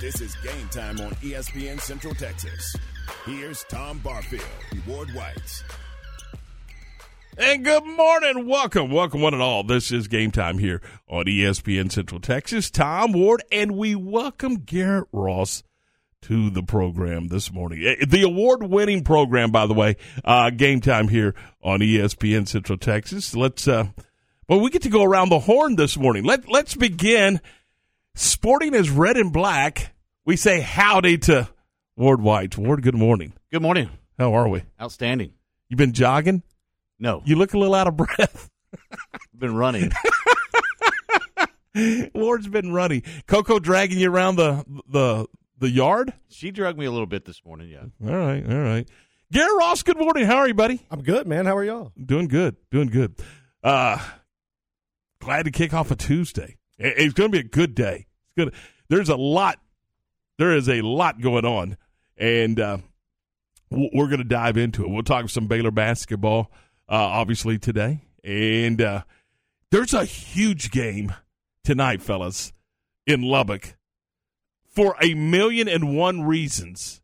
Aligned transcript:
This 0.00 0.20
is 0.20 0.34
game 0.36 0.68
time 0.70 0.98
on 1.00 1.10
ESPN 1.16 1.80
Central 1.80 2.14
Texas. 2.14 2.74
Here's 3.26 3.64
Tom 3.64 3.98
Barfield 3.98 4.42
Ward 4.86 5.10
White. 5.14 5.64
And 7.36 7.64
good 7.64 7.84
morning. 7.84 8.46
Welcome, 8.46 8.90
welcome, 8.90 9.20
one 9.20 9.34
and 9.34 9.42
all. 9.42 9.62
This 9.62 9.92
is 9.92 10.08
game 10.08 10.30
time 10.30 10.58
here 10.58 10.80
on 11.08 11.26
ESPN 11.26 11.92
Central 11.92 12.20
Texas. 12.20 12.70
Tom 12.70 13.12
Ward, 13.12 13.42
and 13.52 13.72
we 13.72 13.94
welcome 13.94 14.56
Garrett 14.56 15.08
Ross 15.12 15.62
to 16.22 16.50
the 16.50 16.62
program 16.62 17.28
this 17.28 17.52
morning. 17.52 17.82
Eh, 17.84 18.04
The 18.06 18.22
award 18.22 18.62
winning 18.62 19.04
program, 19.04 19.50
by 19.50 19.66
the 19.66 19.74
way, 19.74 19.96
uh, 20.24 20.50
game 20.50 20.80
time 20.80 21.08
here 21.08 21.34
on 21.62 21.80
ESPN 21.80 22.48
Central 22.48 22.78
Texas. 22.78 23.34
Let's, 23.34 23.68
uh, 23.68 23.86
well, 24.48 24.60
we 24.60 24.70
get 24.70 24.82
to 24.82 24.88
go 24.90 25.04
around 25.04 25.28
the 25.28 25.40
horn 25.40 25.76
this 25.76 25.96
morning. 25.98 26.24
Let, 26.24 26.48
let's 26.48 26.74
begin. 26.74 27.40
Sporting 28.14 28.74
as 28.74 28.90
red 28.90 29.16
and 29.16 29.32
black, 29.32 29.94
we 30.26 30.36
say 30.36 30.60
howdy 30.60 31.18
to 31.18 31.48
Ward 31.96 32.20
White. 32.20 32.58
Ward, 32.58 32.82
good 32.82 32.94
morning. 32.94 33.32
Good 33.52 33.62
morning. 33.62 33.90
How 34.18 34.34
are 34.34 34.48
we? 34.48 34.62
Outstanding. 34.80 35.32
You 35.68 35.76
been 35.76 35.92
jogging? 35.92 36.42
No, 36.98 37.22
You 37.24 37.36
look 37.36 37.54
a 37.54 37.58
little 37.58 37.74
out 37.74 37.86
of 37.86 37.96
breath. 37.96 38.50
been 39.34 39.54
running. 39.54 39.90
Ward's 42.14 42.48
been 42.48 42.72
running. 42.74 43.02
Coco 43.26 43.58
dragging 43.58 43.98
you 43.98 44.10
around 44.12 44.36
the 44.36 44.64
the 44.88 45.26
the 45.58 45.70
yard. 45.70 46.12
she 46.28 46.50
drugged 46.50 46.78
me 46.78 46.84
a 46.84 46.90
little 46.90 47.06
bit 47.06 47.24
this 47.24 47.42
morning. 47.44 47.70
Yeah. 47.70 47.84
All 48.06 48.16
right, 48.16 48.44
all 48.46 48.58
right. 48.60 48.86
Gary 49.32 49.56
Ross, 49.58 49.82
good 49.82 49.98
morning. 49.98 50.26
How 50.26 50.36
are 50.38 50.48
you, 50.48 50.52
buddy? 50.54 50.84
I'm 50.90 51.02
good, 51.02 51.26
man. 51.26 51.46
How 51.46 51.56
are 51.56 51.64
y'all? 51.64 51.92
Doing 52.04 52.28
good, 52.28 52.56
doing 52.70 52.88
good. 52.88 53.14
Uh 53.62 53.98
glad 55.22 55.44
to 55.44 55.50
kick 55.50 55.72
off 55.72 55.90
a 55.90 55.96
Tuesday. 55.96 56.58
It's 56.78 57.14
going 57.14 57.30
to 57.30 57.32
be 57.32 57.46
a 57.46 57.48
good 57.48 57.74
day. 57.74 58.06
Good. 58.44 58.54
There's 58.88 59.10
a 59.10 59.16
lot. 59.16 59.58
There 60.38 60.56
is 60.56 60.68
a 60.68 60.80
lot 60.80 61.20
going 61.20 61.44
on, 61.44 61.76
and 62.16 62.58
uh, 62.58 62.78
we're 63.70 64.06
going 64.06 64.18
to 64.18 64.24
dive 64.24 64.56
into 64.56 64.82
it. 64.82 64.90
We'll 64.90 65.02
talk 65.02 65.28
some 65.28 65.46
Baylor 65.46 65.70
basketball, 65.70 66.50
uh, 66.88 66.94
obviously 66.94 67.58
today, 67.58 68.00
and 68.24 68.80
uh, 68.80 69.02
there's 69.70 69.92
a 69.92 70.06
huge 70.06 70.70
game 70.70 71.12
tonight, 71.64 72.00
fellas, 72.00 72.54
in 73.06 73.20
Lubbock 73.20 73.76
for 74.64 74.96
a 75.02 75.12
million 75.12 75.68
and 75.68 75.94
one 75.94 76.22
reasons, 76.22 77.02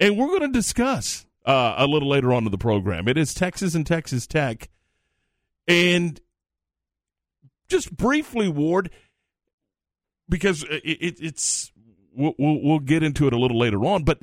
and 0.00 0.18
we're 0.18 0.26
going 0.26 0.40
to 0.40 0.48
discuss 0.48 1.26
uh, 1.44 1.76
a 1.78 1.86
little 1.86 2.08
later 2.08 2.32
on 2.32 2.44
in 2.44 2.50
the 2.50 2.58
program. 2.58 3.06
It 3.06 3.16
is 3.16 3.32
Texas 3.32 3.76
and 3.76 3.86
Texas 3.86 4.26
Tech, 4.26 4.68
and 5.68 6.20
just 7.68 7.96
briefly, 7.96 8.48
Ward, 8.48 8.90
because 10.28 10.62
it, 10.64 10.82
it, 10.84 11.16
it's 11.20 11.72
we'll, 12.14 12.34
we'll 12.38 12.78
get 12.78 13.02
into 13.02 13.26
it 13.26 13.32
a 13.32 13.38
little 13.38 13.58
later 13.58 13.84
on, 13.84 14.04
but 14.04 14.20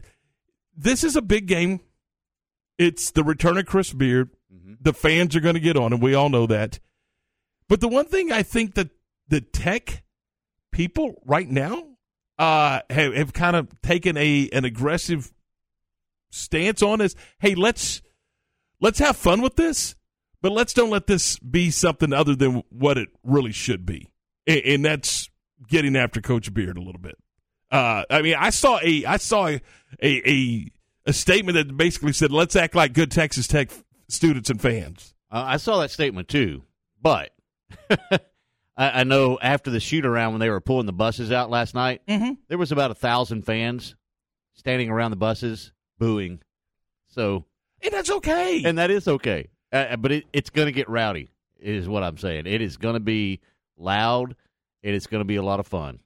this 0.75 1.03
is 1.03 1.15
a 1.15 1.21
big 1.21 1.47
game. 1.47 1.79
It's 2.77 3.11
the 3.11 3.23
return 3.23 3.57
of 3.57 3.65
Chris 3.65 3.93
Beard. 3.93 4.31
The 4.81 4.93
fans 4.93 5.35
are 5.35 5.39
going 5.39 5.53
to 5.55 5.61
get 5.61 5.77
on, 5.77 5.93
and 5.93 6.01
we 6.01 6.15
all 6.15 6.29
know 6.29 6.47
that. 6.47 6.79
But 7.69 7.81
the 7.81 7.87
one 7.87 8.05
thing 8.05 8.31
I 8.31 8.43
think 8.43 8.75
that 8.75 8.89
the 9.27 9.41
Tech 9.41 10.03
people 10.71 11.21
right 11.25 11.49
now 11.49 11.85
uh, 12.37 12.81
have, 12.89 13.13
have 13.13 13.33
kind 13.33 13.55
of 13.55 13.81
taken 13.81 14.17
a 14.17 14.49
an 14.51 14.65
aggressive 14.65 15.31
stance 16.31 16.81
on 16.81 16.99
is, 16.99 17.15
hey, 17.39 17.55
let's 17.55 18.01
let's 18.81 18.99
have 18.99 19.15
fun 19.15 19.41
with 19.41 19.55
this, 19.55 19.95
but 20.41 20.51
let's 20.51 20.73
don't 20.73 20.89
let 20.89 21.07
this 21.07 21.39
be 21.39 21.71
something 21.71 22.11
other 22.11 22.35
than 22.35 22.63
what 22.69 22.97
it 22.97 23.09
really 23.23 23.51
should 23.51 23.85
be, 23.85 24.09
and, 24.45 24.61
and 24.61 24.85
that's 24.85 25.29
getting 25.67 25.95
after 25.95 26.21
Coach 26.21 26.53
Beard 26.53 26.77
a 26.77 26.81
little 26.81 27.01
bit. 27.01 27.17
Uh, 27.71 28.03
I 28.09 28.21
mean, 28.21 28.35
I 28.37 28.49
saw 28.51 28.79
a 28.83 29.05
I 29.05 29.17
saw 29.17 29.47
a, 29.47 29.61
a 30.01 30.29
a 30.29 30.71
a 31.07 31.13
statement 31.13 31.55
that 31.55 31.75
basically 31.75 32.13
said, 32.13 32.31
"Let's 32.31 32.55
act 32.55 32.75
like 32.75 32.93
good 32.93 33.11
Texas 33.11 33.47
Tech 33.47 33.71
students 34.07 34.49
and 34.49 34.61
fans." 34.61 35.13
Uh, 35.31 35.43
I 35.47 35.57
saw 35.57 35.79
that 35.81 35.89
statement 35.91 36.27
too, 36.27 36.63
but 37.01 37.31
I, 37.89 38.19
I 38.77 39.03
know 39.03 39.39
after 39.41 39.71
the 39.71 39.79
shoot 39.79 40.05
around 40.05 40.33
when 40.33 40.39
they 40.39 40.49
were 40.49 40.61
pulling 40.61 40.85
the 40.85 40.93
buses 40.93 41.31
out 41.31 41.49
last 41.49 41.73
night, 41.75 42.01
Mm-hmm. 42.07 42.33
there 42.47 42.57
was 42.57 42.71
about 42.71 42.91
a 42.91 42.95
thousand 42.95 43.43
fans 43.43 43.95
standing 44.53 44.89
around 44.89 45.11
the 45.11 45.17
buses 45.17 45.71
booing. 45.97 46.39
So, 47.07 47.45
And 47.81 47.93
that's 47.93 48.09
okay. 48.11 48.63
and 48.63 48.77
that 48.77 48.91
is 48.91 49.07
okay, 49.07 49.49
uh, 49.71 49.95
but 49.97 50.11
it, 50.11 50.25
it's 50.33 50.49
going 50.49 50.67
to 50.67 50.71
get 50.71 50.89
rowdy. 50.89 51.29
Is 51.59 51.87
what 51.87 52.03
I'm 52.03 52.17
saying. 52.17 52.45
It 52.45 52.61
is 52.61 52.75
going 52.77 52.95
to 52.95 52.99
be 52.99 53.39
loud. 53.77 54.35
And 54.83 54.95
it's 54.95 55.07
going 55.07 55.21
to 55.21 55.25
be 55.25 55.35
a 55.37 55.43
lot 55.43 55.59
of 55.59 55.67
fun. 55.67 55.99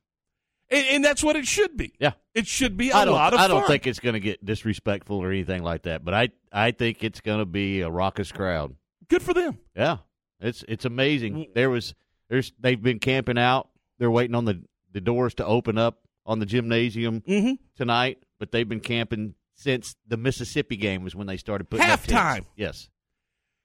And, 0.70 0.86
and 0.88 1.06
that's 1.06 1.24
what 1.24 1.36
it 1.36 1.48
should 1.48 1.78
be. 1.78 1.94
Yeah. 2.00 2.12
It 2.34 2.46
should 2.48 2.76
be 2.78 2.90
a 2.90 3.06
lot 3.06 3.34
of 3.34 3.40
I 3.40 3.48
don't 3.48 3.66
think 3.68 3.88
it's 3.88 4.00
going 4.00 4.14
to 4.14 4.20
get 4.20 4.44
disrespectful 4.46 5.18
or 5.18 5.32
anything 5.32 5.64
like 5.64 5.84
that. 5.84 6.04
But 6.04 6.14
I, 6.14 6.30
I 6.52 6.72
think 6.72 7.04
it's 7.04 7.22
going 7.22 7.40
to 7.40 7.46
be 7.46 7.82
a 7.82 7.90
raucous 7.90 8.32
crowd. 8.32 8.76
Good 9.10 9.22
for 9.22 9.34
them. 9.34 9.58
Yeah, 9.76 9.98
it's 10.42 10.64
it's 10.68 10.84
amazing. 10.86 11.48
There 11.56 11.70
was 11.70 11.96
there's 12.30 12.52
they've 12.60 12.82
been 12.82 13.00
camping 13.00 13.38
out. 13.38 13.70
They're 14.00 14.12
waiting 14.12 14.36
on 14.36 14.44
the 14.46 14.62
the 14.92 15.00
doors 15.02 15.34
to 15.36 15.46
open 15.46 15.78
up 15.78 16.00
on 16.26 16.40
the 16.40 16.46
gymnasium 16.46 17.22
Mm-hmm. 17.22 17.54
tonight, 17.78 18.18
but 18.40 18.52
they've 18.52 18.68
been 18.68 18.82
camping 18.82 19.36
since 19.56 19.96
the 20.08 20.18
Mississippi 20.18 20.76
game 20.76 21.04
was 21.04 21.16
when 21.16 21.26
they 21.26 21.38
started 21.38 21.70
putting. 21.70 21.86
Halftime. 21.86 22.44
Yes, 22.58 22.90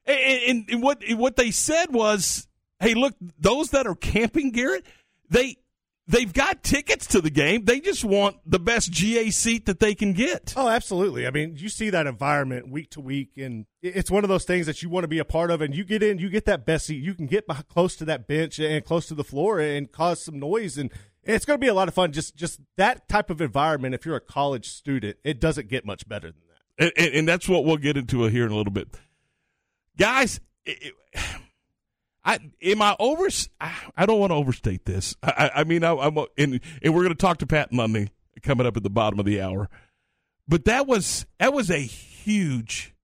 And, 0.07 0.19
and, 0.19 0.71
and 0.71 0.83
what 0.83 1.03
what 1.17 1.35
they 1.35 1.51
said 1.51 1.93
was, 1.93 2.47
"Hey, 2.79 2.95
look, 2.95 3.15
those 3.39 3.71
that 3.71 3.87
are 3.89 3.97
camping, 3.97 4.53
Garrett, 4.53 4.87
they 5.31 5.57
they've 6.09 6.33
got 6.33 6.63
tickets 6.65 7.07
to 7.07 7.21
the 7.21 7.31
game. 7.31 7.65
They 7.65 7.81
just 7.81 8.05
want 8.05 8.37
the 8.45 8.59
best 8.59 8.91
GA 8.91 9.31
seat 9.31 9.67
that 9.67 9.81
they 9.81 9.95
can 9.95 10.13
get." 10.13 10.53
Oh, 10.57 10.69
absolutely. 10.69 11.27
I 11.27 11.31
mean, 11.31 11.57
you 11.57 11.69
see 11.69 11.91
that 11.91 12.07
environment 12.07 12.69
week 12.71 12.91
to 12.91 13.01
week, 13.01 13.31
and 13.37 13.67
it's 13.83 14.11
one 14.11 14.25
of 14.25 14.29
those 14.29 14.45
things 14.45 14.67
that 14.67 14.83
you 14.83 14.89
want 14.89 15.05
to 15.05 15.09
be 15.09 15.19
a 15.19 15.25
part 15.25 15.51
of. 15.51 15.61
And 15.61 15.75
you 15.75 15.85
get 15.85 16.03
in, 16.03 16.19
you 16.19 16.29
get 16.29 16.45
that 16.47 16.67
best 16.67 16.87
seat. 16.87 17.03
You 17.03 17.15
can 17.15 17.27
get 17.27 17.47
close 17.69 17.97
to 17.97 18.05
that 18.07 18.27
bench 18.27 18.59
and 18.59 18.85
close 18.85 19.07
to 19.07 19.15
the 19.15 19.25
floor 19.25 19.61
and 19.61 19.91
cause 19.91 20.23
some 20.25 20.39
noise, 20.39 20.77
and 20.79 20.91
it's 21.25 21.45
going 21.45 21.59
to 21.59 21.65
be 21.65 21.69
a 21.69 21.75
lot 21.75 21.87
of 21.89 21.95
fun. 21.95 22.11
Just, 22.13 22.35
just 22.35 22.61
that 22.77 23.09
type 23.09 23.31
of 23.31 23.41
environment. 23.41 23.95
If 23.95 24.05
you're 24.05 24.17
a 24.17 24.21
college 24.21 24.69
student, 24.69 25.19
it 25.25 25.41
doesn't 25.41 25.69
get 25.69 25.87
much 25.87 26.09
better 26.09 26.33
than 26.33 26.41
that. 26.49 26.85
and, 26.85 26.93
and, 27.07 27.15
and 27.21 27.29
that's 27.29 27.49
what 27.49 27.65
we'll 27.65 27.77
get 27.77 27.97
into 27.97 28.25
here 28.25 28.45
in 28.45 28.51
a 28.51 28.57
little 28.57 28.73
bit, 28.73 28.89
guys. 29.97 30.41
It, 30.67 30.93
it- 31.15 31.23
I 32.25 32.39
am 32.63 32.81
I 32.83 32.95
over? 32.99 33.29
I, 33.61 33.75
I 33.97 34.07
don't 34.07 34.21
want 34.21 34.31
to 34.31 34.37
overstate 34.37 34.85
this. 34.85 35.17
I, 35.23 35.51
I- 35.57 35.65
mean, 35.65 35.85
I, 35.85 35.93
I'm 35.97 36.17
and, 36.39 36.61
and 36.83 36.95
we're 36.95 37.03
going 37.03 37.09
to 37.09 37.15
talk 37.15 37.39
to 37.39 37.47
Pat 37.47 37.73
Nunley 37.73 38.09
coming 38.43 38.67
up 38.67 38.77
at 38.77 38.83
the 38.83 38.91
bottom 38.91 39.19
of 39.19 39.25
the 39.27 39.41
hour. 39.41 39.69
But 40.49 40.65
that 40.67 40.87
was 40.87 41.27
that 41.39 41.53
was 41.53 41.71
a 41.71 41.79
huge, 41.79 42.95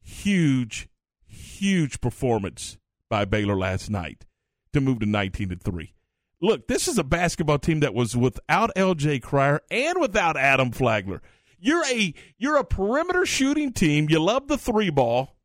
huge, 0.00 0.88
huge 1.26 2.00
performance 2.00 2.78
by 3.08 3.24
Baylor 3.24 3.56
last 3.56 3.90
night 3.90 4.26
to 4.72 4.80
move 4.80 5.00
to 5.00 5.06
nineteen 5.06 5.48
to 5.50 5.56
three. 5.56 5.94
Look, 6.42 6.68
this 6.68 6.88
is 6.88 6.96
a 6.96 7.04
basketball 7.04 7.58
team 7.58 7.80
that 7.80 7.92
was 7.92 8.16
without 8.16 8.70
L.J. 8.74 9.20
Cryer 9.20 9.60
and 9.70 10.00
without 10.00 10.38
Adam 10.38 10.70
Flagler. 10.70 11.20
You're 11.58 11.84
a 11.84 12.14
you're 12.38 12.56
a 12.56 12.64
perimeter 12.64 13.26
shooting 13.26 13.72
team. 13.72 14.08
You 14.08 14.20
love 14.20 14.48
the 14.48 14.56
three 14.56 14.88
ball, 14.90 15.36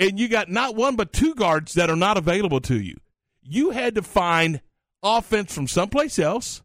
and 0.00 0.18
you 0.18 0.28
got 0.28 0.48
not 0.48 0.74
one 0.74 0.96
but 0.96 1.12
two 1.12 1.34
guards 1.34 1.74
that 1.74 1.90
are 1.90 1.96
not 1.96 2.16
available 2.16 2.60
to 2.62 2.80
you. 2.80 2.96
You 3.42 3.70
had 3.70 3.94
to 3.94 4.02
find 4.02 4.60
offense 5.02 5.54
from 5.54 5.68
someplace 5.68 6.18
else. 6.18 6.62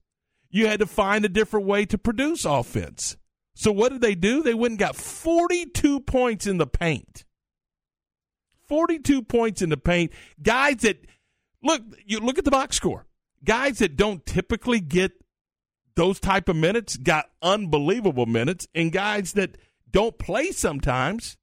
You 0.50 0.68
had 0.68 0.80
to 0.80 0.88
find 0.88 1.26
a 1.26 1.30
different 1.30 1.68
way 1.68 1.86
to 1.86 1.98
produce 1.98 2.46
offense. 2.46 3.18
So 3.54 3.72
what 3.72 3.92
did 3.92 4.02
they 4.02 4.16
do? 4.16 4.42
They 4.42 4.54
went 4.54 4.72
and 4.74 4.80
got 4.80 4.96
42 4.96 6.00
points 6.02 6.48
in 6.48 6.58
the 6.58 6.68
paint. 6.68 7.26
42 8.68 9.22
points 9.22 9.62
in 9.62 9.70
the 9.70 9.78
paint. 9.78 10.12
Guys 10.42 10.78
that 10.78 11.06
look, 11.62 11.82
you 12.06 12.20
look 12.20 12.38
at 12.38 12.46
the 12.46 12.52
box 12.52 12.78
score. 12.78 13.06
Guys 13.44 13.80
that 13.80 13.96
don't 13.96 14.26
typically 14.26 14.80
get 14.80 15.12
those 15.96 16.20
type 16.20 16.50
of 16.50 16.56
minutes 16.56 16.98
got 16.98 17.30
unbelievable 17.42 18.26
minutes, 18.26 18.68
and 18.74 18.92
guys 18.92 19.34
that 19.34 19.58
don't 19.92 20.18
play 20.18 20.52
sometimes 20.52 21.38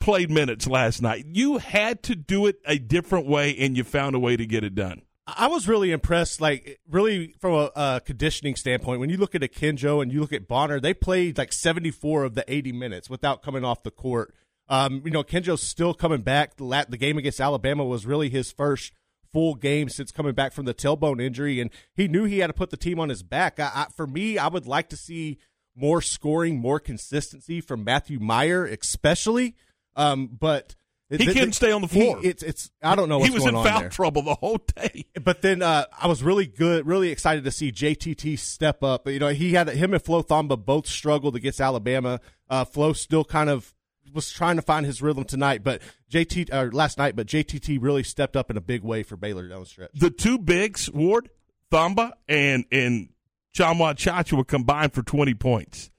played 0.00 0.30
minutes 0.30 0.66
last 0.66 1.02
night. 1.02 1.26
You 1.26 1.58
had 1.58 2.02
to 2.04 2.14
do 2.14 2.46
it 2.46 2.56
a 2.64 2.78
different 2.78 3.26
way, 3.26 3.56
and 3.56 3.76
you 3.76 3.84
found 3.84 4.14
a 4.14 4.18
way 4.18 4.36
to 4.36 4.46
get 4.46 4.64
it 4.64 4.74
done. 4.74 5.02
I 5.36 5.48
was 5.48 5.68
really 5.68 5.92
impressed, 5.92 6.40
like 6.40 6.80
really 6.88 7.34
from 7.38 7.52
a, 7.52 7.70
a 7.76 8.00
conditioning 8.04 8.56
standpoint. 8.56 9.00
When 9.00 9.10
you 9.10 9.18
look 9.18 9.34
at 9.34 9.42
Akinjo 9.42 10.02
and 10.02 10.10
you 10.10 10.20
look 10.20 10.32
at 10.32 10.48
Bonner, 10.48 10.80
they 10.80 10.94
played 10.94 11.36
like 11.36 11.52
74 11.52 12.24
of 12.24 12.34
the 12.34 12.44
80 12.50 12.72
minutes 12.72 13.10
without 13.10 13.42
coming 13.42 13.64
off 13.64 13.82
the 13.82 13.90
court. 13.90 14.34
Um, 14.70 15.02
you 15.04 15.10
know, 15.10 15.22
Kenjo's 15.22 15.62
still 15.62 15.92
coming 15.92 16.22
back. 16.22 16.56
The, 16.56 16.86
the 16.88 16.96
game 16.96 17.18
against 17.18 17.40
Alabama 17.40 17.84
was 17.84 18.06
really 18.06 18.30
his 18.30 18.52
first 18.52 18.92
full 19.32 19.54
game 19.54 19.90
since 19.90 20.10
coming 20.10 20.32
back 20.32 20.52
from 20.52 20.64
the 20.64 20.74
tailbone 20.74 21.22
injury, 21.22 21.60
and 21.60 21.70
he 21.94 22.08
knew 22.08 22.24
he 22.24 22.38
had 22.38 22.46
to 22.46 22.54
put 22.54 22.70
the 22.70 22.76
team 22.76 22.98
on 22.98 23.10
his 23.10 23.22
back. 23.22 23.60
I, 23.60 23.70
I, 23.74 23.86
for 23.94 24.06
me, 24.06 24.38
I 24.38 24.48
would 24.48 24.66
like 24.66 24.88
to 24.90 24.96
see 24.96 25.38
more 25.76 26.02
scoring, 26.02 26.58
more 26.58 26.80
consistency 26.80 27.60
from 27.60 27.84
Matthew 27.84 28.18
Mayer, 28.18 28.64
especially. 28.64 29.54
Um, 29.98 30.28
but 30.28 30.74
He 31.10 31.26
couldn't 31.26 31.52
stay 31.52 31.72
on 31.72 31.82
the 31.82 31.88
floor. 31.88 32.20
He, 32.20 32.28
it's 32.28 32.42
it's 32.42 32.70
I 32.82 32.94
don't 32.94 33.08
know. 33.08 33.18
What's 33.18 33.28
he 33.30 33.34
was 33.34 33.46
in 33.46 33.54
foul 33.54 33.80
there. 33.80 33.88
trouble 33.88 34.22
the 34.22 34.34
whole 34.34 34.58
day. 34.76 35.06
But 35.22 35.42
then 35.42 35.60
uh, 35.62 35.84
I 36.00 36.06
was 36.06 36.22
really 36.22 36.46
good, 36.46 36.86
really 36.86 37.10
excited 37.10 37.44
to 37.44 37.50
see 37.50 37.72
JTT 37.72 38.38
step 38.38 38.82
up. 38.82 39.08
You 39.08 39.18
know, 39.18 39.28
he 39.28 39.52
had 39.52 39.68
him 39.68 39.92
and 39.92 40.02
Flo 40.02 40.22
Thamba 40.22 40.64
both 40.64 40.86
struggled 40.86 41.36
against 41.36 41.60
Alabama. 41.60 42.20
Uh, 42.48 42.64
Flo 42.64 42.92
still 42.92 43.24
kind 43.24 43.50
of 43.50 43.74
was 44.14 44.30
trying 44.30 44.56
to 44.56 44.62
find 44.62 44.86
his 44.86 45.02
rhythm 45.02 45.24
tonight, 45.24 45.62
but 45.62 45.82
JT 46.10 46.52
uh, 46.52 46.70
last 46.72 46.96
night, 46.98 47.16
but 47.16 47.26
JTT 47.26 47.78
really 47.80 48.02
stepped 48.02 48.36
up 48.36 48.50
in 48.50 48.56
a 48.56 48.60
big 48.60 48.82
way 48.82 49.02
for 49.02 49.16
Baylor 49.16 49.48
down 49.48 49.60
the 49.60 49.66
stretch. 49.66 49.90
The 49.94 50.10
two 50.10 50.38
bigs, 50.38 50.90
Ward, 50.90 51.28
Thamba, 51.70 52.12
and 52.28 52.64
and 52.70 53.08
Tchamwa 53.56 53.94
Tchatchoua 53.94 54.46
combined 54.46 54.92
for 54.92 55.02
twenty 55.02 55.34
points. 55.34 55.90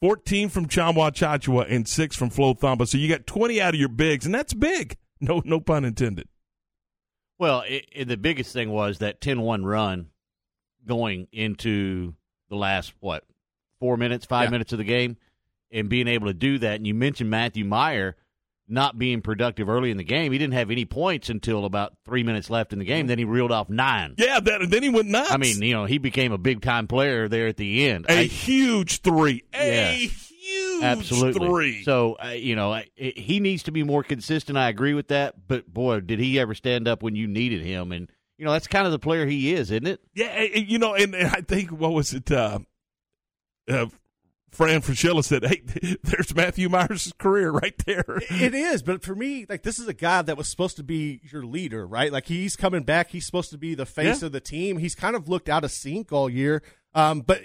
14 0.00 0.48
from 0.48 0.66
Tchamwa 0.66 1.10
Tchatchoua 1.12 1.66
and 1.70 1.86
6 1.88 2.16
from 2.16 2.30
Flo 2.30 2.54
Thamba. 2.54 2.86
So 2.86 2.98
you 2.98 3.08
got 3.08 3.26
20 3.26 3.60
out 3.60 3.74
of 3.74 3.80
your 3.80 3.88
bigs, 3.88 4.24
and 4.26 4.34
that's 4.34 4.54
big. 4.54 4.96
No 5.20 5.42
no 5.44 5.58
pun 5.60 5.84
intended. 5.84 6.28
Well, 7.38 7.62
it, 7.68 7.86
it, 7.92 8.08
the 8.08 8.16
biggest 8.16 8.52
thing 8.52 8.70
was 8.70 8.98
that 8.98 9.20
10-1 9.20 9.64
run 9.64 10.08
going 10.86 11.26
into 11.32 12.14
the 12.48 12.56
last 12.56 12.92
what 13.00 13.24
four 13.80 13.96
minutes, 13.96 14.26
five 14.26 14.46
Yeah. 14.46 14.50
minutes 14.50 14.72
of 14.72 14.78
the 14.78 14.84
game, 14.84 15.16
and 15.70 15.88
being 15.88 16.08
able 16.08 16.26
to 16.28 16.34
do 16.34 16.58
that. 16.58 16.76
And 16.76 16.86
you 16.86 16.94
mentioned 16.94 17.30
Matthew 17.30 17.64
Mayer 17.64 18.16
not 18.68 18.98
being 18.98 19.22
productive 19.22 19.68
early 19.68 19.90
in 19.90 19.96
the 19.96 20.04
game. 20.04 20.30
He 20.32 20.38
didn't 20.38 20.54
have 20.54 20.70
any 20.70 20.84
points 20.84 21.28
until 21.30 21.64
about 21.64 21.94
three 22.04 22.22
minutes 22.22 22.50
left 22.50 22.72
in 22.72 22.78
the 22.78 22.84
game. 22.84 23.06
Then 23.06 23.18
he 23.18 23.24
reeled 23.24 23.50
off 23.52 23.68
nine. 23.70 24.14
Yeah, 24.18 24.40
that, 24.40 24.68
then 24.70 24.82
he 24.82 24.88
went 24.90 25.08
nuts. 25.08 25.30
I 25.32 25.36
mean, 25.38 25.62
you 25.62 25.72
know, 25.74 25.84
he 25.86 25.98
became 25.98 26.32
a 26.32 26.38
big 26.38 26.60
time 26.60 26.86
player 26.86 27.28
there 27.28 27.46
at 27.48 27.56
the 27.56 27.88
end. 27.88 28.06
a 28.08 28.20
I- 28.20 28.24
huge 28.24 29.00
three. 29.02 29.42
A 29.54 29.66
Yeah. 29.68 29.92
huge 29.92 30.82
Absolutely. 30.82 31.46
three. 31.48 31.82
So, 31.82 32.16
uh, 32.22 32.28
you 32.28 32.56
know, 32.56 32.72
I- 32.72 32.86
I- 33.00 33.12
he 33.16 33.40
needs 33.40 33.62
to 33.64 33.70
be 33.72 33.82
more 33.82 34.02
consistent. 34.02 34.56
I 34.58 34.68
agree 34.68 34.94
with 34.94 35.08
that. 35.08 35.48
But, 35.48 35.66
boy, 35.72 36.00
did 36.00 36.18
he 36.20 36.38
ever 36.38 36.54
stand 36.54 36.86
up 36.86 37.02
when 37.02 37.16
you 37.16 37.26
needed 37.26 37.62
him. 37.62 37.90
And, 37.92 38.10
you 38.38 38.44
know, 38.44 38.52
that's 38.52 38.66
kind 38.68 38.86
of 38.86 38.92
the 38.92 38.98
player 38.98 39.26
he 39.26 39.52
is, 39.54 39.70
isn't 39.70 39.86
it? 39.86 40.00
Yeah, 40.14 40.40
you 40.42 40.78
know, 40.78 40.94
and, 40.94 41.14
and 41.14 41.28
I 41.28 41.40
think 41.40 41.70
what 41.70 41.92
was 41.92 42.12
it? 42.14 42.30
Uh, 42.30 42.60
uh, 43.68 43.86
Fran 44.50 44.80
Fraschilla 44.80 45.22
said, 45.24 45.44
"Hey, 45.44 45.62
there's 46.02 46.34
Matthew 46.34 46.68
Mayer's 46.68 47.12
career 47.18 47.50
right 47.50 47.76
there." 47.86 48.04
It 48.30 48.54
is, 48.54 48.82
but 48.82 49.02
for 49.02 49.14
me, 49.14 49.46
like 49.48 49.62
this 49.62 49.78
is 49.78 49.86
a 49.88 49.94
guy 49.94 50.22
that 50.22 50.36
was 50.36 50.48
supposed 50.48 50.76
to 50.76 50.82
be 50.82 51.20
your 51.30 51.44
leader, 51.44 51.86
right? 51.86 52.12
Like 52.12 52.26
he's 52.26 52.56
coming 52.56 52.82
back. 52.82 53.10
He's 53.10 53.26
supposed 53.26 53.50
to 53.50 53.58
be 53.58 53.74
the 53.74 53.86
face 53.86 54.22
Yeah. 54.22 54.26
of 54.26 54.32
the 54.32 54.40
team. 54.40 54.78
He's 54.78 54.94
kind 54.94 55.14
of 55.16 55.28
looked 55.28 55.48
out 55.48 55.64
of 55.64 55.70
sync 55.70 56.12
all 56.12 56.30
year. 56.30 56.62
Um, 56.94 57.20
but 57.20 57.42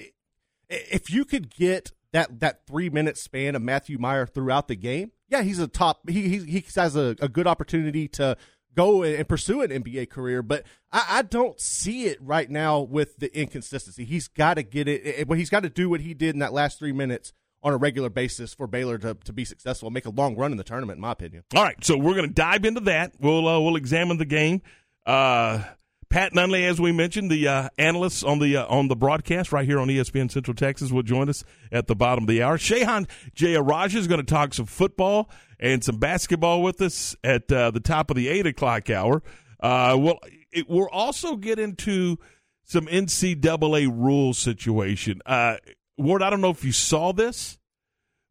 if 0.69 1.11
you 1.11 1.25
could 1.25 1.49
get 1.53 1.91
that 2.13 2.39
that 2.39 2.65
three 2.67 2.89
minute 2.89 3.17
span 3.17 3.55
of 3.55 3.61
Matthew 3.61 3.97
Mayer 3.99 4.25
throughout 4.25 4.67
the 4.67 4.75
game, 4.75 5.11
yeah, 5.29 5.41
he's 5.41 5.59
a 5.59 5.67
top. 5.67 6.09
He 6.09 6.29
he, 6.29 6.37
he 6.39 6.65
has 6.75 6.95
a, 6.95 7.15
a 7.19 7.27
good 7.27 7.47
opportunity 7.47 8.07
to 8.09 8.37
go 8.75 9.03
and, 9.03 9.27
pursue 9.27 9.61
an 9.61 9.69
NBA 9.69 10.09
career. 10.09 10.41
But 10.41 10.65
I, 10.91 11.05
I 11.09 11.21
don't 11.21 11.59
see 11.59 12.05
it 12.05 12.17
right 12.21 12.49
now 12.49 12.81
with 12.81 13.17
the 13.17 13.35
inconsistency. 13.37 14.05
He's 14.05 14.27
got 14.27 14.55
to 14.55 14.63
get 14.63 14.87
it. 14.87 15.27
But 15.27 15.37
he's 15.37 15.49
got 15.49 15.63
to 15.63 15.69
do 15.69 15.89
what 15.89 16.01
he 16.01 16.13
did 16.13 16.35
in 16.35 16.39
that 16.39 16.53
last 16.53 16.79
three 16.79 16.93
minutes. 16.93 17.33
On 17.65 17.71
a 17.71 17.77
regular 17.77 18.09
basis 18.09 18.53
for 18.53 18.67
Baylor 18.67 18.97
to, 18.97 19.13
to 19.23 19.31
be 19.31 19.45
successful, 19.45 19.87
and 19.87 19.93
make 19.93 20.05
a 20.05 20.09
long 20.09 20.35
run 20.35 20.51
in 20.51 20.57
the 20.57 20.65
tournament, 20.65 20.97
in 20.97 21.01
my 21.01 21.13
opinion. 21.13 21.45
All 21.55 21.63
right, 21.63 21.81
so 21.81 21.97
we're 21.97 22.13
going 22.13 22.27
to 22.27 22.33
dive 22.33 22.65
into 22.65 22.81
that. 22.81 23.13
We'll 23.21 23.47
uh, 23.47 23.57
we'll 23.57 23.77
examine 23.77 24.17
the 24.17 24.25
game. 24.25 24.61
Uh, 25.05 25.63
Pat 26.13 26.31
Nunley, 26.31 26.61
as 26.69 26.79
we 26.79 26.91
mentioned, 26.91 27.31
the 27.31 27.47
uh, 27.47 27.69
analyst 27.79 28.23
on 28.23 28.37
the 28.37 28.55
uh, 28.55 28.67
on 28.67 28.87
the 28.87 28.95
broadcast 28.95 29.51
right 29.51 29.65
here 29.65 29.79
on 29.79 29.87
ESPN 29.87 30.29
Central 30.29 30.53
Texas, 30.53 30.91
will 30.91 31.01
join 31.01 31.27
us 31.27 31.43
at 31.71 31.87
the 31.87 31.95
bottom 31.95 32.25
of 32.25 32.27
the 32.27 32.43
hour. 32.43 32.55
Shehan 32.55 33.09
Jeyarajah 33.33 33.97
is 33.97 34.05
going 34.05 34.19
to 34.19 34.23
talk 34.23 34.53
some 34.53 34.67
football 34.67 35.27
and 35.59 35.83
some 35.83 35.97
basketball 35.97 36.61
with 36.61 36.79
us 36.83 37.15
at 37.23 37.51
uh, 37.51 37.71
the 37.71 37.79
top 37.79 38.11
of 38.11 38.15
the 38.15 38.27
eight 38.29 38.45
o'clock 38.45 38.91
hour. 38.91 39.23
Uh, 39.59 39.97
well, 39.99 40.19
it, 40.51 40.69
we'll 40.69 40.87
also 40.91 41.35
get 41.35 41.57
into 41.57 42.19
some 42.63 42.85
NCAA 42.85 43.87
rules 43.91 44.37
situation. 44.37 45.19
Uh, 45.25 45.55
Ward, 45.97 46.21
I 46.21 46.29
don't 46.29 46.41
know 46.41 46.51
if 46.51 46.63
you 46.63 46.73
saw 46.73 47.11
this, 47.11 47.57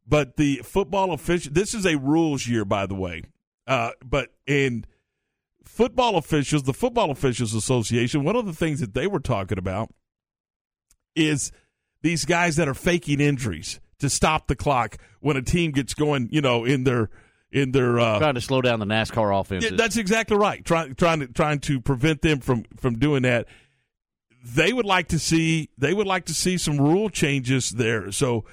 but 0.07 0.37
the 0.37 0.63
football 0.65 1.13
official. 1.13 1.53
This 1.53 1.75
is 1.75 1.85
a 1.85 1.99
rules 1.99 2.47
year, 2.47 2.65
by 2.65 2.87
the 2.87 2.95
way. 2.95 3.25
Uh, 3.67 3.91
but 4.05 4.29
in 4.47 4.85
football 5.73 6.17
officials, 6.17 6.65
the 6.65 6.75
Football 6.75 7.11
Officials 7.11 7.55
Association, 7.55 8.25
one 8.25 8.37
of 8.37 8.45
the 8.47 8.53
things 8.53 8.81
that 8.81 8.93
they 8.93 9.07
were 9.07 9.21
talking 9.21 9.59
about 9.59 9.91
is 11.17 11.51
these 12.03 12.25
guys 12.25 12.57
that 12.57 12.69
are 12.69 12.75
faking 12.75 13.21
injuries 13.21 13.81
to 13.99 14.11
stop 14.11 14.49
the 14.49 14.57
clock 14.57 14.99
when 15.21 15.37
a 15.37 15.43
team 15.43 15.71
gets 15.71 15.95
going. 15.95 16.29
You 16.31 16.41
know, 16.41 16.65
in 16.65 16.85
their 16.85 17.09
in 17.51 17.73
their 17.73 17.99
uh, 17.99 18.19
Trying 18.19 18.35
to 18.35 18.41
slow 18.41 18.61
down 18.61 18.81
the 18.81 18.87
NASCAR 18.87 19.39
offenses. 19.41 19.71
yeah, 19.71 19.77
that's 19.77 19.97
exactly 19.97 20.37
right. 20.37 20.65
Trying 20.65 20.95
trying 20.95 21.21
to 21.21 21.27
trying 21.29 21.61
to 21.61 21.81
prevent 21.81 22.23
them 22.23 22.41
from 22.41 22.65
from 22.77 22.99
doing 22.99 23.23
that. 23.23 23.47
They 24.45 24.73
would 24.73 24.87
like 24.87 25.09
to 25.09 25.19
see 25.19 25.71
they 25.79 25.95
would 25.95 26.07
like 26.07 26.27
to 26.27 26.35
see 26.35 26.59
some 26.59 26.81
rule 26.81 27.09
changes 27.09 27.71
there. 27.71 28.11
So, 28.11 28.45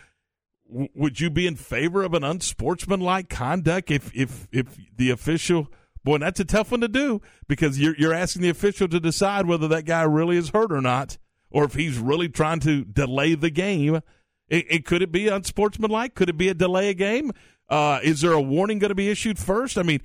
w- 0.70 0.90
would 0.94 1.20
you 1.20 1.30
be 1.32 1.48
in 1.48 1.56
favor 1.56 2.04
of 2.04 2.14
an 2.14 2.24
unsportsmanlike 2.24 3.28
conduct 3.30 3.90
if 3.92 4.12
if 4.16 4.48
if 4.52 4.78
the 4.96 5.10
official? 5.10 5.68
Boy, 6.10 6.18
that's 6.18 6.40
a 6.40 6.46
tough 6.46 6.72
one 6.72 6.82
to 6.82 6.88
do 6.88 7.22
because 7.48 7.80
you're 7.80 7.96
you're 7.96 8.16
asking 8.16 8.42
the 8.42 8.50
official 8.50 8.88
to 8.88 9.00
decide 9.00 9.46
whether 9.46 9.68
that 9.68 9.86
guy 9.86 10.02
really 10.02 10.38
is 10.38 10.50
hurt 10.50 10.72
or 10.72 10.82
not, 10.82 11.20
or 11.52 11.66
if 11.66 11.76
he's 11.76 12.00
really 12.00 12.28
trying 12.28 12.60
to 12.62 12.84
delay 12.84 13.36
the 13.36 13.52
game. 13.52 14.02
It, 14.48 14.66
it 14.72 14.86
could 14.86 15.04
it 15.04 15.12
be 15.12 15.28
unsportsmanlike? 15.28 16.16
Could 16.16 16.30
it 16.30 16.36
be 16.36 16.50
a 16.50 16.56
delay 16.56 16.90
a 16.90 16.96
game? 16.96 17.32
Uh, 17.70 18.00
is 18.02 18.22
there 18.22 18.32
a 18.32 18.42
warning 18.42 18.80
going 18.80 18.90
to 18.90 18.96
be 18.96 19.12
issued 19.12 19.38
first? 19.38 19.78
I 19.78 19.84
mean, 19.84 20.02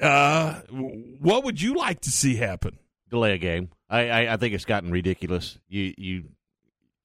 uh, 0.00 0.60
what 0.70 1.44
would 1.44 1.60
you 1.60 1.74
like 1.74 2.00
to 2.00 2.10
see 2.10 2.36
happen? 2.36 2.78
delay 3.10 3.34
a 3.34 3.38
game. 3.38 3.68
I, 3.90 4.08
I, 4.08 4.32
I 4.32 4.36
think 4.38 4.54
it's 4.54 4.64
gotten 4.64 4.90
ridiculous. 4.90 5.58
You 5.68 5.92
you 5.98 6.24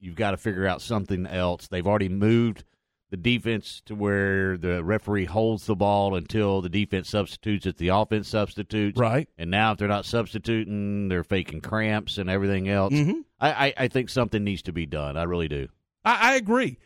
you've 0.00 0.16
got 0.16 0.30
to 0.30 0.38
figure 0.38 0.66
out 0.66 0.80
something 0.80 1.26
else. 1.26 1.68
They've 1.68 1.86
already 1.86 2.08
moved 2.08 2.64
the 3.10 3.16
defense 3.16 3.82
to 3.86 3.94
where 3.94 4.56
the 4.58 4.82
referee 4.82 5.26
holds 5.26 5.66
the 5.66 5.76
ball 5.76 6.16
until 6.16 6.60
the 6.60 6.68
defense 6.68 7.08
substitutes 7.08 7.64
it, 7.66 7.76
the 7.76 7.88
offense 7.88 8.28
substitutes. 8.28 8.98
Right. 8.98 9.28
And 9.38 9.50
now 9.50 9.72
if 9.72 9.78
they're 9.78 9.86
not 9.88 10.04
substituting, 10.06 11.08
they're 11.08 11.22
faking 11.24 11.60
cramps 11.60 12.18
and 12.18 12.28
everything 12.28 12.68
else. 12.68 12.92
Mhm. 12.92 13.22
I, 13.40 13.66
I, 13.68 13.74
I 13.78 13.88
think 13.88 14.08
something 14.10 14.42
needs 14.42 14.62
to 14.62 14.72
be 14.72 14.86
done. 14.86 15.16
I 15.16 15.22
really 15.24 15.48
do. 15.48 15.68
I, 16.04 16.32
I 16.32 16.34
agree. 16.36 16.78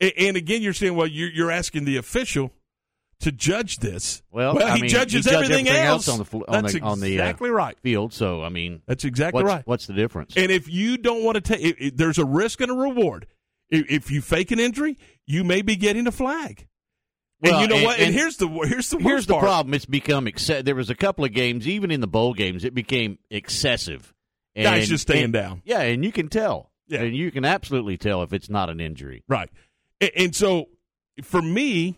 And 0.00 0.36
again, 0.36 0.62
you're 0.62 0.72
saying, 0.72 0.96
well, 0.96 1.06
you're, 1.06 1.30
you're 1.30 1.50
asking 1.52 1.84
the 1.84 1.96
official 1.96 2.50
to 3.20 3.30
judge 3.30 3.76
this. 3.78 4.20
Well, 4.32 4.60
I 4.60 4.74
he 4.74 4.82
mean, 4.82 4.90
judges 4.90 5.26
he 5.26 5.32
everything, 5.32 5.68
everything 5.68 5.86
else. 5.86 6.08
else 6.08 6.18
on 6.20 6.26
the 6.40 6.46
on 6.52 6.62
That's 6.64 6.74
the- 6.74 6.80
on 6.80 6.98
the, 7.00 7.20
uh, 7.20 7.22
exactly 7.22 7.50
right. 7.50 7.78
Field. 7.78 8.12
So 8.12 8.42
I 8.42 8.48
mean, 8.48 8.82
That's 8.86 9.04
exactly 9.04 9.44
what's, 9.44 9.54
right. 9.54 9.62
what's 9.64 9.86
the 9.86 9.92
difference? 9.92 10.34
And 10.36 10.50
if 10.50 10.68
you 10.68 10.96
don't 10.98 11.22
want 11.22 11.36
to 11.36 11.40
take, 11.40 11.96
there's 11.96 12.18
a 12.18 12.24
risk 12.24 12.60
and 12.60 12.72
a 12.72 12.74
reward. 12.74 13.28
If, 13.74 14.10
you 14.10 14.20
fake 14.20 14.50
an 14.50 14.60
injury, 14.60 14.98
you 15.26 15.44
may 15.44 15.62
be 15.62 15.76
getting 15.76 16.06
a 16.06 16.12
flag. 16.12 16.66
Well, 17.40 17.54
and 17.54 17.62
you 17.62 17.68
know 17.68 17.76
and- 17.76 17.84
what? 17.84 17.98
And, 17.98 18.06
and 18.08 18.14
here's 18.14 18.36
the 18.36 18.46
here's 18.46 18.90
the 18.90 18.98
worst 18.98 19.06
Here's 19.06 19.26
the 19.26 19.32
part. 19.34 19.44
problem. 19.44 19.74
It's 19.74 19.86
become 19.86 20.26
exce- 20.26 20.64
There 20.64 20.74
was 20.74 20.90
a 20.90 20.94
couple 20.94 21.24
of 21.24 21.32
games, 21.32 21.66
even 21.66 21.90
in 21.90 22.00
the 22.00 22.06
bowl 22.06 22.34
games, 22.34 22.64
it 22.64 22.74
became 22.74 23.18
excessive. 23.30 24.12
And, 24.54 24.64
Guys 24.64 24.88
just 24.88 25.02
staying 25.02 25.32
down. 25.32 25.62
Yeah, 25.64 25.80
and 25.80 26.04
you 26.04 26.12
can 26.12 26.28
tell. 26.28 26.70
Yeah. 26.86 27.00
and 27.02 27.16
you 27.16 27.30
can 27.30 27.44
absolutely 27.46 27.96
tell 27.96 28.22
if 28.22 28.34
it's 28.34 28.50
not 28.50 28.68
an 28.68 28.78
injury. 28.78 29.24
Right. 29.26 29.48
And 30.14 30.36
so 30.36 30.66
for 31.22 31.40
me, 31.40 31.96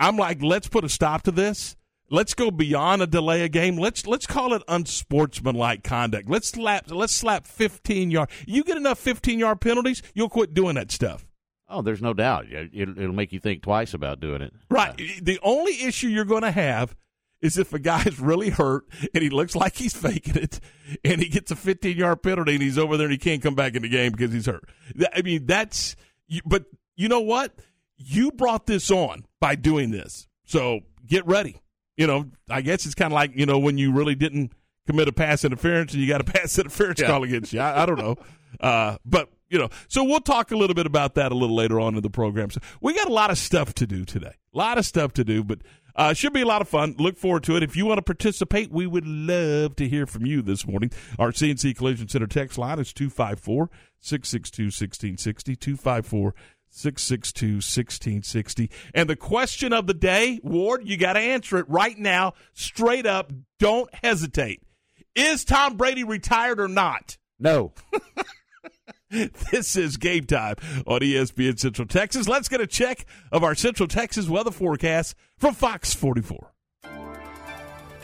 I'm 0.00 0.16
like, 0.16 0.42
let's 0.42 0.66
put 0.68 0.84
a 0.84 0.88
stop 0.88 1.22
to 1.22 1.30
this. 1.30 1.76
Let's 2.14 2.32
go 2.32 2.52
beyond 2.52 3.02
a 3.02 3.08
delay 3.08 3.42
a 3.42 3.48
game. 3.48 3.76
Let's 3.76 4.06
let's 4.06 4.24
call 4.24 4.54
it 4.54 4.62
unsportsmanlike 4.68 5.82
conduct. 5.82 6.30
Let's 6.30 6.48
slap 6.50 6.88
let's 6.88 7.12
slap 7.12 7.44
15 7.44 8.12
yard. 8.12 8.30
You 8.46 8.62
get 8.62 8.76
enough 8.76 9.00
15 9.00 9.40
yard 9.40 9.60
penalties, 9.60 10.00
you'll 10.14 10.28
quit 10.28 10.54
doing 10.54 10.76
that 10.76 10.92
stuff. 10.92 11.26
Oh, 11.68 11.82
there's 11.82 12.00
no 12.00 12.14
doubt. 12.14 12.46
It, 12.46 12.70
it'll, 12.72 12.96
it'll 12.96 13.14
make 13.14 13.32
you 13.32 13.40
think 13.40 13.62
twice 13.62 13.94
about 13.94 14.20
doing 14.20 14.42
it. 14.42 14.52
Right. 14.70 14.96
The 15.20 15.40
only 15.42 15.82
issue 15.82 16.06
you're 16.06 16.24
going 16.24 16.42
to 16.42 16.52
have 16.52 16.94
is 17.40 17.58
if 17.58 17.72
a 17.72 17.80
guy's 17.80 18.20
really 18.20 18.50
hurt 18.50 18.84
and 19.12 19.24
he 19.24 19.28
looks 19.28 19.56
like 19.56 19.74
he's 19.74 19.96
faking 19.96 20.36
it 20.36 20.60
and 21.04 21.20
he 21.20 21.28
gets 21.28 21.50
a 21.50 21.56
15 21.56 21.96
yard 21.96 22.22
penalty 22.22 22.52
and 22.52 22.62
he's 22.62 22.78
over 22.78 22.96
there 22.96 23.06
and 23.06 23.12
he 23.12 23.18
can't 23.18 23.42
come 23.42 23.56
back 23.56 23.74
in 23.74 23.82
the 23.82 23.88
game 23.88 24.12
because 24.12 24.32
he's 24.32 24.46
hurt. 24.46 24.68
I 25.12 25.22
mean, 25.22 25.46
that's, 25.46 25.96
but 26.46 26.66
you 26.94 27.08
know 27.08 27.22
what? 27.22 27.58
You 27.96 28.30
brought 28.30 28.66
this 28.66 28.88
on 28.92 29.24
by 29.40 29.56
doing 29.56 29.90
this. 29.90 30.28
So 30.44 30.82
get 31.04 31.26
ready. 31.26 31.60
You 31.96 32.06
know, 32.06 32.26
I 32.50 32.60
guess 32.60 32.86
it's 32.86 32.94
kind 32.94 33.12
of 33.12 33.14
like, 33.14 33.32
you 33.36 33.46
know, 33.46 33.58
when 33.58 33.78
you 33.78 33.92
really 33.92 34.14
didn't 34.14 34.52
commit 34.86 35.08
a 35.08 35.12
pass 35.12 35.44
interference 35.44 35.92
and 35.92 36.02
you 36.02 36.08
got 36.08 36.20
a 36.20 36.24
pass 36.32 36.58
interference 36.58 37.00
Yeah. 37.00 37.06
call 37.06 37.22
against 37.24 37.52
you. 37.52 37.60
I, 37.60 37.82
I 37.82 37.86
don't 37.86 37.98
know. 37.98 38.16
Uh, 38.60 38.96
but, 39.04 39.30
you 39.48 39.58
know, 39.58 39.68
so 39.88 40.02
we'll 40.04 40.20
talk 40.20 40.50
a 40.50 40.56
little 40.56 40.74
bit 40.74 40.86
about 40.86 41.14
that 41.14 41.30
a 41.32 41.34
little 41.34 41.54
later 41.56 41.78
on 41.80 41.94
in 41.94 42.02
the 42.02 42.10
program. 42.10 42.50
So 42.50 42.60
we 42.80 42.94
got 42.94 43.08
a 43.08 43.12
lot 43.12 43.30
of 43.30 43.38
stuff 43.38 43.74
to 43.74 43.86
do 43.86 44.04
today. 44.04 44.34
A 44.54 44.58
lot 44.58 44.78
of 44.78 44.84
stuff 44.86 45.12
to 45.14 45.24
do, 45.24 45.44
but 45.44 45.60
uh, 45.96 46.12
should 46.12 46.32
be 46.32 46.40
a 46.40 46.46
lot 46.46 46.60
of 46.60 46.68
fun. 46.68 46.96
Look 46.98 47.16
forward 47.16 47.44
to 47.44 47.56
it. 47.56 47.62
If 47.62 47.76
you 47.76 47.86
want 47.86 47.98
to 47.98 48.02
participate, 48.02 48.70
we 48.72 48.86
would 48.86 49.06
love 49.06 49.76
to 49.76 49.88
hear 49.88 50.06
from 50.06 50.26
you 50.26 50.42
this 50.42 50.66
morning. 50.66 50.90
Our 51.18 51.30
CNC 51.30 51.76
Collision 51.76 52.08
Center 52.08 52.26
text 52.26 52.58
line 52.58 52.80
is 52.80 52.92
254 52.92 53.70
662 54.00 54.64
1660. 54.64 55.56
254 55.56 56.34
662 56.74 57.46
1660. 57.54 58.70
And 58.94 59.08
the 59.08 59.16
question 59.16 59.72
of 59.72 59.86
the 59.86 59.94
day, 59.94 60.40
Ward, 60.42 60.88
you 60.88 60.96
got 60.96 61.14
to 61.14 61.20
answer 61.20 61.58
it 61.58 61.68
right 61.68 61.98
now, 61.98 62.34
straight 62.52 63.06
up. 63.06 63.32
Don't 63.58 63.92
hesitate. 64.02 64.62
Is 65.14 65.44
Tom 65.44 65.76
Brady 65.76 66.04
retired 66.04 66.58
or 66.58 66.68
not? 66.68 67.16
No. 67.38 67.72
this 69.52 69.76
is 69.76 69.96
game 69.96 70.24
time 70.24 70.56
on 70.86 71.00
ESPN 71.00 71.58
Central 71.58 71.86
Texas. 71.86 72.28
Let's 72.28 72.48
get 72.48 72.60
a 72.60 72.66
check 72.66 73.06
of 73.30 73.44
our 73.44 73.54
Central 73.54 73.88
Texas 73.88 74.28
weather 74.28 74.50
forecast 74.50 75.14
from 75.38 75.54
Fox 75.54 75.94
44. 75.94 76.53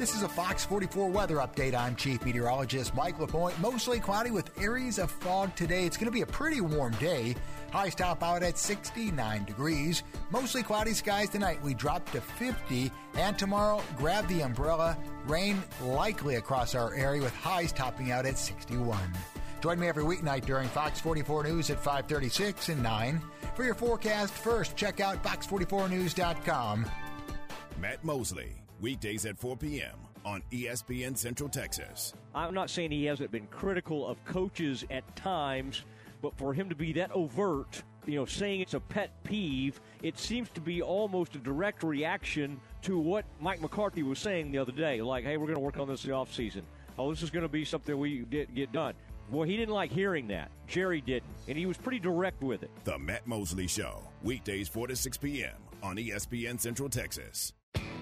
This 0.00 0.14
is 0.14 0.22
a 0.22 0.30
Fox 0.30 0.64
44 0.64 1.10
weather 1.10 1.36
update. 1.36 1.74
I'm 1.74 1.94
Chief 1.94 2.24
Meteorologist 2.24 2.94
Mike 2.94 3.20
LaPointe. 3.20 3.60
Mostly 3.60 4.00
cloudy 4.00 4.30
with 4.30 4.50
areas 4.58 4.98
of 4.98 5.10
fog 5.10 5.54
today. 5.54 5.84
It's 5.84 5.98
going 5.98 6.06
to 6.06 6.10
be 6.10 6.22
a 6.22 6.26
pretty 6.26 6.62
warm 6.62 6.94
day. 6.94 7.36
Highs 7.70 7.96
top 7.96 8.22
out 8.22 8.42
at 8.42 8.56
69 8.56 9.44
degrees. 9.44 10.02
Mostly 10.30 10.62
cloudy 10.62 10.94
skies 10.94 11.28
tonight. 11.28 11.62
We 11.62 11.74
drop 11.74 12.10
to 12.12 12.22
50. 12.22 12.90
And 13.12 13.38
tomorrow, 13.38 13.82
grab 13.98 14.26
the 14.28 14.40
umbrella. 14.40 14.96
Rain 15.26 15.62
likely 15.82 16.36
across 16.36 16.74
our 16.74 16.94
area 16.94 17.20
with 17.20 17.34
highs 17.34 17.70
topping 17.70 18.10
out 18.10 18.24
at 18.24 18.38
61. 18.38 18.98
Join 19.60 19.78
me 19.78 19.86
every 19.86 20.04
weeknight 20.04 20.46
during 20.46 20.70
Fox 20.70 20.98
44 20.98 21.44
News 21.44 21.68
at 21.68 21.76
536 21.76 22.70
and 22.70 22.82
9. 22.82 23.20
For 23.54 23.64
your 23.64 23.74
forecast 23.74 24.32
first, 24.32 24.76
check 24.76 25.00
out 25.00 25.22
fox44news.com. 25.22 26.86
Matt 27.78 28.02
Mosley, 28.02 28.59
weekdays 28.80 29.26
at 29.26 29.38
4 29.38 29.56
p.m. 29.56 29.96
on 30.24 30.42
ESPN 30.52 31.16
Central 31.16 31.48
Texas. 31.48 32.14
I'm 32.34 32.54
not 32.54 32.70
saying 32.70 32.90
he 32.90 33.04
hasn't 33.04 33.30
been 33.30 33.46
critical 33.48 34.06
of 34.06 34.22
coaches 34.24 34.84
at 34.90 35.16
times, 35.16 35.82
but 36.22 36.36
for 36.36 36.54
him 36.54 36.68
to 36.68 36.74
be 36.74 36.92
that 36.94 37.10
overt, 37.12 37.82
you 38.06 38.16
know, 38.16 38.24
saying 38.24 38.60
it's 38.60 38.74
a 38.74 38.80
pet 38.80 39.10
peeve, 39.24 39.80
it 40.02 40.18
seems 40.18 40.48
to 40.50 40.60
be 40.60 40.82
almost 40.82 41.34
a 41.34 41.38
direct 41.38 41.82
reaction 41.82 42.60
to 42.82 42.98
what 42.98 43.24
Mike 43.40 43.60
McCarthy 43.60 44.02
was 44.02 44.18
saying 44.18 44.50
the 44.52 44.58
other 44.58 44.72
day. 44.72 45.02
Like, 45.02 45.24
hey, 45.24 45.36
we're 45.36 45.46
going 45.46 45.56
to 45.56 45.60
work 45.60 45.78
on 45.78 45.88
this 45.88 46.04
in 46.04 46.10
the 46.10 46.16
offseason. 46.16 46.62
Oh, 46.98 47.10
this 47.10 47.22
is 47.22 47.30
going 47.30 47.42
to 47.42 47.48
be 47.48 47.64
something 47.64 47.98
we 47.98 48.20
did 48.20 48.54
get 48.54 48.72
done. 48.72 48.94
Well, 49.30 49.44
he 49.44 49.56
didn't 49.56 49.74
like 49.74 49.92
hearing 49.92 50.26
that. 50.28 50.50
Jerry 50.66 51.00
didn't, 51.00 51.30
and 51.46 51.56
he 51.56 51.66
was 51.66 51.76
pretty 51.76 52.00
direct 52.00 52.42
with 52.42 52.62
it. 52.62 52.70
The 52.84 52.98
Matt 52.98 53.26
Mosley 53.26 53.68
Show, 53.68 54.02
weekdays 54.22 54.68
4 54.68 54.88
to 54.88 54.96
6 54.96 55.16
p.m. 55.18 55.54
on 55.82 55.96
ESPN 55.96 56.58
Central 56.60 56.88
Texas. 56.88 57.52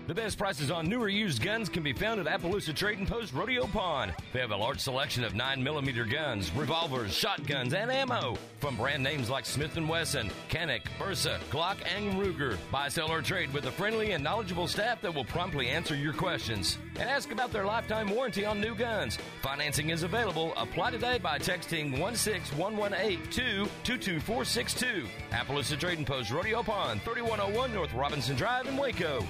The 0.09 0.15
best 0.15 0.39
prices 0.39 0.71
on 0.71 0.89
newer 0.89 1.11
used 1.11 1.43
guns 1.43 1.69
can 1.69 1.83
be 1.83 1.93
found 1.93 2.19
at 2.19 2.27
Appaloosa 2.27 2.75
Trading 2.75 3.05
Post 3.05 3.35
Rodeo 3.35 3.67
Pond. 3.67 4.15
They 4.33 4.41
have 4.41 4.53
a 4.53 4.57
large 4.57 4.81
selection 4.81 5.23
of 5.23 5.35
9mm 5.35 6.11
guns, 6.11 6.51
revolvers, 6.53 7.13
shotguns, 7.13 7.75
and 7.75 7.93
ammo 7.93 8.39
from 8.59 8.79
brand 8.79 9.03
names 9.03 9.29
like 9.29 9.45
Smith 9.45 9.77
& 9.77 9.87
Wesson, 9.87 10.31
Kennick, 10.49 10.87
Bersa, 10.99 11.39
Glock, 11.51 11.77
and 11.95 12.15
Ruger. 12.15 12.57
Buy, 12.73 12.89
sell, 12.89 13.13
or 13.13 13.21
trade 13.21 13.53
with 13.53 13.67
a 13.67 13.71
friendly 13.71 14.13
and 14.13 14.25
knowledgeable 14.25 14.67
staff 14.67 15.03
that 15.03 15.15
will 15.15 15.27
promptly 15.27 15.69
answer 15.69 15.95
your 15.95 16.15
questions. 16.15 16.79
And 16.99 17.11
ask 17.11 17.31
about 17.31 17.53
their 17.53 17.67
lifetime 17.67 18.09
warranty 18.09 18.47
on 18.47 18.63
new 18.63 18.75
guns. 18.75 19.19
Financing 19.43 19.91
is 19.91 20.05
available. 20.05 20.55
Apply 20.57 20.91
today 20.91 21.19
by 21.19 21.39
texting 21.39 21.99
16118 21.99 23.31
22462. 23.31 25.07
Appaloosa 25.33 25.79
Trading 25.79 26.07
Post 26.07 26.31
Rodeo 26.31 26.63
Pond, 26.63 27.03
3101 27.03 27.75
North 27.75 27.93
Robinson 27.93 28.37
Drive 28.37 28.67
in 28.67 28.79
Waco. 28.79 29.23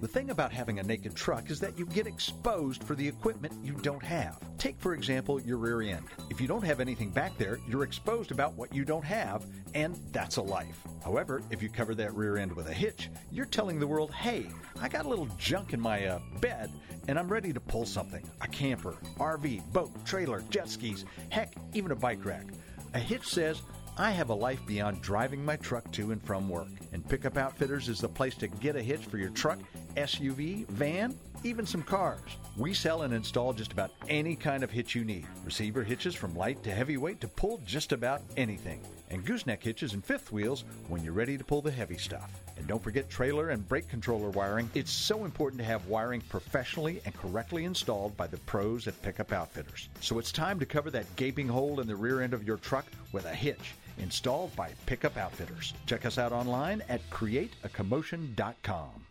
The 0.00 0.06
thing 0.06 0.30
about 0.30 0.52
having 0.52 0.78
a 0.78 0.82
naked 0.84 1.16
truck 1.16 1.50
is 1.50 1.58
that 1.58 1.76
you 1.76 1.84
get 1.84 2.06
exposed 2.06 2.84
for 2.84 2.94
the 2.94 3.08
equipment 3.08 3.52
you 3.64 3.72
don't 3.72 4.02
have. 4.04 4.38
Take, 4.56 4.78
for 4.78 4.94
example, 4.94 5.40
your 5.40 5.56
rear 5.56 5.82
end. 5.82 6.06
If 6.30 6.40
you 6.40 6.46
don't 6.46 6.64
have 6.64 6.78
anything 6.78 7.10
back 7.10 7.36
there, 7.36 7.58
you're 7.66 7.82
exposed 7.82 8.30
about 8.30 8.54
what 8.54 8.72
you 8.72 8.84
don't 8.84 9.04
have, 9.04 9.44
and 9.74 9.98
that's 10.12 10.36
a 10.36 10.42
life. 10.42 10.80
However, 11.02 11.42
if 11.50 11.64
you 11.64 11.68
cover 11.68 11.96
that 11.96 12.14
rear 12.14 12.36
end 12.36 12.52
with 12.52 12.68
a 12.68 12.72
hitch, 12.72 13.10
you're 13.32 13.44
telling 13.44 13.80
the 13.80 13.88
world, 13.88 14.14
hey, 14.14 14.46
I 14.80 14.88
got 14.88 15.04
a 15.04 15.08
little 15.08 15.28
junk 15.36 15.72
in 15.72 15.80
my 15.80 16.06
uh, 16.06 16.20
bed, 16.40 16.70
and 17.08 17.18
I'm 17.18 17.26
ready 17.26 17.52
to 17.52 17.58
pull 17.58 17.84
something 17.84 18.24
a 18.40 18.46
camper, 18.46 18.94
RV, 19.18 19.72
boat, 19.72 19.90
trailer, 20.04 20.44
jet 20.48 20.68
skis, 20.68 21.06
heck, 21.30 21.54
even 21.74 21.90
a 21.90 21.96
bike 21.96 22.24
rack. 22.24 22.46
A 22.94 23.00
hitch 23.00 23.26
says, 23.26 23.62
I 24.00 24.12
have 24.12 24.28
a 24.28 24.34
life 24.34 24.64
beyond 24.64 25.02
driving 25.02 25.44
my 25.44 25.56
truck 25.56 25.90
to 25.90 26.12
and 26.12 26.22
from 26.22 26.48
work, 26.48 26.68
and 26.92 27.06
Pickup 27.08 27.36
Outfitters 27.36 27.88
is 27.88 28.00
the 28.00 28.08
place 28.08 28.36
to 28.36 28.46
get 28.46 28.76
a 28.76 28.80
hitch 28.80 29.06
for 29.06 29.18
your 29.18 29.30
truck, 29.30 29.58
SUV, 29.96 30.68
van, 30.68 31.18
even 31.42 31.66
some 31.66 31.82
cars. 31.82 32.20
We 32.56 32.74
sell 32.74 33.02
and 33.02 33.12
install 33.12 33.52
just 33.52 33.72
about 33.72 33.90
any 34.08 34.36
kind 34.36 34.62
of 34.62 34.70
hitch 34.70 34.94
you 34.94 35.04
need. 35.04 35.26
Receiver 35.44 35.82
hitches 35.82 36.14
from 36.14 36.36
light 36.36 36.62
to 36.62 36.70
heavyweight 36.70 37.20
to 37.22 37.26
pull 37.26 37.60
just 37.66 37.90
about 37.90 38.22
anything. 38.36 38.80
And 39.10 39.24
gooseneck 39.24 39.64
hitches 39.64 39.94
and 39.94 40.04
fifth 40.04 40.30
wheels 40.30 40.62
when 40.86 41.02
you're 41.02 41.12
ready 41.12 41.36
to 41.36 41.42
pull 41.42 41.62
the 41.62 41.70
heavy 41.70 41.98
stuff. 41.98 42.30
And 42.56 42.68
don't 42.68 42.82
forget 42.82 43.10
trailer 43.10 43.50
and 43.50 43.66
brake 43.66 43.88
controller 43.88 44.30
wiring. 44.30 44.70
It's 44.74 44.92
so 44.92 45.24
important 45.24 45.58
to 45.58 45.66
have 45.66 45.86
wiring 45.86 46.20
professionally 46.20 47.00
and 47.04 47.16
correctly 47.16 47.64
installed 47.64 48.16
by 48.16 48.28
the 48.28 48.38
pros 48.38 48.86
at 48.86 49.00
Pickup 49.02 49.32
Outfitters. 49.32 49.88
So 50.00 50.20
it's 50.20 50.30
time 50.30 50.60
to 50.60 50.66
cover 50.66 50.90
that 50.92 51.16
gaping 51.16 51.48
hole 51.48 51.80
in 51.80 51.88
the 51.88 51.96
rear 51.96 52.20
end 52.20 52.32
of 52.32 52.44
your 52.44 52.58
truck 52.58 52.86
with 53.12 53.24
a 53.24 53.34
hitch 53.34 53.74
installed 53.98 54.54
by 54.56 54.70
Pickup 54.86 55.16
Outfitters. 55.16 55.74
Check 55.86 56.06
us 56.06 56.18
out 56.18 56.32
online 56.32 56.82
at 56.88 57.08
createacommotion.com. 57.10 59.07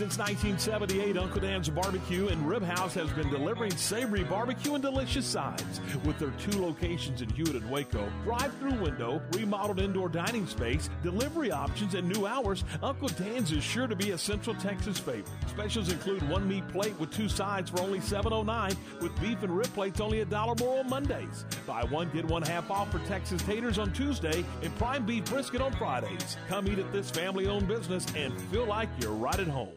Since 0.00 0.16
1978, 0.16 1.18
Uncle 1.18 1.42
Dan's 1.42 1.68
Barbecue 1.68 2.28
and 2.28 2.48
Rib 2.48 2.62
House 2.62 2.94
has 2.94 3.10
been 3.10 3.28
delivering 3.28 3.76
savory 3.76 4.24
barbecue 4.24 4.72
and 4.72 4.82
delicious 4.82 5.26
sides. 5.26 5.78
With 6.06 6.18
their 6.18 6.30
two 6.38 6.58
locations 6.62 7.20
in 7.20 7.28
Hewitt 7.28 7.56
and 7.56 7.70
Waco, 7.70 8.10
drive-through 8.24 8.80
window, 8.80 9.20
remodeled 9.32 9.78
indoor 9.78 10.08
dining 10.08 10.46
space, 10.46 10.88
delivery 11.02 11.52
options, 11.52 11.94
and 11.94 12.08
new 12.08 12.26
hours, 12.26 12.64
Uncle 12.82 13.08
Dan's 13.08 13.52
is 13.52 13.62
sure 13.62 13.86
to 13.86 13.94
be 13.94 14.12
a 14.12 14.16
Central 14.16 14.56
Texas 14.56 14.98
favorite. 14.98 15.28
Specials 15.48 15.92
include 15.92 16.26
one 16.30 16.48
meat 16.48 16.66
plate 16.68 16.98
with 16.98 17.12
two 17.12 17.28
sides 17.28 17.68
for 17.68 17.82
only 17.82 17.98
$7.09, 17.98 18.74
with 19.02 19.20
beef 19.20 19.42
and 19.42 19.54
rib 19.54 19.68
plates 19.74 20.00
only 20.00 20.20
a 20.20 20.24
dollar 20.24 20.54
more 20.60 20.78
on 20.78 20.88
Mondays. 20.88 21.44
Buy 21.66 21.84
one, 21.84 22.08
get 22.08 22.24
one 22.24 22.40
half 22.40 22.70
off 22.70 22.90
for 22.90 23.00
Texas 23.00 23.42
taters 23.42 23.76
on 23.76 23.92
Tuesday 23.92 24.46
and 24.62 24.74
prime 24.78 25.04
beef 25.04 25.26
brisket 25.26 25.60
on 25.60 25.72
Fridays. 25.74 26.38
Come 26.48 26.68
eat 26.68 26.78
at 26.78 26.90
this 26.90 27.10
family-owned 27.10 27.68
business 27.68 28.06
and 28.16 28.40
feel 28.50 28.64
like 28.64 28.88
you're 28.98 29.12
right 29.12 29.38
at 29.38 29.46
home. 29.46 29.76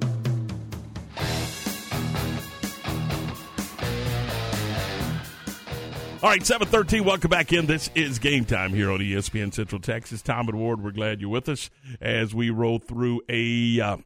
All 6.23 6.29
right, 6.29 6.45
713, 6.45 7.03
welcome 7.03 7.31
back 7.31 7.51
in. 7.51 7.65
This 7.65 7.89
is 7.95 8.19
game 8.19 8.45
time 8.45 8.75
here 8.75 8.91
on 8.91 8.99
ESPN 8.99 9.51
Central 9.51 9.81
Texas. 9.81 10.21
Tom 10.21 10.47
and 10.49 10.59
Ward, 10.59 10.83
we're 10.83 10.91
glad 10.91 11.19
you're 11.19 11.31
with 11.31 11.49
us 11.49 11.71
as 11.99 12.35
we 12.35 12.51
roll 12.51 12.77
through 12.77 13.21
a 13.27 13.81
uh, 13.81 13.97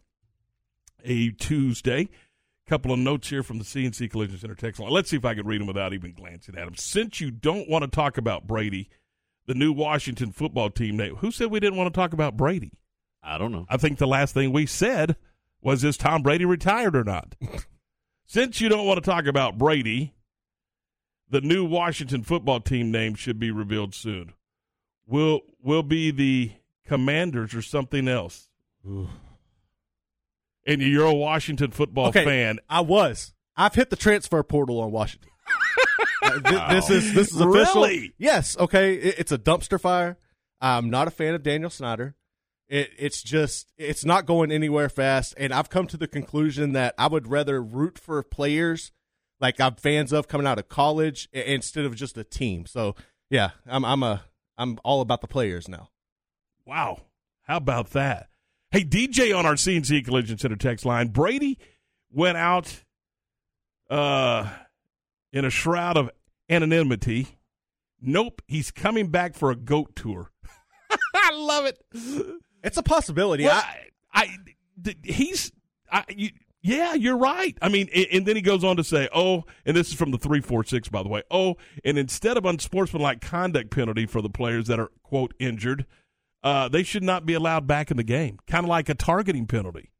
a 1.03 1.31
Tuesday. 1.31 2.07
Couple 2.67 2.93
of 2.93 2.99
notes 2.99 3.27
here 3.27 3.43
from 3.43 3.57
the 3.57 3.65
CNC 3.65 4.09
Collision 4.09 4.37
Center 4.37 4.55
text 4.55 4.79
line. 4.79 4.91
Let's 4.91 5.09
see 5.09 5.17
if 5.17 5.25
I 5.25 5.33
can 5.33 5.45
read 5.45 5.59
them 5.59 5.67
without 5.67 5.91
even 5.91 6.13
glancing 6.13 6.57
at 6.57 6.63
them. 6.63 6.77
Since 6.77 7.19
you 7.19 7.31
don't 7.31 7.69
want 7.69 7.83
to 7.83 7.89
talk 7.89 8.17
about 8.17 8.47
Brady, 8.47 8.89
the 9.45 9.53
new 9.53 9.73
Washington 9.73 10.31
football 10.31 10.69
team 10.69 10.95
name, 10.95 11.17
who 11.17 11.31
said 11.31 11.51
we 11.51 11.59
didn't 11.59 11.77
want 11.77 11.93
to 11.93 11.99
talk 11.99 12.13
about 12.13 12.37
Brady? 12.37 12.71
I 13.21 13.37
don't 13.37 13.51
know. 13.51 13.65
I 13.67 13.75
think 13.75 13.97
the 13.97 14.07
last 14.07 14.33
thing 14.33 14.53
we 14.53 14.67
said 14.67 15.17
was 15.61 15.83
is 15.83 15.97
Tom 15.97 16.23
Brady 16.23 16.45
retired 16.45 16.95
or 16.95 17.03
not? 17.03 17.35
Since 18.25 18.61
you 18.61 18.69
don't 18.69 18.87
want 18.87 19.03
to 19.03 19.11
talk 19.11 19.25
about 19.25 19.57
Brady, 19.57 20.13
the 21.29 21.41
new 21.41 21.65
Washington 21.65 22.23
football 22.23 22.59
team 22.59 22.91
name 22.91 23.15
should 23.15 23.39
be 23.39 23.51
revealed 23.51 23.93
soon. 23.95 24.33
Will 25.07 25.41
will 25.61 25.83
be 25.83 26.11
the 26.11 26.53
Commanders 26.85 27.53
or 27.53 27.61
something 27.61 28.07
else. 28.07 28.49
And 30.67 30.81
you're 30.81 31.05
a 31.05 31.13
Washington 31.13 31.71
football 31.71 32.07
Okay, 32.09 32.25
fan. 32.25 32.59
I 32.69 32.81
was. 32.81 33.33
I've 33.55 33.75
hit 33.75 33.89
the 33.89 33.95
transfer 33.95 34.41
portal 34.43 34.79
on 34.81 34.91
Washington. 34.91 35.29
Uh, 36.21 36.39
thi- 36.39 36.73
this 36.75 36.89
is 36.89 37.13
this 37.13 37.31
is 37.31 37.39
official. 37.39 37.83
Really? 37.83 38.13
Yes. 38.17 38.57
Okay. 38.57 38.95
It, 38.95 39.19
it's 39.19 39.31
a 39.31 39.37
dumpster 39.37 39.79
fire. 39.79 40.17
I'm 40.59 40.89
not 40.89 41.07
a 41.07 41.11
fan 41.11 41.35
of 41.35 41.43
Daniel 41.43 41.69
Snyder. 41.69 42.15
It, 42.67 42.89
it's 42.97 43.21
just 43.21 43.71
it's 43.77 44.03
not 44.03 44.25
going 44.25 44.51
anywhere 44.51 44.89
fast, 44.89 45.35
and 45.37 45.53
I've 45.53 45.69
come 45.69 45.85
to 45.85 45.97
the 45.97 46.07
conclusion 46.07 46.71
that 46.71 46.95
I 46.97 47.05
would 47.07 47.27
rather 47.27 47.61
root 47.61 47.99
for 47.99 48.23
players 48.23 48.91
like 49.39 49.59
I'm 49.59 49.75
fans 49.75 50.13
of 50.13 50.27
coming 50.27 50.47
out 50.47 50.59
of 50.59 50.69
college 50.69 51.27
instead 51.31 51.85
of 51.85 51.95
just 51.95 52.17
a 52.17 52.23
team. 52.23 52.65
So 52.65 52.95
yeah, 53.29 53.51
I'm 53.67 53.85
I'm 53.85 54.03
a 54.03 54.23
I'm 54.57 54.77
all 54.83 55.01
about 55.01 55.21
the 55.21 55.27
players 55.27 55.67
now. 55.67 55.89
Wow. 56.65 57.01
How 57.43 57.57
about 57.57 57.91
that? 57.91 58.29
Hey, 58.71 58.83
DJ 58.83 59.37
on 59.37 59.45
our 59.45 59.53
CNC 59.53 60.05
Collision 60.05 60.37
Center 60.37 60.55
text 60.55 60.85
line. 60.85 61.09
Brady 61.09 61.59
went 62.11 62.37
out 62.37 62.83
uh, 63.89 64.49
in 65.31 65.45
a 65.45 65.49
shroud 65.49 65.97
of 65.97 66.09
anonymity. 66.49 67.27
Nope, 68.01 68.41
he's 68.47 68.71
coming 68.71 69.09
back 69.09 69.35
for 69.35 69.51
a 69.51 69.55
goat 69.55 69.95
tour. 69.95 70.31
I 71.15 71.31
love 71.35 71.65
it. 71.65 71.79
It's 72.63 72.77
a 72.77 72.83
possibility. 72.83 73.45
Well, 73.45 73.55
I, 73.55 73.77
I, 74.13 74.37
I, 74.85 74.95
he's, 75.03 75.51
I, 75.91 76.03
you, 76.09 76.31
yeah, 76.65 76.95
you're 76.95 77.17
right. 77.17 77.55
I 77.61 77.69
mean, 77.69 77.89
and, 77.93 78.07
and 78.11 78.25
then 78.25 78.35
he 78.35 78.41
goes 78.41 78.63
on 78.63 78.77
to 78.77 78.83
say, 78.83 79.07
oh, 79.13 79.43
and 79.67 79.77
this 79.77 79.89
is 79.89 79.93
from 79.93 80.09
the 80.09 80.17
346, 80.17 80.89
by 80.89 81.03
the 81.03 81.09
way. 81.09 81.21
Oh, 81.29 81.57
and 81.83 81.95
instead 81.95 82.37
of 82.37 82.45
unsportsmanlike 82.45 83.21
conduct 83.21 83.69
penalty 83.69 84.07
for 84.07 84.19
the 84.19 84.31
players 84.31 84.65
that 84.65 84.79
are, 84.79 84.89
quote, 85.03 85.35
injured, 85.37 85.85
uh, 86.43 86.67
they 86.67 86.81
should 86.81 87.03
not 87.03 87.23
be 87.23 87.35
allowed 87.35 87.67
back 87.67 87.91
in 87.91 87.97
the 87.97 88.03
game. 88.03 88.39
Kind 88.47 88.65
of 88.65 88.69
like 88.69 88.89
a 88.89 88.95
targeting 88.95 89.45
penalty. 89.45 89.91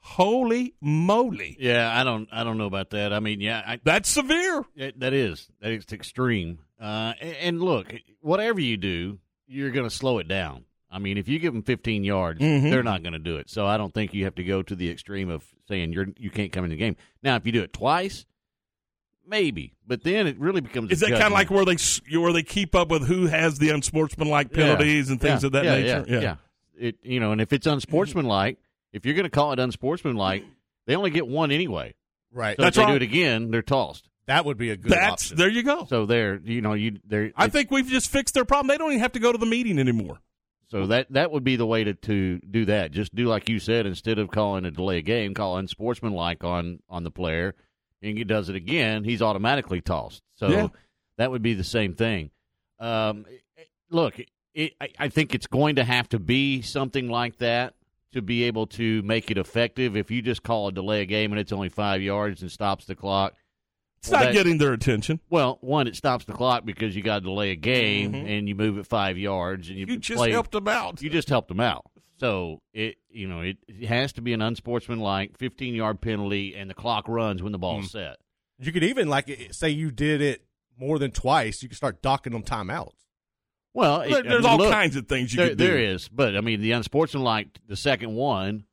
Holy 0.00 0.74
moly. 0.80 1.58
Yeah, 1.60 1.92
I 1.94 2.04
don't, 2.04 2.26
I 2.32 2.42
don't 2.42 2.56
know 2.56 2.66
about 2.66 2.90
that. 2.90 3.12
I 3.12 3.20
mean, 3.20 3.42
yeah, 3.42 3.62
I, 3.66 3.80
That's 3.84 4.08
severe. 4.08 4.64
It, 4.76 4.98
that 5.00 5.12
is 5.12 5.46
that 5.60 5.72
is 5.72 5.84
extreme. 5.92 6.60
Uh, 6.80 7.12
and, 7.20 7.36
and 7.36 7.62
look, 7.62 7.92
whatever 8.20 8.60
you 8.60 8.78
do, 8.78 9.18
you're 9.46 9.72
going 9.72 9.86
to 9.86 9.94
slow 9.94 10.20
it 10.20 10.28
down. 10.28 10.64
I 10.96 10.98
mean, 10.98 11.18
if 11.18 11.28
you 11.28 11.38
give 11.38 11.52
them 11.52 11.62
15 11.62 12.04
yards, 12.04 12.40
Mhm. 12.40 12.70
they're 12.70 12.82
not 12.82 13.02
going 13.02 13.12
to 13.12 13.18
do 13.18 13.36
it. 13.36 13.50
So 13.50 13.66
I 13.66 13.76
don't 13.76 13.92
think 13.92 14.14
you 14.14 14.24
have 14.24 14.34
to 14.36 14.44
go 14.44 14.62
to 14.62 14.74
the 14.74 14.88
extreme 14.88 15.28
of 15.28 15.44
saying 15.68 15.92
you're 15.92 16.06
you 16.18 16.30
can't 16.30 16.50
come 16.52 16.64
in 16.64 16.70
the 16.70 16.76
game. 16.76 16.96
Now, 17.22 17.36
if 17.36 17.44
you 17.44 17.52
do 17.52 17.62
it 17.62 17.74
twice, 17.74 18.24
maybe, 19.26 19.74
but 19.86 20.02
then 20.04 20.26
it 20.26 20.38
really 20.38 20.60
becomes. 20.60 20.90
Is 20.90 21.02
a 21.02 21.06
that 21.06 21.12
kind 21.12 21.24
of 21.26 21.32
like 21.32 21.50
where 21.50 21.64
they 21.64 21.76
where 22.18 22.32
they 22.32 22.42
keep 22.42 22.74
up 22.74 22.88
with 22.88 23.06
who 23.06 23.26
has 23.26 23.58
the 23.58 23.70
unsportsmanlike 23.70 24.48
Yeah. 24.50 24.56
penalties 24.56 25.10
and 25.10 25.20
things 25.20 25.42
Yeah, 25.42 25.46
of 25.46 25.52
that 25.52 25.64
yeah, 25.64 25.74
nature? 25.76 26.04
Yeah, 26.08 26.20
yeah. 26.20 26.36
It 26.78 26.96
you 27.02 27.20
know, 27.20 27.32
and 27.32 27.40
if 27.40 27.52
it's 27.52 27.66
unsportsmanlike, 27.66 28.58
if 28.92 29.04
you're 29.04 29.14
going 29.14 29.24
to 29.24 29.30
call 29.30 29.52
it 29.52 29.58
unsportsmanlike, 29.58 30.44
they 30.86 30.96
only 30.96 31.10
get 31.10 31.26
one 31.26 31.50
anyway. 31.50 31.94
right. 32.32 32.56
So 32.56 32.62
That's 32.62 32.76
if 32.76 32.80
they 32.82 32.84
right. 32.86 32.98
do 32.98 33.04
it 33.04 33.08
again, 33.10 33.50
they're 33.50 33.62
tossed. 33.62 34.08
that 34.26 34.44
would 34.44 34.56
be 34.58 34.70
a 34.70 34.76
good 34.76 34.92
That's 34.92 35.24
option. 35.26 35.36
there 35.36 35.48
you 35.48 35.62
go. 35.62 35.86
So 35.88 36.06
they're 36.06 36.40
you 36.44 36.60
know 36.60 36.72
you 36.74 36.98
they're 37.04 37.32
I 37.36 37.48
think 37.48 37.70
we've 37.70 37.86
just 37.88 38.10
fixed 38.10 38.34
their 38.34 38.44
problem. 38.44 38.68
They 38.68 38.78
don't 38.78 38.90
even 38.92 39.00
have 39.00 39.12
to 39.12 39.20
go 39.20 39.30
to 39.32 39.38
the 39.38 39.46
meeting 39.46 39.78
anymore. 39.78 40.20
So 40.68 40.86
that 40.88 41.06
that 41.12 41.30
would 41.30 41.44
be 41.44 41.56
the 41.56 41.66
way 41.66 41.84
to, 41.84 41.94
to 41.94 42.38
do 42.40 42.64
that. 42.64 42.90
Just 42.90 43.14
do 43.14 43.26
like 43.26 43.48
you 43.48 43.58
said, 43.60 43.86
instead 43.86 44.18
of 44.18 44.30
calling 44.30 44.64
a 44.64 44.70
delay 44.70 44.98
a 44.98 45.02
game, 45.02 45.32
call 45.34 45.56
unsportsmanlike 45.58 46.42
on 46.42 46.80
on 46.88 47.04
the 47.04 47.10
player, 47.10 47.54
and 48.02 48.18
he 48.18 48.24
does 48.24 48.48
it 48.48 48.56
again, 48.56 49.04
he's 49.04 49.22
automatically 49.22 49.80
tossed. 49.80 50.22
So 50.34 50.48
Yeah. 50.48 50.68
that 51.18 51.30
would 51.30 51.42
be 51.42 51.54
the 51.54 51.64
same 51.64 51.94
thing. 51.94 52.30
Um, 52.80 53.26
look, 53.90 54.18
it, 54.54 54.72
I, 54.80 54.88
I 54.98 55.08
think 55.08 55.34
it's 55.34 55.46
going 55.46 55.76
to 55.76 55.84
have 55.84 56.08
to 56.10 56.18
be 56.18 56.62
something 56.62 57.08
like 57.08 57.38
that 57.38 57.74
to 58.12 58.20
be 58.22 58.44
able 58.44 58.66
to 58.66 59.02
make 59.02 59.30
it 59.30 59.38
effective. 59.38 59.96
If 59.96 60.10
you 60.10 60.20
just 60.22 60.42
call 60.42 60.68
a 60.68 60.72
delay 60.72 61.02
a 61.02 61.06
game 61.06 61.32
and 61.32 61.38
it's 61.40 61.52
only 61.52 61.68
five 61.68 62.02
yards 62.02 62.42
and 62.42 62.50
stops 62.50 62.86
the 62.86 62.94
clock, 62.96 63.34
It's 63.98 64.10
well, 64.10 64.20
not 64.20 64.26
that- 64.26 64.32
getting 64.34 64.58
their 64.58 64.72
attention. 64.72 65.20
well, 65.30 65.58
one, 65.60 65.86
it 65.86 65.96
stops 65.96 66.24
the 66.26 66.32
clock 66.32 66.64
because 66.64 66.94
you 66.94 67.02
got 67.02 67.16
to 67.20 67.20
delay 67.24 67.50
a 67.50 67.56
game 67.56 68.14
and 68.14 68.48
you 68.48 68.54
move 68.54 68.78
it 68.78 68.86
five 68.86 69.18
yards 69.18 69.68
and 69.68 69.78
you, 69.78 69.86
Mm-hmm. 69.86 69.92
You 69.94 69.98
just 70.00 70.18
play, 70.18 70.30
helped 70.30 70.52
them 70.52 70.68
out. 70.68 71.02
you 71.02 71.10
just 71.10 71.28
helped 71.28 71.48
them 71.48 71.60
out. 71.60 71.84
So 72.18 72.62
it 72.72 72.96
you 73.10 73.28
know 73.28 73.40
it, 73.40 73.58
it 73.68 73.88
has 73.88 74.12
to 74.14 74.22
be 74.22 74.32
an 74.32 74.40
unsportsmanlike 74.42 75.36
15 75.38 75.74
yard 75.74 76.00
penalty, 76.00 76.54
and 76.54 76.70
the 76.70 76.74
clock 76.74 77.08
runs 77.08 77.42
when 77.42 77.52
the 77.52 77.58
ball's 77.58 77.86
Mm. 77.86 77.90
set. 77.90 78.16
You 78.58 78.72
could 78.72 78.84
even 78.84 79.08
like 79.08 79.48
say 79.50 79.68
you 79.70 79.90
did 79.90 80.22
it 80.22 80.42
more 80.78 80.98
than 80.98 81.10
twice. 81.10 81.62
You 81.62 81.68
could 81.68 81.76
start 81.76 82.00
docking 82.00 82.32
them 82.32 82.42
timeouts. 82.42 82.92
Well, 83.74 84.00
it- 84.00 84.08
There- 84.10 84.18
I 84.20 84.22
there's 84.22 84.42
mean, 84.44 84.50
all 84.50 84.56
look, 84.58 84.72
kinds 84.72 84.96
of 84.96 85.06
things 85.08 85.34
you 85.34 85.38
there, 85.38 85.48
could 85.50 85.58
do. 85.58 85.66
there 85.66 85.78
is, 85.78 86.08
but 86.08 86.36
I 86.36 86.40
mean 86.40 86.60
the 86.62 86.72
unsportsmanlike 86.72 87.48
the 87.68 87.76
second 87.76 88.14
one 88.14 88.64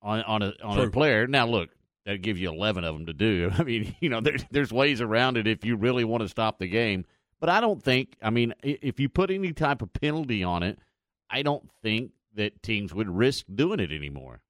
on 0.00 0.22
on 0.22 0.42
a 0.42 0.52
on 0.64 0.76
True. 0.78 0.86
a 0.86 0.90
player. 0.90 1.26
Now 1.28 1.46
look, 1.46 1.70
that 2.06 2.22
gives 2.22 2.40
you 2.40 2.50
11 2.50 2.84
of 2.84 2.94
them 2.94 3.06
to 3.06 3.12
do. 3.12 3.50
I 3.58 3.62
mean, 3.62 3.94
you 4.00 4.08
know, 4.08 4.20
there, 4.20 4.36
there's 4.50 4.72
ways 4.72 5.00
around 5.00 5.36
it 5.36 5.46
if 5.46 5.64
you 5.64 5.76
really 5.76 6.04
want 6.04 6.22
to 6.22 6.28
stop 6.28 6.58
the 6.58 6.68
game. 6.68 7.04
But 7.40 7.48
I 7.48 7.60
don't 7.60 7.82
think. 7.82 8.16
I 8.22 8.30
mean, 8.30 8.54
if 8.62 9.00
you 9.00 9.08
put 9.08 9.30
any 9.30 9.52
type 9.52 9.82
of 9.82 9.92
penalty 9.92 10.44
on 10.44 10.62
it, 10.62 10.78
I 11.28 11.42
don't 11.42 11.68
think 11.82 12.12
that 12.34 12.62
teams 12.62 12.94
would 12.94 13.08
risk 13.08 13.46
doing 13.52 13.80
it 13.80 13.90
anymore. 13.90 14.42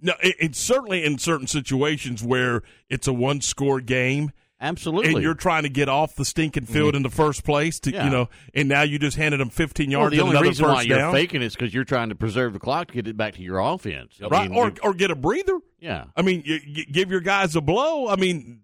No, 0.00 0.14
it, 0.20 0.34
it's 0.40 0.58
certainly 0.58 1.04
in 1.04 1.18
certain 1.18 1.46
situations 1.46 2.22
where 2.24 2.62
it's 2.88 3.06
a 3.06 3.12
one 3.12 3.40
score 3.40 3.80
game 3.80 4.32
Absolutely. 4.62 5.12
and 5.14 5.22
you're 5.22 5.34
trying 5.34 5.64
to 5.64 5.68
get 5.68 5.88
off 5.88 6.14
the 6.14 6.24
stinking 6.24 6.66
field 6.66 6.90
mm-hmm. 6.90 6.98
in 6.98 7.02
the 7.02 7.10
first 7.10 7.44
place 7.44 7.80
to 7.80 7.90
Yeah. 7.92 8.04
you 8.04 8.10
know, 8.10 8.28
and 8.54 8.68
now 8.68 8.82
you 8.82 8.98
just 8.98 9.16
handed 9.16 9.40
them 9.40 9.50
15 9.50 9.90
Well, 9.90 10.00
yards 10.00 10.14
the 10.14 10.20
and 10.20 10.28
only 10.28 10.36
another 10.36 10.48
reason 10.48 10.66
why 10.68 10.82
you're 10.82 10.98
down. 10.98 11.12
faking 11.12 11.42
is 11.42 11.54
because 11.54 11.74
you're 11.74 11.84
trying 11.84 12.10
to 12.10 12.14
preserve 12.14 12.52
the 12.52 12.60
clock 12.60 12.88
to 12.88 12.94
get 12.94 13.08
it 13.08 13.16
back 13.16 13.34
to 13.34 13.42
your 13.42 13.58
offense. 13.58 14.18
I 14.22 14.28
right? 14.28 14.48
mean, 14.50 14.58
Or 14.58 14.72
or 14.82 14.94
get 14.94 15.10
a 15.10 15.16
breather. 15.16 15.58
yeah, 15.80 16.04
I 16.16 16.22
mean, 16.22 16.42
you, 16.46 16.60
you 16.64 16.86
give 16.86 17.10
your 17.10 17.20
guys 17.20 17.56
a 17.56 17.60
blow. 17.60 18.08
I 18.08 18.16
mean, 18.16 18.60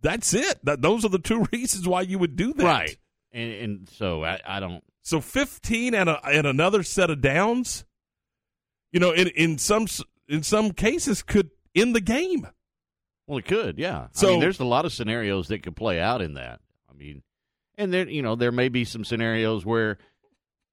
that's 0.00 0.32
it. 0.34 0.58
That 0.64 0.80
those 0.82 1.04
are 1.04 1.10
the 1.10 1.18
two 1.18 1.46
reasons 1.52 1.86
why 1.86 2.00
you 2.02 2.18
would 2.18 2.36
do 2.36 2.52
that. 2.54 2.64
right. 2.64 2.96
And, 3.32 3.52
and 3.52 3.88
so 3.90 4.24
I, 4.24 4.40
I 4.46 4.60
don't. 4.60 4.82
So 5.02 5.20
15 5.20 5.94
and 5.94 6.08
a, 6.08 6.24
and 6.26 6.46
another 6.46 6.82
set 6.82 7.10
of 7.10 7.20
downs, 7.20 7.84
you 8.92 9.00
know, 9.00 9.10
in 9.12 9.28
in 9.28 9.58
some 9.58 9.86
in 10.28 10.42
some 10.42 10.70
cases 10.72 11.22
could 11.22 11.50
end 11.74 11.94
the 11.94 12.00
game. 12.00 12.46
Well, 13.26 13.38
it 13.38 13.46
could, 13.46 13.78
yeah. 13.78 13.98
I 14.02 14.08
So- 14.12 14.28
mean, 14.28 14.40
there's 14.40 14.60
a 14.60 14.64
lot 14.64 14.84
of 14.84 14.92
scenarios 14.92 15.48
that 15.48 15.62
could 15.62 15.76
play 15.76 16.00
out 16.00 16.20
in 16.22 16.34
that. 16.34 16.60
I 16.90 16.94
mean, 16.94 17.22
and 17.76 17.92
there, 17.92 18.08
you 18.08 18.22
know, 18.22 18.34
there 18.36 18.52
may 18.52 18.68
be 18.68 18.84
some 18.84 19.04
scenarios 19.04 19.64
where 19.66 19.98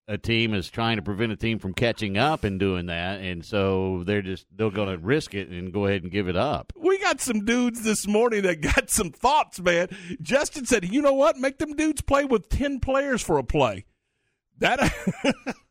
a 0.07 0.17
team 0.17 0.53
is 0.53 0.69
trying 0.69 0.97
to 0.97 1.01
prevent 1.01 1.31
a 1.31 1.35
team 1.37 1.57
from 1.59 1.73
catching 1.73 2.17
up 2.17 2.43
and 2.43 2.59
doing 2.59 2.87
that, 2.87 3.21
and 3.21 3.45
so 3.45 4.03
they're 4.05 4.21
just 4.21 4.45
they're 4.53 4.69
going 4.69 4.89
to 4.89 4.97
risk 4.97 5.33
it 5.33 5.47
and 5.47 5.71
go 5.71 5.85
ahead 5.85 6.03
and 6.03 6.11
give 6.11 6.27
it 6.27 6.35
up. 6.35 6.73
We 6.75 6.97
got 6.99 7.21
some 7.21 7.45
dudes 7.45 7.83
this 7.83 8.05
morning 8.07 8.41
that 8.43 8.59
got 8.61 8.89
some 8.89 9.11
thoughts, 9.11 9.59
man. 9.61 9.87
Justin 10.21 10.65
said, 10.65 10.91
"You 10.91 11.01
know 11.01 11.13
what? 11.13 11.37
Make 11.37 11.59
them 11.59 11.75
dudes 11.75 12.01
play 12.01 12.25
with 12.25 12.49
10 12.49 12.79
players 12.81 13.21
for 13.21 13.37
a 13.37 13.43
play." 13.43 13.85
That 14.59 14.91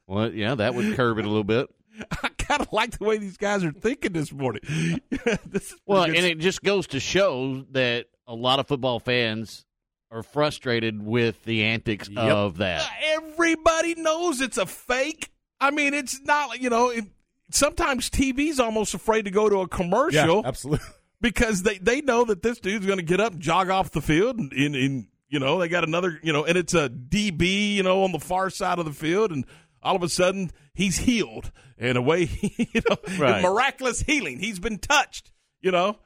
Well, 0.06 0.32
yeah, 0.32 0.54
that 0.54 0.74
would 0.74 0.96
curb 0.96 1.18
it 1.18 1.24
a 1.24 1.28
little 1.28 1.44
bit. 1.44 1.68
I 2.50 2.56
kind 2.56 2.66
of 2.66 2.72
like 2.72 2.98
the 2.98 3.04
way 3.04 3.18
these 3.18 3.36
guys 3.36 3.62
are 3.64 3.70
thinking 3.70 4.12
this 4.12 4.32
morning. 4.32 4.62
this 5.46 5.74
Well, 5.86 6.04
pretty 6.04 6.18
and 6.18 6.26
it 6.26 6.38
just 6.38 6.62
goes 6.62 6.88
to 6.88 7.00
show 7.00 7.64
that 7.70 8.06
a 8.26 8.34
lot 8.34 8.58
of 8.58 8.66
football 8.66 8.98
fans 8.98 9.64
are 10.10 10.24
frustrated 10.24 11.00
with 11.00 11.44
the 11.44 11.62
antics 11.64 12.08
of 12.16 12.58
that. 12.58 12.82
Uh, 12.82 12.88
everybody 13.04 13.94
knows 13.94 14.40
it's 14.40 14.58
a 14.58 14.66
fake. 14.66 15.30
I 15.60 15.70
mean, 15.70 15.94
it's 15.94 16.20
not 16.22 16.60
you 16.60 16.70
know, 16.70 16.90
it, 16.90 17.04
sometimes 17.52 18.10
TV's 18.10 18.58
almost 18.58 18.94
afraid 18.94 19.26
to 19.26 19.30
go 19.30 19.48
to 19.48 19.60
a 19.60 19.68
commercial 19.68 20.44
absolutely. 20.44 20.84
because 21.20 21.62
they, 21.62 21.78
they 21.78 22.00
know 22.00 22.24
that 22.24 22.42
this 22.42 22.58
dude's 22.58 22.86
going 22.86 22.98
to 22.98 23.04
get 23.04 23.20
up 23.20 23.38
jog 23.38 23.70
off 23.70 23.92
the 23.92 24.00
field 24.00 24.38
and, 24.38 24.52
and, 24.52 24.74
and, 24.74 25.06
you 25.28 25.38
know, 25.38 25.60
they 25.60 25.68
got 25.68 25.84
another, 25.84 26.18
you 26.24 26.32
know, 26.32 26.44
and 26.44 26.58
it's 26.58 26.74
a 26.74 26.88
DB, 26.88 27.74
you 27.74 27.84
know, 27.84 28.02
on 28.02 28.10
the 28.10 28.18
far 28.18 28.50
side 28.50 28.80
of 28.80 28.84
the 28.84 28.92
field 28.92 29.30
and 29.30 29.44
all 29.80 29.94
of 29.94 30.02
a 30.02 30.08
sudden 30.08 30.50
he's 30.74 30.98
healed 30.98 31.52
in 31.80 31.96
a 31.96 32.02
way, 32.02 32.28
you 32.56 32.80
know, 32.88 32.96
Right. 33.18 33.42
miraculous 33.42 34.00
healing. 34.00 34.38
He's 34.38 34.60
been 34.60 34.78
touched, 34.78 35.32
you 35.60 35.70
know. 35.72 35.96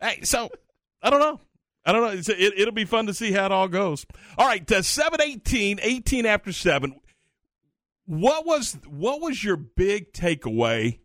Hey, 0.00 0.20
so 0.22 0.50
I 1.02 1.10
don't 1.10 1.20
know. 1.20 1.40
I 1.86 1.92
don't 1.92 2.02
know. 2.02 2.08
It's, 2.18 2.28
it, 2.28 2.38
it'll 2.58 2.72
be 2.72 2.84
fun 2.84 3.06
to 3.06 3.14
see 3.14 3.32
how 3.32 3.46
it 3.46 3.52
all 3.52 3.68
goes. 3.68 4.06
All 4.38 4.46
right, 4.46 4.70
uh, 4.70 4.82
718, 4.82 5.80
18 5.82 6.24
after 6.26 6.52
7. 6.52 6.94
What 8.06 8.44
was 8.46 8.76
what 8.86 9.20
was 9.22 9.42
your 9.42 9.56
big 9.56 10.12
takeaway 10.12 11.00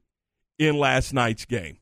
in 0.58 0.77
last 0.77 1.13
night's 1.13 1.45
game? 1.45 1.77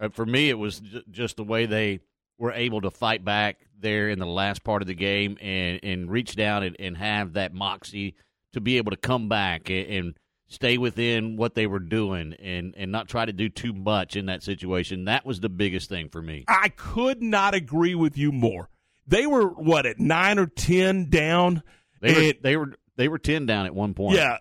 Uh, 0.00 0.08
for 0.08 0.24
me, 0.24 0.50
it 0.50 0.58
was 0.58 0.78
j- 0.80 1.02
just 1.10 1.36
the 1.36 1.44
way 1.44 1.66
they 1.66 2.00
were 2.38 2.52
able 2.52 2.80
to 2.82 2.90
fight 2.90 3.24
back 3.24 3.58
there 3.78 4.08
in 4.08 4.18
the 4.20 4.26
last 4.26 4.62
part 4.62 4.80
of 4.82 4.86
the 4.88 4.94
game 4.94 5.36
and, 5.40 5.80
and 5.82 6.10
reach 6.10 6.36
down 6.36 6.62
and, 6.62 6.76
and 6.78 6.96
have 6.96 7.32
that 7.32 7.52
moxie 7.52 8.14
to 8.52 8.60
be 8.60 8.76
able 8.76 8.90
to 8.92 8.96
come 8.96 9.28
back 9.28 9.68
and, 9.68 9.86
and 9.88 10.14
stay 10.52 10.78
within 10.78 11.36
what 11.36 11.54
they 11.54 11.66
were 11.66 11.78
doing 11.80 12.34
and, 12.34 12.74
and 12.76 12.92
not 12.92 13.08
try 13.08 13.24
to 13.24 13.32
do 13.32 13.48
too 13.48 13.72
much 13.72 14.16
in 14.16 14.26
that 14.26 14.42
situation. 14.42 15.06
That 15.06 15.24
was 15.26 15.40
the 15.40 15.48
biggest 15.48 15.88
thing 15.88 16.08
for 16.08 16.20
me. 16.22 16.44
I 16.48 16.68
could 16.68 17.22
not 17.22 17.54
agree 17.54 17.94
with 17.94 18.16
you 18.18 18.32
more. 18.32 18.68
They 19.06 19.26
were 19.26 19.48
what 19.48 19.86
at 19.86 19.98
9 19.98 20.38
or 20.38 20.46
10 20.46 21.10
down. 21.10 21.62
They 22.00 22.14
were 22.14 22.32
they 22.42 22.56
were 22.56 22.72
they 22.96 23.08
were 23.08 23.18
ten 23.18 23.46
down 23.46 23.66
at 23.66 23.74
one 23.74 23.94
point. 23.94 24.16
yeah. 24.16 24.38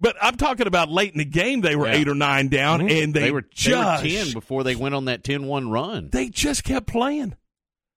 But 0.00 0.16
I'm 0.20 0.36
talking 0.36 0.66
about 0.66 0.90
late 0.90 1.12
in 1.12 1.18
the 1.18 1.24
game 1.24 1.60
they 1.62 1.76
were 1.76 1.86
Yeah. 1.86 1.94
8 1.94 2.08
or 2.08 2.14
9 2.14 2.48
down 2.48 2.80
Mhm. 2.80 3.02
and 3.04 3.14
they, 3.14 3.30
were 3.30 3.42
just 3.42 4.02
they 4.02 4.08
were 4.18 4.24
ten 4.24 4.32
before 4.32 4.62
they 4.64 4.74
went 4.76 4.94
on 4.94 5.06
that 5.06 5.22
10-1 5.24 5.70
run. 5.70 6.10
they 6.10 6.28
just 6.28 6.62
kept 6.64 6.86
playing. 6.86 7.34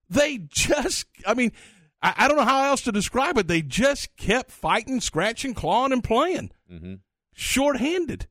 They 0.09 0.37
just, 0.47 1.05
I 1.25 1.33
mean, 1.33 1.51
I, 2.01 2.13
I 2.15 2.27
don't 2.27 2.37
know 2.37 2.45
how 2.45 2.65
else 2.69 2.81
to 2.83 2.91
describe 2.93 3.37
it. 3.37 3.47
They 3.47 3.61
just 3.61 4.15
kept 4.15 4.51
fighting, 4.51 5.01
scratching, 5.01 5.53
clawing, 5.53 5.91
and 5.91 6.03
playing. 6.03 6.51
hmm 6.69 6.93
Shorthanded, 7.37 8.27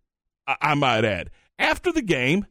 I, 0.49 0.57
I 0.61 0.75
might 0.75 1.05
add. 1.05 1.31
After 1.61 1.93
the 1.93 2.03
game, 2.03 2.45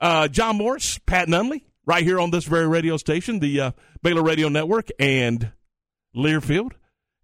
uh, 0.00 0.28
John 0.28 0.56
Morris, 0.56 0.98
Pat 1.04 1.28
Nunley, 1.28 1.62
right 1.84 2.04
here 2.04 2.20
on 2.20 2.30
this 2.30 2.44
very 2.44 2.68
radio 2.68 2.96
station, 2.96 3.40
the 3.40 3.60
uh, 3.60 3.70
Baylor 4.00 4.22
Radio 4.22 4.48
Network, 4.48 4.88
and 5.00 5.50
Learfield 6.16 6.72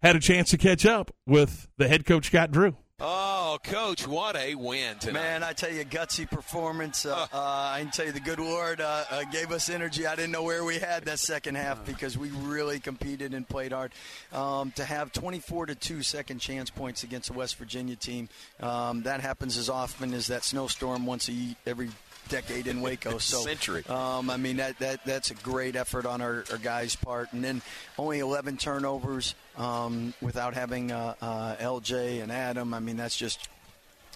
had 0.01 0.17
a 0.17 0.19
chance 0.19 0.49
to 0.49 0.57
catch 0.57 0.85
up 0.85 1.15
with 1.25 1.69
the 1.77 1.87
head 1.87 2.05
coach, 2.05 2.27
Scott 2.27 2.51
Drew. 2.51 2.75
Oh, 3.03 3.57
coach, 3.63 4.07
what 4.07 4.35
a 4.35 4.53
win 4.53 4.99
tonight. 4.99 5.19
Man, 5.19 5.43
I 5.43 5.53
tell 5.53 5.71
you, 5.71 5.83
gutsy 5.83 6.29
performance. 6.29 7.03
Uh, 7.03 7.25
uh, 7.33 7.71
I 7.73 7.79
can 7.81 7.89
tell 7.89 8.05
you, 8.05 8.11
the 8.11 8.19
good 8.19 8.37
Lord 8.37 8.79
uh, 8.79 9.05
uh, 9.09 9.23
gave 9.31 9.51
us 9.51 9.71
energy. 9.71 10.05
I 10.05 10.15
didn't 10.15 10.31
know 10.31 10.43
where 10.43 10.63
we 10.63 10.77
had 10.77 11.05
that 11.05 11.17
second 11.17 11.55
half 11.55 11.83
because 11.83 12.15
we 12.15 12.29
really 12.29 12.79
competed 12.79 13.33
and 13.33 13.49
played 13.49 13.71
hard. 13.71 13.91
Um, 14.31 14.71
to 14.75 14.85
have 14.85 15.11
24 15.11 15.67
to 15.67 15.75
2 15.75 16.03
second 16.03 16.39
chance 16.39 16.69
points 16.69 17.01
against 17.01 17.29
the 17.31 17.33
West 17.33 17.55
Virginia 17.55 17.95
team, 17.95 18.29
um, 18.59 19.01
that 19.01 19.19
happens 19.19 19.57
as 19.57 19.67
often 19.67 20.13
as 20.13 20.27
that 20.27 20.43
snowstorm 20.43 21.07
once 21.07 21.27
a, 21.27 21.55
every 21.65 21.89
decade 22.29 22.67
in 22.67 22.81
Waco. 22.81 23.17
So 23.19 23.41
Century. 23.41 23.83
Um, 23.87 24.29
I 24.29 24.37
mean 24.37 24.57
that, 24.57 24.77
that 24.79 25.05
that's 25.05 25.31
a 25.31 25.35
great 25.35 25.75
effort 25.75 26.05
on 26.05 26.21
our, 26.21 26.43
our 26.51 26.57
guys' 26.57 26.95
part, 26.95 27.33
and 27.33 27.43
then 27.43 27.61
only 27.97 28.19
11 28.19 28.57
turnovers 28.57 29.35
um, 29.57 30.13
without 30.21 30.53
having 30.53 30.91
uh, 30.91 31.15
uh, 31.21 31.55
LJ 31.55 32.21
and 32.21 32.31
Adam. 32.31 32.73
I 32.73 32.79
mean 32.79 32.97
that's 32.97 33.17
just 33.17 33.47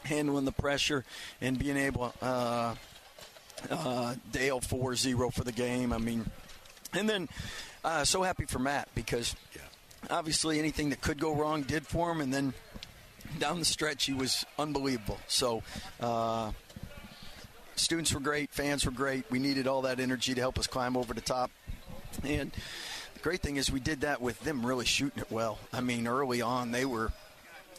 handling 0.04 0.46
the 0.46 0.52
pressure 0.52 1.04
and 1.42 1.58
being 1.58 1.78
able. 1.78 2.14
Uh, 2.22 2.76
uh, 3.70 4.16
Dale 4.32 4.60
4-0 4.60 5.34
for 5.34 5.44
the 5.44 5.52
game. 5.52 5.92
I 5.92 5.98
mean, 5.98 6.30
and 6.94 7.10
then 7.10 7.30
uh, 7.84 8.04
so 8.04 8.22
happy 8.22 8.46
for 8.46 8.60
Matt 8.60 8.90
because 8.94 9.36
obviously 10.10 10.60
anything 10.60 10.90
that 10.90 11.02
could 11.02 11.20
go 11.20 11.34
wrong 11.34 11.64
did 11.64 11.88
for 11.88 12.12
him, 12.12 12.22
and 12.22 12.34
then 12.34 12.54
down 13.40 13.60
the 13.60 13.66
stretch 13.66 14.06
he 14.06 14.14
was 14.14 14.46
unbelievable. 14.58 15.20
So. 15.28 15.64
Uh, 16.00 16.52
students 17.76 18.14
were 18.14 18.20
great, 18.20 18.52
fans 18.52 18.86
were 18.86 18.92
great. 18.92 19.30
We 19.30 19.40
needed 19.40 19.68
all 19.68 19.82
that 19.84 20.00
energy 20.00 20.34
to 20.34 20.42
help 20.42 20.58
us 20.58 20.68
climb 20.68 20.96
over 20.96 21.14
the 21.14 21.22
top. 21.22 21.52
And 22.24 22.52
great 23.26 23.42
thing 23.42 23.56
is 23.56 23.72
we 23.72 23.80
did 23.80 24.02
that 24.02 24.22
with 24.22 24.40
them 24.42 24.64
really 24.64 24.86
shooting 24.86 25.20
it 25.20 25.32
well. 25.32 25.58
I 25.74 25.82
mean, 25.82 26.08
early 26.08 26.44
on 26.44 26.72
they 26.72 26.86
were 26.86 27.12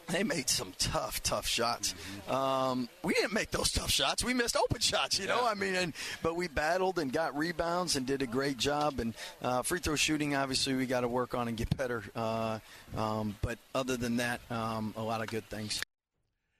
they 0.09 0.23
made 0.23 0.49
some 0.49 0.73
tough, 0.77 1.23
tough 1.23 1.47
shots. 1.47 1.95
Um, 2.27 2.89
we 3.01 3.13
didn't 3.13 3.31
make 3.31 3.51
those 3.51 3.71
tough 3.71 3.89
shots. 3.89 4.25
We 4.25 4.33
missed 4.33 4.57
open 4.57 4.81
shots, 4.81 5.17
you 5.17 5.25
know. 5.25 5.45
I 5.45 5.53
mean, 5.53 5.75
and, 5.75 5.93
but 6.21 6.35
we 6.35 6.49
battled 6.49 6.99
and 6.99 7.13
got 7.13 7.37
rebounds 7.37 7.95
and 7.95 8.05
did 8.05 8.21
a 8.21 8.27
great 8.27 8.57
job. 8.57 8.99
And 8.99 9.13
uh, 9.41 9.61
free 9.61 9.79
throw 9.79 9.95
shooting, 9.95 10.35
obviously, 10.35 10.73
we 10.73 10.85
got 10.85 11.01
to 11.01 11.07
work 11.07 11.33
on 11.33 11.47
and 11.47 11.55
get 11.55 11.75
better. 11.77 12.03
Uh, 12.13 12.59
um, 12.97 13.35
but 13.41 13.57
other 13.73 13.95
than 13.95 14.17
that, 14.17 14.41
um, 14.49 14.93
a 14.97 15.03
lot 15.03 15.21
of 15.21 15.27
good 15.27 15.49
things. 15.49 15.81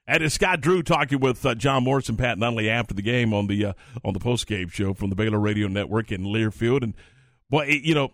And 0.07 0.23
it's 0.23 0.35
Scott 0.35 0.61
Drew 0.61 0.81
talking 0.81 1.19
with 1.19 1.45
uh, 1.45 1.55
John 1.55 1.83
Morris 1.83 2.07
and 2.07 2.17
Pat 2.17 2.37
Nunley 2.37 2.69
after 2.69 2.93
the 2.93 3.01
game 3.01 3.33
on 3.33 3.47
the 3.47 3.65
uh, 3.65 3.73
on 4.05 4.13
the 4.13 4.19
post 4.19 4.47
game 4.47 4.69
show 4.69 4.93
from 4.93 5.09
the 5.09 5.15
Baylor 5.15 5.39
Radio 5.39 5.67
Network 5.67 6.09
in 6.09 6.23
Learfield. 6.23 6.83
And 6.83 6.93
boy, 7.49 7.65
it, 7.65 7.83
you 7.83 7.93
know, 7.93 8.11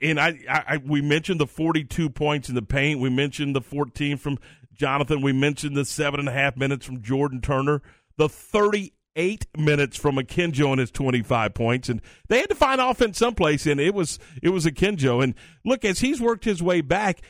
and 0.00 0.18
I, 0.18 0.38
I, 0.48 0.76
we 0.78 1.02
mentioned 1.02 1.40
the 1.40 1.46
42 1.46 2.10
points 2.10 2.48
in 2.48 2.54
the 2.54 2.62
paint. 2.62 3.00
We 3.00 3.10
mentioned 3.10 3.54
the 3.54 3.60
14 3.60 4.16
from 4.16 4.38
Jonathan. 4.72 5.20
We 5.20 5.32
mentioned 5.32 5.76
the 5.76 5.84
seven 5.84 6.20
and 6.20 6.28
a 6.28 6.32
half 6.32 6.56
minutes 6.56 6.86
from 6.86 7.02
Jordan 7.02 7.40
Turner. 7.40 7.82
The 8.16 8.28
38 8.28 9.46
minutes 9.56 9.96
from 9.96 10.16
Akinjo 10.16 10.70
and 10.70 10.80
his 10.80 10.90
25 10.90 11.54
points, 11.54 11.88
and 11.88 12.00
they 12.28 12.38
had 12.40 12.48
to 12.48 12.54
find 12.54 12.80
offense 12.80 13.18
someplace, 13.18 13.66
and 13.66 13.80
it 13.80 13.94
was 13.94 14.18
it 14.42 14.50
was 14.50 14.66
Akinjo. 14.66 15.22
And 15.22 15.34
look, 15.64 15.84
as 15.84 16.00
he's 16.00 16.20
worked 16.20 16.44
his 16.44 16.62
way 16.62 16.80
back, 16.80 17.20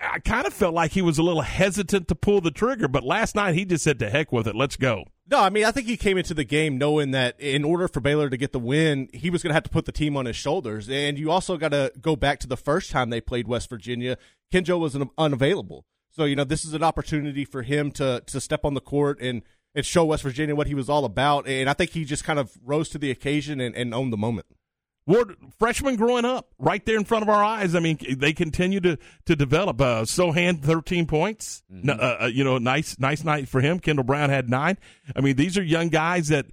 I 0.00 0.18
kind 0.18 0.46
of 0.46 0.52
felt 0.52 0.74
like 0.74 0.92
he 0.92 1.02
was 1.02 1.18
a 1.18 1.22
little 1.22 1.42
hesitant 1.42 2.08
to 2.08 2.14
pull 2.14 2.40
the 2.40 2.50
trigger, 2.50 2.88
but 2.88 3.02
last 3.02 3.34
night 3.34 3.54
he 3.54 3.64
just 3.64 3.84
said, 3.84 3.98
"To 4.00 4.10
heck 4.10 4.30
with 4.30 4.46
it, 4.46 4.54
let's 4.54 4.76
go." 4.76 5.04
No, 5.26 5.40
I 5.40 5.48
mean 5.48 5.64
I 5.64 5.70
think 5.70 5.86
he 5.86 5.96
came 5.96 6.18
into 6.18 6.34
the 6.34 6.44
game 6.44 6.76
knowing 6.76 7.12
that 7.12 7.40
in 7.40 7.64
order 7.64 7.88
for 7.88 8.00
Baylor 8.00 8.28
to 8.28 8.36
get 8.36 8.52
the 8.52 8.58
win, 8.58 9.08
he 9.12 9.30
was 9.30 9.42
going 9.42 9.50
to 9.50 9.54
have 9.54 9.62
to 9.62 9.70
put 9.70 9.86
the 9.86 9.92
team 9.92 10.16
on 10.16 10.26
his 10.26 10.36
shoulders, 10.36 10.88
and 10.90 11.18
you 11.18 11.30
also 11.30 11.56
got 11.56 11.70
to 11.70 11.92
go 12.00 12.14
back 12.14 12.40
to 12.40 12.46
the 12.46 12.56
first 12.56 12.90
time 12.90 13.08
they 13.08 13.20
played 13.20 13.48
West 13.48 13.70
Virginia. 13.70 14.18
Kenjo 14.52 14.78
was 14.78 14.96
unavailable, 15.16 15.86
so 16.10 16.24
you 16.24 16.36
know 16.36 16.44
this 16.44 16.64
is 16.64 16.74
an 16.74 16.82
opportunity 16.82 17.44
for 17.44 17.62
him 17.62 17.90
to 17.92 18.22
to 18.26 18.40
step 18.40 18.64
on 18.64 18.74
the 18.74 18.80
court 18.80 19.18
and 19.20 19.42
and 19.74 19.86
show 19.86 20.04
West 20.04 20.22
Virginia 20.22 20.54
what 20.54 20.66
he 20.66 20.74
was 20.74 20.90
all 20.90 21.04
about, 21.06 21.48
and 21.48 21.70
I 21.70 21.72
think 21.72 21.92
he 21.92 22.04
just 22.04 22.24
kind 22.24 22.38
of 22.38 22.52
rose 22.62 22.90
to 22.90 22.98
the 22.98 23.10
occasion 23.10 23.60
and, 23.60 23.74
and 23.74 23.94
owned 23.94 24.12
the 24.12 24.18
moment. 24.18 24.46
Ward, 25.06 25.36
freshmen 25.58 25.96
growing 25.96 26.24
up 26.24 26.54
right 26.58 26.84
there 26.86 26.96
in 26.96 27.04
front 27.04 27.22
of 27.22 27.28
our 27.28 27.44
eyes. 27.44 27.74
I 27.74 27.80
mean, 27.80 27.98
they 28.16 28.32
continue 28.32 28.80
to 28.80 28.98
to 29.26 29.36
develop. 29.36 29.80
Uh, 29.80 30.02
Sochan, 30.02 30.62
thirteen 30.62 31.06
points. 31.06 31.62
Mm-hmm. 31.72 31.90
Uh, 31.90 32.24
uh, 32.24 32.26
you 32.26 32.42
know, 32.42 32.56
nice 32.58 32.98
nice 32.98 33.22
night 33.22 33.48
for 33.48 33.60
him. 33.60 33.80
Kendall 33.80 34.04
Brown 34.04 34.30
had 34.30 34.48
nine. 34.48 34.78
I 35.14 35.20
mean, 35.20 35.36
these 35.36 35.58
are 35.58 35.62
young 35.62 35.88
guys 35.88 36.28
that 36.28 36.46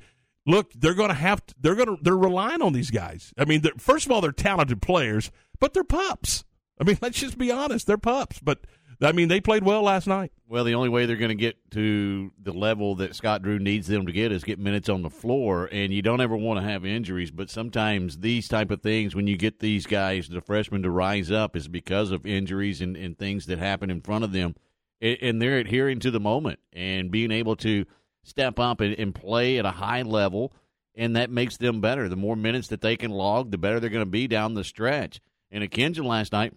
look. 0.45 0.73
They're 0.73 0.93
going 0.93 1.09
to 1.09 1.15
have. 1.15 1.45
To, 1.45 1.55
they're 1.61 1.75
going 1.75 1.95
to. 1.95 2.03
They're 2.03 2.17
relying 2.17 2.61
on 2.61 2.73
these 2.73 2.91
guys. 2.91 3.33
I 3.37 3.45
mean, 3.45 3.61
first 3.77 4.05
of 4.05 4.11
all, 4.11 4.19
they're 4.19 4.33
talented 4.33 4.81
players, 4.81 5.31
but 5.59 5.73
they're 5.73 5.85
pups. 5.85 6.43
I 6.79 6.83
mean, 6.83 6.97
let's 7.01 7.19
just 7.19 7.37
be 7.37 7.51
honest. 7.51 7.87
They're 7.87 7.97
pups, 7.97 8.39
but 8.39 8.59
I 9.03 9.13
mean, 9.13 9.29
they 9.29 9.41
played 9.41 9.63
well 9.63 9.81
last 9.81 10.05
night. 10.05 10.31
Well, 10.47 10.63
the 10.63 10.75
only 10.75 10.89
way 10.89 11.05
they're 11.05 11.15
going 11.15 11.29
to 11.29 11.35
get 11.35 11.71
to 11.71 12.31
the 12.41 12.51
level 12.51 12.95
that 12.95 13.15
Scott 13.15 13.41
Drew 13.41 13.57
needs 13.57 13.87
them 13.87 14.05
to 14.05 14.11
get 14.11 14.31
is 14.31 14.43
get 14.43 14.59
minutes 14.59 14.89
on 14.89 15.01
the 15.01 15.09
floor, 15.09 15.67
and 15.71 15.91
you 15.91 16.01
don't 16.01 16.21
ever 16.21 16.37
want 16.37 16.59
to 16.59 16.69
have 16.69 16.85
injuries. 16.85 17.31
But 17.31 17.49
sometimes 17.49 18.17
these 18.19 18.47
type 18.47 18.69
of 18.69 18.81
things, 18.81 19.15
when 19.15 19.27
you 19.27 19.37
get 19.37 19.59
these 19.59 19.87
guys, 19.87 20.27
the 20.27 20.41
freshmen, 20.41 20.83
to 20.83 20.91
rise 20.91 21.31
up, 21.31 21.55
is 21.55 21.67
because 21.67 22.11
of 22.11 22.25
injuries 22.25 22.81
and, 22.81 22.95
and 22.95 23.17
things 23.17 23.47
that 23.47 23.59
happen 23.59 23.89
in 23.89 24.01
front 24.01 24.23
of 24.23 24.33
them, 24.33 24.55
and 25.01 25.41
they're 25.41 25.57
adhering 25.57 25.99
to 26.01 26.11
the 26.11 26.19
moment 26.19 26.59
and 26.73 27.09
being 27.09 27.31
able 27.31 27.55
to 27.55 27.85
step 28.23 28.59
up 28.59 28.81
and, 28.81 28.93
and 28.99 29.15
play 29.15 29.57
at 29.57 29.65
a 29.65 29.71
high 29.71 30.03
level, 30.03 30.53
and 30.93 31.15
that 31.15 31.31
makes 31.31 31.57
them 31.57 31.81
better. 31.81 32.07
The 32.07 32.15
more 32.15 32.35
minutes 32.35 32.67
that 32.67 32.81
they 32.81 32.97
can 32.97 33.09
log, 33.09 33.49
the 33.49 33.57
better 33.57 33.79
they're 33.79 33.89
going 33.89 34.05
to 34.05 34.11
be 34.11 34.27
down 34.27 34.53
the 34.53 34.63
stretch. 34.63 35.21
And 35.49 35.63
Akinjo 35.63 36.05
last 36.05 36.33
night 36.33 36.53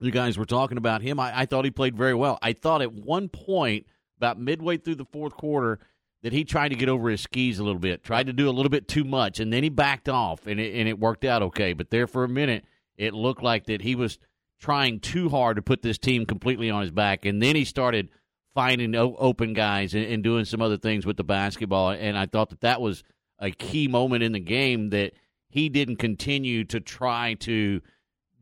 you 0.00 0.10
guys 0.10 0.38
were 0.38 0.46
talking 0.46 0.78
about 0.78 1.02
him. 1.02 1.20
I, 1.20 1.40
I, 1.40 1.46
thought 1.46 1.64
he 1.64 1.70
played 1.70 1.96
very 1.96 2.14
well. 2.14 2.38
I 2.42 2.52
thought 2.52 2.82
at 2.82 2.92
one 2.92 3.28
point, 3.28 3.86
about 4.16 4.38
midway 4.38 4.76
through 4.76 4.96
the 4.96 5.04
fourth 5.04 5.34
quarter, 5.34 5.78
that 6.22 6.32
he 6.32 6.44
tried 6.44 6.68
to 6.68 6.74
get 6.74 6.88
over 6.88 7.08
his 7.08 7.22
skis 7.22 7.58
a 7.58 7.64
little 7.64 7.78
bit, 7.78 8.02
tried 8.02 8.26
to 8.26 8.32
do 8.32 8.48
a 8.48 8.52
little 8.52 8.70
bit 8.70 8.88
too 8.88 9.04
much, 9.04 9.40
and 9.40 9.52
then 9.52 9.62
he 9.62 9.68
backed 9.68 10.08
off, 10.08 10.46
and 10.46 10.60
it, 10.60 10.74
and 10.74 10.88
it 10.88 10.98
worked 10.98 11.24
out 11.24 11.42
okay. 11.42 11.72
But 11.72 11.90
there 11.90 12.06
for 12.06 12.24
a 12.24 12.28
minute, 12.28 12.64
it 12.96 13.14
looked 13.14 13.42
like 13.42 13.66
that 13.66 13.82
he 13.82 13.94
was 13.94 14.18
trying 14.58 15.00
too 15.00 15.30
hard 15.30 15.56
to 15.56 15.62
put 15.62 15.80
this 15.80 15.96
team 15.96 16.26
completely 16.26 16.70
on 16.70 16.82
his 16.82 16.90
back, 16.90 17.24
and 17.24 17.42
then 17.42 17.56
he 17.56 17.64
started 17.64 18.10
finding 18.54 18.94
open 18.96 19.54
guys 19.54 19.94
and, 19.94 20.04
and 20.04 20.24
doing 20.24 20.44
some 20.44 20.60
other 20.60 20.76
things 20.76 21.06
with 21.06 21.16
the 21.16 21.24
basketball. 21.24 21.90
And 21.90 22.18
I 22.18 22.26
thought 22.26 22.50
that 22.50 22.60
that 22.62 22.80
was 22.80 23.04
a 23.38 23.50
key 23.50 23.88
moment 23.88 24.22
in 24.22 24.32
the 24.32 24.40
game 24.40 24.90
that 24.90 25.12
he 25.48 25.68
didn't 25.68 25.96
continue 25.96 26.64
to 26.64 26.80
try 26.80 27.34
to– 27.40 27.80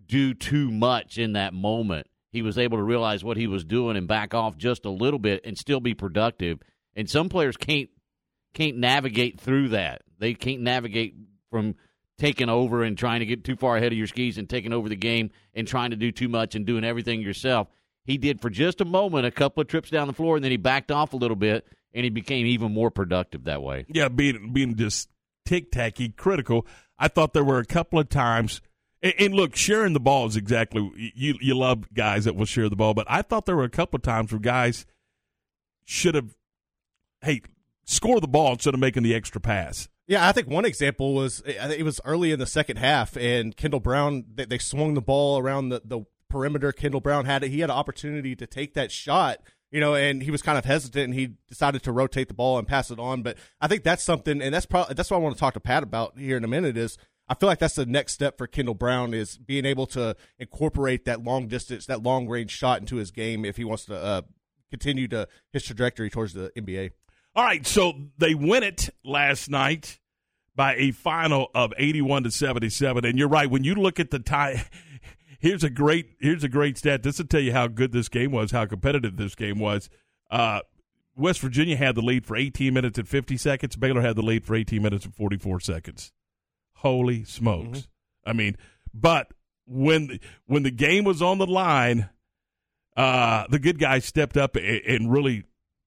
do 0.08 0.34
too 0.34 0.70
much 0.70 1.18
in 1.18 1.34
that 1.34 1.54
moment. 1.54 2.06
He 2.32 2.42
was 2.42 2.58
able 2.58 2.78
to 2.78 2.82
realize 2.82 3.24
what 3.24 3.36
he 3.36 3.46
was 3.46 3.64
doing 3.64 3.96
and 3.96 4.08
back 4.08 4.34
off 4.34 4.56
just 4.56 4.84
a 4.84 4.90
little 4.90 5.18
bit 5.18 5.42
and 5.44 5.56
still 5.56 5.80
be 5.80 5.94
productive. 5.94 6.58
And 6.94 7.08
some 7.08 7.28
players 7.28 7.56
can't 7.56 7.88
can't 8.54 8.78
navigate 8.78 9.40
through 9.40 9.68
that. 9.68 10.02
They 10.18 10.34
can't 10.34 10.62
navigate 10.62 11.14
from 11.50 11.76
taking 12.18 12.48
over 12.48 12.82
and 12.82 12.98
trying 12.98 13.20
to 13.20 13.26
get 13.26 13.44
too 13.44 13.56
far 13.56 13.76
ahead 13.76 13.92
of 13.92 13.98
your 13.98 14.06
skis 14.06 14.38
and 14.38 14.48
taking 14.48 14.72
over 14.72 14.88
the 14.88 14.96
game 14.96 15.30
and 15.54 15.66
trying 15.66 15.90
to 15.90 15.96
do 15.96 16.10
too 16.10 16.28
much 16.28 16.54
and 16.54 16.66
doing 16.66 16.84
everything 16.84 17.20
yourself. 17.20 17.68
He 18.04 18.18
did 18.18 18.40
for 18.40 18.50
just 18.50 18.80
a 18.80 18.84
moment, 18.84 19.26
a 19.26 19.30
couple 19.30 19.60
of 19.60 19.68
trips 19.68 19.90
down 19.90 20.06
the 20.06 20.14
floor, 20.14 20.36
and 20.36 20.44
then 20.44 20.50
he 20.50 20.56
backed 20.56 20.90
off 20.90 21.12
a 21.12 21.16
little 21.16 21.36
bit, 21.36 21.66
and 21.92 22.04
he 22.04 22.10
became 22.10 22.46
even 22.46 22.72
more 22.72 22.90
productive 22.90 23.44
that 23.44 23.62
way. 23.62 23.84
Yeah, 23.88 24.08
being 24.08 24.52
being 24.52 24.76
just 24.76 25.08
tic 25.44 25.70
tacky, 25.70 26.08
critical. 26.08 26.66
I 26.98 27.08
thought 27.08 27.32
there 27.32 27.44
were 27.44 27.58
a 27.58 27.66
couple 27.66 27.98
of 27.98 28.08
times 28.08 28.60
and, 29.02 29.14
and, 29.18 29.34
look, 29.34 29.54
sharing 29.54 29.92
the 29.92 30.00
ball 30.00 30.26
is 30.26 30.36
exactly 30.36 31.12
you. 31.14 31.36
You 31.40 31.56
love 31.56 31.92
guys 31.94 32.24
that 32.24 32.36
will 32.36 32.46
share 32.46 32.68
the 32.68 32.76
ball, 32.76 32.94
but 32.94 33.06
I 33.08 33.22
thought 33.22 33.46
there 33.46 33.56
were 33.56 33.64
a 33.64 33.70
couple 33.70 33.98
times 33.98 34.32
where 34.32 34.40
guys 34.40 34.86
should 35.84 36.14
have, 36.14 36.36
hey, 37.22 37.42
score 37.84 38.20
the 38.20 38.28
ball 38.28 38.52
instead 38.52 38.74
of 38.74 38.80
making 38.80 39.02
the 39.02 39.14
extra 39.14 39.40
pass. 39.40 39.88
Yeah, 40.08 40.26
I 40.26 40.32
think 40.32 40.48
one 40.48 40.64
example 40.64 41.14
was 41.14 41.42
eh, 41.46 41.74
it 41.78 41.82
was 41.82 42.00
early 42.04 42.32
in 42.32 42.38
the 42.38 42.46
second 42.46 42.78
half, 42.78 43.16
and 43.16 43.56
Kendall 43.56 43.80
Brown 43.80 44.24
they, 44.34 44.46
they 44.46 44.58
swung 44.58 44.94
the 44.94 45.02
ball 45.02 45.38
around 45.38 45.68
the, 45.68 45.82
the 45.84 46.00
perimeter. 46.30 46.72
Kendall 46.72 47.00
Brown 47.00 47.26
had 47.26 47.44
it; 47.44 47.50
he 47.50 47.60
had 47.60 47.70
an 47.70 47.76
opportunity 47.76 48.34
to 48.34 48.46
take 48.46 48.72
that 48.74 48.90
shot, 48.90 49.38
you 49.70 49.80
know, 49.80 49.94
and 49.94 50.22
he 50.22 50.30
was 50.30 50.40
kind 50.40 50.56
of 50.56 50.64
hesitant, 50.64 51.04
and 51.04 51.14
he 51.14 51.34
decided 51.46 51.82
to 51.82 51.92
rotate 51.92 52.28
the 52.28 52.34
ball 52.34 52.58
and 52.58 52.66
pass 52.66 52.90
it 52.90 52.98
on. 52.98 53.22
But 53.22 53.36
I 53.60 53.68
think 53.68 53.84
that's 53.84 54.02
something, 54.02 54.40
and 54.40 54.54
that's 54.54 54.66
probably 54.66 54.94
that's 54.94 55.10
what 55.10 55.18
I 55.18 55.20
want 55.20 55.36
to 55.36 55.40
talk 55.40 55.54
to 55.54 55.60
Pat 55.60 55.82
about 55.82 56.18
here 56.18 56.38
in 56.38 56.44
a 56.44 56.48
minute. 56.48 56.78
Is 56.78 56.96
I 57.28 57.34
feel 57.34 57.48
like 57.48 57.58
that's 57.58 57.74
the 57.74 57.86
next 57.86 58.14
step 58.14 58.38
for 58.38 58.46
Kendall 58.46 58.74
Brown 58.74 59.12
is 59.12 59.36
being 59.36 59.66
able 59.66 59.86
to 59.88 60.16
incorporate 60.38 61.04
that 61.04 61.22
long 61.22 61.46
distance, 61.46 61.86
that 61.86 62.02
long 62.02 62.26
range 62.26 62.50
shot 62.50 62.80
into 62.80 62.96
his 62.96 63.10
game 63.10 63.44
if 63.44 63.56
he 63.56 63.64
wants 63.64 63.84
to 63.86 63.96
uh, 63.96 64.22
continue 64.70 65.08
to 65.08 65.28
his 65.52 65.64
trajectory 65.64 66.08
towards 66.08 66.32
the 66.32 66.50
NBA. 66.56 66.92
All 67.36 67.44
right, 67.44 67.66
so 67.66 67.92
they 68.16 68.34
win 68.34 68.62
it 68.62 68.88
last 69.04 69.50
night 69.50 70.00
by 70.56 70.74
a 70.76 70.90
final 70.90 71.50
of 71.54 71.72
81 71.76 72.24
to 72.24 72.30
77 72.30 73.04
and 73.04 73.16
you're 73.16 73.28
right 73.28 73.48
when 73.48 73.62
you 73.62 73.76
look 73.76 74.00
at 74.00 74.10
the 74.10 74.18
tie 74.18 74.64
here's 75.38 75.62
a 75.62 75.70
great 75.70 76.16
here's 76.20 76.42
a 76.42 76.48
great 76.48 76.76
stat. 76.78 77.04
This 77.04 77.18
will 77.18 77.26
tell 77.26 77.40
you 77.40 77.52
how 77.52 77.68
good 77.68 77.92
this 77.92 78.08
game 78.08 78.32
was 78.32 78.50
how 78.50 78.66
competitive 78.66 79.16
this 79.16 79.36
game 79.36 79.60
was. 79.60 79.88
Uh, 80.30 80.60
West 81.14 81.40
Virginia 81.40 81.76
had 81.76 81.94
the 81.94 82.02
lead 82.02 82.26
for 82.26 82.36
18 82.36 82.74
minutes 82.74 82.98
and 82.98 83.08
50 83.08 83.36
seconds. 83.36 83.76
Baylor 83.76 84.00
had 84.00 84.16
the 84.16 84.22
lead 84.22 84.44
for 84.44 84.56
18 84.56 84.82
minutes 84.82 85.04
and 85.04 85.14
44 85.14 85.60
seconds 85.60 86.12
Holy 86.78 87.24
smokes! 87.24 87.78
Mm-hmm. 87.78 88.30
I 88.30 88.32
mean, 88.32 88.56
but 88.92 89.32
when 89.66 90.20
when 90.46 90.62
the 90.62 90.70
game 90.70 91.04
was 91.04 91.22
on 91.22 91.38
the 91.38 91.46
line, 91.46 92.08
uh, 92.96 93.46
the 93.48 93.58
good 93.58 93.78
guys 93.78 94.04
stepped 94.04 94.36
up 94.36 94.56
and, 94.56 94.64
and 94.64 95.12
really 95.12 95.44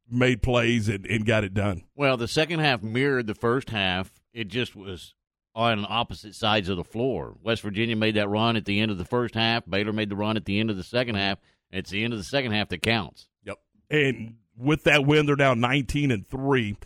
made 0.09 0.41
plays 0.41 0.89
and, 0.89 1.05
and 1.05 1.25
got 1.25 1.43
it 1.43 1.53
done. 1.53 1.83
Well, 1.95 2.17
the 2.17 2.27
second 2.27 2.59
half 2.59 2.83
mirrored 2.83 3.27
the 3.27 3.35
first 3.35 3.69
half. 3.69 4.11
It 4.33 4.47
just 4.47 4.75
was 4.75 5.13
on 5.53 5.85
opposite 5.87 6.35
sides 6.35 6.69
of 6.69 6.77
the 6.77 6.83
floor. 6.83 7.35
West 7.43 7.61
Virginia 7.61 7.95
made 7.95 8.15
that 8.15 8.29
run 8.29 8.55
at 8.55 8.65
the 8.65 8.79
end 8.79 8.91
of 8.91 8.97
the 8.97 9.05
first 9.05 9.35
half. 9.35 9.65
Baylor 9.69 9.93
made 9.93 10.09
the 10.09 10.15
run 10.15 10.37
at 10.37 10.45
the 10.45 10.59
end 10.59 10.69
of 10.69 10.77
the 10.77 10.83
second 10.83 11.15
half. 11.15 11.39
It's 11.71 11.89
the 11.89 12.03
end 12.03 12.13
of 12.13 12.19
the 12.19 12.25
second 12.25 12.51
half 12.51 12.69
that 12.69 12.81
counts. 12.81 13.27
Yep. 13.43 13.57
And 13.89 14.35
with 14.57 14.83
that 14.85 15.05
win, 15.05 15.25
they're 15.25 15.35
now 15.35 15.53
19 15.53 16.11
and 16.11 16.27
3. 16.27 16.77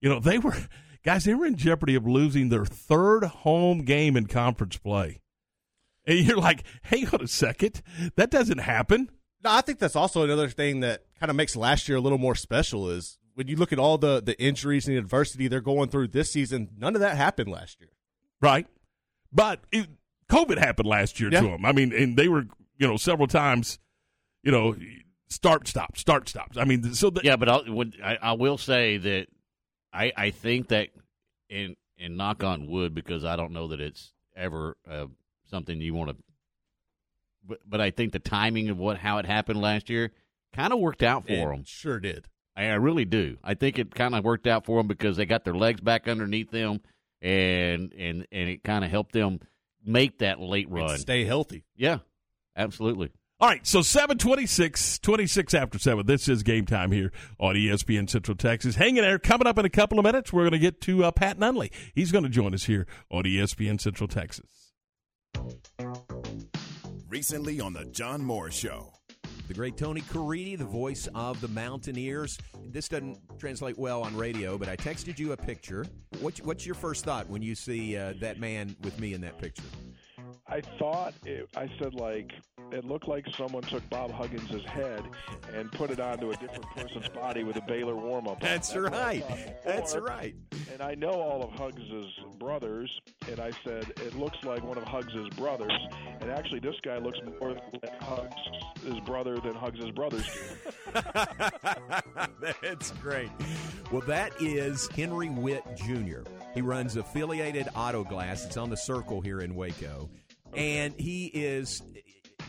You 0.00 0.08
know, 0.08 0.20
they 0.20 0.38
were, 0.38 0.56
guys, 1.04 1.24
they 1.24 1.34
were 1.34 1.46
in 1.46 1.56
jeopardy 1.56 1.94
of 1.94 2.06
losing 2.06 2.48
their 2.48 2.64
third 2.64 3.24
home 3.24 3.82
game 3.84 4.16
in 4.16 4.26
conference 4.26 4.76
play. 4.76 5.20
And 6.06 6.18
you're 6.18 6.38
like, 6.38 6.64
hang 6.82 7.08
on 7.08 7.22
a 7.22 7.28
second. 7.28 7.82
That 8.16 8.30
doesn't 8.30 8.58
happen. 8.58 9.10
No, 9.44 9.50
I 9.52 9.60
think 9.60 9.78
that's 9.78 9.96
also 9.96 10.22
another 10.24 10.48
thing 10.48 10.80
that 10.80 11.04
kind 11.18 11.30
of 11.30 11.36
makes 11.36 11.56
last 11.56 11.88
year 11.88 11.98
a 11.98 12.00
little 12.00 12.18
more 12.18 12.34
special 12.34 12.88
is 12.90 13.18
when 13.34 13.48
you 13.48 13.56
look 13.56 13.72
at 13.72 13.78
all 13.78 13.96
the, 13.98 14.20
the 14.20 14.38
injuries 14.42 14.86
and 14.86 14.96
the 14.96 14.98
adversity 15.00 15.48
they're 15.48 15.60
going 15.60 15.88
through 15.88 16.08
this 16.08 16.30
season, 16.30 16.68
none 16.76 16.94
of 16.94 17.00
that 17.00 17.16
happened 17.16 17.50
last 17.50 17.80
year. 17.80 17.90
Right. 18.42 18.66
But 19.32 19.60
it, 19.72 19.88
COVID 20.30 20.58
happened 20.58 20.88
last 20.88 21.20
year 21.20 21.30
Yeah. 21.32 21.40
to 21.42 21.46
them. 21.48 21.64
I 21.64 21.72
mean, 21.72 21.92
and 21.92 22.16
they 22.16 22.28
were, 22.28 22.46
you 22.78 22.86
know, 22.88 22.96
several 22.96 23.28
times, 23.28 23.78
you 24.42 24.50
know, 24.52 24.74
start, 25.28 25.68
stop, 25.68 25.96
start, 25.96 26.28
stops. 26.28 26.56
I 26.56 26.64
mean, 26.64 26.94
so 26.94 27.10
the, 27.10 27.20
Yeah, 27.22 27.36
but 27.36 27.48
I'll, 27.48 27.64
would, 27.72 27.96
I, 28.02 28.16
I 28.20 28.32
will 28.32 28.58
say 28.58 28.96
that 28.98 29.26
I, 29.92 30.12
I 30.16 30.30
think 30.30 30.68
that, 30.68 30.88
and 31.50 31.76
and 31.98 32.16
knock 32.16 32.42
on 32.44 32.66
wood, 32.68 32.94
because 32.94 33.24
I 33.24 33.36
don't 33.36 33.52
know 33.52 33.68
that 33.68 33.80
it's 33.80 34.12
ever 34.36 34.76
uh, 34.88 35.06
something 35.50 35.80
you 35.80 35.94
want 35.94 36.10
to. 36.10 36.16
But, 37.46 37.58
but 37.66 37.80
I 37.80 37.90
think 37.90 38.12
the 38.12 38.18
timing 38.18 38.68
of 38.68 38.78
what 38.78 38.98
how 38.98 39.18
it 39.18 39.26
happened 39.26 39.60
last 39.60 39.90
year 39.90 40.12
kind 40.54 40.72
of 40.72 40.78
worked 40.78 41.02
out 41.02 41.26
for 41.26 41.32
It 41.32 41.56
them. 41.56 41.64
Sure 41.66 41.98
did. 41.98 42.26
I, 42.56 42.64
I 42.66 42.74
really 42.74 43.04
do. 43.04 43.38
I 43.42 43.54
think 43.54 43.78
it 43.78 43.94
kind 43.94 44.14
of 44.14 44.24
worked 44.24 44.46
out 44.46 44.64
for 44.66 44.78
them 44.78 44.86
because 44.86 45.16
they 45.16 45.26
got 45.26 45.44
their 45.44 45.54
legs 45.54 45.80
back 45.80 46.08
underneath 46.08 46.50
them, 46.50 46.80
and 47.22 47.92
and 47.92 48.26
and 48.30 48.48
it 48.48 48.62
kind 48.64 48.84
of 48.84 48.90
helped 48.90 49.12
them 49.12 49.40
make 49.84 50.18
that 50.18 50.40
late 50.40 50.66
And 50.66 50.74
run. 50.76 50.98
stay 50.98 51.24
healthy. 51.24 51.64
Yeah, 51.76 51.98
absolutely. 52.56 53.10
All 53.42 53.48
right, 53.48 53.66
so 53.66 53.80
726, 53.80 54.98
26 54.98 55.54
after 55.54 55.78
7. 55.78 56.04
This 56.04 56.28
is 56.28 56.42
game 56.42 56.66
time 56.66 56.92
here 56.92 57.10
on 57.38 57.54
ESPN 57.54 58.06
Central 58.10 58.36
Texas. 58.36 58.74
Hanging 58.74 59.00
there. 59.00 59.18
Coming 59.18 59.46
up 59.46 59.56
in 59.56 59.64
a 59.64 59.70
couple 59.70 59.98
of 59.98 60.04
minutes, 60.04 60.30
we're 60.30 60.42
going 60.42 60.52
to 60.52 60.58
get 60.58 60.82
to 60.82 61.04
uh, 61.04 61.10
Pat 61.10 61.38
Nunley. 61.38 61.70
He's 61.94 62.12
going 62.12 62.24
to 62.24 62.28
join 62.28 62.52
us 62.52 62.64
here 62.64 62.86
on 63.08 63.24
ESPN 63.24 63.80
Central 63.80 64.08
Texas. 64.08 64.74
Recently 67.08 67.62
on 67.62 67.72
the 67.72 67.86
John 67.86 68.22
Moore 68.22 68.50
Show. 68.50 68.92
The 69.48 69.54
great 69.54 69.78
Tony 69.78 70.02
Caridi, 70.02 70.58
the 70.58 70.66
voice 70.66 71.08
of 71.14 71.40
the 71.40 71.48
Mountaineers. 71.48 72.36
This 72.66 72.88
doesn't 72.88 73.18
translate 73.38 73.78
well 73.78 74.02
on 74.02 74.14
radio, 74.18 74.58
but 74.58 74.68
I 74.68 74.76
texted 74.76 75.18
you 75.18 75.32
a 75.32 75.36
picture. 75.38 75.86
What, 76.20 76.36
what's 76.44 76.66
your 76.66 76.74
first 76.74 77.06
thought 77.06 77.30
when 77.30 77.40
you 77.40 77.54
see 77.54 77.96
uh, 77.96 78.12
that 78.20 78.38
man 78.38 78.76
with 78.82 79.00
me 79.00 79.14
in 79.14 79.22
that 79.22 79.38
picture? 79.38 79.64
I 80.46 80.60
thought 80.78 81.14
it, 81.24 81.48
I 81.56 81.70
said 81.78 81.94
like 81.94 82.32
it 82.72 82.84
looked 82.84 83.08
like 83.08 83.26
someone 83.36 83.62
took 83.62 83.88
Bob 83.90 84.12
Huggins' 84.12 84.64
head 84.64 85.02
and 85.54 85.70
put 85.72 85.90
it 85.90 85.98
onto 85.98 86.30
a 86.30 86.36
different 86.36 86.66
person's 86.76 87.08
body 87.08 87.42
with 87.42 87.56
a 87.56 87.62
Baylor 87.62 87.96
warm 87.96 88.28
up. 88.28 88.40
That's 88.40 88.76
right. 88.76 89.24
That's 89.64 89.96
right. 89.96 90.34
And 90.72 90.80
I 90.80 90.94
know 90.94 91.10
all 91.10 91.42
of 91.42 91.50
Huggs' 91.50 92.14
brothers, 92.38 92.90
and 93.28 93.40
I 93.40 93.50
said 93.64 93.90
it 93.96 94.14
looks 94.16 94.38
like 94.44 94.62
one 94.62 94.78
of 94.78 94.84
Huggs' 94.84 95.28
brothers. 95.36 95.72
And 96.20 96.30
actually, 96.30 96.60
this 96.60 96.76
guy 96.82 96.98
looks 96.98 97.18
more 97.40 97.54
like 97.54 98.02
Huggs' 98.02 99.00
brother 99.04 99.36
than 99.38 99.54
Huggs' 99.54 99.90
brothers. 99.90 100.28
That's 102.62 102.92
great. 102.92 103.30
Well, 103.90 104.02
that 104.02 104.32
is 104.40 104.88
Henry 104.94 105.28
Witt 105.28 105.64
Jr. 105.76 106.20
He 106.54 106.60
runs 106.60 106.96
Affiliated 106.96 107.68
Auto 107.74 108.04
Glass. 108.04 108.46
It's 108.46 108.56
on 108.56 108.70
the 108.70 108.76
circle 108.76 109.20
here 109.20 109.40
in 109.40 109.54
Waco. 109.54 110.10
And 110.54 110.94
he 110.98 111.26
is 111.26 111.82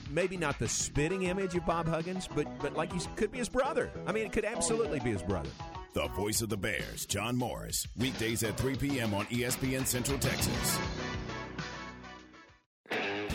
maybe 0.09 0.37
not 0.37 0.59
the 0.59 0.67
spitting 0.67 1.23
image 1.23 1.55
of 1.55 1.65
Bob 1.65 1.87
Huggins, 1.87 2.27
but, 2.33 2.47
but 2.59 2.75
like 2.75 2.91
he 2.93 2.99
could 3.15 3.31
be 3.31 3.37
his 3.39 3.49
brother. 3.49 3.91
I 4.05 4.11
mean, 4.11 4.25
it 4.25 4.31
could 4.31 4.45
absolutely 4.45 4.99
be 4.99 5.11
his 5.11 5.23
brother. 5.23 5.49
The 5.93 6.07
voice 6.09 6.41
of 6.41 6.49
the 6.49 6.57
Bears, 6.57 7.05
John 7.05 7.35
Morris. 7.35 7.85
Weekdays 7.97 8.43
at 8.43 8.57
3 8.57 8.75
p.m. 8.75 9.13
on 9.13 9.25
ESPN 9.25 9.85
Central 9.85 10.17
Texas. 10.19 10.79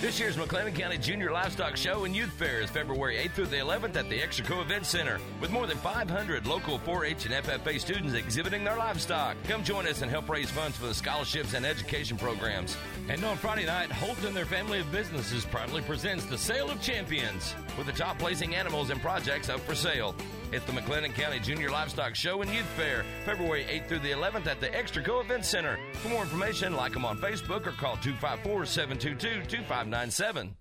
This 0.06 0.20
year's 0.20 0.36
McLennan 0.36 0.72
County 0.72 0.98
Junior 0.98 1.32
Livestock 1.32 1.76
Show 1.76 2.04
and 2.04 2.14
Youth 2.14 2.30
Fair 2.30 2.60
is 2.60 2.70
February 2.70 3.16
8th 3.16 3.32
through 3.32 3.46
the 3.46 3.56
11th 3.56 3.96
at 3.96 4.08
the 4.08 4.16
Extraco 4.16 4.62
Event 4.62 4.86
Center 4.86 5.18
with 5.40 5.50
more 5.50 5.66
than 5.66 5.78
500 5.78 6.46
local 6.46 6.78
4-H 6.78 7.26
and 7.26 7.34
FFA 7.34 7.80
students 7.80 8.14
exhibiting 8.14 8.62
their 8.62 8.76
livestock. 8.76 9.36
Come 9.48 9.64
join 9.64 9.84
us 9.84 10.02
and 10.02 10.10
help 10.10 10.28
raise 10.28 10.48
funds 10.48 10.76
for 10.76 10.86
the 10.86 10.94
scholarships 10.94 11.54
and 11.54 11.66
education 11.66 12.16
programs. 12.16 12.76
And 13.08 13.24
on 13.24 13.36
Friday 13.36 13.66
night, 13.66 13.90
Holt 13.90 14.22
and 14.22 14.36
their 14.36 14.46
family 14.46 14.78
of 14.78 14.92
businesses 14.92 15.44
proudly 15.44 15.82
presents 15.82 16.24
the 16.26 16.38
Sale 16.38 16.70
of 16.70 16.80
Champions 16.80 17.56
with 17.76 17.88
the 17.88 17.92
top 17.92 18.16
placing 18.16 18.54
animals 18.54 18.90
and 18.90 19.02
projects 19.02 19.48
up 19.48 19.58
for 19.58 19.74
sale. 19.74 20.14
It's 20.52 20.64
the 20.64 20.72
McLennan 20.72 21.12
County 21.12 21.40
Junior 21.40 21.70
Livestock 21.70 22.14
Show 22.14 22.40
and 22.40 22.50
Youth 22.52 22.66
Fair, 22.76 23.04
February 23.24 23.64
8th 23.64 23.88
through 23.88 23.98
the 23.98 24.12
11th 24.12 24.46
at 24.46 24.60
the 24.60 24.68
Extraco 24.68 25.20
Event 25.20 25.44
Center. 25.44 25.76
For 25.94 26.08
more 26.08 26.22
information, 26.22 26.76
like 26.76 26.92
them 26.92 27.04
on 27.04 27.18
Facebook 27.18 27.66
or 27.66 27.72
call 27.72 27.96
254 27.96 28.64
722 28.64 29.40
2597. 29.48 30.56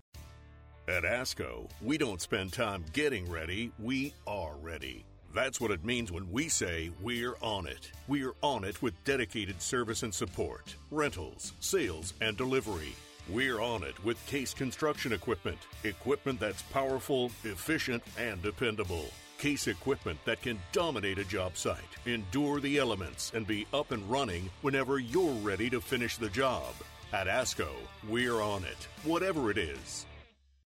At 0.88 1.04
ASCO, 1.04 1.70
we 1.82 1.98
don't 1.98 2.20
spend 2.20 2.52
time 2.52 2.84
getting 2.92 3.30
ready, 3.30 3.70
we 3.78 4.12
are 4.26 4.54
ready. 4.60 5.04
That's 5.32 5.60
what 5.60 5.70
it 5.70 5.84
means 5.84 6.10
when 6.10 6.32
we 6.32 6.48
say 6.48 6.90
we're 7.00 7.36
on 7.40 7.68
it. 7.68 7.92
We're 8.08 8.34
on 8.42 8.64
it 8.64 8.82
with 8.82 8.94
dedicated 9.04 9.62
service 9.62 10.02
and 10.02 10.12
support, 10.12 10.74
rentals, 10.90 11.52
sales, 11.60 12.12
and 12.20 12.36
delivery. 12.36 12.94
We're 13.28 13.60
on 13.60 13.84
it 13.84 14.02
with 14.04 14.24
Case 14.26 14.52
Construction 14.52 15.12
Equipment. 15.12 15.58
Equipment 15.84 16.40
that's 16.40 16.62
powerful, 16.62 17.30
efficient, 17.44 18.02
and 18.18 18.42
dependable. 18.42 19.06
Case 19.38 19.66
equipment 19.66 20.18
that 20.24 20.40
can 20.40 20.58
dominate 20.72 21.18
a 21.18 21.24
job 21.24 21.56
site, 21.58 21.76
endure 22.06 22.58
the 22.58 22.78
elements, 22.78 23.32
and 23.34 23.46
be 23.46 23.66
up 23.74 23.90
and 23.92 24.10
running 24.10 24.48
whenever 24.62 24.98
you're 24.98 25.34
ready 25.34 25.68
to 25.70 25.80
finish 25.80 26.16
the 26.16 26.30
job. 26.30 26.74
At 27.12 27.26
ASCO, 27.26 27.68
we're 28.08 28.40
on 28.40 28.64
it, 28.64 28.88
whatever 29.04 29.50
it 29.50 29.58
is. 29.58 30.06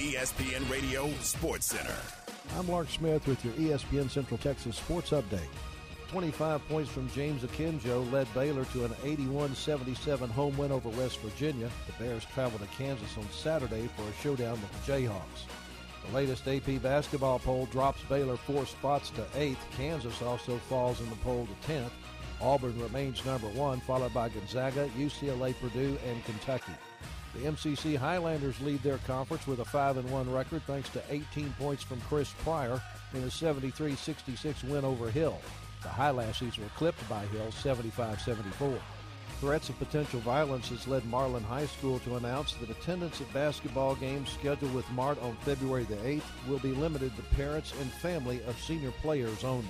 ESPN 0.00 0.66
Radio 0.70 1.12
Sports 1.20 1.66
Center. 1.66 1.94
I'm 2.56 2.66
Mark 2.68 2.88
Smith 2.88 3.26
with 3.26 3.44
your 3.44 3.52
ESPN 3.52 4.08
Central 4.08 4.38
Texas 4.38 4.76
Sports 4.76 5.10
Update. 5.10 5.50
25 6.08 6.66
points 6.70 6.90
from 6.90 7.10
James 7.10 7.42
Akinjo 7.42 8.10
led 8.10 8.26
Baylor 8.32 8.64
to 8.64 8.86
an 8.86 8.92
81-77 9.02 10.30
home 10.30 10.56
win 10.56 10.72
over 10.72 10.88
West 10.88 11.20
Virginia. 11.20 11.68
The 11.86 12.02
Bears 12.02 12.24
travel 12.24 12.58
to 12.60 12.66
Kansas 12.78 13.18
on 13.18 13.28
Saturday 13.30 13.90
for 13.94 14.04
a 14.04 14.22
showdown 14.22 14.52
with 14.52 14.72
the 14.72 14.90
Jayhawks. 14.90 15.44
The 16.06 16.14
latest 16.14 16.48
AP 16.48 16.80
basketball 16.80 17.38
poll 17.38 17.66
drops 17.66 18.00
Baylor 18.08 18.38
four 18.38 18.64
spots 18.64 19.10
to 19.10 19.26
eighth. 19.34 19.62
Kansas 19.76 20.22
also 20.22 20.56
falls 20.56 21.02
in 21.02 21.10
the 21.10 21.16
poll 21.16 21.46
to 21.46 21.70
10th. 21.70 21.90
Auburn 22.40 22.80
remains 22.80 23.22
number 23.26 23.48
one, 23.48 23.80
followed 23.80 24.14
by 24.14 24.30
Gonzaga, 24.30 24.88
UCLA, 24.96 25.54
Purdue, 25.60 25.98
and 26.08 26.24
Kentucky. 26.24 26.72
The 27.34 27.40
MCC 27.40 27.96
Highlanders 27.96 28.60
lead 28.60 28.82
their 28.82 28.98
conference 28.98 29.46
with 29.46 29.60
a 29.60 29.64
5 29.64 29.98
and 29.98 30.10
1 30.10 30.32
record 30.32 30.62
thanks 30.66 30.88
to 30.90 31.02
18 31.10 31.54
points 31.58 31.82
from 31.82 32.00
Chris 32.02 32.32
Pryor 32.42 32.82
in 33.14 33.22
a 33.22 33.30
73 33.30 33.94
66 33.94 34.64
win 34.64 34.84
over 34.84 35.10
Hill. 35.10 35.38
The 35.82 35.88
Highlassies 35.88 36.58
were 36.58 36.68
clipped 36.76 37.08
by 37.08 37.24
Hill 37.26 37.50
75 37.52 38.20
74. 38.20 38.78
Threats 39.40 39.70
of 39.70 39.78
potential 39.78 40.20
violence 40.20 40.68
has 40.68 40.86
led 40.86 41.02
Marlin 41.06 41.42
High 41.42 41.64
School 41.64 41.98
to 42.00 42.16
announce 42.16 42.52
that 42.54 42.68
attendance 42.68 43.22
at 43.22 43.32
basketball 43.32 43.94
games 43.94 44.28
scheduled 44.28 44.74
with 44.74 44.90
Mart 44.90 45.18
on 45.22 45.34
February 45.36 45.84
the 45.84 45.96
8th 45.96 46.48
will 46.48 46.58
be 46.58 46.72
limited 46.72 47.16
to 47.16 47.22
parents 47.34 47.72
and 47.80 47.90
family 47.90 48.42
of 48.46 48.60
senior 48.60 48.90
players 49.00 49.42
only. 49.42 49.64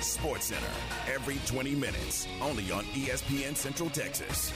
Sports 0.00 0.46
Center, 0.46 0.66
every 1.10 1.38
20 1.46 1.74
minutes, 1.76 2.26
only 2.42 2.70
on 2.70 2.84
ESPN 2.86 3.56
Central 3.56 3.88
Texas. 3.88 4.52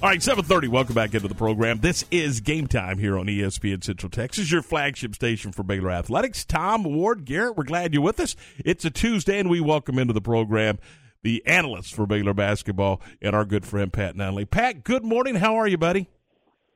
All 0.00 0.08
right, 0.08 0.20
7:30. 0.22 0.68
Welcome 0.68 0.94
back 0.94 1.12
into 1.14 1.26
the 1.26 1.34
program. 1.34 1.80
This 1.80 2.04
is 2.12 2.40
game 2.40 2.68
time 2.68 2.98
here 2.98 3.18
on 3.18 3.26
ESPN 3.26 3.82
Central 3.82 4.08
Texas, 4.08 4.52
your 4.52 4.62
flagship 4.62 5.12
station 5.12 5.50
for 5.50 5.64
Baylor 5.64 5.90
athletics. 5.90 6.44
Tom 6.44 6.84
Ward, 6.84 7.24
Garrett, 7.24 7.56
we're 7.56 7.64
glad 7.64 7.92
you're 7.92 8.02
with 8.04 8.20
us. 8.20 8.36
It's 8.64 8.84
a 8.84 8.90
Tuesday, 8.90 9.40
and 9.40 9.50
we 9.50 9.60
welcome 9.60 9.98
into 9.98 10.12
the 10.12 10.20
program 10.20 10.78
the 11.24 11.44
analyst 11.46 11.94
for 11.96 12.06
Baylor 12.06 12.32
basketball 12.32 13.02
and 13.20 13.34
our 13.34 13.44
good 13.44 13.66
friend 13.66 13.92
Pat 13.92 14.14
Nunley. 14.14 14.48
Pat, 14.48 14.84
good 14.84 15.04
morning. 15.04 15.34
How 15.34 15.56
are 15.56 15.66
you, 15.66 15.76
buddy? 15.76 16.08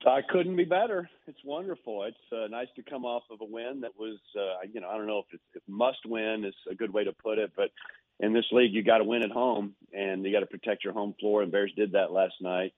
I 0.05 0.23
couldn't 0.29 0.57
be 0.57 0.65
better. 0.65 1.09
It's 1.29 1.45
wonderful. 1.45 2.03
It's 2.03 2.17
uh, 2.33 2.49
nice 2.49 2.67
to 2.75 2.83
come 2.83 3.05
off 3.05 3.23
of 3.31 3.41
a 3.41 3.45
win 3.45 3.83
that 3.83 3.97
was, 3.97 4.19
uh, 4.37 4.67
you 4.73 4.81
know, 4.81 4.89
I 4.89 4.97
don't 4.97 5.07
know 5.07 5.21
if, 5.21 5.27
it's, 5.33 5.65
must 5.69 6.05
win 6.07 6.45
is 6.45 6.55
a 6.69 6.75
good 6.75 6.93
way 6.93 7.05
to 7.05 7.13
put 7.13 7.39
it, 7.39 7.53
but 7.55 7.71
in 8.19 8.33
this 8.33 8.47
league, 8.51 8.75
you 8.75 8.83
got 8.83 8.99
to 8.99 9.05
win 9.05 9.23
at 9.23 9.31
home 9.31 9.77
and 9.93 10.25
you 10.25 10.33
got 10.33 10.41
to 10.41 10.47
protect 10.47 10.83
your 10.83 10.93
home 10.93 11.15
floor, 11.21 11.43
and 11.43 11.53
Bears 11.53 11.73
did 11.77 11.93
that 11.93 12.11
last 12.11 12.35
night. 12.41 12.73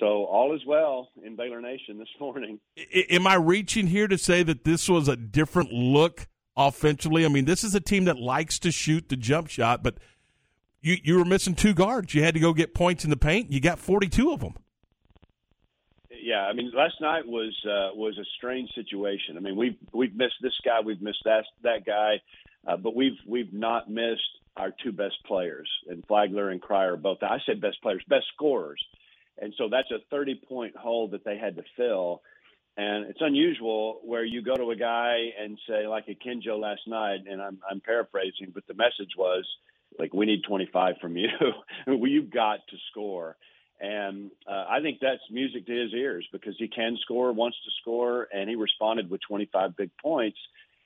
So 0.00 0.24
all 0.24 0.54
is 0.54 0.62
well 0.66 1.08
in 1.22 1.36
Baylor 1.36 1.60
Nation 1.60 1.98
this 1.98 2.08
morning. 2.20 2.58
I, 2.78 3.06
am 3.10 3.26
I 3.26 3.34
reaching 3.34 3.86
here 3.86 4.08
to 4.08 4.18
say 4.18 4.42
that 4.42 4.64
this 4.64 4.88
was 4.88 5.08
a 5.08 5.16
different 5.16 5.72
look 5.72 6.26
offensively? 6.56 7.24
I 7.24 7.28
mean, 7.28 7.44
this 7.44 7.64
is 7.64 7.74
a 7.74 7.80
team 7.80 8.04
that 8.04 8.18
likes 8.18 8.58
to 8.60 8.72
shoot 8.72 9.08
the 9.08 9.16
jump 9.16 9.48
shot, 9.48 9.82
but 9.82 9.98
you 10.80 10.96
you 11.02 11.16
were 11.16 11.24
missing 11.24 11.54
two 11.54 11.74
guards. 11.74 12.14
You 12.14 12.22
had 12.22 12.34
to 12.34 12.40
go 12.40 12.52
get 12.52 12.74
points 12.74 13.04
in 13.04 13.10
the 13.10 13.16
paint. 13.16 13.50
You 13.50 13.60
got 13.60 13.78
42 13.78 14.32
of 14.32 14.40
them. 14.40 14.54
Yeah, 16.10 16.40
I 16.40 16.54
mean, 16.54 16.72
last 16.74 17.00
night 17.00 17.26
was 17.26 17.54
uh, 17.64 17.94
was 17.94 18.16
a 18.18 18.24
strange 18.38 18.70
situation. 18.74 19.36
I 19.36 19.40
mean, 19.40 19.56
we've 19.56 19.76
we've 19.92 20.14
missed 20.14 20.36
this 20.40 20.54
guy, 20.64 20.80
we've 20.80 21.02
missed 21.02 21.22
that 21.24 21.44
that 21.62 21.84
guy, 21.84 22.20
uh, 22.66 22.76
but 22.76 22.94
we've 22.96 23.18
we've 23.26 23.52
not 23.52 23.90
missed 23.90 24.22
our 24.56 24.70
two 24.82 24.92
best 24.92 25.16
players, 25.26 25.68
and 25.88 26.04
Flagler 26.06 26.50
and 26.50 26.62
Cryer 26.62 26.96
both. 26.96 27.22
I 27.22 27.38
said 27.44 27.60
best 27.60 27.80
players, 27.82 28.02
best 28.08 28.26
scorers 28.34 28.80
and 29.38 29.54
so 29.58 29.68
that's 29.70 29.90
a 29.90 29.98
30 30.10 30.40
point 30.48 30.76
hole 30.76 31.08
that 31.08 31.24
they 31.24 31.38
had 31.38 31.56
to 31.56 31.62
fill. 31.76 32.22
And 32.76 33.06
it's 33.06 33.20
unusual 33.20 34.00
where 34.02 34.24
you 34.24 34.42
go 34.42 34.56
to 34.56 34.70
a 34.70 34.76
guy 34.76 35.30
and 35.40 35.58
say, 35.68 35.86
like 35.86 36.06
Akinjo 36.06 36.58
last 36.58 36.82
night, 36.88 37.20
and 37.30 37.40
I'm, 37.40 37.58
I'm 37.70 37.80
paraphrasing, 37.80 38.50
but 38.52 38.66
the 38.66 38.74
message 38.74 39.12
was 39.16 39.46
like, 39.98 40.12
we 40.12 40.26
need 40.26 40.42
25 40.42 40.96
from 41.00 41.16
you. 41.16 41.28
You've 41.86 42.30
got 42.30 42.60
to 42.68 42.76
score. 42.90 43.36
And 43.80 44.30
uh, 44.48 44.64
I 44.68 44.80
think 44.80 44.98
that's 45.00 45.20
music 45.30 45.66
to 45.66 45.72
his 45.72 45.92
ears 45.92 46.26
because 46.32 46.54
he 46.58 46.68
can 46.68 46.96
score, 47.02 47.32
wants 47.32 47.58
to 47.64 47.70
score, 47.80 48.28
and 48.32 48.48
he 48.48 48.56
responded 48.56 49.10
with 49.10 49.20
25 49.28 49.76
big 49.76 49.90
points. 50.02 50.38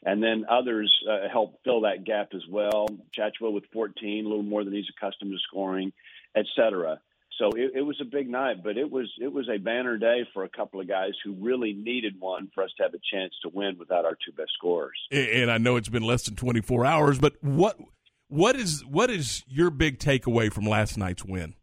And 0.05 0.23
then 0.23 0.45
others 0.49 0.93
uh, 1.11 1.29
helped 1.31 1.65
fill 1.65 1.83
that 1.83 2.05
gap 2.05 2.29
as 2.35 2.43
well. 2.49 2.87
Tchatchoua 3.17 3.53
with 3.53 3.65
14, 3.73 4.25
a 4.25 4.29
little 4.29 4.43
more 4.43 4.63
than 4.63 4.73
he's 4.73 4.89
accustomed 4.97 5.33
to 5.33 5.39
scoring, 5.39 5.93
et 6.37 6.47
cetera. 6.55 7.01
So 7.39 7.51
it, 7.51 7.73
it, 7.77 7.83
was 7.83 7.97
a 8.01 8.05
big 8.05 8.29
night, 8.29 8.65
but 8.65 8.77
it 8.77 8.91
was 8.91 9.09
it 9.21 9.33
was 9.33 9.49
a 9.49 9.59
banner 9.59 9.97
day 9.97 10.27
for 10.35 10.43
a 10.43 10.49
couple 10.49 10.81
of 10.81 10.89
guys 10.89 11.13
who 11.25 11.35
really 11.35 11.73
needed 11.73 12.15
one 12.19 12.51
for 12.53 12.65
us 12.65 12.71
to 12.77 12.83
have 12.83 12.95
a 12.95 13.01
chance 13.13 13.33
to 13.43 13.49
win 13.49 13.77
without 13.79 14.05
our 14.05 14.17
two 14.27 14.33
best 14.37 14.51
scorers. 14.55 14.99
And 15.13 15.51
I 15.51 15.59
know 15.59 15.77
it's 15.77 15.89
been 15.89 16.03
less 16.03 16.25
than 16.25 16.35
24 16.35 16.85
hours, 16.85 17.19
but 17.19 17.35
what 17.41 17.79
what 18.27 18.57
is 18.57 18.85
what 18.85 19.11
is 19.11 19.45
your 19.47 19.71
big 19.71 19.99
takeaway 19.99 20.53
from 20.53 20.65
last 20.65 20.99
night's 20.99 21.25
win? 21.25 21.55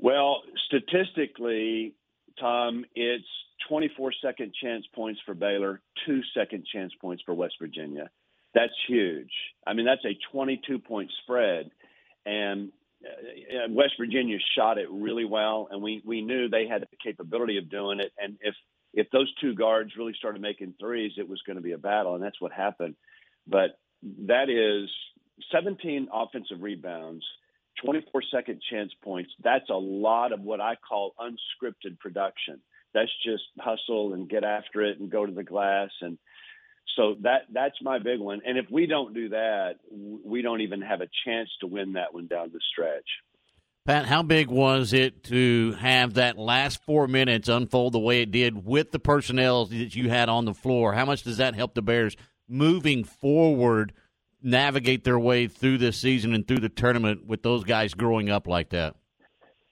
Well, 0.00 0.42
statistically, 0.66 1.94
Tom, 2.40 2.84
it's 2.94 3.26
24 3.68 4.12
second 4.24 4.54
chance 4.62 4.86
points 4.94 5.20
for 5.26 5.34
Baylor, 5.34 5.82
two 6.06 6.20
second 6.34 6.64
chance 6.72 6.92
points 7.00 7.22
for 7.26 7.34
West 7.34 7.54
Virginia. 7.60 8.08
That's 8.54 8.72
huge. 8.88 9.32
I 9.66 9.74
mean, 9.74 9.84
that's 9.84 10.04
a 10.04 10.16
22 10.32 10.78
point 10.78 11.10
spread. 11.22 11.70
And 12.24 12.72
West 13.68 13.94
Virginia 13.98 14.38
shot 14.56 14.78
it 14.78 14.88
really 14.90 15.24
well, 15.24 15.68
and 15.70 15.82
we 15.82 16.02
we 16.04 16.20
knew 16.20 16.48
they 16.48 16.66
had 16.66 16.82
the 16.82 16.96
capability 17.02 17.58
of 17.58 17.70
doing 17.70 18.00
it. 18.00 18.12
And 18.18 18.36
if 18.40 18.54
if 18.92 19.08
those 19.10 19.32
two 19.40 19.54
guards 19.54 19.92
really 19.96 20.14
started 20.14 20.42
making 20.42 20.74
threes, 20.80 21.12
it 21.16 21.28
was 21.28 21.40
going 21.46 21.56
to 21.56 21.62
be 21.62 21.72
a 21.72 21.78
battle, 21.78 22.14
and 22.14 22.22
that's 22.22 22.40
what 22.40 22.52
happened. 22.52 22.96
But 23.46 23.78
that 24.26 24.48
is 24.50 24.90
17 25.52 26.08
offensive 26.12 26.60
rebounds, 26.60 27.24
24 27.84 28.22
second 28.32 28.60
chance 28.70 28.92
points. 29.02 29.30
That's 29.42 29.68
a 29.70 29.74
lot 29.74 30.32
of 30.32 30.40
what 30.40 30.60
I 30.60 30.76
call 30.76 31.14
unscripted 31.18 31.98
production. 31.98 32.60
That's 32.94 33.12
just 33.24 33.44
hustle 33.58 34.14
and 34.14 34.28
get 34.28 34.44
after 34.44 34.82
it 34.82 34.98
and 34.98 35.10
go 35.10 35.26
to 35.26 35.32
the 35.32 35.44
glass 35.44 35.90
and 36.00 36.18
so 36.96 37.16
that 37.22 37.42
that's 37.52 37.76
my 37.82 37.98
big 37.98 38.20
one. 38.20 38.40
And 38.44 38.58
if 38.58 38.66
we 38.70 38.86
don't 38.86 39.14
do 39.14 39.30
that, 39.30 39.76
we 39.90 40.42
don't 40.42 40.60
even 40.60 40.82
have 40.82 41.00
a 41.00 41.08
chance 41.24 41.48
to 41.60 41.66
win 41.66 41.94
that 41.94 42.12
one 42.12 42.26
down 42.26 42.50
the 42.52 42.60
stretch. 42.72 43.06
Pat, 43.88 44.04
how 44.04 44.22
big 44.22 44.48
was 44.48 44.92
it 44.92 45.24
to 45.24 45.72
have 45.80 46.14
that 46.14 46.36
last 46.36 46.84
four 46.84 47.08
minutes 47.08 47.48
unfold 47.48 47.94
the 47.94 47.98
way 47.98 48.20
it 48.20 48.30
did 48.30 48.66
with 48.66 48.90
the 48.90 48.98
personnel 48.98 49.64
that 49.64 49.96
you 49.96 50.10
had 50.10 50.28
on 50.28 50.44
the 50.44 50.52
floor? 50.52 50.92
How 50.92 51.06
much 51.06 51.22
does 51.22 51.38
that 51.38 51.54
help 51.54 51.74
the 51.74 51.80
Bears 51.80 52.14
moving 52.46 53.02
forward, 53.02 53.94
navigate 54.42 55.04
their 55.04 55.18
way 55.18 55.48
through 55.48 55.78
this 55.78 55.96
season 55.96 56.34
and 56.34 56.46
through 56.46 56.60
the 56.60 56.68
tournament 56.68 57.26
with 57.26 57.42
those 57.42 57.64
guys 57.64 57.94
growing 57.94 58.28
up 58.28 58.46
like 58.46 58.68
that? 58.70 58.94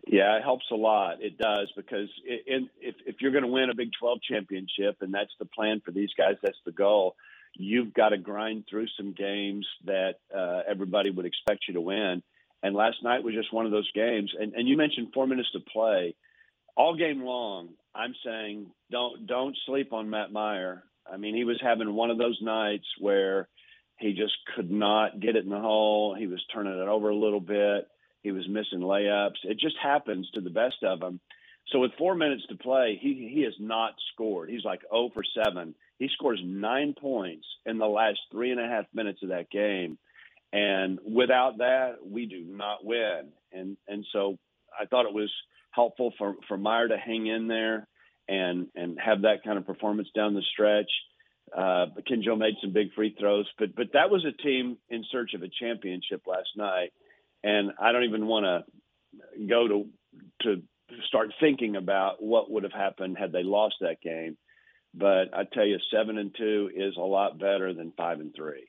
Yeah, 0.07 0.37
it 0.37 0.45
helps 0.45 0.67
a 0.71 0.77
lot. 0.77 1.21
It 1.21 1.37
does 1.37 1.71
because 1.77 2.09
it, 2.25 2.43
it, 2.47 2.63
if 2.81 2.95
if 3.07 3.17
you're 3.21 3.33
going 3.33 3.43
to 3.43 3.51
win 3.51 3.71
a 3.71 3.75
Big 3.75 3.91
12 3.99 4.19
championship, 4.23 4.99
and 5.01 5.13
that's 5.13 5.33
the 5.41 5.47
plan 5.47 5.83
for 5.85 5.91
these 5.91 6.11
guys, 6.17 6.37
that's 6.43 6.59
the 6.65 6.73
goal. 6.73 7.17
You've 7.55 7.93
got 7.93 8.11
to 8.11 8.19
grind 8.19 8.65
through 8.71 8.87
some 8.97 9.15
games 9.15 9.67
that 9.85 10.17
uh, 10.35 10.61
everybody 10.69 11.11
would 11.11 11.27
expect 11.27 11.65
you 11.67 11.75
to 11.75 11.81
win. 11.81 12.23
And 12.63 12.75
last 12.75 12.99
night 13.03 13.25
was 13.25 13.35
just 13.35 13.53
one 13.53 13.67
of 13.67 13.73
those 13.73 13.91
games. 13.93 14.33
And, 14.39 14.55
and 14.55 14.69
you 14.69 14.77
mentioned 14.77 15.09
four 15.13 15.27
minutes 15.27 15.51
to 15.53 15.61
play. 15.61 16.15
All 16.77 16.95
game 16.95 17.23
long, 17.23 17.71
I'm 17.95 18.15
saying 18.25 18.67
don't 18.93 19.27
don't 19.27 19.57
sleep 19.67 19.93
on 19.93 20.11
Matt 20.11 20.33
Mayer. 20.33 20.85
I 21.11 21.17
mean, 21.17 21.35
he 21.35 21.45
was 21.45 21.59
having 21.61 21.93
one 21.95 22.11
of 22.11 22.19
those 22.19 22.39
nights 22.41 22.87
where 23.01 23.49
he 23.99 24.13
just 24.13 24.35
could 24.55 24.71
not 24.71 25.19
get 25.19 25.37
it 25.37 25.45
in 25.45 25.51
the 25.51 25.59
hole. 25.59 26.15
He 26.17 26.27
was 26.27 26.45
turning 26.53 26.79
it 26.79 26.89
over 26.89 27.09
a 27.09 27.17
little 27.17 27.41
bit 27.41 27.89
he 28.27 28.33
was 28.33 28.49
missing 28.49 28.81
layups. 28.81 29.45
It 29.45 29.57
just 29.61 29.77
happens 29.81 30.29
to 30.35 30.41
the 30.41 30.51
best 30.51 30.83
of 30.83 30.99
them. 30.99 31.21
So 31.69 31.79
with 31.79 31.93
four 31.97 32.17
minutes 32.17 32.43
to 32.49 32.57
play, 32.57 32.99
he 33.01 33.31
he 33.33 33.43
has 33.43 33.55
not 33.61 33.95
scored. 34.13 34.51
He's 34.51 34.65
like 34.65 34.81
0 34.91 35.11
for 35.15 35.23
7. 35.45 35.77
He 36.01 36.09
scores 36.13 36.41
nine 36.45 36.95
points 37.01 37.47
in 37.65 37.79
the 37.79 37.87
last 37.87 38.19
three 38.33 38.51
and 38.51 38.61
a 38.61 38.67
half 38.67 38.87
minutes 38.93 39.21
of 39.23 39.29
that 39.29 39.49
game, 39.49 39.97
and 40.53 40.99
without 41.07 41.59
that, 41.59 41.99
we 42.05 42.27
do 42.27 42.45
not 42.45 42.85
win. 42.85 43.29
And 43.53 43.77
and 43.87 44.05
so 44.13 44.39
I 44.77 44.87
thought 44.87 45.07
it 45.07 45.15
was 45.15 45.33
helpful 45.71 46.13
for 46.19 46.35
for 46.49 46.59
Mayer 46.59 46.89
to 46.89 46.99
hang 46.99 47.29
in 47.29 47.47
there 47.47 47.87
and 48.29 48.67
and 48.75 48.99
have 48.99 49.23
that 49.23 49.45
kind 49.45 49.57
of 49.57 49.67
performance 49.67 50.09
down 50.17 50.35
the 50.35 50.43
stretch. 50.53 50.91
Uh, 51.57 51.87
Kenjo 52.11 52.37
made 52.37 52.55
some 52.61 52.73
big 52.73 52.93
free 52.95 53.15
throws, 53.17 53.47
but 53.57 53.77
but 53.77 53.93
that 53.93 54.11
was 54.11 54.25
a 54.25 54.43
team 54.43 54.79
in 54.91 55.05
search 55.13 55.35
of 55.35 55.45
a 55.45 55.49
championship 55.61 56.23
last 56.27 56.51
night 56.57 56.93
and 57.47 57.71
I 57.81 57.93
don't 57.93 58.05
even 58.05 58.27
want 58.27 58.45
to 58.45 59.47
go 59.47 59.69
to 59.69 59.85
to 60.43 60.63
start 61.07 61.33
thinking 61.41 61.77
about 61.77 62.23
what 62.23 62.51
would 62.51 62.65
have 62.65 62.73
happened 62.73 63.17
had 63.19 63.33
they 63.33 63.43
lost 63.43 63.77
that 63.81 64.01
game. 64.03 64.37
But 64.95 65.33
I 65.33 65.45
tell 65.53 65.65
you, 65.65 65.79
seven 65.93 66.19
and 66.19 66.35
two 66.37 66.71
is 66.75 66.97
a 66.97 67.01
lot 67.01 67.39
better 67.39 67.73
than 67.73 67.93
five 67.97 68.19
and 68.21 68.35
three. 68.35 68.67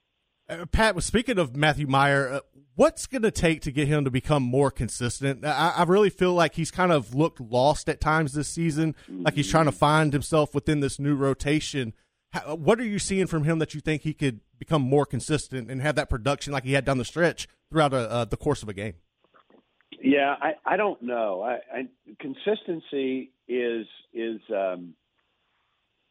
Uh, 0.49 0.65
Pat, 0.65 0.95
was 0.95 1.05
speaking 1.05 1.39
of 1.39 1.55
Matthew 1.55 1.87
Mayer, 1.87 2.29
uh, 2.29 2.39
what's 2.75 3.05
going 3.07 3.23
to 3.23 3.31
take 3.31 3.61
to 3.61 3.71
get 3.71 3.87
him 3.87 4.05
to 4.05 4.11
become 4.11 4.43
more 4.43 4.71
consistent? 4.71 5.43
I, 5.43 5.73
I, 5.77 5.83
really 5.83 6.09
feel 6.09 6.33
like 6.33 6.55
he's 6.55 6.71
kind 6.71 6.91
of 6.91 7.13
looked 7.13 7.41
lost 7.41 7.89
at 7.89 7.99
times 7.99 8.33
this 8.33 8.47
season, 8.47 8.95
mm-hmm. 9.09 9.23
like 9.23 9.33
he's 9.33 9.49
trying 9.49 9.65
to 9.65 9.73
find 9.73 10.13
himself 10.13 10.55
within 10.55 10.79
this 10.79 10.99
new 10.99 11.15
rotation. 11.15 11.93
How, 12.31 12.55
what 12.55 12.79
are 12.79 12.85
you 12.85 12.99
seeing 12.99 13.27
from 13.27 13.43
him 13.43 13.59
that 13.59 13.73
you 13.73 13.81
think 13.81 14.03
he 14.03 14.13
could 14.13 14.39
become 14.57 14.81
more 14.81 15.05
consistent 15.05 15.69
and 15.69 15.81
have 15.81 15.95
that 15.95 16.09
production 16.09 16.53
like 16.53 16.63
he 16.63 16.73
had 16.73 16.85
down 16.85 16.97
the 16.97 17.05
stretch 17.05 17.47
throughout 17.71 17.93
a, 17.93 18.11
uh, 18.11 18.25
the 18.25 18.37
course 18.37 18.63
of 18.63 18.69
a 18.69 18.73
game? 18.73 18.93
Yeah, 20.01 20.35
I, 20.39 20.53
I 20.65 20.77
don't 20.77 21.01
know. 21.01 21.41
I, 21.41 21.59
I, 21.73 21.87
consistency 22.19 23.31
is 23.47 23.87
is 24.13 24.39
um, 24.55 24.93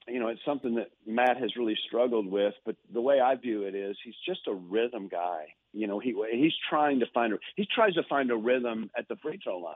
you 0.08 0.20
know, 0.20 0.28
it's 0.28 0.44
something 0.44 0.76
that 0.76 0.90
Matt 1.06 1.36
has 1.38 1.56
really 1.56 1.76
struggled 1.86 2.30
with. 2.30 2.54
But 2.64 2.76
the 2.92 3.00
way 3.00 3.20
I 3.20 3.34
view 3.34 3.64
it 3.64 3.74
is, 3.74 3.96
he's 4.04 4.14
just 4.26 4.40
a 4.46 4.54
rhythm 4.54 5.08
guy. 5.08 5.46
You 5.72 5.86
know, 5.86 5.98
he 5.98 6.14
he's 6.32 6.54
trying 6.70 7.00
to 7.00 7.06
find 7.12 7.32
a 7.32 7.36
he 7.56 7.66
tries 7.74 7.94
to 7.94 8.02
find 8.08 8.30
a 8.30 8.36
rhythm 8.36 8.90
at 8.96 9.08
the 9.08 9.16
free 9.16 9.38
throw 9.42 9.58
line, 9.58 9.74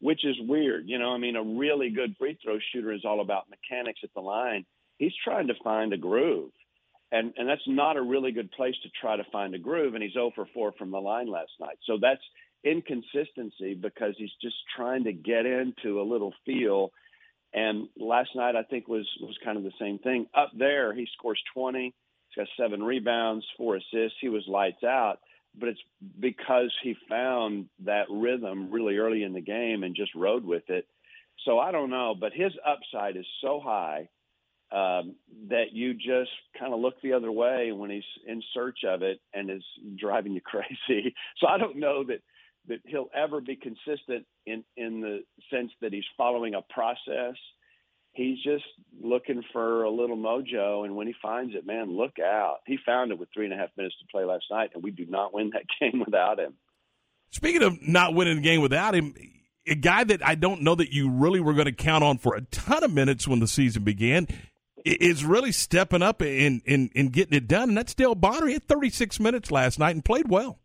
which 0.00 0.24
is 0.24 0.36
weird. 0.40 0.84
You 0.88 0.98
know, 0.98 1.10
I 1.10 1.18
mean, 1.18 1.36
a 1.36 1.42
really 1.42 1.90
good 1.90 2.16
free 2.18 2.38
throw 2.42 2.58
shooter 2.72 2.92
is 2.92 3.04
all 3.04 3.20
about 3.20 3.50
mechanics 3.50 4.00
at 4.02 4.10
the 4.14 4.20
line. 4.20 4.64
He's 4.98 5.12
trying 5.22 5.48
to 5.48 5.54
find 5.62 5.92
a 5.92 5.98
groove, 5.98 6.52
and 7.12 7.32
and 7.36 7.48
that's 7.48 7.66
not 7.66 7.96
a 7.96 8.02
really 8.02 8.32
good 8.32 8.50
place 8.52 8.74
to 8.82 8.88
try 9.00 9.16
to 9.16 9.24
find 9.32 9.54
a 9.54 9.58
groove. 9.58 9.94
And 9.94 10.02
he's 10.02 10.12
0 10.12 10.32
for 10.34 10.46
4 10.52 10.72
from 10.78 10.90
the 10.90 11.00
line 11.00 11.30
last 11.30 11.52
night. 11.60 11.78
So 11.84 11.98
that's 12.00 12.22
inconsistency 12.64 13.74
because 13.74 14.14
he's 14.16 14.32
just 14.42 14.56
trying 14.76 15.04
to 15.04 15.12
get 15.12 15.46
into 15.46 16.00
a 16.00 16.02
little 16.02 16.34
feel 16.44 16.92
and 17.56 17.88
last 17.98 18.30
night, 18.34 18.54
I 18.54 18.62
think 18.64 18.86
was 18.86 19.08
was 19.20 19.36
kind 19.42 19.56
of 19.56 19.64
the 19.64 19.72
same 19.80 19.98
thing. 19.98 20.26
Up 20.34 20.50
there, 20.56 20.94
he 20.94 21.08
scores 21.16 21.40
20. 21.54 21.84
He's 21.84 22.36
got 22.36 22.48
seven 22.62 22.82
rebounds, 22.82 23.46
four 23.56 23.76
assists. 23.76 24.18
He 24.20 24.28
was 24.28 24.44
lights 24.46 24.84
out, 24.84 25.20
but 25.58 25.70
it's 25.70 25.80
because 26.20 26.72
he 26.82 26.94
found 27.08 27.68
that 27.84 28.10
rhythm 28.10 28.70
really 28.70 28.98
early 28.98 29.22
in 29.22 29.32
the 29.32 29.40
game 29.40 29.84
and 29.84 29.96
just 29.96 30.14
rode 30.14 30.44
with 30.44 30.68
it. 30.68 30.86
So 31.44 31.58
I 31.58 31.72
don't 31.72 31.90
know, 31.90 32.14
but 32.18 32.32
his 32.34 32.52
upside 32.64 33.16
is 33.16 33.26
so 33.40 33.60
high 33.60 34.08
um, 34.72 35.14
that 35.48 35.72
you 35.72 35.94
just 35.94 36.30
kind 36.58 36.74
of 36.74 36.80
look 36.80 36.94
the 37.02 37.12
other 37.12 37.30
way 37.30 37.70
when 37.72 37.90
he's 37.90 38.02
in 38.26 38.42
search 38.52 38.78
of 38.86 39.02
it 39.02 39.20
and 39.32 39.50
is 39.50 39.64
driving 39.96 40.32
you 40.32 40.40
crazy. 40.44 41.14
So 41.38 41.46
I 41.46 41.58
don't 41.58 41.76
know 41.76 42.04
that 42.04 42.20
that 42.68 42.80
he'll 42.84 43.10
ever 43.14 43.40
be 43.40 43.56
consistent 43.56 44.26
in 44.44 44.64
in 44.76 45.00
the 45.00 45.20
sense 45.50 45.70
that 45.80 45.92
he's 45.92 46.04
following 46.16 46.54
a 46.54 46.62
process. 46.62 47.36
He's 48.12 48.42
just 48.42 48.64
looking 49.00 49.42
for 49.52 49.84
a 49.84 49.90
little 49.90 50.16
mojo, 50.16 50.84
and 50.84 50.96
when 50.96 51.06
he 51.06 51.14
finds 51.20 51.54
it, 51.54 51.66
man, 51.66 51.96
look 51.96 52.18
out! 52.18 52.58
He 52.66 52.78
found 52.84 53.12
it 53.12 53.18
with 53.18 53.28
three 53.32 53.44
and 53.44 53.52
a 53.52 53.58
half 53.58 53.68
minutes 53.76 53.94
to 54.00 54.06
play 54.10 54.24
last 54.24 54.46
night, 54.50 54.70
and 54.74 54.82
we 54.82 54.90
do 54.90 55.06
not 55.06 55.34
win 55.34 55.50
that 55.52 55.64
game 55.80 56.02
without 56.04 56.40
him. 56.40 56.54
Speaking 57.30 57.62
of 57.62 57.86
not 57.86 58.14
winning 58.14 58.36
the 58.36 58.42
game 58.42 58.62
without 58.62 58.94
him, 58.94 59.14
a 59.66 59.74
guy 59.74 60.04
that 60.04 60.26
I 60.26 60.34
don't 60.34 60.62
know 60.62 60.74
that 60.76 60.92
you 60.92 61.10
really 61.10 61.40
were 61.40 61.52
going 61.52 61.66
to 61.66 61.72
count 61.72 62.02
on 62.02 62.18
for 62.18 62.34
a 62.34 62.40
ton 62.40 62.82
of 62.82 62.92
minutes 62.92 63.28
when 63.28 63.40
the 63.40 63.46
season 63.46 63.84
began 63.84 64.26
is 64.86 65.24
really 65.24 65.52
stepping 65.52 66.02
up 66.02 66.20
and, 66.20 66.62
and, 66.66 67.12
getting 67.12 67.36
it 67.36 67.48
done. 67.48 67.70
And 67.70 67.78
that's 67.78 67.94
Dale 67.94 68.14
Bonner. 68.14 68.46
He 68.46 68.54
had 68.54 68.68
36 68.68 69.18
minutes 69.20 69.50
last 69.50 69.78
night 69.78 69.94
and 69.94 70.04
played 70.04 70.28
well. 70.28 70.58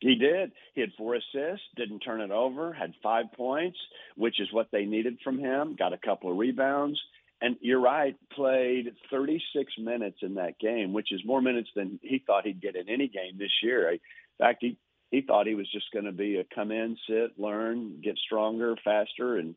He 0.00 0.14
did. 0.14 0.52
He 0.74 0.82
had 0.82 0.92
four 0.96 1.14
assists, 1.14 1.66
didn't 1.74 2.00
turn 2.00 2.20
it 2.20 2.30
over, 2.30 2.72
had 2.72 2.92
five 3.02 3.26
points, 3.36 3.78
which 4.14 4.40
is 4.40 4.52
what 4.52 4.68
they 4.70 4.84
needed 4.84 5.18
from 5.24 5.38
him, 5.38 5.74
got 5.76 5.94
a 5.94 5.98
couple 5.98 6.30
of 6.30 6.36
rebounds. 6.36 7.00
And 7.40 7.56
you're 7.60 7.80
right, 7.80 8.14
played 8.32 8.94
36 9.10 9.72
minutes 9.78 10.18
in 10.22 10.34
that 10.34 10.58
game, 10.58 10.92
which 10.92 11.12
is 11.12 11.20
more 11.24 11.42
minutes 11.42 11.70
than 11.74 11.98
he 12.02 12.22
thought 12.24 12.46
he'd 12.46 12.62
get 12.62 12.76
in 12.76 12.88
any 12.88 13.08
game 13.08 13.36
this 13.38 13.50
year. 13.62 13.90
In 13.90 13.98
fact, 14.38 14.58
he, 14.60 14.78
he 15.10 15.22
thought 15.22 15.46
he 15.46 15.54
was 15.54 15.70
just 15.70 15.90
going 15.92 16.06
to 16.06 16.12
be 16.12 16.36
a 16.36 16.44
come 16.54 16.70
in, 16.70 16.96
sit, 17.08 17.38
learn, 17.38 18.00
get 18.02 18.18
stronger, 18.18 18.76
faster. 18.84 19.36
And 19.36 19.54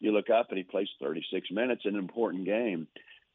you 0.00 0.12
look 0.12 0.30
up 0.30 0.48
and 0.48 0.58
he 0.58 0.64
plays 0.64 0.88
36 1.00 1.48
minutes 1.50 1.82
in 1.84 1.94
an 1.94 2.00
important 2.00 2.44
game. 2.44 2.86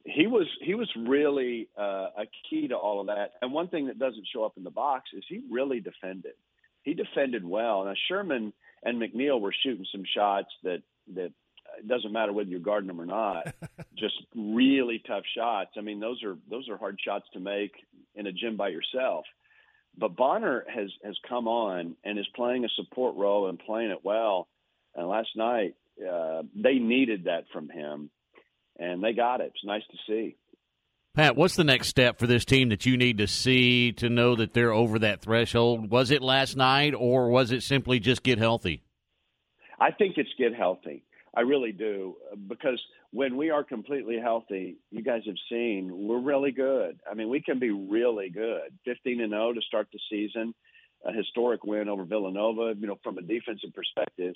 He 0.10 0.26
was 0.26 0.48
he 0.62 0.74
was 0.74 0.90
really 0.96 1.68
uh, 1.78 2.08
a 2.18 2.26
key 2.50 2.70
to 2.70 2.76
all 2.76 3.02
of 3.02 3.08
that. 3.08 3.34
And 3.42 3.52
one 3.52 3.68
thing 3.68 3.88
that 3.88 4.00
doesn't 4.00 4.28
show 4.34 4.44
up 4.46 4.54
in 4.56 4.64
the 4.64 4.72
box 4.72 5.10
is 5.14 5.24
he 5.28 5.42
really 5.50 5.80
defended 5.82 6.34
he 6.88 6.94
defended 6.94 7.44
well. 7.44 7.84
Now 7.84 7.94
Sherman 8.08 8.54
and 8.82 9.02
McNeil 9.02 9.42
were 9.42 9.54
shooting 9.64 9.86
some 9.92 10.06
shots 10.16 10.48
that 10.64 10.82
that 11.16 11.34
it 11.80 11.88
doesn't 11.88 12.14
matter 12.14 12.32
whether 12.32 12.50
you're 12.50 12.62
guarding 12.62 12.88
them 12.88 13.02
or 13.02 13.06
not. 13.06 13.54
just 13.98 14.16
really 14.34 15.04
tough 15.06 15.24
shots. 15.36 15.72
I 15.78 15.82
mean, 15.82 16.00
those 16.00 16.24
are 16.24 16.38
those 16.50 16.70
are 16.70 16.78
hard 16.78 16.98
shots 17.04 17.26
to 17.34 17.42
make 17.42 17.74
in 18.16 18.26
a 18.26 18.32
gym 18.32 18.56
by 18.56 18.70
yourself. 18.70 19.26
But 19.98 20.16
Bonner 20.16 20.64
has 20.74 20.90
has 21.04 21.18
come 21.28 21.50
on 21.50 21.98
and 22.06 22.18
is 22.18 22.28
playing 22.38 22.64
a 22.64 22.70
support 22.70 23.18
role 23.18 23.50
and 23.50 23.60
playing 23.60 23.92
it 23.92 24.00
well. 24.04 24.48
And 24.96 25.10
last 25.10 25.36
night 25.36 25.76
uh, 26.10 26.44
they 26.56 26.76
needed 26.76 27.26
that 27.26 27.48
from 27.52 27.68
him, 27.68 28.10
and 28.78 29.04
they 29.04 29.14
got 29.14 29.42
it. 29.42 29.52
It's 29.56 29.66
nice 29.66 29.84
to 29.92 29.98
see. 30.08 30.36
Pat, 31.16 31.36
what's 31.36 31.56
the 31.56 31.64
next 31.64 31.88
step 31.88 32.20
for 32.20 32.28
this 32.28 32.46
team 32.46 32.70
that 32.70 32.86
you 32.86 32.96
need 32.96 33.18
to 33.18 33.28
see 33.28 33.92
to 33.94 34.08
know 34.08 34.36
that 34.36 34.54
they're 34.54 34.72
over 34.72 35.00
that 35.00 35.22
threshold? 35.22 35.90
Was 35.90 36.12
it 36.12 36.22
last 36.22 36.56
night, 36.56 36.94
or 36.94 37.30
was 37.30 37.52
it 37.52 37.64
simply 37.64 38.00
just 38.00 38.22
get 38.22 38.38
healthy? 38.38 38.84
I 39.80 39.92
think 39.92 40.18
it's 40.18 40.30
get 40.38 40.54
healthy. 40.54 41.04
I 41.36 41.42
really 41.42 41.72
do. 41.72 42.16
Because 42.48 42.80
when 43.12 43.36
we 43.36 43.50
are 43.50 43.64
completely 43.64 44.20
healthy, 44.22 44.78
you 44.92 45.04
guys 45.04 45.22
have 45.26 45.36
seen 45.50 45.90
we're 45.92 46.20
really 46.20 46.52
good. 46.52 47.00
I 47.10 47.16
mean, 47.16 47.30
we 47.30 47.42
can 47.42 47.58
be 47.58 47.72
really 47.72 48.30
good. 48.30 48.74
15 48.86 49.22
and 49.22 49.32
0 49.32 49.54
to 49.54 49.62
start 49.62 49.88
the 49.92 50.00
season, 50.10 50.54
a 51.04 51.12
historic 51.12 51.64
win 51.64 51.90
over 51.90 52.06
Villanova, 52.06 52.74
you 52.80 52.88
know, 52.88 53.00
from 53.04 53.18
a 53.18 53.22
defensive 53.22 53.74
perspective. 53.74 54.36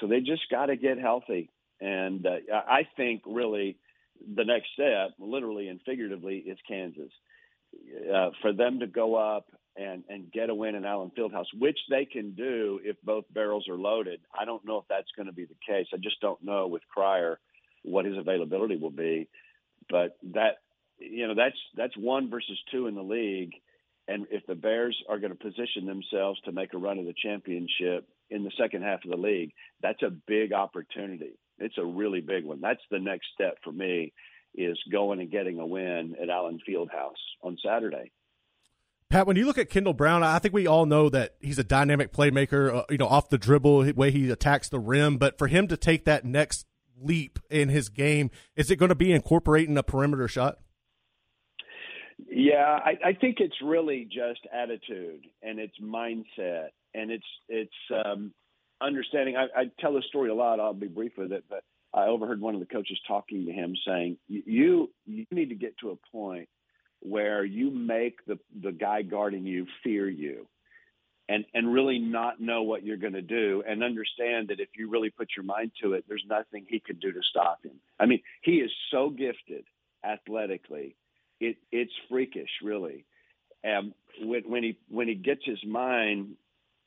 So 0.00 0.06
they 0.06 0.20
just 0.20 0.42
got 0.50 0.66
to 0.66 0.76
get 0.76 0.98
healthy. 0.98 1.50
And 1.80 2.26
uh, 2.26 2.38
I 2.52 2.82
think 2.96 3.22
really 3.26 3.78
the 4.36 4.44
next 4.44 4.68
step, 4.74 5.10
literally 5.18 5.68
and 5.68 5.80
figuratively, 5.86 6.36
is 6.38 6.58
Kansas. 6.68 7.12
Uh, 8.12 8.30
for 8.42 8.52
them 8.52 8.80
to 8.80 8.86
go 8.86 9.14
up 9.14 9.46
and 9.76 10.02
and 10.08 10.32
get 10.32 10.50
a 10.50 10.54
win 10.54 10.74
in 10.74 10.84
Allen 10.84 11.12
Fieldhouse, 11.16 11.46
which 11.56 11.78
they 11.88 12.04
can 12.04 12.32
do 12.32 12.80
if 12.82 12.96
both 13.02 13.24
barrels 13.32 13.68
are 13.68 13.76
loaded. 13.76 14.20
I 14.38 14.44
don't 14.44 14.64
know 14.64 14.78
if 14.78 14.84
that's 14.88 15.10
going 15.16 15.26
to 15.26 15.32
be 15.32 15.44
the 15.44 15.54
case. 15.66 15.86
I 15.94 15.96
just 15.96 16.20
don't 16.20 16.42
know 16.42 16.66
with 16.66 16.82
Cryer 16.92 17.38
what 17.82 18.04
his 18.04 18.18
availability 18.18 18.76
will 18.76 18.90
be. 18.90 19.28
But 19.88 20.16
that 20.34 20.58
you 20.98 21.26
know 21.26 21.34
that's 21.34 21.56
that's 21.76 21.96
one 21.96 22.30
versus 22.30 22.58
two 22.70 22.86
in 22.86 22.94
the 22.94 23.02
league, 23.02 23.52
and 24.06 24.26
if 24.30 24.46
the 24.46 24.54
Bears 24.54 24.96
are 25.08 25.18
going 25.18 25.32
to 25.32 25.38
position 25.38 25.86
themselves 25.86 26.40
to 26.42 26.52
make 26.52 26.74
a 26.74 26.78
run 26.78 26.98
of 26.98 27.06
the 27.06 27.14
championship 27.22 28.08
in 28.30 28.44
the 28.44 28.52
second 28.58 28.82
half 28.82 29.04
of 29.04 29.10
the 29.10 29.16
league, 29.16 29.52
that's 29.82 30.02
a 30.02 30.10
big 30.10 30.52
opportunity. 30.52 31.38
It's 31.60 31.78
a 31.78 31.84
really 31.84 32.20
big 32.20 32.44
one. 32.44 32.60
That's 32.60 32.82
the 32.90 32.98
next 32.98 33.26
step 33.34 33.58
for 33.62 33.72
me 33.72 34.12
is 34.54 34.78
going 34.90 35.20
and 35.20 35.30
getting 35.30 35.60
a 35.60 35.66
win 35.66 36.16
at 36.20 36.28
Allen 36.28 36.58
Fieldhouse 36.68 37.12
on 37.42 37.56
Saturday. 37.64 38.10
Pat, 39.08 39.26
when 39.26 39.36
you 39.36 39.44
look 39.44 39.58
at 39.58 39.70
Kendall 39.70 39.92
Brown, 39.92 40.22
I 40.22 40.38
think 40.38 40.54
we 40.54 40.66
all 40.66 40.86
know 40.86 41.08
that 41.08 41.34
he's 41.40 41.58
a 41.58 41.64
dynamic 41.64 42.12
playmaker. 42.12 42.74
Uh, 42.74 42.82
you 42.90 42.98
know, 42.98 43.08
off 43.08 43.28
the 43.28 43.38
dribble, 43.38 43.92
way 43.92 44.10
he 44.10 44.30
attacks 44.30 44.68
the 44.68 44.78
rim. 44.78 45.18
But 45.18 45.36
for 45.36 45.48
him 45.48 45.66
to 45.68 45.76
take 45.76 46.04
that 46.04 46.24
next 46.24 46.66
leap 47.00 47.38
in 47.50 47.68
his 47.70 47.88
game, 47.88 48.30
is 48.54 48.70
it 48.70 48.76
going 48.76 48.90
to 48.90 48.94
be 48.94 49.12
incorporating 49.12 49.76
a 49.76 49.82
perimeter 49.82 50.28
shot? 50.28 50.58
Yeah, 52.28 52.78
I, 52.84 52.98
I 53.04 53.12
think 53.14 53.38
it's 53.40 53.56
really 53.62 54.04
just 54.04 54.46
attitude 54.52 55.26
and 55.42 55.58
it's 55.58 55.78
mindset 55.82 56.68
and 56.94 57.10
it's 57.10 57.24
it's 57.48 57.72
um, 58.04 58.32
understanding. 58.80 59.36
I, 59.36 59.60
I 59.60 59.70
tell 59.78 59.94
this 59.94 60.04
story 60.06 60.30
a 60.30 60.34
lot. 60.34 60.60
I'll 60.60 60.74
be 60.74 60.88
brief 60.88 61.12
with 61.16 61.32
it, 61.32 61.44
but 61.48 61.64
I 61.92 62.06
overheard 62.06 62.40
one 62.40 62.54
of 62.54 62.60
the 62.60 62.66
coaches 62.66 62.98
talking 63.06 63.46
to 63.46 63.52
him 63.52 63.74
saying, 63.86 64.16
"You 64.28 64.90
you 65.06 65.26
need 65.30 65.50
to 65.50 65.54
get 65.54 65.78
to 65.78 65.90
a 65.90 65.96
point 66.12 66.48
where 67.00 67.44
you 67.44 67.70
make 67.70 68.24
the 68.26 68.38
the 68.62 68.72
guy 68.72 69.02
guarding 69.02 69.46
you 69.46 69.66
fear 69.82 70.08
you." 70.08 70.46
And, 71.28 71.44
and 71.54 71.72
really 71.72 72.00
not 72.00 72.40
know 72.40 72.64
what 72.64 72.84
you're 72.84 72.96
going 72.96 73.12
to 73.12 73.22
do 73.22 73.62
and 73.64 73.84
understand 73.84 74.48
that 74.48 74.58
if 74.58 74.70
you 74.76 74.90
really 74.90 75.10
put 75.10 75.28
your 75.36 75.44
mind 75.44 75.70
to 75.80 75.92
it, 75.92 76.04
there's 76.08 76.24
nothing 76.28 76.66
he 76.68 76.80
can 76.80 76.96
do 76.96 77.12
to 77.12 77.20
stop 77.22 77.64
him. 77.64 77.74
I 78.00 78.06
mean, 78.06 78.20
he 78.42 78.56
is 78.56 78.72
so 78.90 79.10
gifted 79.10 79.64
athletically. 80.04 80.96
It, 81.38 81.58
it's 81.70 81.92
freakish, 82.08 82.50
really. 82.64 83.04
And 83.62 83.94
when, 84.20 84.42
when 84.50 84.62
he 84.64 84.78
when 84.88 85.06
he 85.06 85.14
gets 85.14 85.42
his 85.44 85.64
mind 85.64 86.34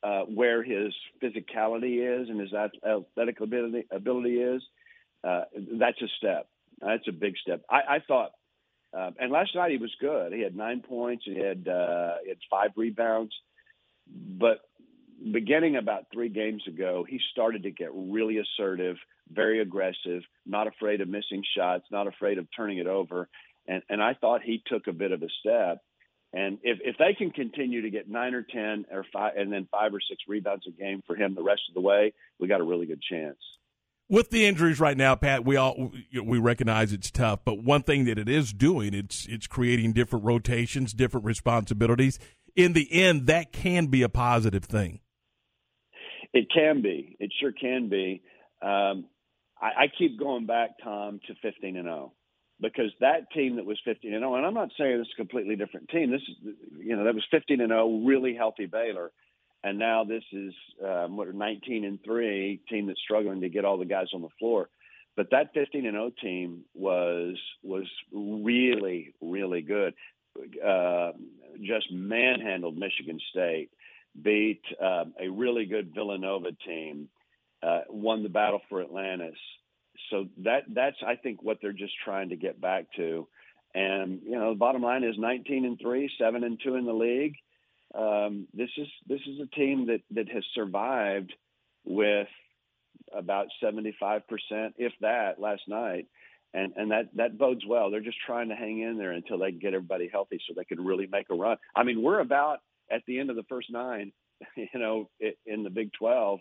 uh, 0.03 0.21
where 0.23 0.63
his 0.63 0.93
physicality 1.21 2.21
is 2.21 2.29
and 2.29 2.39
his 2.39 2.53
athletic 2.53 3.39
ability, 3.39 3.85
ability 3.91 4.35
is, 4.35 4.61
uh, 5.23 5.43
that's 5.79 6.01
a 6.01 6.07
step. 6.17 6.47
That's 6.81 7.07
a 7.07 7.13
big 7.13 7.35
step. 7.37 7.61
I, 7.69 7.95
I 7.95 7.99
thought, 8.05 8.31
uh, 8.97 9.11
and 9.19 9.31
last 9.31 9.55
night 9.55 9.71
he 9.71 9.77
was 9.77 9.95
good. 9.99 10.33
He 10.33 10.41
had 10.41 10.55
nine 10.55 10.81
points. 10.81 11.23
He 11.25 11.37
had 11.37 11.67
uh, 11.67 12.15
he 12.23 12.29
had 12.29 12.37
five 12.51 12.71
rebounds, 12.75 13.33
but 14.07 14.59
beginning 15.31 15.77
about 15.77 16.07
three 16.11 16.29
games 16.29 16.63
ago, 16.67 17.05
he 17.07 17.19
started 17.31 17.63
to 17.63 17.71
get 17.71 17.89
really 17.93 18.39
assertive, 18.39 18.97
very 19.31 19.61
aggressive, 19.61 20.21
not 20.45 20.67
afraid 20.67 21.01
of 21.01 21.07
missing 21.07 21.43
shots, 21.55 21.85
not 21.91 22.07
afraid 22.07 22.37
of 22.37 22.47
turning 22.55 22.79
it 22.79 22.87
over. 22.87 23.29
And, 23.67 23.81
and 23.89 24.03
I 24.03 24.13
thought 24.13 24.41
he 24.43 24.61
took 24.67 24.87
a 24.87 24.93
bit 24.93 25.11
of 25.11 25.23
a 25.23 25.29
step. 25.39 25.79
And 26.33 26.57
if, 26.63 26.79
if 26.83 26.97
they 26.97 27.13
can 27.13 27.29
continue 27.29 27.83
to 27.83 27.91
get 27.91 28.09
nine 28.09 28.33
or 28.33 28.41
10 28.41 28.85
or 28.91 29.05
five, 29.13 29.33
and 29.37 29.53
then 29.53 29.67
five 29.71 29.93
or 29.93 29.99
six 30.01 30.23
rebounds 30.27 30.65
a 30.67 30.71
game 30.71 31.03
for 31.05 31.15
him 31.15 31.35
the 31.35 31.43
rest 31.43 31.61
of 31.69 31.75
the 31.75 31.81
way, 31.81 32.13
we 32.39 32.47
got 32.47 32.59
a 32.59 32.63
really 32.63 32.87
good 32.87 33.01
chance. 33.01 33.37
With 34.09 34.31
the 34.31 34.45
injuries 34.45 34.79
right 34.79 34.97
now, 34.97 35.15
Pat, 35.15 35.45
we 35.45 35.55
all 35.55 35.91
we 36.21 36.37
recognize 36.37 36.91
it's 36.91 37.09
tough, 37.09 37.39
but 37.45 37.63
one 37.63 37.83
thing 37.83 38.03
that 38.05 38.19
it 38.19 38.27
is 38.27 38.51
doing, 38.51 38.93
it's 38.93 39.25
it's 39.27 39.47
creating 39.47 39.93
different 39.93 40.25
rotations, 40.25 40.91
different 40.91 41.25
responsibilities. 41.25 42.19
In 42.55 42.73
the 42.73 42.91
end, 42.91 43.27
that 43.27 43.53
can 43.53 43.87
be 43.87 44.03
a 44.03 44.09
positive 44.09 44.65
thing. 44.65 44.99
It 46.33 46.47
can 46.53 46.81
be. 46.81 47.15
It 47.19 47.31
sure 47.39 47.53
can 47.53 47.89
be. 47.89 48.21
Um, 48.61 49.05
I, 49.59 49.83
I 49.83 49.85
keep 49.97 50.19
going 50.19 50.45
back, 50.47 50.71
Tom, 50.83 51.19
to 51.27 51.35
15 51.41 51.77
and 51.77 51.85
0 51.85 52.11
because 52.59 52.91
that 52.99 53.31
team 53.31 53.57
that 53.57 53.65
was 53.65 53.79
15 53.85 54.13
and 54.13 54.21
0, 54.21 54.35
and 54.35 54.45
I'm 54.45 54.53
not 54.53 54.69
saying 54.77 54.97
this 54.97 55.07
is 55.07 55.13
a 55.15 55.21
completely 55.21 55.55
different 55.55 55.89
team. 55.89 56.11
This 56.11 56.21
is, 56.21 56.53
you 56.77 56.95
know, 56.95 57.03
that 57.03 57.15
was 57.15 57.25
15 57.31 57.61
and 57.61 57.69
0, 57.69 58.03
really 58.05 58.35
healthy 58.35 58.65
Baylor, 58.65 59.11
and 59.63 59.79
now 59.79 60.03
this 60.03 60.23
is 60.31 60.53
um, 60.85 61.17
what 61.17 61.33
19 61.33 61.85
and 61.85 61.99
three 62.03 62.61
team 62.69 62.87
that's 62.87 63.01
struggling 63.01 63.41
to 63.41 63.49
get 63.49 63.65
all 63.65 63.77
the 63.77 63.85
guys 63.85 64.07
on 64.13 64.21
the 64.21 64.29
floor. 64.39 64.69
But 65.15 65.29
that 65.31 65.53
15 65.53 65.85
and 65.85 65.95
0 65.95 66.11
team 66.21 66.63
was 66.73 67.37
was 67.63 67.87
really 68.11 69.13
really 69.21 69.61
good. 69.61 69.93
Uh, 70.65 71.11
just 71.61 71.91
manhandled 71.91 72.77
Michigan 72.77 73.19
State, 73.29 73.69
beat 74.19 74.61
uh, 74.81 75.05
a 75.19 75.29
really 75.29 75.65
good 75.65 75.93
Villanova 75.93 76.49
team, 76.65 77.09
uh, 77.61 77.81
won 77.89 78.23
the 78.23 78.29
battle 78.29 78.61
for 78.69 78.81
Atlantis. 78.81 79.37
So 80.09 80.25
that 80.43 80.63
that's 80.73 80.97
I 81.05 81.15
think 81.15 81.43
what 81.43 81.57
they're 81.61 81.71
just 81.71 81.93
trying 82.03 82.29
to 82.29 82.35
get 82.35 82.59
back 82.59 82.85
to. 82.95 83.27
And 83.75 84.21
you 84.23 84.37
know, 84.37 84.51
the 84.51 84.59
bottom 84.59 84.81
line 84.81 85.03
is 85.03 85.15
19 85.17 85.65
and 85.65 85.79
three, 85.79 86.09
seven 86.19 86.43
and 86.43 86.59
two 86.63 86.75
in 86.75 86.85
the 86.85 86.93
league. 86.93 87.35
Um, 87.95 88.47
this 88.53 88.69
is 88.77 88.87
this 89.07 89.21
is 89.27 89.39
a 89.39 89.55
team 89.55 89.87
that 89.87 90.01
that 90.11 90.29
has 90.29 90.43
survived 90.53 91.33
with 91.85 92.27
about 93.11 93.47
75%, 93.61 94.23
if 94.77 94.93
that, 95.01 95.39
last 95.39 95.63
night. 95.67 96.07
And, 96.53 96.73
and 96.75 96.91
that, 96.91 97.09
that 97.15 97.37
bodes 97.37 97.65
well. 97.67 97.89
They're 97.89 97.99
just 97.99 98.19
trying 98.25 98.49
to 98.49 98.55
hang 98.55 98.79
in 98.79 98.97
there 98.97 99.11
until 99.11 99.39
they 99.39 99.51
get 99.51 99.73
everybody 99.73 100.09
healthy 100.11 100.39
so 100.47 100.53
they 100.55 100.65
can 100.65 100.83
really 100.83 101.07
make 101.07 101.29
a 101.31 101.35
run. 101.35 101.57
I 101.75 101.83
mean, 101.83 102.01
we're 102.01 102.19
about 102.19 102.59
at 102.91 103.01
the 103.07 103.19
end 103.19 103.29
of 103.29 103.35
the 103.35 103.43
first 103.49 103.71
nine, 103.71 104.11
you 104.55 104.79
know, 104.79 105.09
in 105.45 105.63
the 105.63 105.69
Big 105.69 105.91
12, 105.93 106.39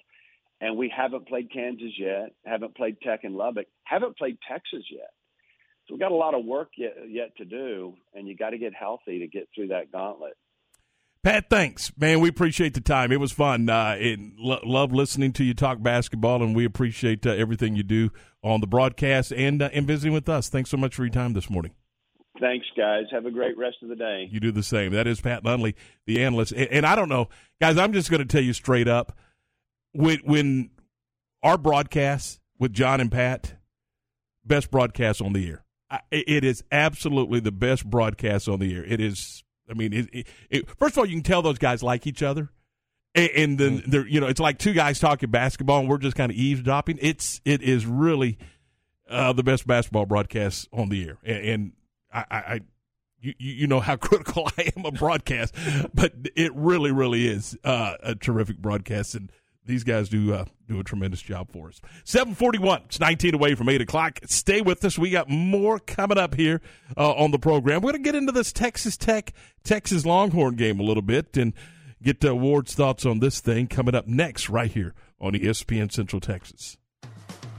and 0.63 0.77
we 0.77 0.91
haven't 0.97 1.27
played 1.27 1.53
Kansas 1.53 1.93
yet, 1.99 2.31
haven't 2.47 2.77
played 2.77 2.97
Tech 3.03 3.25
and 3.25 3.35
Lubbock, 3.35 3.67
haven't 3.83 4.17
played 4.17 4.39
Texas 4.49 4.85
yet. 4.91 5.11
So 5.87 5.95
we've 5.95 6.01
got 6.01 6.13
a 6.13 6.15
lot 6.15 6.35
of 6.35 6.45
work 6.45 6.71
yet, 6.79 6.95
yet 7.09 7.37
to 7.39 7.45
do, 7.45 7.95
and 8.15 8.29
you 8.29 8.37
got 8.37 8.51
to 8.51 8.59
get 8.59 8.73
healthy 8.73 9.19
to 9.19 9.27
get 9.27 9.49
through 9.53 9.69
that 9.69 9.91
gauntlet. 9.91 10.35
Pat, 11.25 11.51
thanks, 11.51 11.93
man. 11.97 12.21
We 12.21 12.29
appreciate 12.29 12.75
the 12.75 12.81
time. 12.81 13.11
It 13.11 13.19
was 13.19 13.33
fun. 13.33 13.69
Uh, 13.69 13.97
and 13.99 14.35
lo- 14.39 14.61
love 14.65 14.93
listening 14.93 15.33
to 15.35 15.45
you 15.45 15.53
talk 15.53 15.83
basketball, 15.83 16.43
and 16.43 16.55
we 16.55 16.65
appreciate 16.65 17.27
uh, 17.27 17.31
everything 17.31 17.75
you 17.75 17.83
do 17.83 18.11
on 18.43 18.61
the 18.61 18.67
broadcast 18.69 19.33
and 19.33 19.63
uh, 19.63 19.71
and 19.73 19.87
visiting 19.87 20.13
with 20.13 20.29
us. 20.29 20.49
Thanks 20.49 20.71
so 20.71 20.77
much 20.77 20.95
for 20.95 21.05
your 21.05 21.13
time 21.13 21.33
this 21.33 21.51
morning. 21.51 21.73
Thanks, 22.41 22.67
guys. 22.77 23.05
Have 23.13 23.27
a 23.27 23.31
great 23.31 23.57
rest 23.59 23.77
of 23.83 23.89
the 23.89 23.97
day. 23.97 24.29
You 24.31 24.41
do 24.41 24.51
the 24.51 24.65
same. 24.65 24.93
That 24.93 25.07
is 25.07 25.21
Pat 25.21 25.45
Nunley, 25.45 25.75
the 26.07 26.25
analyst. 26.25 26.53
And, 26.53 26.69
and 26.73 26.87
I 26.87 26.97
don't 26.97 27.09
know, 27.09 27.29
guys. 27.61 27.79
I'm 27.79 27.93
just 27.93 28.11
going 28.11 28.21
to 28.21 28.27
tell 28.27 28.43
you 28.43 28.53
straight 28.53 28.89
up 28.89 29.17
when 29.93 30.18
when 30.24 30.70
our 31.43 31.59
broadcast 31.59 32.40
with 32.59 32.72
John 32.72 33.01
and 33.01 33.11
Pat, 33.11 33.55
best 34.45 34.70
broadcast 34.70 35.20
on 35.20 35.32
the 35.32 35.49
air. 35.49 35.64
It 36.11 36.43
is 36.43 36.64
absolutely 36.72 37.40
the 37.40 37.53
best 37.53 37.84
broadcast 37.84 38.49
on 38.49 38.61
the 38.61 38.74
air. 38.74 38.84
It 38.84 38.99
is 38.99 39.45
I 39.72 39.74
mean, 39.74 39.93
it, 39.93 40.09
it, 40.12 40.26
it, 40.51 40.68
first 40.78 40.95
of 40.95 40.99
all, 40.99 41.07
you 41.07 41.14
can 41.14 41.22
tell 41.22 41.43
those 41.43 41.59
guys 41.59 41.82
like 41.82 42.07
each 42.07 42.22
other, 42.22 42.51
and, 43.14 43.30
and 43.30 43.59
then 43.59 43.78
mm. 43.80 43.86
they're 43.86 44.07
you 44.07 44.20
know 44.20 44.26
it's 44.26 44.40
like 44.40 44.59
two 44.59 44.72
guys 44.72 44.99
talking 44.99 45.30
basketball, 45.30 45.80
and 45.80 45.88
we're 45.88 45.99
just 45.99 46.16
kind 46.16 46.30
of 46.30 46.36
eavesdropping. 46.36 46.99
It's 47.01 47.40
it 47.45 47.62
is 47.62 47.86
really 47.86 48.38
uh, 49.09 49.32
the 49.32 49.43
best 49.43 49.66
basketball 49.66 50.07
broadcast 50.07 50.68
on 50.72 50.88
the 50.88 51.05
air, 51.05 51.18
and, 51.24 51.45
and 51.45 51.72
I, 52.12 52.24
I 52.30 52.61
you, 53.20 53.34
you 53.38 53.66
know 53.66 53.80
how 53.80 53.97
critical 53.97 54.49
I 54.59 54.72
am 54.76 54.84
of 54.84 54.95
broadcast, 54.95 55.55
but 55.95 56.12
it 56.36 56.53
really, 56.55 56.93
really 56.93 57.26
is 57.26 57.57
uh, 57.64 57.95
a 58.03 58.14
terrific 58.14 58.59
broadcast, 58.59 59.14
and 59.14 59.30
these 59.65 59.85
guys 59.85 60.09
do 60.09 60.35
uh, 60.35 60.45
do 60.69 60.81
a 60.81 60.85
tremendous 60.85 61.23
job 61.23 61.51
for 61.53 61.69
us. 61.69 61.81
Seven 62.05 62.35
forty 62.35 62.59
one. 62.59 62.83
It's 62.87 63.01
nineteen 63.01 63.35
away 63.35 63.55
from 63.55 63.69
eight 63.69 63.81
o'clock. 63.81 64.21
Stay 64.27 64.61
with 64.61 64.85
us. 64.85 64.99
We 64.99 65.11
got 65.11 65.29
more 65.29 65.79
coming 65.79 66.19
up 66.19 66.35
here 66.35 66.61
uh, 66.97 67.13
on 67.13 67.31
the 67.31 67.39
program. 67.39 67.83
We're 67.83 67.93
going 67.93 68.03
to 68.03 68.11
get 68.11 68.15
into 68.15 68.33
this 68.33 68.53
Texas 68.53 68.97
Tech 68.97 69.33
Texas 69.65 70.05
Longhorn 70.05 70.57
game 70.57 70.81
a 70.81 70.83
little 70.83 71.03
bit 71.03 71.37
and 71.37 71.53
get 72.03 72.23
Ward's 72.25 72.75
thoughts 72.75 73.07
on 73.07 73.21
this 73.21 73.41
thing 73.41 73.69
coming 73.69 73.95
up 73.95 74.07
next 74.07 74.49
right 74.51 74.71
here 74.71 74.95
on 75.21 75.33
ESPN 75.33 75.93
Central 75.93 76.21
Texas. 76.21 76.77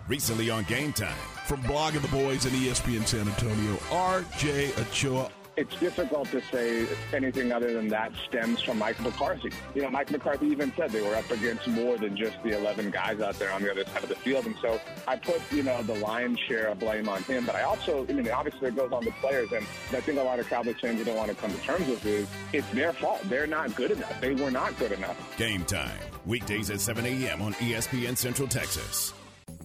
Recently 0.08 0.50
on 0.50 0.64
Game 0.66 0.92
Time 0.92 1.16
from 1.46 1.62
Blogging 1.64 2.02
the 2.02 2.08
Boys 2.10 2.46
and 2.46 2.54
ESPN 2.56 3.08
San 3.08 3.28
Antonio, 3.28 3.78
R.J. 3.90 4.74
Ochoa 4.74 5.30
it's 5.56 5.76
difficult 5.80 6.30
to 6.32 6.42
say 6.42 6.88
anything 7.14 7.52
other 7.52 7.74
than 7.74 7.88
that 7.90 8.12
stems 8.28 8.62
from 8.62 8.80
Mike 8.80 9.00
McCarthy. 9.02 9.52
You 9.76 9.84
know, 9.84 9.90
Mike 9.90 10.10
McCarthy 10.12 10.48
even 10.48 10.74
said 10.76 10.92
they 10.92 11.02
were 11.02 11.16
up 11.16 11.30
against 11.30 11.68
more 11.68 11.98
than 11.98 12.18
just 12.18 12.42
the 12.44 12.58
11 12.58 12.92
guys 12.92 13.20
out 13.22 13.38
there 13.38 13.52
on 13.52 13.62
the 13.62 13.72
other 13.72 13.86
side 13.86 14.04
of 14.04 14.10
the 14.10 14.16
field. 14.16 14.46
And 14.46 14.56
so 14.62 14.80
I 15.08 15.16
put, 15.18 15.40
you 15.52 15.64
know, 15.64 15.82
the 15.84 15.96
lion's 15.96 16.40
share 16.40 16.68
of 16.68 16.80
blame 16.80 17.08
on 17.08 17.22
him. 17.24 17.46
But 17.46 17.56
I 17.56 17.64
also, 17.64 18.06
I 18.08 18.14
mean, 18.14 18.30
obviously 18.30 18.70
it 18.70 18.76
goes 18.76 18.92
on 18.92 19.06
the 19.06 19.12
players. 19.22 19.52
And 19.52 19.66
I 19.92 20.02
think 20.02 20.20
a 20.20 20.24
lot 20.24 20.40
of 20.40 20.48
Cowboys 20.48 20.80
fans 20.80 21.04
don't 21.06 21.16
want 21.16 21.30
to 21.30 21.36
come 21.36 21.52
to 21.52 21.62
terms 21.62 21.88
with 21.88 22.06
is 22.06 22.28
it's 22.52 22.70
their 22.72 22.94
fault. 22.94 23.22
They're 23.26 23.48
not 23.48 23.76
good 23.76 23.92
enough. 23.92 24.20
They 24.22 24.34
were 24.34 24.52
not 24.52 24.78
good 24.80 24.92
enough. 24.92 25.38
Game 25.38 25.64
time. 25.66 26.00
Weekdays 26.26 26.70
at 26.70 26.80
7 26.80 27.06
a.m. 27.06 27.42
on 27.42 27.54
ESPN 27.54 28.18
Central 28.18 28.48
Texas. 28.48 29.14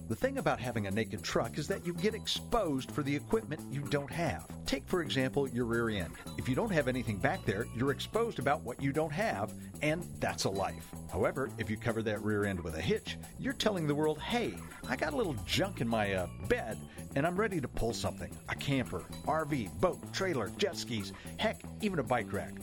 The 0.09 0.15
thing 0.15 0.39
about 0.39 0.59
having 0.59 0.87
a 0.87 0.91
naked 0.91 1.21
truck 1.21 1.59
is 1.59 1.67
that 1.67 1.85
you 1.85 1.93
get 1.93 2.15
exposed 2.15 2.89
for 2.89 3.03
the 3.03 3.15
equipment 3.15 3.61
you 3.71 3.81
don't 3.81 4.11
have. 4.11 4.47
Take, 4.65 4.87
for 4.87 5.03
example, 5.03 5.47
your 5.47 5.65
rear 5.65 5.89
end. 5.89 6.15
If 6.35 6.49
you 6.49 6.55
don't 6.55 6.71
have 6.71 6.87
anything 6.87 7.17
back 7.17 7.45
there, 7.45 7.67
you're 7.77 7.91
exposed 7.91 8.39
about 8.39 8.63
what 8.63 8.81
you 8.81 8.91
don't 8.91 9.13
have, 9.13 9.53
and 9.83 10.03
that's 10.19 10.45
a 10.45 10.49
life. 10.49 10.89
However, 11.11 11.51
if 11.59 11.69
you 11.69 11.77
cover 11.77 12.01
that 12.01 12.23
rear 12.23 12.45
end 12.45 12.59
with 12.59 12.75
a 12.75 12.81
hitch, 12.81 13.19
you're 13.37 13.53
telling 13.53 13.85
the 13.85 13.93
world, 13.93 14.17
hey, 14.19 14.55
I 14.87 14.95
got 14.95 15.13
a 15.13 15.15
little 15.15 15.35
junk 15.45 15.79
in 15.79 15.87
my 15.87 16.15
uh, 16.15 16.27
bed, 16.47 16.79
and 17.15 17.27
I'm 17.27 17.35
ready 17.35 17.61
to 17.61 17.67
pull 17.67 17.93
something 17.93 18.35
a 18.49 18.55
camper, 18.55 19.03
RV, 19.27 19.79
boat, 19.79 20.11
trailer, 20.11 20.49
jet 20.57 20.75
skis, 20.75 21.13
heck, 21.37 21.61
even 21.81 21.99
a 21.99 22.03
bike 22.03 22.33
rack. 22.33 22.53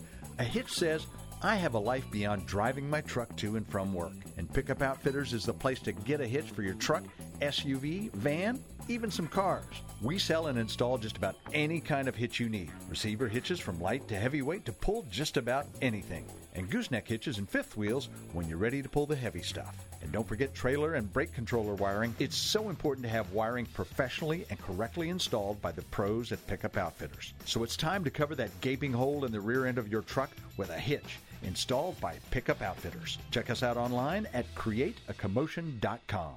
A 0.40 0.44
hitch 0.44 0.72
says, 0.72 1.06
I 1.42 1.54
have 1.56 1.74
a 1.74 1.78
life 1.78 2.10
beyond 2.10 2.46
driving 2.46 2.88
my 2.88 3.02
truck 3.02 3.36
to 3.36 3.56
and 3.56 3.68
from 3.68 3.92
work, 3.92 4.14
and 4.38 4.52
Pickup 4.52 4.80
Outfitters 4.80 5.34
is 5.34 5.44
the 5.44 5.52
place 5.52 5.78
to 5.80 5.92
get 5.92 6.20
a 6.20 6.26
hitch 6.26 6.50
for 6.50 6.62
your 6.62 6.74
truck 6.74 7.04
SUV, 7.40 8.12
van, 8.12 8.62
even 8.88 9.10
some 9.10 9.26
cars. 9.26 9.64
We 10.00 10.18
sell 10.18 10.46
and 10.48 10.58
install 10.58 10.98
just 10.98 11.16
about 11.16 11.36
any 11.52 11.80
kind 11.80 12.06
of 12.08 12.14
hitch 12.14 12.38
you 12.38 12.48
need. 12.48 12.70
Receiver 12.88 13.28
hitches 13.28 13.58
from 13.58 13.80
light 13.80 14.06
to 14.08 14.16
heavyweight 14.16 14.64
to 14.66 14.72
pull 14.72 15.06
just 15.10 15.36
about 15.36 15.66
anything. 15.82 16.26
And 16.54 16.70
gooseneck 16.70 17.08
hitches 17.08 17.38
and 17.38 17.48
fifth 17.48 17.76
wheels 17.76 18.08
when 18.32 18.48
you're 18.48 18.58
ready 18.58 18.82
to 18.82 18.88
pull 18.88 19.06
the 19.06 19.16
heavy 19.16 19.42
stuff. 19.42 19.76
And 20.02 20.12
don't 20.12 20.28
forget 20.28 20.54
trailer 20.54 20.94
and 20.94 21.12
brake 21.12 21.32
controller 21.32 21.74
wiring. 21.74 22.14
It's 22.18 22.36
so 22.36 22.68
important 22.68 23.04
to 23.04 23.10
have 23.10 23.32
wiring 23.32 23.66
professionally 23.66 24.46
and 24.50 24.58
correctly 24.60 25.08
installed 25.08 25.60
by 25.60 25.72
the 25.72 25.82
pros 25.82 26.30
at 26.32 26.46
Pickup 26.46 26.76
Outfitters. 26.76 27.34
So 27.44 27.64
it's 27.64 27.76
time 27.76 28.04
to 28.04 28.10
cover 28.10 28.34
that 28.36 28.60
gaping 28.60 28.92
hole 28.92 29.24
in 29.24 29.32
the 29.32 29.40
rear 29.40 29.66
end 29.66 29.78
of 29.78 29.88
your 29.88 30.02
truck 30.02 30.30
with 30.56 30.70
a 30.70 30.78
hitch 30.78 31.18
installed 31.42 32.00
by 32.00 32.18
Pickup 32.30 32.62
Outfitters. 32.62 33.18
Check 33.30 33.50
us 33.50 33.62
out 33.62 33.76
online 33.76 34.26
at 34.32 34.46
createacommotion.com. 34.54 36.34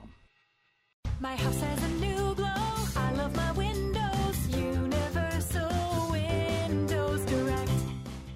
My 1.22 1.36
house 1.36 1.60
has 1.60 1.84
a 1.84 1.88
new 1.96 2.34
glow. 2.34 2.46
I 2.96 3.12
love 3.18 3.36
my 3.36 3.52
windows. 3.52 4.48
Universal 4.56 6.12
Windows 6.12 7.26
Direct. 7.26 7.72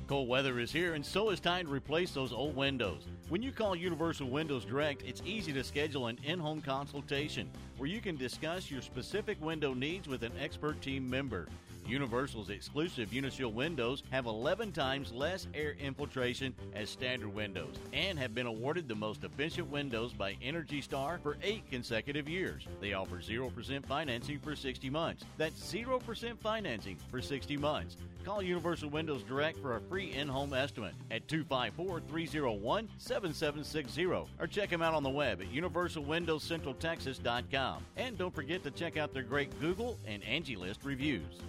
Cold 0.09 0.27
weather 0.27 0.59
is 0.59 0.69
here, 0.69 0.93
and 0.93 1.05
so 1.05 1.29
is 1.29 1.39
time 1.39 1.67
to 1.67 1.71
replace 1.71 2.11
those 2.11 2.33
old 2.33 2.57
windows. 2.57 3.07
When 3.29 3.41
you 3.41 3.53
call 3.53 3.73
Universal 3.73 4.27
Windows 4.27 4.65
Direct, 4.65 5.01
it's 5.03 5.21
easy 5.25 5.53
to 5.53 5.63
schedule 5.63 6.07
an 6.07 6.19
in 6.25 6.39
home 6.39 6.61
consultation 6.61 7.49
where 7.77 7.87
you 7.87 8.01
can 8.01 8.17
discuss 8.17 8.69
your 8.69 8.81
specific 8.81 9.41
window 9.41 9.73
needs 9.73 10.09
with 10.09 10.23
an 10.23 10.33
expert 10.37 10.81
team 10.81 11.09
member. 11.09 11.47
Universal's 11.87 12.49
exclusive 12.49 13.13
Uniseal 13.13 13.51
windows 13.51 14.03
have 14.11 14.25
11 14.25 14.71
times 14.71 15.11
less 15.11 15.47
air 15.53 15.75
infiltration 15.79 16.53
as 16.73 16.89
standard 16.89 17.33
windows 17.33 17.75
and 17.91 18.17
have 18.17 18.33
been 18.33 18.47
awarded 18.47 18.87
the 18.87 18.95
most 18.95 19.23
efficient 19.23 19.69
windows 19.69 20.13
by 20.13 20.35
Energy 20.41 20.81
Star 20.81 21.19
for 21.21 21.37
eight 21.43 21.69
consecutive 21.69 22.29
years. 22.29 22.65
They 22.81 22.93
offer 22.93 23.17
0% 23.17 23.85
financing 23.85 24.39
for 24.39 24.55
60 24.55 24.89
months. 24.89 25.23
That's 25.37 25.73
0% 25.73 26.39
financing 26.39 26.97
for 27.11 27.21
60 27.21 27.57
months. 27.57 27.97
Call 28.23 28.41
Universal 28.41 28.89
Windows 28.89 29.21
Direct 29.23 29.59
for 29.59 29.75
a 29.75 29.81
free 29.81 30.13
in 30.13 30.29
home 30.29 30.53
estimate 30.53 30.93
at 31.11 31.27
254 31.27 31.99
301 32.09 32.87
7760 32.97 34.05
or 34.05 34.25
check 34.49 34.69
them 34.69 34.81
out 34.81 34.93
on 34.93 35.03
the 35.03 35.09
web 35.09 35.41
at 35.41 35.51
universalwindowscentraltexas.com. 35.51 37.85
And 37.97 38.17
don't 38.17 38.33
forget 38.33 38.63
to 38.63 38.71
check 38.71 38.95
out 38.97 39.13
their 39.13 39.23
great 39.23 39.59
Google 39.59 39.99
and 40.07 40.23
Angie 40.23 40.55
List 40.55 40.85
reviews. 40.85 41.41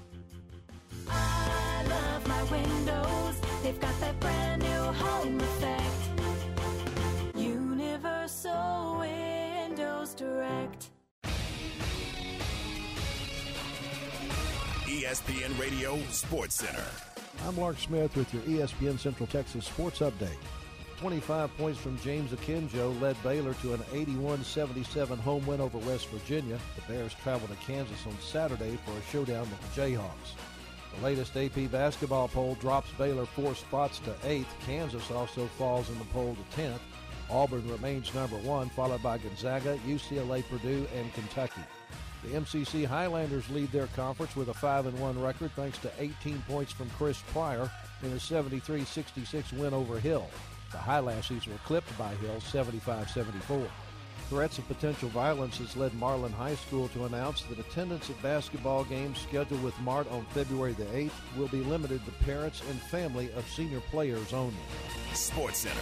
I 1.09 1.85
love 1.89 2.27
my 2.29 2.43
windows. 2.45 3.41
They've 3.63 3.81
got 3.81 3.99
that 4.01 4.19
brand 4.21 4.63
new 4.63 4.69
home 4.69 5.41
effect. 5.41 7.37
Universal 7.37 8.99
Windows 9.01 10.15
Direct. 10.15 10.91
ESPN 14.85 15.59
Radio 15.59 15.99
Sports 16.11 16.57
Center. 16.57 16.85
I'm 17.47 17.57
Mark 17.57 17.79
Smith 17.79 18.17
with 18.17 18.33
your 18.33 18.43
ESPN 18.45 18.99
Central 18.99 19.27
Texas 19.27 19.67
Sports 19.67 19.99
Update. 20.01 20.39
25 20.99 21.55
points 21.59 21.79
from 21.79 21.99
James 21.99 22.31
Akinjo 22.31 22.99
led 23.01 23.21
Baylor 23.23 23.55
to 23.55 23.75
an 23.75 23.81
81-77 23.93 25.19
home 25.19 25.45
win 25.47 25.61
over 25.61 25.77
West 25.79 26.09
Virginia. 26.09 26.59
The 26.77 26.93
Bears 26.93 27.13
travel 27.23 27.49
to 27.49 27.55
Kansas 27.57 28.07
on 28.07 28.17
Saturday 28.21 28.79
for 28.85 28.93
a 28.93 29.03
showdown 29.11 29.49
with 29.51 29.75
the 29.75 29.81
Jayhawks. 29.83 30.54
The 30.97 31.05
latest 31.05 31.37
AP 31.37 31.71
basketball 31.71 32.29
poll 32.29 32.57
drops 32.61 32.91
Baylor 32.93 33.27
four 33.27 33.55
spots 33.55 33.99
to 34.01 34.15
eighth. 34.25 34.55
Kansas 34.65 35.11
also 35.11 35.47
falls 35.47 35.89
in 35.89 35.99
the 35.99 36.05
poll 36.07 36.37
to 36.37 36.61
10th. 36.61 36.81
Auburn 37.31 37.69
remains 37.69 38.15
number 38.15 38.37
one, 38.37 38.69
followed 38.69 39.03
by 39.03 39.19
Gonzaga, 39.19 39.79
UCLA, 39.87 40.47
Purdue, 40.49 40.87
and 40.95 41.13
Kentucky. 41.15 41.63
The 42.23 42.31
MCC 42.31 42.87
Highlanders 42.87 43.49
lead 43.51 43.71
their 43.73 43.87
conference 43.89 44.37
with 44.37 44.49
a 44.49 44.55
5 44.55 44.87
and 44.87 44.99
1 44.99 45.21
record 45.21 45.51
thanks 45.53 45.79
to 45.79 45.91
18 45.99 46.43
points 46.49 46.73
from 46.73 46.89
Chris 46.91 47.21
Pryor 47.33 47.71
in 48.03 48.13
a 48.13 48.21
73 48.21 48.85
66 48.85 49.53
win 49.53 49.75
over 49.75 49.99
Hill. 49.99 50.29
The 50.73 50.79
Highlassies 50.79 51.47
were 51.47 51.59
clipped 51.65 51.97
by 51.99 52.15
Hill 52.17 52.41
75 52.41 53.11
74. 53.11 53.67
Threats 54.31 54.57
of 54.57 54.67
potential 54.67 55.11
violence 55.11 55.59
has 55.59 55.77
led 55.77 55.93
Marlin 55.95 56.33
High 56.33 56.55
School 56.55 56.89
to 56.89 57.05
announce 57.05 57.43
that 57.43 57.59
attendance 57.59 58.09
at 58.09 58.21
basketball 58.23 58.85
games 58.85 59.19
scheduled 59.19 59.63
with 59.63 59.79
Mart 59.81 60.11
on 60.11 60.25
February 60.31 60.73
the 60.73 60.85
8th 60.87 61.37
will 61.37 61.49
be 61.49 61.61
limited 61.61 62.05
to 62.07 62.11
parents 62.25 62.63
and 62.71 62.81
family 62.81 63.31
of 63.37 63.47
senior 63.49 63.81
players 63.81 64.33
only. 64.33 64.55
Sports 65.13 65.59
Center, 65.59 65.77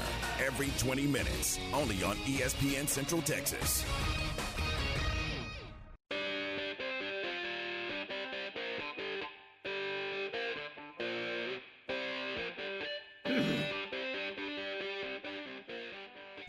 every 0.45 0.71
20 0.79 1.07
minutes, 1.07 1.59
only 1.73 2.03
on 2.03 2.17
ESPN 2.17 2.89
Central 2.89 3.23
Texas. 3.23 3.85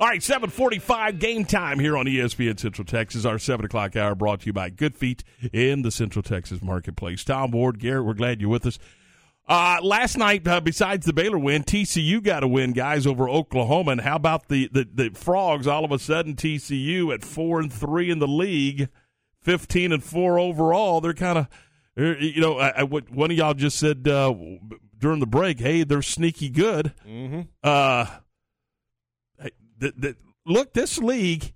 All 0.04 0.10
right, 0.10 0.22
745 0.22 1.18
game 1.18 1.46
time 1.46 1.80
here 1.80 1.96
on 1.96 2.08
ESPN 2.08 2.60
Central 2.60 2.84
Texas. 2.84 3.24
Our 3.24 3.40
7 3.40 3.66
o'clock 3.66 3.96
hour 3.96 4.16
brought 4.16 4.42
to 4.42 4.48
you 4.48 4.52
by 4.52 4.70
Good 4.70 4.98
Feet 4.98 5.24
in 5.54 5.82
the 5.82 5.92
Central 5.92 6.22
Texas 6.22 6.62
Marketplace. 6.62 7.24
Tom 7.24 7.52
Ward, 7.52 7.80
Garrett, 7.80 8.04
we're 8.04 8.14
glad 8.14 8.42
you're 8.42 8.50
with 8.50 8.66
us. 8.66 8.78
Uh, 9.48 9.78
last 9.82 10.18
night, 10.18 10.46
uh, 10.46 10.60
besides 10.60 11.06
the 11.06 11.14
Baylor 11.14 11.40
win, 11.40 11.64
TCU 11.64 12.22
got 12.22 12.44
a 12.44 12.50
win, 12.50 12.74
guys, 12.74 13.08
over 13.08 13.30
Oklahoma. 13.30 13.94
And 13.94 14.02
how 14.02 14.18
about 14.18 14.50
the, 14.50 14.70
the, 14.74 14.86
the 14.94 15.12
Frogs? 15.12 15.68
All 15.68 15.86
of 15.86 15.94
a 15.94 16.00
sudden, 16.00 16.36
TCU 16.36 17.14
at 17.14 17.24
4 17.24 17.62
and 17.62 17.72
3 17.72 18.12
in 18.12 18.20
the 18.20 18.28
league, 18.28 18.90
15 19.44 19.94
and 19.94 20.04
4 20.04 20.38
overall. 20.38 21.00
They're 21.00 21.14
kind 21.14 21.38
of, 21.38 21.48
you 21.96 22.42
know, 22.42 22.60
I, 22.60 22.82
I, 22.82 22.84
one 22.84 23.32
of 23.32 23.38
y'all 23.38 23.54
just 23.54 23.80
said 23.80 24.06
uh, 24.06 24.34
during 25.00 25.22
the 25.22 25.28
break, 25.28 25.62
hey, 25.62 25.86
they're 25.86 26.02
sneaky 26.02 26.50
good. 26.50 26.92
Mm-hmm. 27.08 27.70
The, 29.84 29.94
the, 29.98 30.16
look, 30.46 30.74
this 30.74 30.98
league, 30.98 31.52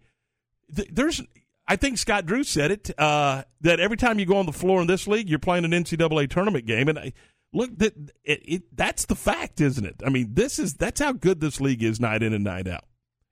there's, 0.68 1.22
I 1.66 1.78
think 1.78 1.98
Scott 1.98 2.26
Drew 2.26 2.44
said 2.44 2.72
it, 2.72 3.00
uh, 3.00 3.44
that 3.62 3.80
every 3.80 3.96
time 3.96 4.20
you 4.20 4.26
go 4.26 4.38
on 4.38 4.46
the 4.46 4.52
floor 4.52 4.82
in 4.82 4.88
this 4.88 5.08
league, 5.08 5.30
you're 5.30 5.40
playing 5.40 5.64
an 5.64 5.72
NCAA 5.72 6.30
tournament 6.30 6.66
game. 6.66 6.90
And 6.90 7.00
I, 7.00 7.14
look, 7.54 7.78
that 7.78 7.94
it, 8.26 8.42
it, 8.44 8.64
that's 8.76 9.06
the 9.06 9.16
fact, 9.16 9.62
isn't 9.62 9.86
it? 9.86 9.96
I 10.06 10.10
mean, 10.10 10.34
this 10.34 10.60
is 10.60 10.74
that's 10.74 11.00
how 11.00 11.14
good 11.14 11.40
this 11.40 11.62
league 11.62 11.84
is 11.84 12.02
night 12.02 12.22
in 12.22 12.34
and 12.34 12.44
night 12.44 12.68
out. 12.68 12.84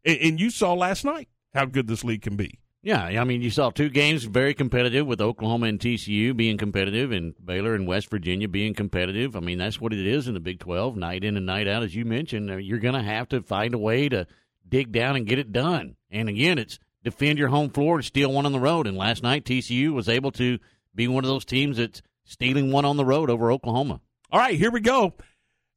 And, 0.06 0.18
and 0.20 0.40
you 0.40 0.50
saw 0.50 0.74
last 0.74 1.04
night 1.04 1.28
how 1.54 1.66
good 1.66 1.88
this 1.88 2.06
league 2.06 2.22
can 2.22 2.38
be. 2.38 2.60
Yeah, 2.86 3.02
I 3.02 3.24
mean, 3.24 3.42
you 3.42 3.50
saw 3.50 3.72
two 3.72 3.90
games 3.90 4.26
very 4.26 4.54
competitive 4.54 5.08
with 5.08 5.20
Oklahoma 5.20 5.66
and 5.66 5.80
TCU 5.80 6.38
being 6.38 6.56
competitive, 6.56 7.12
and 7.12 7.34
Baylor 7.44 7.74
and 7.74 7.88
West 7.88 8.12
Virginia 8.12 8.48
being 8.48 8.76
competitive. 8.76 9.36
I 9.36 9.40
mean, 9.40 9.58
that's 9.58 9.82
what 9.82 9.92
it 9.92 10.06
is 10.06 10.28
in 10.28 10.36
the 10.36 10.40
Big 10.40 10.60
Twelve, 10.60 10.96
night 10.96 11.24
in 11.24 11.36
and 11.36 11.48
night 11.48 11.68
out. 11.68 11.82
As 11.82 11.96
you 11.96 12.06
mentioned, 12.06 12.64
you're 12.64 12.78
going 12.78 12.94
to 12.94 13.02
have 13.02 13.28
to 13.30 13.42
find 13.42 13.74
a 13.74 13.80
way 13.80 14.08
to 14.10 14.28
dig 14.68 14.92
down 14.92 15.16
and 15.16 15.28
get 15.28 15.40
it 15.40 15.52
done. 15.52 15.96
And 16.10 16.30
again, 16.30 16.58
it's 16.58 16.80
defend 17.04 17.38
your 17.38 17.50
home 17.50 17.70
floor 17.70 17.98
and 17.98 18.06
steal 18.06 18.32
one 18.32 18.46
on 18.46 18.52
the 18.52 18.60
road. 18.60 18.88
And 18.88 18.98
last 18.98 19.24
night, 19.24 19.46
TCU 19.46 19.94
was 19.94 20.10
able 20.10 20.32
to 20.34 20.60
be 20.94 21.08
one 21.08 21.24
of 21.24 21.30
those 21.30 21.46
teams 21.46 21.78
that's 21.78 22.02
stealing 22.24 22.72
one 22.72 22.86
on 22.86 22.98
the 22.98 23.06
road 23.06 23.30
over 23.30 23.52
Oklahoma. 23.52 24.02
All 24.32 24.40
right, 24.40 24.58
here 24.58 24.72
we 24.72 24.82
go. 24.82 25.14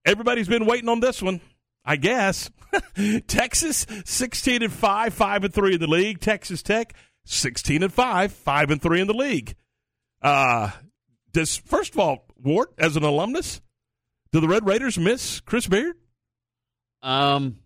Everybody's 0.05 0.49
been 0.49 0.67
waiting 0.67 0.89
on 0.89 1.01
this 1.01 1.21
one, 1.21 1.41
I 1.85 1.97
guess. 1.97 2.51
Texas, 3.27 3.87
16 4.05 4.63
and 4.63 4.73
5, 4.73 5.15
5 5.15 5.45
and 5.45 5.55
3 5.55 5.75
in 5.75 5.81
the 5.81 5.87
league. 5.87 6.21
Texas 6.21 6.63
Tech, 6.63 6.95
16 7.27 7.83
and 7.83 7.93
5, 7.93 8.33
5 8.33 8.71
and 8.71 8.81
3 8.81 9.01
in 9.01 9.07
the 9.07 9.13
league. 9.13 9.55
Uh, 10.23 10.71
does, 11.33 11.57
first 11.57 11.93
of 11.93 12.01
all, 12.01 12.27
Ward, 12.43 12.69
as 12.79 12.97
an 12.97 13.03
alumnus, 13.03 13.61
do 14.33 14.41
the 14.41 14.49
Red 14.49 14.67
Raiders 14.67 14.99
miss 14.99 15.41
Chris 15.41 15.67
Beard? 15.67 15.97
Um, 17.03 17.59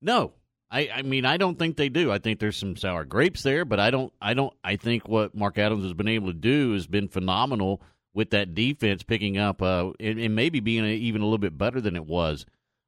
no. 0.00 0.32
I, 0.70 0.90
I 0.94 1.02
mean 1.02 1.24
I 1.24 1.36
don't 1.36 1.58
think 1.58 1.76
they 1.76 1.88
do. 1.88 2.12
I 2.12 2.18
think 2.18 2.38
there's 2.38 2.56
some 2.56 2.76
sour 2.76 3.04
grapes 3.04 3.42
there, 3.42 3.64
but 3.64 3.80
I 3.80 3.90
don't 3.90 4.12
I 4.20 4.34
don't 4.34 4.52
I 4.62 4.76
think 4.76 5.08
what 5.08 5.34
Mark 5.34 5.58
Adams 5.58 5.84
has 5.84 5.94
been 5.94 6.08
able 6.08 6.28
to 6.28 6.38
do 6.38 6.72
has 6.74 6.86
been 6.86 7.08
phenomenal 7.08 7.82
with 8.14 8.30
that 8.30 8.54
defense 8.54 9.02
picking 9.02 9.38
up 9.38 9.62
uh, 9.62 9.92
and, 10.00 10.18
and 10.18 10.34
maybe 10.34 10.60
being 10.60 10.84
a, 10.84 10.88
even 10.88 11.22
a 11.22 11.24
little 11.24 11.38
bit 11.38 11.56
better 11.56 11.80
than 11.80 11.96
it 11.96 12.06
was. 12.06 12.46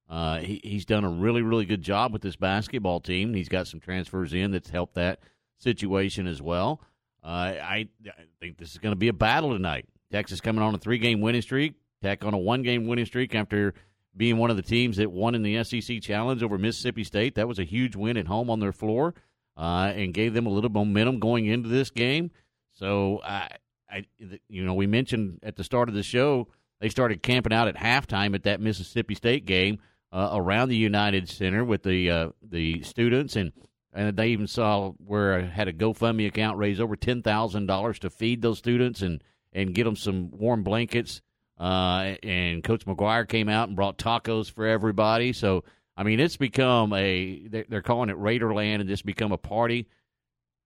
Uh, 0.08 0.38
he, 0.38 0.60
he's 0.64 0.84
done 0.84 1.04
a 1.04 1.08
really 1.08 1.42
really 1.42 1.64
good 1.64 1.82
job 1.82 2.12
with 2.12 2.22
this 2.22 2.36
basketball 2.36 3.00
team. 3.00 3.34
He's 3.34 3.48
got 3.48 3.66
some 3.66 3.80
transfers 3.80 4.34
in 4.34 4.50
that's 4.50 4.70
helped 4.70 4.94
that 4.94 5.20
situation 5.58 6.26
as 6.26 6.42
well. 6.42 6.80
Uh, 7.22 7.26
I, 7.26 7.88
I 8.06 8.24
think 8.40 8.58
this 8.58 8.72
is 8.72 8.78
going 8.78 8.92
to 8.92 8.96
be 8.96 9.08
a 9.08 9.12
battle 9.12 9.52
tonight. 9.52 9.86
Texas 10.10 10.40
coming 10.40 10.62
on 10.62 10.74
a 10.74 10.78
three 10.78 10.98
game 10.98 11.20
winning 11.20 11.42
streak. 11.42 11.74
Tech 12.02 12.24
on 12.24 12.34
a 12.34 12.38
one 12.38 12.62
game 12.62 12.86
winning 12.86 13.04
streak 13.04 13.34
after 13.34 13.74
being 14.16 14.36
one 14.38 14.50
of 14.50 14.56
the 14.56 14.62
teams 14.62 14.96
that 14.96 15.10
won 15.10 15.34
in 15.34 15.42
the 15.42 15.62
SEC 15.62 16.00
Challenge 16.00 16.42
over 16.42 16.58
Mississippi 16.58 17.04
State. 17.04 17.36
That 17.36 17.48
was 17.48 17.58
a 17.58 17.64
huge 17.64 17.96
win 17.96 18.16
at 18.16 18.26
home 18.26 18.50
on 18.50 18.60
their 18.60 18.72
floor 18.72 19.14
uh, 19.56 19.92
and 19.94 20.12
gave 20.12 20.34
them 20.34 20.46
a 20.46 20.50
little 20.50 20.70
momentum 20.70 21.20
going 21.20 21.46
into 21.46 21.68
this 21.68 21.90
game. 21.90 22.30
So, 22.72 23.20
I, 23.24 23.48
I, 23.90 24.04
you 24.48 24.64
know, 24.64 24.74
we 24.74 24.86
mentioned 24.86 25.40
at 25.42 25.56
the 25.56 25.64
start 25.64 25.88
of 25.88 25.94
the 25.94 26.02
show 26.02 26.48
they 26.80 26.88
started 26.88 27.22
camping 27.22 27.52
out 27.52 27.68
at 27.68 27.76
halftime 27.76 28.34
at 28.34 28.44
that 28.44 28.60
Mississippi 28.60 29.14
State 29.14 29.44
game 29.44 29.78
uh, 30.12 30.30
around 30.32 30.70
the 30.70 30.76
United 30.76 31.28
Center 31.28 31.64
with 31.64 31.82
the 31.82 32.10
uh, 32.10 32.28
the 32.42 32.82
students 32.82 33.36
and. 33.36 33.52
And 33.92 34.16
they 34.16 34.28
even 34.28 34.46
saw 34.46 34.92
where 35.04 35.34
I 35.34 35.42
had 35.46 35.66
a 35.66 35.72
GoFundMe 35.72 36.28
account 36.28 36.58
raise 36.58 36.78
over 36.78 36.94
ten 36.94 37.22
thousand 37.22 37.66
dollars 37.66 37.98
to 37.98 38.08
feed 38.08 38.40
those 38.40 38.58
students 38.58 39.02
and, 39.02 39.20
and 39.52 39.74
get 39.74 39.82
them 39.82 39.96
some 39.96 40.30
warm 40.30 40.62
blankets 40.62 41.20
uh, 41.60 42.16
and 42.22 42.64
Coach 42.64 42.86
McGuire 42.86 43.28
came 43.28 43.50
out 43.50 43.68
and 43.68 43.76
brought 43.76 43.98
tacos 43.98 44.50
for 44.50 44.66
everybody. 44.66 45.34
So 45.34 45.62
I 45.96 46.02
mean, 46.02 46.18
it's 46.18 46.38
become 46.38 46.94
a 46.94 47.46
they're 47.68 47.82
calling 47.82 48.08
it 48.08 48.16
Raiderland, 48.16 48.80
and 48.80 48.90
it's 48.90 49.02
become 49.02 49.32
a 49.32 49.38
party. 49.38 49.86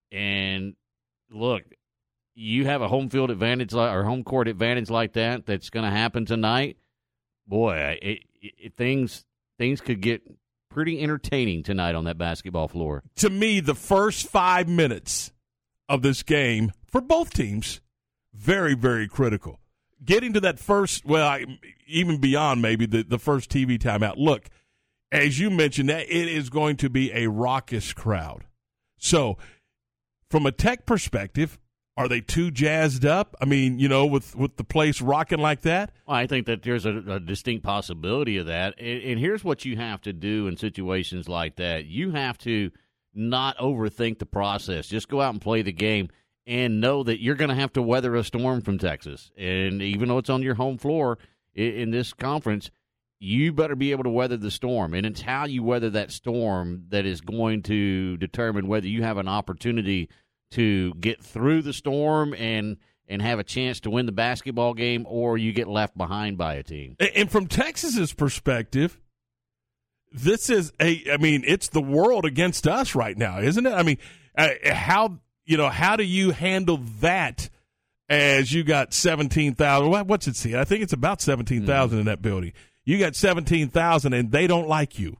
And 0.09 0.75
look, 1.29 1.63
you 2.35 2.63
have 2.65 2.81
a 2.81 2.87
home 2.87 3.09
field 3.09 3.29
advantage 3.29 3.73
or 3.73 4.03
home 4.05 4.23
court 4.23 4.47
advantage 4.47 4.89
like 4.89 5.13
that. 5.13 5.45
That's 5.45 5.69
going 5.69 5.83
to 5.83 5.91
happen 5.91 6.25
tonight. 6.25 6.77
Boy, 7.45 7.99
it, 8.01 8.19
it, 8.41 8.75
things 8.75 9.25
things 9.57 9.81
could 9.81 9.99
get 9.99 10.21
pretty 10.69 11.01
entertaining 11.01 11.63
tonight 11.63 11.95
on 11.95 12.05
that 12.05 12.17
basketball 12.17 12.69
floor. 12.69 13.03
To 13.17 13.29
me, 13.29 13.59
the 13.59 13.75
first 13.75 14.27
five 14.27 14.69
minutes 14.69 15.33
of 15.89 16.01
this 16.01 16.23
game 16.23 16.71
for 16.89 17.01
both 17.01 17.33
teams 17.33 17.81
very 18.33 18.73
very 18.73 19.09
critical 19.09 19.59
getting 20.05 20.33
to 20.33 20.39
that 20.41 20.59
first, 20.59 21.05
well, 21.05 21.27
I, 21.27 21.45
even 21.87 22.19
beyond 22.19 22.61
maybe 22.61 22.85
the, 22.85 23.03
the 23.03 23.19
first 23.19 23.49
TV 23.49 23.77
timeout. 23.79 24.15
Look, 24.17 24.49
as 25.11 25.39
you 25.39 25.49
mentioned, 25.49 25.89
that 25.89 26.07
it 26.09 26.27
is 26.27 26.49
going 26.49 26.77
to 26.77 26.89
be 26.89 27.11
a 27.13 27.27
raucous 27.27 27.93
crowd. 27.93 28.45
So, 28.97 29.37
from 30.29 30.45
a 30.45 30.51
tech 30.51 30.85
perspective, 30.85 31.59
are 31.97 32.07
they 32.07 32.19
too 32.19 32.51
jazzed 32.51 33.05
up? 33.05 33.35
I 33.39 33.45
mean, 33.45 33.79
you 33.79 33.87
know, 33.87 34.05
with 34.05 34.35
with 34.35 34.57
the 34.57 34.63
place 34.63 35.01
rocking 35.01 35.39
like 35.39 35.61
that. 35.61 35.93
Well, 36.07 36.17
I 36.17 36.27
think 36.27 36.45
that 36.47 36.63
there's 36.63 36.85
a, 36.85 36.97
a 37.07 37.19
distinct 37.19 37.63
possibility 37.63 38.37
of 38.37 38.47
that. 38.47 38.75
And, 38.77 39.01
and 39.03 39.19
here's 39.19 39.43
what 39.43 39.63
you 39.63 39.77
have 39.77 40.01
to 40.01 40.11
do 40.11 40.47
in 40.47 40.57
situations 40.57 41.29
like 41.29 41.55
that: 41.55 41.85
you 41.85 42.11
have 42.11 42.37
to 42.39 42.71
not 43.13 43.57
overthink 43.57 44.19
the 44.19 44.25
process. 44.25 44.87
Just 44.87 45.07
go 45.07 45.21
out 45.21 45.33
and 45.33 45.41
play 45.41 45.61
the 45.61 45.71
game 45.71 46.09
and 46.47 46.79
know 46.79 47.03
that 47.03 47.21
you're 47.21 47.35
going 47.35 47.49
to 47.49 47.55
have 47.55 47.73
to 47.73 47.81
weather 47.81 48.15
a 48.15 48.23
storm 48.23 48.61
from 48.61 48.77
Texas. 48.77 49.31
And 49.37 49.81
even 49.81 50.09
though 50.09 50.19
it's 50.19 50.29
on 50.29 50.43
your 50.43 50.55
home 50.55 50.77
floor 50.77 51.17
in, 51.53 51.73
in, 51.73 51.91
this 51.91 52.13
conference, 52.13 52.69
you 53.19 53.51
better 53.51 53.75
be 53.75 53.91
able 53.91 54.03
to 54.03 54.09
weather 54.09 54.37
the 54.37 54.51
storm. 54.51 54.93
And 54.93 55.05
it's 55.05 55.21
how 55.21 55.45
you 55.45 55.63
weather 55.63 55.89
that 55.91 56.11
storm 56.11 56.85
that 56.89 57.05
is 57.05 57.21
going 57.21 57.63
to 57.63 58.17
determine 58.17 58.67
whether 58.67 58.87
you 58.87 59.03
have 59.03 59.17
an 59.17 59.27
opportunity 59.27 60.09
to 60.51 60.93
get 60.95 61.23
through 61.23 61.61
the 61.63 61.73
storm 61.73 62.33
and 62.33 62.77
and 63.07 63.21
have 63.21 63.37
a 63.37 63.43
chance 63.43 63.81
to 63.81 63.91
win 63.91 64.07
the 64.07 64.11
basketball 64.11 64.73
game 64.73 65.05
or 65.07 65.37
you 65.37 65.53
get 65.53 65.67
left 65.67 65.95
behind 65.95 66.39
by 66.39 66.55
a 66.55 66.63
team. 66.63 66.95
And 67.15 67.29
from 67.29 67.45
Texas's 67.45 68.13
perspective, 68.13 68.99
this 70.11 70.49
is 70.49 70.71
a 70.79 71.03
I 71.11 71.17
mean, 71.17 71.43
it's 71.45 71.69
the 71.69 71.81
world 71.81 72.25
against 72.25 72.67
us 72.67 72.95
right 72.95 73.17
now, 73.17 73.39
isn't 73.39 73.65
it? 73.65 73.73
I 73.73 73.83
mean, 73.83 73.97
uh, 74.37 74.49
how 74.65 75.19
you 75.45 75.57
know, 75.57 75.69
how 75.69 75.95
do 75.95 76.03
you 76.03 76.31
handle 76.31 76.77
that 76.99 77.49
as 78.09 78.51
you 78.51 78.63
got 78.63 78.93
17,000? 78.93 80.07
What's 80.07 80.27
it 80.27 80.35
see? 80.35 80.55
I 80.55 80.63
think 80.63 80.83
it's 80.83 80.93
about 80.93 81.21
17,000 81.21 81.97
mm. 81.97 81.99
in 81.99 82.05
that 82.05 82.21
building. 82.21 82.53
You 82.83 82.99
got 82.99 83.15
17,000 83.15 84.13
and 84.13 84.31
they 84.31 84.47
don't 84.47 84.67
like 84.67 84.99
you. 84.99 85.17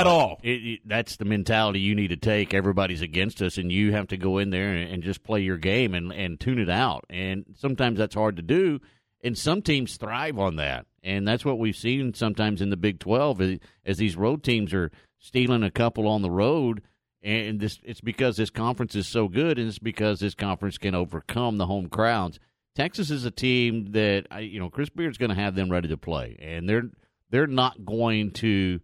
at 0.00 0.06
all. 0.06 0.38
It, 0.42 0.48
it, 0.48 0.80
that's 0.86 1.16
the 1.16 1.24
mentality 1.24 1.80
you 1.80 1.94
need 1.94 2.08
to 2.08 2.16
take. 2.16 2.54
Everybody's 2.54 3.02
against 3.02 3.42
us, 3.42 3.58
and 3.58 3.72
you 3.72 3.92
have 3.92 4.06
to 4.08 4.16
go 4.16 4.38
in 4.38 4.50
there 4.50 4.72
and, 4.72 4.92
and 4.92 5.02
just 5.02 5.24
play 5.24 5.40
your 5.40 5.56
game 5.56 5.94
and, 5.94 6.12
and 6.12 6.38
tune 6.38 6.60
it 6.60 6.70
out. 6.70 7.04
And 7.10 7.44
sometimes 7.58 7.98
that's 7.98 8.14
hard 8.14 8.36
to 8.36 8.42
do, 8.42 8.80
and 9.24 9.36
some 9.36 9.60
teams 9.60 9.96
thrive 9.96 10.38
on 10.38 10.56
that. 10.56 10.86
And 11.02 11.26
that's 11.26 11.44
what 11.44 11.58
we've 11.58 11.76
seen 11.76 12.14
sometimes 12.14 12.62
in 12.62 12.70
the 12.70 12.76
Big 12.76 13.00
12 13.00 13.40
as, 13.40 13.58
as 13.84 13.96
these 13.98 14.16
road 14.16 14.44
teams 14.44 14.72
are 14.72 14.92
stealing 15.18 15.64
a 15.64 15.70
couple 15.70 16.06
on 16.06 16.22
the 16.22 16.30
road. 16.30 16.82
And 17.22 17.60
this 17.60 17.78
it's 17.84 18.00
because 18.00 18.36
this 18.36 18.50
conference 18.50 18.96
is 18.96 19.06
so 19.06 19.28
good, 19.28 19.58
and 19.58 19.68
it's 19.68 19.78
because 19.78 20.18
this 20.20 20.34
conference 20.34 20.76
can 20.78 20.94
overcome 20.94 21.56
the 21.58 21.66
home 21.66 21.88
crowds. 21.88 22.40
Texas 22.74 23.10
is 23.10 23.24
a 23.24 23.30
team 23.30 23.92
that 23.92 24.26
you 24.42 24.58
know 24.58 24.70
Chris 24.70 24.88
Beard's 24.88 25.18
going 25.18 25.30
to 25.30 25.36
have 25.36 25.54
them 25.54 25.70
ready 25.70 25.88
to 25.88 25.96
play, 25.96 26.36
and 26.40 26.68
they're 26.68 26.90
they're 27.30 27.46
not 27.46 27.84
going 27.84 28.32
to 28.32 28.80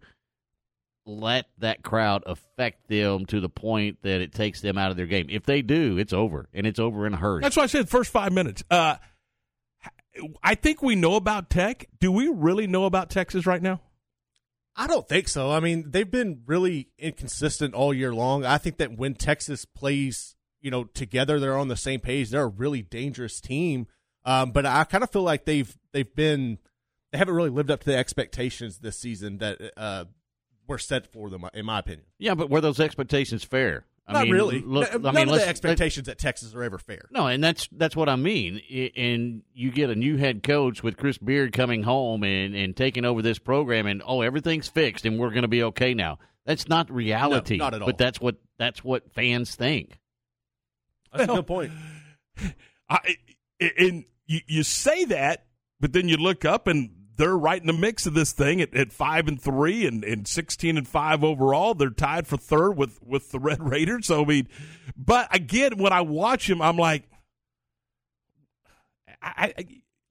let 1.05 1.47
that 1.57 1.83
crowd 1.83 2.23
affect 2.25 2.87
them 2.87 3.25
to 3.25 3.39
the 3.39 3.49
point 3.49 3.97
that 4.03 4.21
it 4.21 4.33
takes 4.33 4.61
them 4.61 4.77
out 4.77 4.91
of 4.91 4.97
their 4.97 5.07
game. 5.07 5.27
If 5.29 5.43
they 5.43 5.61
do, 5.61 5.97
it's 5.97 6.13
over, 6.13 6.47
and 6.53 6.65
it's 6.67 6.79
over 6.79 7.07
in 7.07 7.13
a 7.13 7.17
hurry. 7.17 7.41
That's 7.41 7.57
why 7.57 7.63
I 7.63 7.67
said 7.67 7.89
first 7.89 8.11
five 8.11 8.31
minutes. 8.31 8.63
Uh, 8.69 8.95
I 10.43 10.55
think 10.55 10.81
we 10.81 10.95
know 10.95 11.15
about 11.15 11.49
Tech. 11.49 11.87
Do 11.99 12.11
we 12.11 12.27
really 12.27 12.67
know 12.67 12.85
about 12.85 13.09
Texas 13.09 13.45
right 13.45 13.61
now? 13.61 13.81
I 14.75 14.87
don't 14.87 15.07
think 15.07 15.27
so. 15.27 15.51
I 15.51 15.59
mean, 15.59 15.91
they've 15.91 16.09
been 16.09 16.43
really 16.45 16.89
inconsistent 16.97 17.73
all 17.73 17.93
year 17.93 18.13
long. 18.13 18.45
I 18.45 18.57
think 18.57 18.77
that 18.77 18.97
when 18.97 19.13
Texas 19.13 19.65
plays, 19.65 20.35
you 20.61 20.71
know, 20.71 20.85
together, 20.85 21.39
they're 21.39 21.57
on 21.57 21.67
the 21.67 21.75
same 21.75 21.99
page. 21.99 22.29
They're 22.29 22.43
a 22.43 22.47
really 22.47 22.81
dangerous 22.81 23.41
team. 23.41 23.87
Um, 24.25 24.51
but 24.51 24.65
I 24.65 24.83
kind 24.85 25.03
of 25.03 25.11
feel 25.11 25.23
like 25.23 25.45
they've 25.45 25.75
they've 25.91 26.13
been 26.15 26.59
they 27.11 27.17
haven't 27.17 27.33
really 27.33 27.49
lived 27.49 27.71
up 27.71 27.79
to 27.81 27.85
the 27.87 27.97
expectations 27.97 28.79
this 28.79 28.97
season 28.97 29.39
that 29.39 29.59
uh, 29.75 30.05
were 30.67 30.77
set 30.77 31.11
for 31.11 31.29
them, 31.29 31.45
in 31.53 31.65
my 31.65 31.79
opinion. 31.79 32.05
Yeah, 32.17 32.35
but 32.35 32.49
were 32.49 32.61
those 32.61 32.79
expectations 32.79 33.43
fair? 33.43 33.85
I 34.09 34.13
Not 34.13 34.23
mean, 34.23 34.33
really. 34.33 34.61
Look, 34.61 34.91
None 34.91 35.05
I 35.05 35.11
mean, 35.11 35.29
of 35.29 35.39
the 35.39 35.47
expectations 35.47 36.09
at 36.09 36.17
Texas 36.17 36.55
are 36.55 36.63
ever 36.63 36.79
fair. 36.79 37.07
No, 37.11 37.27
and 37.27 37.43
that's 37.43 37.69
that's 37.71 37.95
what 37.95 38.09
I 38.09 38.15
mean. 38.15 38.59
And 38.97 39.43
you 39.53 39.69
get 39.69 39.91
a 39.91 39.95
new 39.95 40.17
head 40.17 40.41
coach 40.41 40.81
with 40.81 40.97
Chris 40.97 41.19
Beard 41.19 41.53
coming 41.53 41.83
home 41.83 42.23
and, 42.23 42.55
and 42.55 42.75
taking 42.75 43.05
over 43.05 43.21
this 43.21 43.37
program, 43.37 43.85
and 43.85 44.01
oh, 44.03 44.21
everything's 44.21 44.67
fixed, 44.67 45.05
and 45.05 45.19
we're 45.19 45.29
going 45.29 45.43
to 45.43 45.47
be 45.47 45.61
okay 45.63 45.93
now. 45.93 46.17
That's 46.45 46.67
not 46.67 46.89
reality. 46.91 47.57
No, 47.57 47.65
not 47.65 47.73
at 47.75 47.81
all. 47.83 47.85
But 47.85 47.99
that's 47.99 48.19
what 48.19 48.37
that's 48.57 48.83
what 48.83 49.13
fans 49.13 49.53
think. 49.55 49.99
That's 51.13 51.25
a 51.25 51.27
Well, 51.27 51.35
good 51.37 51.47
point. 51.47 51.71
I, 52.89 53.15
and 53.59 54.05
you, 54.25 54.39
you 54.47 54.63
say 54.63 55.05
that, 55.05 55.45
but 55.79 55.93
then 55.93 56.09
you 56.09 56.17
look 56.17 56.45
up 56.45 56.65
and 56.65 56.89
they're 57.19 57.37
right 57.37 57.59
in 57.59 57.67
the 57.67 57.73
mix 57.73 58.07
of 58.07 58.13
this 58.13 58.31
thing 58.31 58.61
at, 58.61 58.73
at 58.73 58.91
five 58.93 59.27
and 59.27 59.39
three 59.39 59.85
and, 59.85 60.03
and 60.03 60.27
sixteen 60.27 60.77
and 60.77 60.87
five 60.87 61.23
overall. 61.23 61.73
They're 61.75 61.89
tied 61.89 62.25
for 62.25 62.37
third 62.37 62.71
with 62.77 62.99
with 63.05 63.31
the 63.31 63.39
Red 63.39 63.61
Raiders. 63.69 64.07
So 64.07 64.23
I 64.23 64.25
mean, 64.25 64.47
but 64.97 65.27
again, 65.35 65.77
when 65.77 65.93
I 65.93 66.01
watch 66.01 66.49
him, 66.49 66.61
I'm 66.61 66.77
like, 66.77 67.03
I. 69.21 69.53
I 69.57 69.65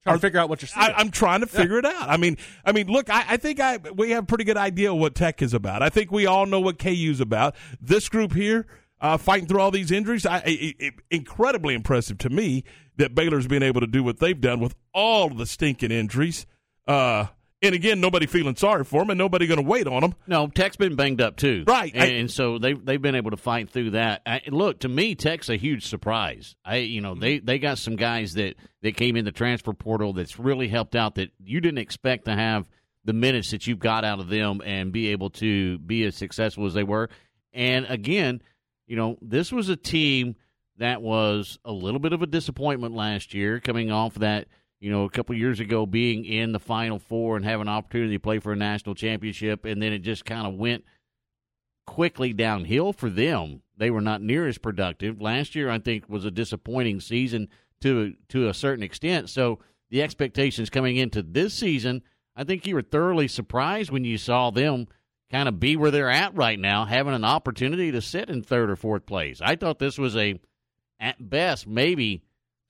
Trying 0.05 0.17
to 0.17 0.21
figure 0.21 0.41
out 0.41 0.49
what 0.49 0.63
you're 0.63 0.69
saying. 0.69 0.93
I, 0.97 1.01
I'm 1.01 1.11
trying 1.11 1.41
to 1.41 1.47
figure 1.47 1.77
it 1.79 1.85
out. 1.85 2.09
I 2.09 2.17
mean, 2.17 2.39
I 2.65 2.73
mean, 2.73 2.87
look, 2.87 3.11
I, 3.11 3.25
I 3.31 3.37
think 3.37 3.59
I 3.61 3.77
we 3.77 4.11
have 4.13 4.25
a 4.25 4.27
pretty 4.27 4.45
good 4.45 4.57
idea 4.57 4.95
what 4.95 5.15
Tech 5.15 5.43
is 5.43 5.53
about. 5.53 5.83
I 5.83 5.91
think 5.91 6.11
we 6.13 6.25
all 6.25 6.47
know 6.47 6.61
what 6.61 6.79
KU's 6.79 7.21
about. 7.21 7.57
This 7.81 8.09
group 8.09 8.33
here, 8.33 8.67
uh, 9.01 9.17
fighting 9.19 9.49
through 9.49 9.61
all 9.61 9.71
these 9.73 9.91
injuries, 9.91 10.25
I, 10.25 10.37
I, 10.37 10.75
I- 10.81 10.91
incredibly 11.11 11.75
impressive 11.75 12.17
to 12.19 12.31
me 12.31 12.65
that 12.97 13.15
Baylor's 13.15 13.49
been 13.49 13.63
able 13.63 13.81
to 13.81 13.87
do 13.87 14.03
what 14.05 14.19
they've 14.19 14.41
done 14.41 14.61
with 14.61 14.77
all 14.95 15.29
the 15.31 15.45
stinking 15.47 15.91
injuries. 15.91 16.47
Uh, 16.89 17.27
and 17.61 17.75
again, 17.75 18.01
nobody 18.01 18.27
feeling 18.27 18.55
sorry 18.57 18.85
for 18.85 19.01
them, 19.01 19.11
and 19.11 19.19
nobody 19.19 19.47
going 19.49 19.61
to 19.63 19.67
wait 19.69 19.87
on 19.89 20.01
them. 20.01 20.15
No, 20.29 20.47
Tech's 20.47 20.77
been 20.77 20.95
banged 20.97 21.21
up 21.21 21.37
too, 21.37 21.65
Right. 21.67 21.93
And, 21.93 22.03
I- 22.03 22.07
and 22.07 22.31
so 22.31 22.59
they 22.59 22.73
they've 22.73 23.03
been 23.03 23.17
able 23.17 23.33
to 23.33 23.37
fight 23.37 23.69
through 23.71 23.91
that. 23.91 24.23
I, 24.25 24.41
look, 24.49 24.81
to 24.81 24.89
me, 24.89 25.15
Tech's 25.17 25.49
a 25.49 25.57
huge 25.57 25.87
surprise. 25.87 26.55
I 26.65 26.77
you 26.77 27.01
know 27.01 27.15
they 27.17 27.41
they 27.41 27.59
got 27.59 27.79
some 27.79 27.97
guys 27.97 28.35
that 28.35 28.55
that 28.83 28.97
came 28.97 29.17
in 29.17 29.25
the 29.25 29.33
transfer 29.33 29.73
portal 29.73 30.13
that's 30.13 30.39
really 30.39 30.69
helped 30.69 30.95
out 30.97 31.17
that 31.17 31.31
you 31.43 31.61
didn't 31.61 31.79
expect 31.79 32.25
to 32.27 32.35
have 32.35 32.69
the 33.05 33.13
minutes 33.13 33.51
that 33.51 33.67
you've 33.67 33.79
got 33.81 34.05
out 34.05 34.21
of 34.21 34.29
them 34.29 34.61
and 34.65 34.93
be 34.93 35.09
able 35.09 35.31
to 35.31 35.79
be 35.79 36.05
as 36.05 36.15
successful 36.15 36.65
as 36.67 36.75
they 36.75 36.85
were. 36.85 37.09
And 37.53 37.87
again, 37.89 38.41
you 38.87 38.97
know, 38.97 39.19
this 39.21 39.51
was 39.51 39.69
a 39.69 39.77
team 39.77 40.37
that 40.77 41.03
was 41.03 41.59
a 41.65 41.73
little 41.73 41.99
bit 42.01 42.13
of 42.13 42.23
a 42.23 42.27
disappointment 42.27 42.95
last 42.95 43.35
year, 43.35 43.59
coming 43.61 43.91
off 43.91 44.15
that 44.17 44.47
you 44.81 44.91
know, 44.91 45.05
a 45.05 45.11
couple 45.11 45.35
years 45.35 45.61
ago 45.61 45.87
being 45.87 46.25
in 46.25 46.53
the 46.53 46.61
Final 46.61 46.99
Four 46.99 47.37
and 47.37 47.45
having 47.45 47.63
an 47.63 47.69
opportunity 47.69 48.15
to 48.15 48.21
play 48.21 48.39
for 48.39 48.53
a 48.53 48.57
national 48.57 48.95
championship, 48.95 49.65
and 49.65 49.83
then 49.83 49.93
it 49.93 50.01
just 50.01 50.25
kind 50.25 50.47
of 50.47 50.55
went 50.55 50.85
quickly 51.87 52.33
downhill 52.33 52.93
for 52.93 53.11
them. 53.11 53.63
They 53.77 53.91
were 53.91 54.01
not 54.01 54.23
near 54.23 54.47
as 54.47 54.59
productive. 54.59 55.21
Last 55.21 55.55
year, 55.55 55.71
I 55.71 55.79
think, 55.79 56.09
was 56.09 56.25
a 56.25 56.31
disappointing 56.31 57.01
season 57.01 57.49
to 57.81 58.15
to 58.29 58.49
a 58.49 58.55
certain 58.55 58.83
extent. 58.83 59.31
So 59.31 59.59
the 59.91 60.03
expectations 60.03 60.71
coming 60.71 60.97
into 60.97 61.23
this 61.23 61.55
season, 61.55 62.03
I 62.37 62.45
think 62.45 62.67
you 62.67 62.75
were 62.75 62.83
thoroughly 62.83 63.29
surprised 63.29 63.91
when 63.91 64.05
you 64.05 64.19
saw 64.19 64.51
them 64.51 64.87
kind 65.31 65.49
of 65.49 65.61
be 65.61 65.77
where 65.77 65.91
they're 65.91 66.11
at 66.11 66.35
right 66.37 66.59
now, 66.59 66.85
having 66.85 67.15
an 67.15 67.25
opportunity 67.25 67.93
to 67.93 68.01
sit 68.01 68.31
in 68.31 68.43
third 68.43 68.71
or 68.71 68.77
fourth 68.77 69.07
place. 69.07 69.41
I 69.43 69.57
thought 69.57 69.79
this 69.79 69.99
was 69.99 70.17
a, 70.17 70.41
at 70.99 71.31
best, 71.31 71.67
maybe 71.67 72.23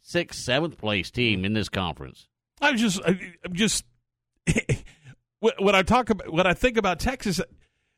sixth, 0.09 0.41
seventh 0.41 0.79
place 0.79 1.11
team 1.11 1.45
in 1.45 1.53
this 1.53 1.69
conference. 1.69 2.27
I 2.61 2.73
was 2.73 2.81
just, 2.81 3.01
I, 3.05 3.21
I'm 3.45 3.53
just 3.53 3.85
when 5.41 5.53
when 5.59 5.75
I 5.75 5.83
talk 5.83 6.11
about 6.11 6.33
when 6.33 6.47
I 6.47 6.55
think 6.55 6.77
about 6.77 6.99
Texas, 6.99 7.41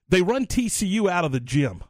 they 0.09 0.23
run 0.23 0.47
TCU 0.47 1.11
out 1.11 1.25
of 1.25 1.33
the 1.33 1.41
gym. 1.41 1.85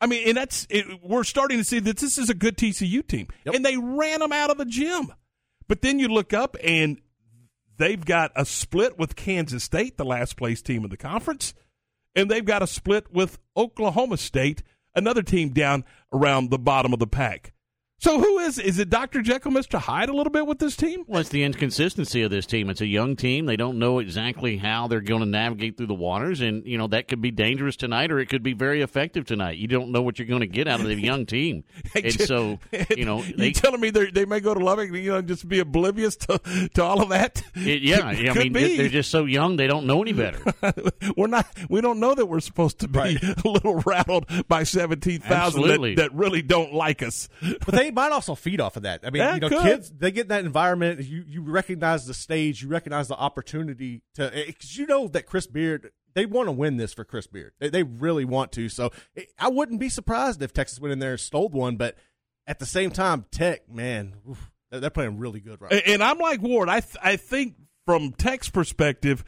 I 0.00 0.06
mean, 0.06 0.28
and 0.28 0.36
that's 0.36 0.66
it, 0.68 1.02
we're 1.02 1.24
starting 1.24 1.58
to 1.58 1.64
see 1.64 1.78
that 1.80 1.96
this 1.96 2.18
is 2.18 2.28
a 2.28 2.34
good 2.34 2.56
TCU 2.56 3.06
team, 3.06 3.28
and 3.46 3.64
they 3.64 3.76
ran 3.76 4.20
them 4.20 4.32
out 4.32 4.50
of 4.50 4.58
the 4.58 4.66
gym. 4.66 5.12
But 5.68 5.80
then 5.80 5.98
you 5.98 6.08
look 6.08 6.32
up 6.32 6.56
and 6.62 7.00
they've 7.78 8.04
got 8.04 8.30
a 8.36 8.44
split 8.44 8.98
with 8.98 9.16
Kansas 9.16 9.64
State, 9.64 9.96
the 9.96 10.04
last 10.04 10.36
place 10.36 10.60
team 10.60 10.84
in 10.84 10.90
the 10.90 10.96
conference, 10.96 11.54
and 12.14 12.30
they've 12.30 12.44
got 12.44 12.62
a 12.62 12.66
split 12.66 13.12
with 13.12 13.38
Oklahoma 13.56 14.18
State, 14.18 14.62
another 14.94 15.22
team 15.22 15.48
down 15.48 15.84
around 16.12 16.50
the 16.50 16.58
bottom 16.58 16.92
of 16.92 16.98
the 16.98 17.06
pack. 17.06 17.52
So 17.98 18.20
who 18.20 18.38
is 18.40 18.58
is 18.58 18.78
it? 18.78 18.90
Dr. 18.90 19.22
Jekyll, 19.22 19.50
Mister 19.50 19.78
Hyde, 19.78 20.10
a 20.10 20.12
little 20.12 20.30
bit 20.30 20.46
with 20.46 20.58
this 20.58 20.76
team? 20.76 21.04
Well, 21.06 21.20
it's 21.20 21.30
the 21.30 21.42
inconsistency 21.44 22.22
of 22.22 22.30
this 22.30 22.44
team. 22.44 22.68
It's 22.68 22.82
a 22.82 22.86
young 22.86 23.16
team. 23.16 23.46
They 23.46 23.56
don't 23.56 23.78
know 23.78 24.00
exactly 24.00 24.58
how 24.58 24.86
they're 24.86 25.00
going 25.00 25.20
to 25.20 25.26
navigate 25.26 25.78
through 25.78 25.86
the 25.86 25.94
waters, 25.94 26.42
and 26.42 26.66
you 26.66 26.76
know 26.76 26.88
that 26.88 27.08
could 27.08 27.22
be 27.22 27.30
dangerous 27.30 27.74
tonight, 27.74 28.12
or 28.12 28.18
it 28.18 28.26
could 28.26 28.42
be 28.42 28.52
very 28.52 28.82
effective 28.82 29.24
tonight. 29.24 29.56
You 29.56 29.66
don't 29.66 29.92
know 29.92 30.02
what 30.02 30.18
you're 30.18 30.28
going 30.28 30.42
to 30.42 30.46
get 30.46 30.68
out 30.68 30.80
of 30.80 30.86
the 30.86 30.94
young 30.94 31.24
team, 31.24 31.64
and 31.94 32.12
so 32.20 32.58
you 32.94 33.06
know 33.06 33.22
you 33.22 33.34
they. 33.34 33.52
telling 33.52 33.80
me 33.80 33.88
they 33.88 34.10
they 34.10 34.26
may 34.26 34.40
go 34.40 34.52
to 34.52 34.62
Lubbock, 34.62 34.92
you 34.92 35.12
know, 35.12 35.22
just 35.22 35.48
be 35.48 35.60
oblivious 35.60 36.16
to 36.16 36.38
to 36.74 36.82
all 36.84 37.00
of 37.00 37.08
that? 37.08 37.42
It, 37.54 37.80
yeah, 37.80 38.04
I 38.04 38.14
mean 38.34 38.52
be. 38.52 38.76
they're 38.76 38.88
just 38.90 39.10
so 39.10 39.24
young; 39.24 39.56
they 39.56 39.66
don't 39.66 39.86
know 39.86 40.02
any 40.02 40.12
better. 40.12 40.42
we're 41.16 41.28
not. 41.28 41.46
We 41.70 41.80
don't 41.80 41.98
know 41.98 42.14
that 42.14 42.26
we're 42.26 42.40
supposed 42.40 42.78
to 42.80 42.88
be 42.88 43.18
a 43.22 43.48
little 43.48 43.76
rattled 43.86 44.26
by 44.48 44.64
seventeen 44.64 45.20
thousand 45.20 45.62
that, 45.62 45.94
that 45.96 46.14
really 46.14 46.42
don't 46.42 46.74
like 46.74 47.02
us. 47.02 47.30
But 47.40 47.74
they 47.74 47.85
might 47.90 48.12
also 48.12 48.34
feed 48.34 48.60
off 48.60 48.76
of 48.76 48.82
that. 48.84 49.00
I 49.04 49.10
mean, 49.10 49.22
Yeah, 49.22 49.34
you 49.34 49.40
know, 49.40 49.48
could. 49.48 49.62
kids 49.62 49.90
they 49.90 50.10
get 50.10 50.28
that 50.28 50.44
environment. 50.44 51.02
You 51.04 51.24
you 51.26 51.42
recognize 51.42 52.06
the 52.06 52.14
stage, 52.14 52.62
you 52.62 52.68
recognize 52.68 53.08
the 53.08 53.16
opportunity 53.16 54.02
to 54.14 54.36
eh, 54.36 54.44
because 54.46 54.76
you 54.76 54.86
know 54.86 55.08
that 55.08 55.26
Chris 55.26 55.46
Beard 55.46 55.90
they 56.14 56.24
want 56.24 56.48
to 56.48 56.52
win 56.52 56.78
this 56.78 56.94
for 56.94 57.04
Chris 57.04 57.26
Beard. 57.26 57.52
They, 57.58 57.68
they 57.68 57.82
really 57.82 58.24
want 58.24 58.50
to. 58.52 58.68
So 58.70 58.90
it, 59.14 59.28
I 59.38 59.48
wouldn't 59.48 59.80
be 59.80 59.90
surprised 59.90 60.40
if 60.42 60.52
Texas 60.52 60.80
went 60.80 60.92
in 60.92 60.98
there 60.98 61.12
and 61.12 61.20
stole 61.20 61.50
one. 61.50 61.76
But 61.76 61.96
at 62.46 62.58
the 62.58 62.66
same 62.66 62.90
time, 62.90 63.26
Tech 63.30 63.68
man, 63.70 64.14
oof, 64.28 64.50
they're, 64.70 64.88
playing 64.90 65.18
really 65.18 65.40
good 65.40 65.60
right. 65.60 65.82
And 65.86 66.02
I'm 66.02 66.18
like 66.18 66.40
Ward. 66.40 66.68
I 66.68 66.80
th- 66.80 66.96
I 67.02 67.16
think 67.16 67.56
from 67.84 68.12
Tech's 68.12 68.48
perspective, 68.48 69.24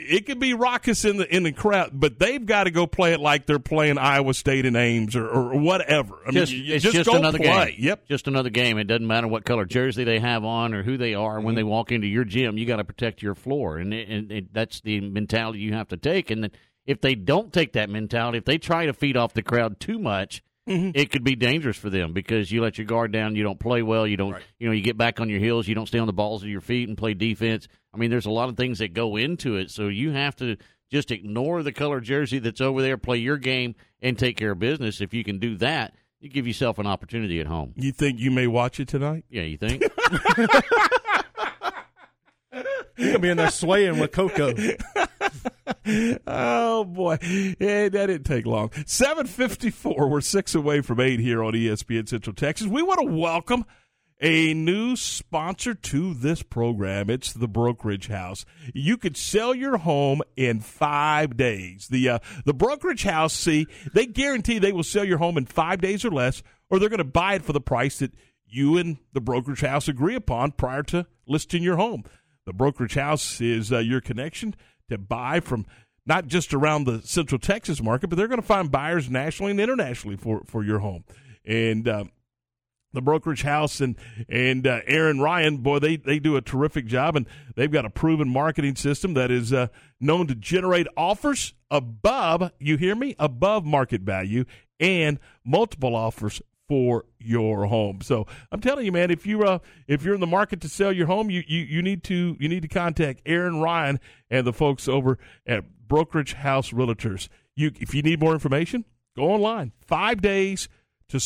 it 0.00 0.26
could 0.26 0.38
be 0.38 0.54
raucous 0.54 1.04
in 1.04 1.16
the 1.16 1.34
in 1.34 1.42
the 1.42 1.52
crowd, 1.52 1.90
but 1.92 2.18
they've 2.18 2.44
got 2.44 2.64
to 2.64 2.70
go 2.70 2.86
play 2.86 3.12
it 3.12 3.20
like 3.20 3.46
they're 3.46 3.58
playing 3.58 3.98
Iowa 3.98 4.32
State 4.32 4.64
in 4.64 4.76
Ames 4.76 5.16
or, 5.16 5.28
or 5.28 5.58
whatever. 5.58 6.18
I 6.26 6.30
just, 6.30 6.52
mean, 6.52 6.64
it's 6.70 6.84
just, 6.84 6.94
just, 6.94 7.10
go 7.10 7.16
another 7.16 7.38
play. 7.38 7.72
game. 7.72 7.76
Yep. 7.80 8.06
just 8.08 8.28
another 8.28 8.50
game. 8.50 8.78
It 8.78 8.84
doesn't 8.84 9.06
matter 9.06 9.26
what 9.26 9.44
color 9.44 9.64
jersey 9.64 10.04
they 10.04 10.20
have 10.20 10.44
on 10.44 10.72
or 10.72 10.82
who 10.82 10.96
they 10.96 11.14
are. 11.14 11.40
When 11.40 11.54
they 11.54 11.62
Mm-hmm. 11.62 11.70
walk 11.70 11.92
into 11.92 12.06
your 12.06 12.24
gym, 12.24 12.56
you 12.56 12.64
got 12.66 12.76
to 12.76 12.84
protect 12.84 13.20
your 13.20 13.34
floor, 13.34 13.78
and, 13.78 13.92
it, 13.92 14.08
and 14.08 14.30
it, 14.32 14.54
that's 14.54 14.80
the 14.80 15.00
mentality 15.00 15.58
you 15.58 15.74
have 15.74 15.88
to 15.88 15.96
take. 15.96 16.30
And 16.30 16.44
then 16.44 16.50
if 16.86 17.00
they 17.00 17.14
don't 17.14 17.52
take 17.52 17.72
that 17.72 17.90
mentality, 17.90 18.38
if 18.38 18.44
they 18.44 18.58
try 18.58 18.86
to 18.86 18.92
feed 18.92 19.16
off 19.16 19.34
the 19.34 19.42
crowd 19.42 19.80
too 19.80 19.98
much. 19.98 20.42
Mm-hmm. 20.68 20.90
It 20.94 21.10
could 21.10 21.24
be 21.24 21.34
dangerous 21.34 21.78
for 21.78 21.88
them 21.88 22.12
because 22.12 22.52
you 22.52 22.60
let 22.60 22.76
your 22.76 22.86
guard 22.86 23.10
down, 23.10 23.34
you 23.34 23.42
don't 23.42 23.58
play 23.58 23.80
well, 23.80 24.06
you 24.06 24.18
don't, 24.18 24.36
you 24.58 24.66
know, 24.66 24.74
you 24.74 24.82
get 24.82 24.98
back 24.98 25.18
on 25.18 25.30
your 25.30 25.40
heels, 25.40 25.66
you 25.66 25.74
don't 25.74 25.86
stay 25.86 25.98
on 25.98 26.06
the 26.06 26.12
balls 26.12 26.42
of 26.42 26.50
your 26.50 26.60
feet 26.60 26.90
and 26.90 26.98
play 26.98 27.14
defense. 27.14 27.68
I 27.92 27.96
mean, 27.96 28.10
there's 28.10 28.26
a 28.26 28.30
lot 28.30 28.48
of 28.48 28.56
things 28.56 28.78
that 28.78 28.92
go 28.92 29.16
into 29.16 29.56
it, 29.56 29.70
so 29.70 29.88
you 29.88 30.12
have 30.12 30.36
to 30.36 30.56
just 30.90 31.10
ignore 31.10 31.62
the 31.62 31.72
color 31.72 32.00
jersey 32.00 32.38
that's 32.38 32.60
over 32.60 32.82
there, 32.82 32.96
play 32.96 33.18
your 33.18 33.38
game, 33.38 33.74
and 34.00 34.18
take 34.18 34.36
care 34.36 34.52
of 34.52 34.58
business. 34.58 35.00
If 35.00 35.14
you 35.14 35.24
can 35.24 35.38
do 35.38 35.56
that, 35.56 35.94
you 36.20 36.28
give 36.28 36.46
yourself 36.46 36.78
an 36.78 36.86
opportunity 36.86 37.40
at 37.40 37.46
home. 37.46 37.72
You 37.76 37.92
think 37.92 38.18
you 38.18 38.30
may 38.30 38.46
watch 38.46 38.80
it 38.80 38.88
tonight? 38.88 39.24
Yeah, 39.30 39.42
you 39.42 39.56
think? 39.56 39.82
You're 42.96 43.12
gonna 43.12 43.18
be 43.20 43.28
in 43.28 43.36
there 43.36 43.50
swaying 43.50 44.00
with 44.00 44.10
Coco. 44.10 44.52
oh 46.26 46.84
boy, 46.84 47.18
yeah, 47.22 47.88
that 47.88 48.06
didn't 48.06 48.24
take 48.24 48.44
long. 48.44 48.70
Seven 48.86 49.26
fifty-four. 49.26 50.08
We're 50.08 50.20
six 50.20 50.56
away 50.56 50.80
from 50.80 50.98
eight 50.98 51.20
here 51.20 51.44
on 51.44 51.52
ESPN 51.52 52.08
Central 52.08 52.34
Texas. 52.34 52.66
We 52.66 52.82
want 52.82 53.00
to 53.00 53.06
welcome 53.06 53.64
a 54.20 54.52
new 54.54 54.96
sponsor 54.96 55.74
to 55.74 56.14
this 56.14 56.42
program. 56.42 57.08
It's 57.08 57.32
the 57.32 57.48
Brokerage 57.48 58.08
House. 58.08 58.44
You 58.74 58.96
could 58.96 59.16
sell 59.16 59.54
your 59.54 59.78
home 59.78 60.22
in 60.36 60.60
five 60.60 61.36
days. 61.36 61.88
The 61.88 62.08
uh, 62.08 62.18
the 62.44 62.54
Brokerage 62.54 63.04
House, 63.04 63.32
see, 63.32 63.66
they 63.92 64.06
guarantee 64.06 64.58
they 64.58 64.72
will 64.72 64.82
sell 64.82 65.04
your 65.04 65.18
home 65.18 65.38
in 65.38 65.46
five 65.46 65.80
days 65.80 66.04
or 66.04 66.10
less, 66.10 66.42
or 66.70 66.78
they're 66.78 66.88
going 66.88 66.98
to 66.98 67.04
buy 67.04 67.34
it 67.34 67.44
for 67.44 67.52
the 67.52 67.60
price 67.60 67.98
that 68.00 68.12
you 68.46 68.78
and 68.78 68.98
the 69.12 69.20
Brokerage 69.20 69.60
House 69.60 69.88
agree 69.88 70.14
upon 70.14 70.52
prior 70.52 70.82
to 70.84 71.06
listing 71.26 71.62
your 71.62 71.76
home. 71.76 72.04
The 72.46 72.52
Brokerage 72.52 72.94
House 72.94 73.40
is 73.40 73.72
uh, 73.72 73.78
your 73.78 74.00
connection 74.00 74.54
to 74.88 74.98
buy 74.98 75.40
from 75.40 75.66
not 76.06 76.26
just 76.26 76.54
around 76.54 76.84
the 76.84 77.02
Central 77.02 77.38
Texas 77.38 77.82
market, 77.82 78.08
but 78.08 78.16
they're 78.16 78.28
going 78.28 78.40
to 78.40 78.46
find 78.46 78.70
buyers 78.70 79.10
nationally 79.10 79.50
and 79.50 79.60
internationally 79.60 80.16
for, 80.16 80.42
for 80.46 80.64
your 80.64 80.78
home. 80.78 81.04
And 81.44 81.86
uh, 81.86 82.04
the 82.92 83.02
brokerage 83.02 83.42
house 83.42 83.80
and 83.80 83.96
and 84.28 84.66
uh, 84.66 84.80
Aaron 84.86 85.20
Ryan, 85.20 85.58
boy, 85.58 85.78
they 85.78 85.96
they 85.96 86.18
do 86.18 86.36
a 86.36 86.40
terrific 86.40 86.86
job, 86.86 87.16
and 87.16 87.26
they've 87.54 87.70
got 87.70 87.84
a 87.84 87.90
proven 87.90 88.28
marketing 88.28 88.76
system 88.76 89.14
that 89.14 89.30
is 89.30 89.52
uh, 89.52 89.68
known 90.00 90.26
to 90.28 90.34
generate 90.34 90.86
offers 90.96 91.54
above. 91.70 92.50
You 92.58 92.76
hear 92.76 92.94
me? 92.94 93.14
Above 93.18 93.64
market 93.64 94.02
value 94.02 94.44
and 94.80 95.18
multiple 95.44 95.94
offers 95.94 96.40
for 96.68 97.06
your 97.18 97.66
home. 97.66 98.00
So 98.02 98.26
I'm 98.52 98.60
telling 98.60 98.84
you, 98.84 98.92
man, 98.92 99.10
if 99.10 99.26
you 99.26 99.42
uh, 99.42 99.58
if 99.86 100.02
you're 100.02 100.14
in 100.14 100.20
the 100.20 100.26
market 100.26 100.60
to 100.62 100.68
sell 100.68 100.92
your 100.92 101.06
home, 101.06 101.30
you, 101.30 101.42
you 101.46 101.60
you 101.60 101.82
need 101.82 102.04
to 102.04 102.36
you 102.38 102.48
need 102.48 102.62
to 102.62 102.68
contact 102.68 103.22
Aaron 103.26 103.60
Ryan 103.60 104.00
and 104.30 104.46
the 104.46 104.52
folks 104.52 104.88
over 104.88 105.18
at 105.46 105.64
Brokerage 105.88 106.34
House 106.34 106.70
Realtors. 106.70 107.28
You 107.56 107.72
if 107.80 107.94
you 107.94 108.02
need 108.02 108.20
more 108.20 108.34
information, 108.34 108.84
go 109.16 109.30
online. 109.30 109.72
Five 109.80 110.20
days 110.20 110.68
to 111.08 111.18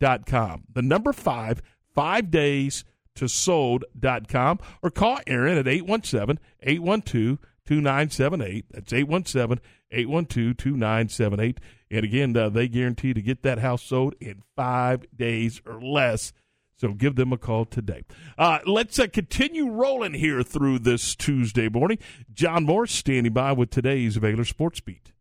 sold.com. 0.00 0.64
The 0.72 0.82
number 0.82 1.12
five, 1.12 1.62
five 1.94 2.30
days 2.30 2.84
to 3.16 3.28
sold.com 3.28 4.58
or 4.82 4.90
call 4.90 5.20
Aaron 5.26 5.58
at 5.58 5.68
817 5.68 6.38
812 6.62 7.38
2978. 7.66 8.66
That's 8.70 8.92
817 8.92 9.60
812 9.90 10.56
2978. 10.56 11.60
And 11.90 12.04
again, 12.04 12.36
uh, 12.36 12.48
they 12.48 12.68
guarantee 12.68 13.14
to 13.14 13.22
get 13.22 13.42
that 13.42 13.58
house 13.58 13.82
sold 13.82 14.14
in 14.20 14.42
five 14.56 15.04
days 15.16 15.62
or 15.64 15.80
less. 15.80 16.32
So 16.76 16.92
give 16.92 17.14
them 17.14 17.32
a 17.32 17.38
call 17.38 17.66
today. 17.66 18.02
Uh, 18.36 18.58
let's 18.66 18.98
uh, 18.98 19.06
continue 19.06 19.70
rolling 19.70 20.14
here 20.14 20.42
through 20.42 20.80
this 20.80 21.14
Tuesday 21.14 21.68
morning. 21.68 21.98
John 22.32 22.64
Morris 22.64 22.90
standing 22.90 23.32
by 23.32 23.52
with 23.52 23.70
today's 23.70 24.18
Baylor 24.18 24.44
Sports 24.44 24.80
Beat. 24.80 25.13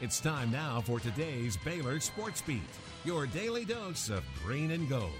It's 0.00 0.20
time 0.20 0.52
now 0.52 0.80
for 0.80 1.00
today's 1.00 1.56
Baylor 1.56 1.98
Sports 1.98 2.40
Beat, 2.40 2.62
your 3.04 3.26
daily 3.26 3.64
dose 3.64 4.10
of 4.10 4.22
green 4.44 4.70
and 4.70 4.88
gold. 4.88 5.10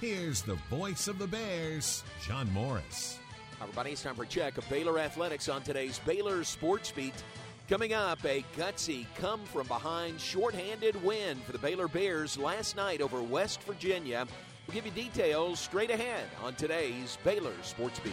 Here's 0.00 0.40
the 0.42 0.54
voice 0.70 1.08
of 1.08 1.18
the 1.18 1.26
Bears, 1.26 2.04
John 2.24 2.48
Morris. 2.52 3.18
Everybody. 3.60 3.90
It's 3.90 4.04
time 4.04 4.14
for 4.14 4.22
a 4.22 4.26
check 4.26 4.56
of 4.56 4.68
Baylor 4.70 5.00
Athletics 5.00 5.48
on 5.48 5.62
today's 5.62 5.98
Baylor 6.06 6.44
Sports 6.44 6.92
Beat. 6.92 7.24
Coming 7.68 7.92
up, 7.92 8.24
a 8.24 8.44
gutsy 8.56 9.04
come 9.16 9.44
from 9.46 9.66
behind 9.66 10.20
shorthanded 10.20 11.02
win 11.02 11.36
for 11.38 11.50
the 11.50 11.58
Baylor 11.58 11.88
Bears 11.88 12.38
last 12.38 12.76
night 12.76 13.00
over 13.00 13.20
West 13.20 13.64
Virginia. 13.64 14.28
We'll 14.68 14.76
give 14.76 14.86
you 14.86 14.92
details 14.92 15.58
straight 15.58 15.90
ahead 15.90 16.28
on 16.44 16.54
today's 16.54 17.18
Baylor 17.24 17.54
Sports 17.64 17.98
Beat. 17.98 18.12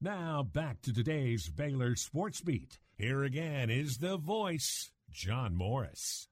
Now 0.00 0.44
back 0.44 0.80
to 0.82 0.94
today's 0.94 1.48
Baylor 1.48 1.96
Sports 1.96 2.40
Beat. 2.40 2.78
Here 2.96 3.24
again 3.24 3.68
is 3.68 3.98
the 3.98 4.16
voice, 4.16 4.92
John 5.10 5.56
Morris. 5.56 6.28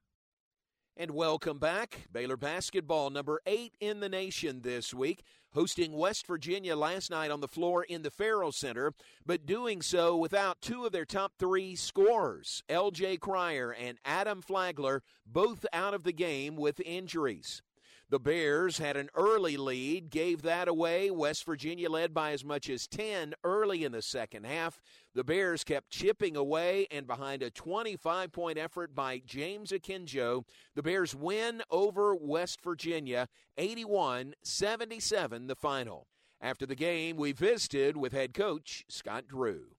And 0.96 1.10
welcome 1.10 1.58
back. 1.58 2.06
Baylor 2.12 2.36
basketball, 2.36 3.10
number 3.10 3.40
eight 3.44 3.74
in 3.80 3.98
the 3.98 4.08
nation 4.08 4.60
this 4.62 4.94
week, 4.94 5.24
hosting 5.52 5.90
West 5.94 6.28
Virginia 6.28 6.76
last 6.76 7.10
night 7.10 7.32
on 7.32 7.40
the 7.40 7.48
floor 7.48 7.82
in 7.82 8.02
the 8.02 8.10
Ferrell 8.12 8.52
Center, 8.52 8.92
but 9.26 9.46
doing 9.46 9.82
so 9.82 10.16
without 10.16 10.60
two 10.60 10.84
of 10.84 10.92
their 10.92 11.04
top 11.04 11.32
three 11.36 11.74
scorers, 11.74 12.62
L.J. 12.68 13.16
Cryer 13.16 13.72
and 13.72 13.98
Adam 14.04 14.42
Flagler, 14.42 15.02
both 15.26 15.66
out 15.72 15.92
of 15.92 16.04
the 16.04 16.12
game 16.12 16.54
with 16.54 16.78
injuries. 16.86 17.62
The 18.08 18.20
Bears 18.20 18.78
had 18.78 18.96
an 18.96 19.10
early 19.16 19.56
lead, 19.56 20.10
gave 20.10 20.42
that 20.42 20.68
away. 20.68 21.10
West 21.10 21.44
Virginia 21.44 21.90
led 21.90 22.14
by 22.14 22.30
as 22.30 22.44
much 22.44 22.70
as 22.70 22.86
10 22.86 23.34
early 23.42 23.82
in 23.82 23.90
the 23.90 24.00
second 24.00 24.46
half. 24.46 24.80
The 25.14 25.24
Bears 25.24 25.64
kept 25.64 25.90
chipping 25.90 26.36
away, 26.36 26.86
and 26.92 27.08
behind 27.08 27.42
a 27.42 27.50
25 27.50 28.30
point 28.30 28.58
effort 28.58 28.94
by 28.94 29.22
James 29.26 29.72
Akinjo, 29.72 30.44
the 30.76 30.84
Bears 30.84 31.16
win 31.16 31.62
over 31.68 32.14
West 32.14 32.60
Virginia 32.62 33.28
81 33.58 34.34
77, 34.40 35.48
the 35.48 35.56
final. 35.56 36.06
After 36.40 36.64
the 36.64 36.76
game, 36.76 37.16
we 37.16 37.32
visited 37.32 37.96
with 37.96 38.12
head 38.12 38.34
coach 38.34 38.84
Scott 38.88 39.26
Drew. 39.26 39.75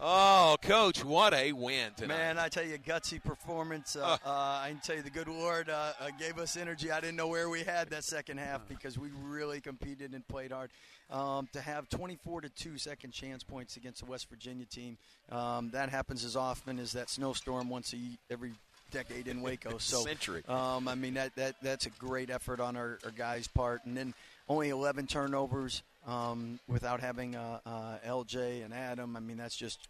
Oh, 0.00 0.56
coach, 0.62 1.04
what 1.04 1.34
a 1.34 1.52
win 1.52 1.90
tonight. 1.96 2.16
Man, 2.16 2.38
I 2.38 2.48
tell 2.48 2.64
you, 2.64 2.78
gutsy 2.78 3.22
performance. 3.22 3.96
Uh, 3.96 4.16
uh, 4.24 4.28
I 4.28 4.68
can 4.70 4.78
tell 4.80 4.94
you, 4.94 5.02
the 5.02 5.10
good 5.10 5.26
Lord 5.26 5.68
uh, 5.68 5.92
uh, 6.00 6.10
gave 6.18 6.38
us 6.38 6.56
energy. 6.56 6.92
I 6.92 7.00
didn't 7.00 7.16
know 7.16 7.26
where 7.26 7.48
we 7.48 7.64
had 7.64 7.90
that 7.90 8.04
second 8.04 8.38
half 8.38 8.68
because 8.68 8.96
we 8.96 9.08
really 9.24 9.60
competed 9.60 10.12
and 10.12 10.26
played 10.28 10.52
hard. 10.52 10.70
Um, 11.10 11.48
to 11.54 11.60
have 11.60 11.88
24 11.88 12.42
to 12.42 12.48
2 12.50 12.78
second 12.78 13.12
chance 13.12 13.42
points 13.42 13.76
against 13.76 14.04
the 14.04 14.10
West 14.10 14.28
Virginia 14.28 14.66
team, 14.66 14.98
um, 15.32 15.70
that 15.70 15.88
happens 15.88 16.22
as 16.24 16.36
often 16.36 16.78
as 16.78 16.92
that 16.92 17.08
snowstorm 17.08 17.68
once 17.70 17.94
a, 17.94 18.32
every 18.32 18.52
decade 18.90 19.26
in 19.26 19.40
Waco. 19.40 19.78
So, 19.78 20.02
Century. 20.02 20.42
Um, 20.48 20.86
I 20.86 20.94
mean, 20.94 21.14
that, 21.14 21.34
that 21.36 21.56
that's 21.62 21.86
a 21.86 21.90
great 21.90 22.30
effort 22.30 22.60
on 22.60 22.76
our, 22.76 22.98
our 23.04 23.10
guys' 23.10 23.48
part. 23.48 23.84
And 23.84 23.96
then 23.96 24.14
only 24.48 24.68
11 24.68 25.06
turnovers 25.06 25.82
um, 26.08 26.58
without 26.66 27.00
having 27.00 27.36
uh, 27.36 27.60
uh, 27.66 27.98
LJ 28.06 28.64
and 28.64 28.72
Adam. 28.72 29.16
I 29.16 29.20
mean, 29.20 29.36
that's 29.36 29.56
just 29.56 29.88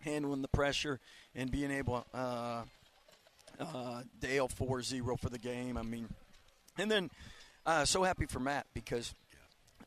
handling 0.00 0.42
the 0.42 0.48
pressure 0.48 1.00
and 1.34 1.50
being 1.50 1.70
able 1.70 2.06
uh, 2.14 2.62
uh, 3.58 4.02
Dale 4.20 4.48
4-0 4.48 5.20
for 5.20 5.28
the 5.28 5.38
game. 5.38 5.76
I 5.76 5.82
mean, 5.82 6.08
and 6.78 6.90
then 6.90 7.10
uh, 7.66 7.84
so 7.84 8.04
happy 8.04 8.26
for 8.26 8.38
Matt 8.38 8.66
because 8.72 9.12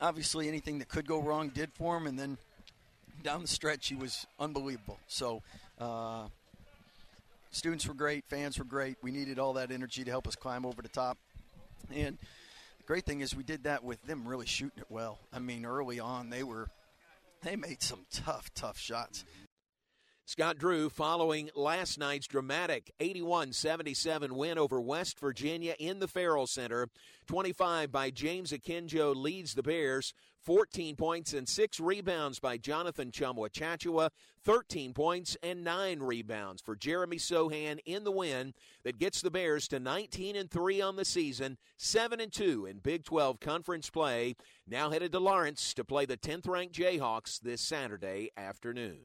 obviously 0.01 0.47
anything 0.47 0.79
that 0.79 0.89
could 0.89 1.07
go 1.07 1.21
wrong 1.21 1.49
did 1.49 1.71
for 1.73 1.97
him, 1.97 2.05
and 2.07 2.19
then 2.19 2.37
down 3.23 3.41
the 3.41 3.47
stretch 3.47 3.87
he 3.87 3.95
was 3.95 4.27
unbelievable. 4.39 4.99
So. 5.07 5.41
Uh, 5.79 6.27
students 7.51 7.87
were 7.87 7.93
great, 7.93 8.23
fans 8.29 8.57
were 8.57 8.65
great. 8.65 8.97
We 9.01 9.11
needed 9.11 9.37
all 9.37 9.53
that 9.53 9.71
energy 9.71 10.03
to 10.03 10.09
help 10.09 10.27
us 10.27 10.35
climb 10.35 10.65
over 10.65 10.81
the 10.81 10.89
top. 10.89 11.17
And 11.93 12.17
great 12.85 13.05
thing 13.05 13.21
is 13.21 13.35
we 13.35 13.43
did 13.43 13.63
that 13.63 13.83
with 13.83 14.01
them 14.03 14.27
really 14.27 14.45
shooting 14.45 14.79
it 14.79 14.89
well. 14.89 15.19
I 15.31 15.39
mean, 15.39 15.65
early 15.65 15.99
on 15.99 16.29
they 16.29 16.43
were 16.43 16.69
they 17.41 17.55
made 17.55 17.81
some 17.81 18.05
tough, 18.11 18.53
tough 18.53 18.77
shots. 18.77 19.25
Scott 20.25 20.57
Drew 20.57 20.89
following 20.89 21.49
last 21.53 21.99
night's 21.99 22.27
dramatic 22.27 22.93
81 23.01 23.51
77 23.51 24.35
win 24.35 24.57
over 24.57 24.79
West 24.79 25.19
Virginia 25.19 25.75
in 25.77 25.99
the 25.99 26.07
Ferrell 26.07 26.47
Center. 26.47 26.87
25 27.27 27.91
by 27.91 28.09
James 28.09 28.51
Akinjo 28.51 29.13
leads 29.13 29.53
the 29.53 29.63
Bears. 29.63 30.13
14 30.43 30.97
points 30.97 31.33
and 31.33 31.47
6 31.47 31.79
rebounds 31.79 32.39
by 32.39 32.57
Jonathan 32.57 33.11
Tchamwa 33.11 33.49
Tchatchoua. 33.49 34.09
13 34.43 34.93
points 34.93 35.37
and 35.41 35.63
9 35.63 35.99
rebounds 35.99 36.61
for 36.61 36.75
Jeremy 36.75 37.15
Sochan 37.15 37.79
in 37.85 38.03
the 38.03 38.11
win 38.11 38.53
that 38.83 38.99
gets 38.99 39.21
the 39.21 39.31
Bears 39.31 39.69
to 39.69 39.79
19 39.79 40.35
and 40.35 40.51
3 40.51 40.81
on 40.81 40.97
the 40.97 41.05
season, 41.05 41.57
7 41.77 42.19
and 42.19 42.31
2 42.31 42.65
in 42.65 42.79
Big 42.79 43.05
12 43.05 43.39
conference 43.39 43.89
play. 43.89 44.35
Now 44.67 44.89
headed 44.89 45.13
to 45.13 45.19
Lawrence 45.19 45.73
to 45.75 45.85
play 45.85 46.05
the 46.05 46.17
10th 46.17 46.47
ranked 46.47 46.75
Jayhawks 46.75 47.39
this 47.39 47.61
Saturday 47.61 48.31
afternoon. 48.35 48.99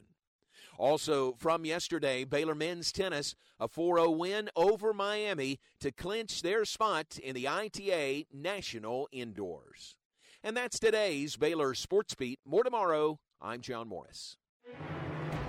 Also 0.77 1.35
from 1.39 1.65
yesterday, 1.65 2.25
Baylor 2.25 2.55
men's 2.55 2.91
tennis, 2.91 3.37
a 3.61 3.69
4 3.69 3.99
0 3.99 4.11
win 4.11 4.51
over 4.57 4.93
Miami 4.93 5.61
to 5.81 5.93
clinch 5.93 6.43
their 6.43 6.65
spot 6.65 7.19
in 7.23 7.35
the 7.35 7.47
ITA 7.47 8.27
National 8.33 9.09
Indoors. 9.13 9.98
And 10.45 10.57
that's 10.57 10.79
today's 10.79 11.37
Baylor 11.37 11.75
Sports 11.75 12.15
Beat. 12.15 12.39
More 12.47 12.63
tomorrow. 12.63 13.19
I'm 13.41 13.61
John 13.61 13.89
Morris. 13.89 14.37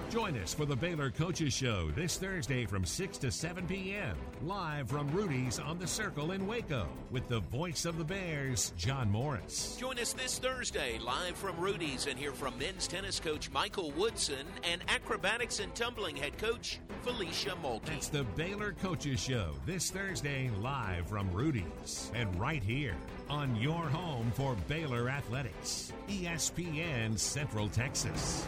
Join 0.09 0.35
us 0.39 0.55
for 0.55 0.65
the 0.65 0.75
Baylor 0.75 1.11
Coaches 1.11 1.53
Show 1.53 1.91
this 1.91 2.17
Thursday 2.17 2.65
from 2.65 2.83
6 2.83 3.19
to 3.19 3.29
7 3.29 3.67
p.m. 3.67 4.17
Live 4.41 4.89
from 4.89 5.07
Rudy's 5.11 5.59
on 5.59 5.77
the 5.77 5.85
Circle 5.85 6.31
in 6.31 6.47
Waco 6.47 6.87
with 7.11 7.27
the 7.27 7.41
voice 7.41 7.85
of 7.85 7.99
the 7.99 8.03
Bears, 8.03 8.73
John 8.75 9.11
Morris. 9.11 9.77
Join 9.79 9.99
us 9.99 10.13
this 10.13 10.39
Thursday 10.39 10.97
live 10.97 11.35
from 11.35 11.59
Rudy's 11.59 12.07
and 12.07 12.17
hear 12.17 12.31
from 12.31 12.57
men's 12.57 12.87
tennis 12.87 13.19
coach 13.19 13.51
Michael 13.51 13.91
Woodson 13.91 14.47
and 14.63 14.81
acrobatics 14.87 15.59
and 15.59 15.75
tumbling 15.75 16.15
head 16.15 16.39
coach 16.39 16.79
Felicia 17.03 17.55
Mulkey. 17.61 17.97
It's 17.97 18.07
the 18.07 18.23
Baylor 18.35 18.73
Coaches 18.81 19.19
Show 19.19 19.51
this 19.67 19.91
Thursday 19.91 20.49
live 20.59 21.07
from 21.07 21.31
Rudy's 21.31 22.11
and 22.15 22.35
right 22.39 22.63
here 22.63 22.95
on 23.29 23.55
your 23.57 23.87
home 23.87 24.31
for 24.33 24.55
Baylor 24.67 25.07
Athletics, 25.07 25.93
ESPN 26.07 27.19
Central 27.19 27.69
Texas. 27.69 28.47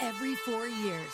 Every 0.00 0.36
four 0.36 0.68
years, 0.68 1.10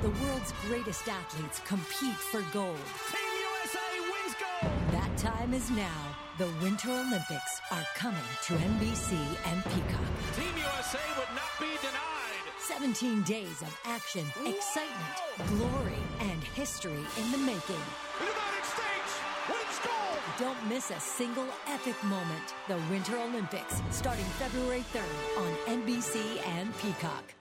the 0.00 0.10
world's 0.10 0.52
greatest 0.68 1.08
athletes 1.08 1.60
compete 1.66 2.14
for 2.14 2.40
gold. 2.52 2.78
Team 3.10 3.30
USA 3.42 3.80
wins 4.00 4.36
gold! 4.38 4.72
That 4.92 5.16
time 5.18 5.52
is 5.52 5.68
now. 5.70 6.16
The 6.38 6.48
Winter 6.62 6.90
Olympics 6.90 7.60
are 7.72 7.84
coming 7.96 8.22
to 8.44 8.54
NBC 8.54 9.14
and 9.46 9.64
Peacock. 9.64 10.06
Team 10.36 10.54
USA 10.56 11.00
would 11.18 11.34
not 11.34 11.50
be 11.58 11.66
denied. 11.78 12.46
17 12.60 13.22
days 13.22 13.60
of 13.62 13.76
action, 13.84 14.24
Whoa! 14.36 14.50
excitement, 14.50 15.48
glory, 15.48 15.98
and 16.20 16.44
history 16.54 16.92
in 16.92 17.32
the 17.32 17.38
making. 17.38 17.84
United 18.20 18.64
States 18.64 19.12
wins 19.48 19.78
gold! 19.82 20.18
Don't 20.38 20.68
miss 20.68 20.92
a 20.92 21.00
single 21.00 21.48
epic 21.66 21.96
moment. 22.04 22.54
The 22.68 22.78
Winter 22.88 23.18
Olympics, 23.18 23.82
starting 23.90 24.24
February 24.38 24.84
3rd 24.92 25.38
on 25.38 25.80
NBC 25.82 26.38
and 26.46 26.72
Peacock. 26.78 27.34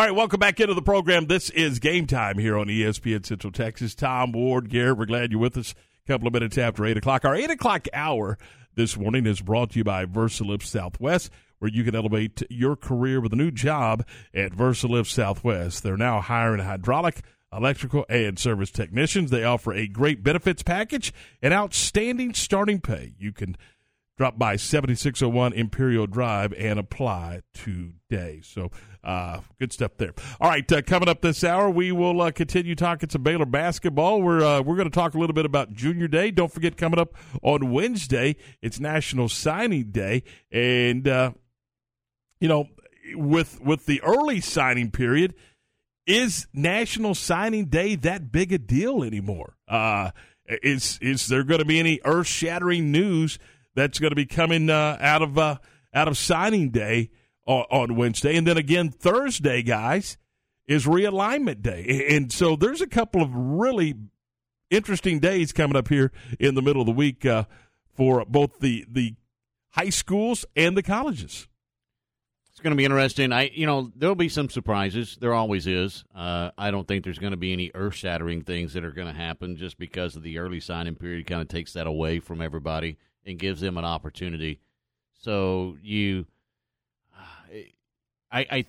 All 0.00 0.06
right, 0.06 0.14
welcome 0.14 0.40
back 0.40 0.58
into 0.60 0.72
the 0.72 0.80
program. 0.80 1.26
This 1.26 1.50
is 1.50 1.78
game 1.78 2.06
time 2.06 2.38
here 2.38 2.56
on 2.56 2.68
ESPN 2.68 3.26
Central 3.26 3.52
Texas. 3.52 3.94
Tom 3.94 4.32
Ward, 4.32 4.70
Garrett, 4.70 4.96
we're 4.96 5.04
glad 5.04 5.30
you're 5.30 5.38
with 5.38 5.58
us. 5.58 5.74
A 6.06 6.08
couple 6.08 6.26
of 6.26 6.32
minutes 6.32 6.56
after 6.56 6.86
8 6.86 6.96
o'clock. 6.96 7.26
Our 7.26 7.34
8 7.34 7.50
o'clock 7.50 7.86
hour 7.92 8.38
this 8.76 8.96
morning 8.96 9.26
is 9.26 9.42
brought 9.42 9.72
to 9.72 9.78
you 9.78 9.84
by 9.84 10.06
VersaLift 10.06 10.62
Southwest, 10.62 11.30
where 11.58 11.70
you 11.70 11.84
can 11.84 11.94
elevate 11.94 12.42
your 12.48 12.76
career 12.76 13.20
with 13.20 13.34
a 13.34 13.36
new 13.36 13.50
job 13.50 14.06
at 14.32 14.52
VersaLift 14.52 15.08
Southwest. 15.08 15.82
They're 15.82 15.98
now 15.98 16.22
hiring 16.22 16.64
hydraulic, 16.64 17.20
electrical, 17.52 18.06
and 18.08 18.38
service 18.38 18.70
technicians. 18.70 19.30
They 19.30 19.44
offer 19.44 19.72
a 19.72 19.86
great 19.86 20.22
benefits 20.22 20.62
package 20.62 21.12
and 21.42 21.52
outstanding 21.52 22.34
starting 22.34 22.80
pay. 22.80 23.14
You 23.18 23.32
can 23.32 23.56
drop 24.20 24.38
by 24.38 24.54
7601 24.54 25.54
Imperial 25.54 26.06
Drive 26.06 26.52
and 26.58 26.78
apply 26.78 27.40
today. 27.54 28.40
So, 28.44 28.70
uh, 29.02 29.40
good 29.58 29.72
stuff 29.72 29.92
there. 29.96 30.12
All 30.38 30.50
right, 30.50 30.70
uh, 30.70 30.82
coming 30.82 31.08
up 31.08 31.22
this 31.22 31.42
hour, 31.42 31.70
we 31.70 31.90
will 31.90 32.20
uh, 32.20 32.30
continue 32.30 32.74
talking 32.74 33.08
some 33.08 33.22
Baylor 33.22 33.46
basketball. 33.46 34.20
We're 34.20 34.44
uh, 34.44 34.60
we're 34.60 34.76
going 34.76 34.90
to 34.90 34.94
talk 34.94 35.14
a 35.14 35.18
little 35.18 35.32
bit 35.32 35.46
about 35.46 35.72
Junior 35.72 36.06
Day. 36.06 36.30
Don't 36.30 36.52
forget, 36.52 36.76
coming 36.76 37.00
up 37.00 37.14
on 37.42 37.70
Wednesday, 37.72 38.36
it's 38.60 38.78
National 38.78 39.30
Signing 39.30 39.90
Day, 39.90 40.22
and 40.52 41.08
uh, 41.08 41.32
you 42.40 42.48
know, 42.48 42.68
with 43.14 43.58
with 43.62 43.86
the 43.86 44.02
early 44.02 44.42
signing 44.42 44.90
period, 44.90 45.34
is 46.06 46.46
National 46.52 47.14
Signing 47.14 47.66
Day 47.66 47.94
that 47.96 48.32
big 48.32 48.52
a 48.52 48.58
deal 48.58 49.02
anymore? 49.02 49.56
Uh, 49.68 50.10
is 50.46 50.98
is 51.00 51.28
there 51.28 51.44
going 51.44 51.60
to 51.60 51.64
be 51.64 51.78
any 51.78 52.00
earth 52.04 52.26
shattering 52.26 52.90
news? 52.90 53.38
that's 53.74 53.98
going 53.98 54.10
to 54.10 54.16
be 54.16 54.26
coming 54.26 54.70
uh, 54.70 54.96
out 55.00 55.22
of 55.22 55.38
uh, 55.38 55.56
out 55.94 56.08
of 56.08 56.16
signing 56.16 56.70
day 56.70 57.10
on, 57.46 57.64
on, 57.70 57.96
Wednesday, 57.96 58.36
and 58.36 58.46
then 58.46 58.56
again 58.56 58.90
Thursday, 58.90 59.62
guys, 59.62 60.18
is 60.66 60.86
realignment 60.86 61.62
day, 61.62 62.06
and 62.10 62.32
so 62.32 62.56
there's 62.56 62.80
a 62.80 62.86
couple 62.86 63.22
of 63.22 63.30
really 63.34 63.94
interesting 64.70 65.18
days 65.18 65.52
coming 65.52 65.76
up 65.76 65.88
here 65.88 66.12
in 66.38 66.54
the 66.54 66.62
middle 66.62 66.82
of 66.82 66.86
the 66.86 66.92
week 66.92 67.24
uh, 67.24 67.44
for 67.94 68.24
both 68.24 68.60
the 68.60 68.84
the 68.88 69.14
high 69.70 69.90
schools 69.90 70.44
and 70.56 70.76
the 70.76 70.82
colleges. 70.82 71.48
It's 72.60 72.64
going 72.64 72.76
to 72.76 72.76
be 72.76 72.84
interesting. 72.84 73.32
I, 73.32 73.48
you 73.54 73.64
know, 73.64 73.90
there'll 73.96 74.14
be 74.14 74.28
some 74.28 74.50
surprises. 74.50 75.16
There 75.18 75.32
always 75.32 75.66
is. 75.66 76.04
Uh, 76.14 76.50
I 76.58 76.70
don't 76.70 76.86
think 76.86 77.04
there's 77.04 77.18
going 77.18 77.30
to 77.30 77.38
be 77.38 77.54
any 77.54 77.70
earth-shattering 77.74 78.42
things 78.42 78.74
that 78.74 78.84
are 78.84 78.90
going 78.90 79.06
to 79.06 79.18
happen 79.18 79.56
just 79.56 79.78
because 79.78 80.14
of 80.14 80.22
the 80.22 80.36
early 80.36 80.60
signing 80.60 80.94
period. 80.94 81.26
Kind 81.26 81.40
of 81.40 81.48
takes 81.48 81.72
that 81.72 81.86
away 81.86 82.20
from 82.20 82.42
everybody 82.42 82.98
and 83.24 83.38
gives 83.38 83.62
them 83.62 83.78
an 83.78 83.86
opportunity. 83.86 84.60
So 85.14 85.78
you, 85.82 86.26
I, 88.30 88.46
I, 88.50 88.66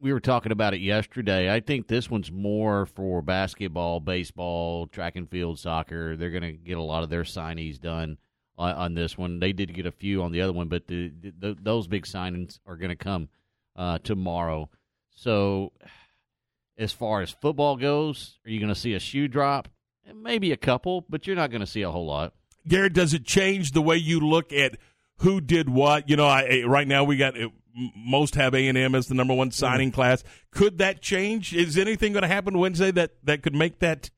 we 0.00 0.12
were 0.12 0.20
talking 0.20 0.52
about 0.52 0.72
it 0.72 0.80
yesterday. 0.80 1.52
I 1.52 1.58
think 1.58 1.88
this 1.88 2.08
one's 2.08 2.30
more 2.30 2.86
for 2.86 3.20
basketball, 3.20 3.98
baseball, 3.98 4.86
track 4.86 5.16
and 5.16 5.28
field, 5.28 5.58
soccer. 5.58 6.14
They're 6.14 6.30
going 6.30 6.42
to 6.42 6.52
get 6.52 6.78
a 6.78 6.82
lot 6.82 7.02
of 7.02 7.10
their 7.10 7.24
signees 7.24 7.80
done 7.80 8.16
on, 8.60 8.74
on, 8.74 8.94
this 8.94 9.16
one. 9.16 9.40
They 9.40 9.52
did 9.52 9.74
get 9.74 9.86
a 9.86 9.92
few 9.92 10.22
on 10.22 10.32
the 10.32 10.42
other 10.42 10.52
one, 10.52 10.68
but 10.68 10.86
the, 10.86 11.10
the, 11.38 11.56
those 11.60 11.86
big 11.86 12.04
signings 12.04 12.58
are 12.66 12.76
going 12.76 12.90
to 12.90 12.96
come 12.96 13.28
uh, 13.74 13.98
tomorrow. 13.98 14.68
So, 15.16 15.72
as 16.78 16.92
far 16.92 17.22
as 17.22 17.30
football 17.30 17.76
goes, 17.76 18.38
are 18.44 18.50
you 18.50 18.60
going 18.60 18.72
to 18.72 18.78
see 18.78 18.94
a 18.94 19.00
shoe 19.00 19.28
drop? 19.28 19.68
Maybe 20.14 20.52
a 20.52 20.56
couple, 20.56 21.04
but 21.08 21.26
you're 21.26 21.36
not 21.36 21.50
going 21.50 21.60
to 21.60 21.66
see 21.66 21.82
a 21.82 21.90
whole 21.90 22.06
lot. 22.06 22.34
Garrett, 22.68 22.92
does 22.92 23.14
it 23.14 23.24
change 23.24 23.72
the 23.72 23.82
way 23.82 23.96
you 23.96 24.20
look 24.20 24.52
at 24.52 24.76
who 25.18 25.40
did 25.40 25.68
what? 25.68 26.08
You 26.08 26.16
know, 26.16 26.26
I, 26.26 26.62
right 26.66 26.86
now 26.86 27.04
we 27.04 27.16
got 27.16 27.34
most 27.96 28.34
have 28.34 28.54
A 28.54 28.68
and 28.68 28.76
M 28.76 28.94
as 28.94 29.06
the 29.06 29.14
number 29.14 29.34
one 29.34 29.50
signing 29.50 29.88
mm-hmm. 29.88 29.94
class. 29.94 30.24
Could 30.50 30.78
that 30.78 31.00
change? 31.00 31.54
Is 31.54 31.78
anything 31.78 32.12
going 32.12 32.22
to 32.22 32.28
happen 32.28 32.58
Wednesday 32.58 32.90
that 32.92 33.12
that 33.24 33.42
could 33.42 33.54
make 33.54 33.78
that 33.78 34.10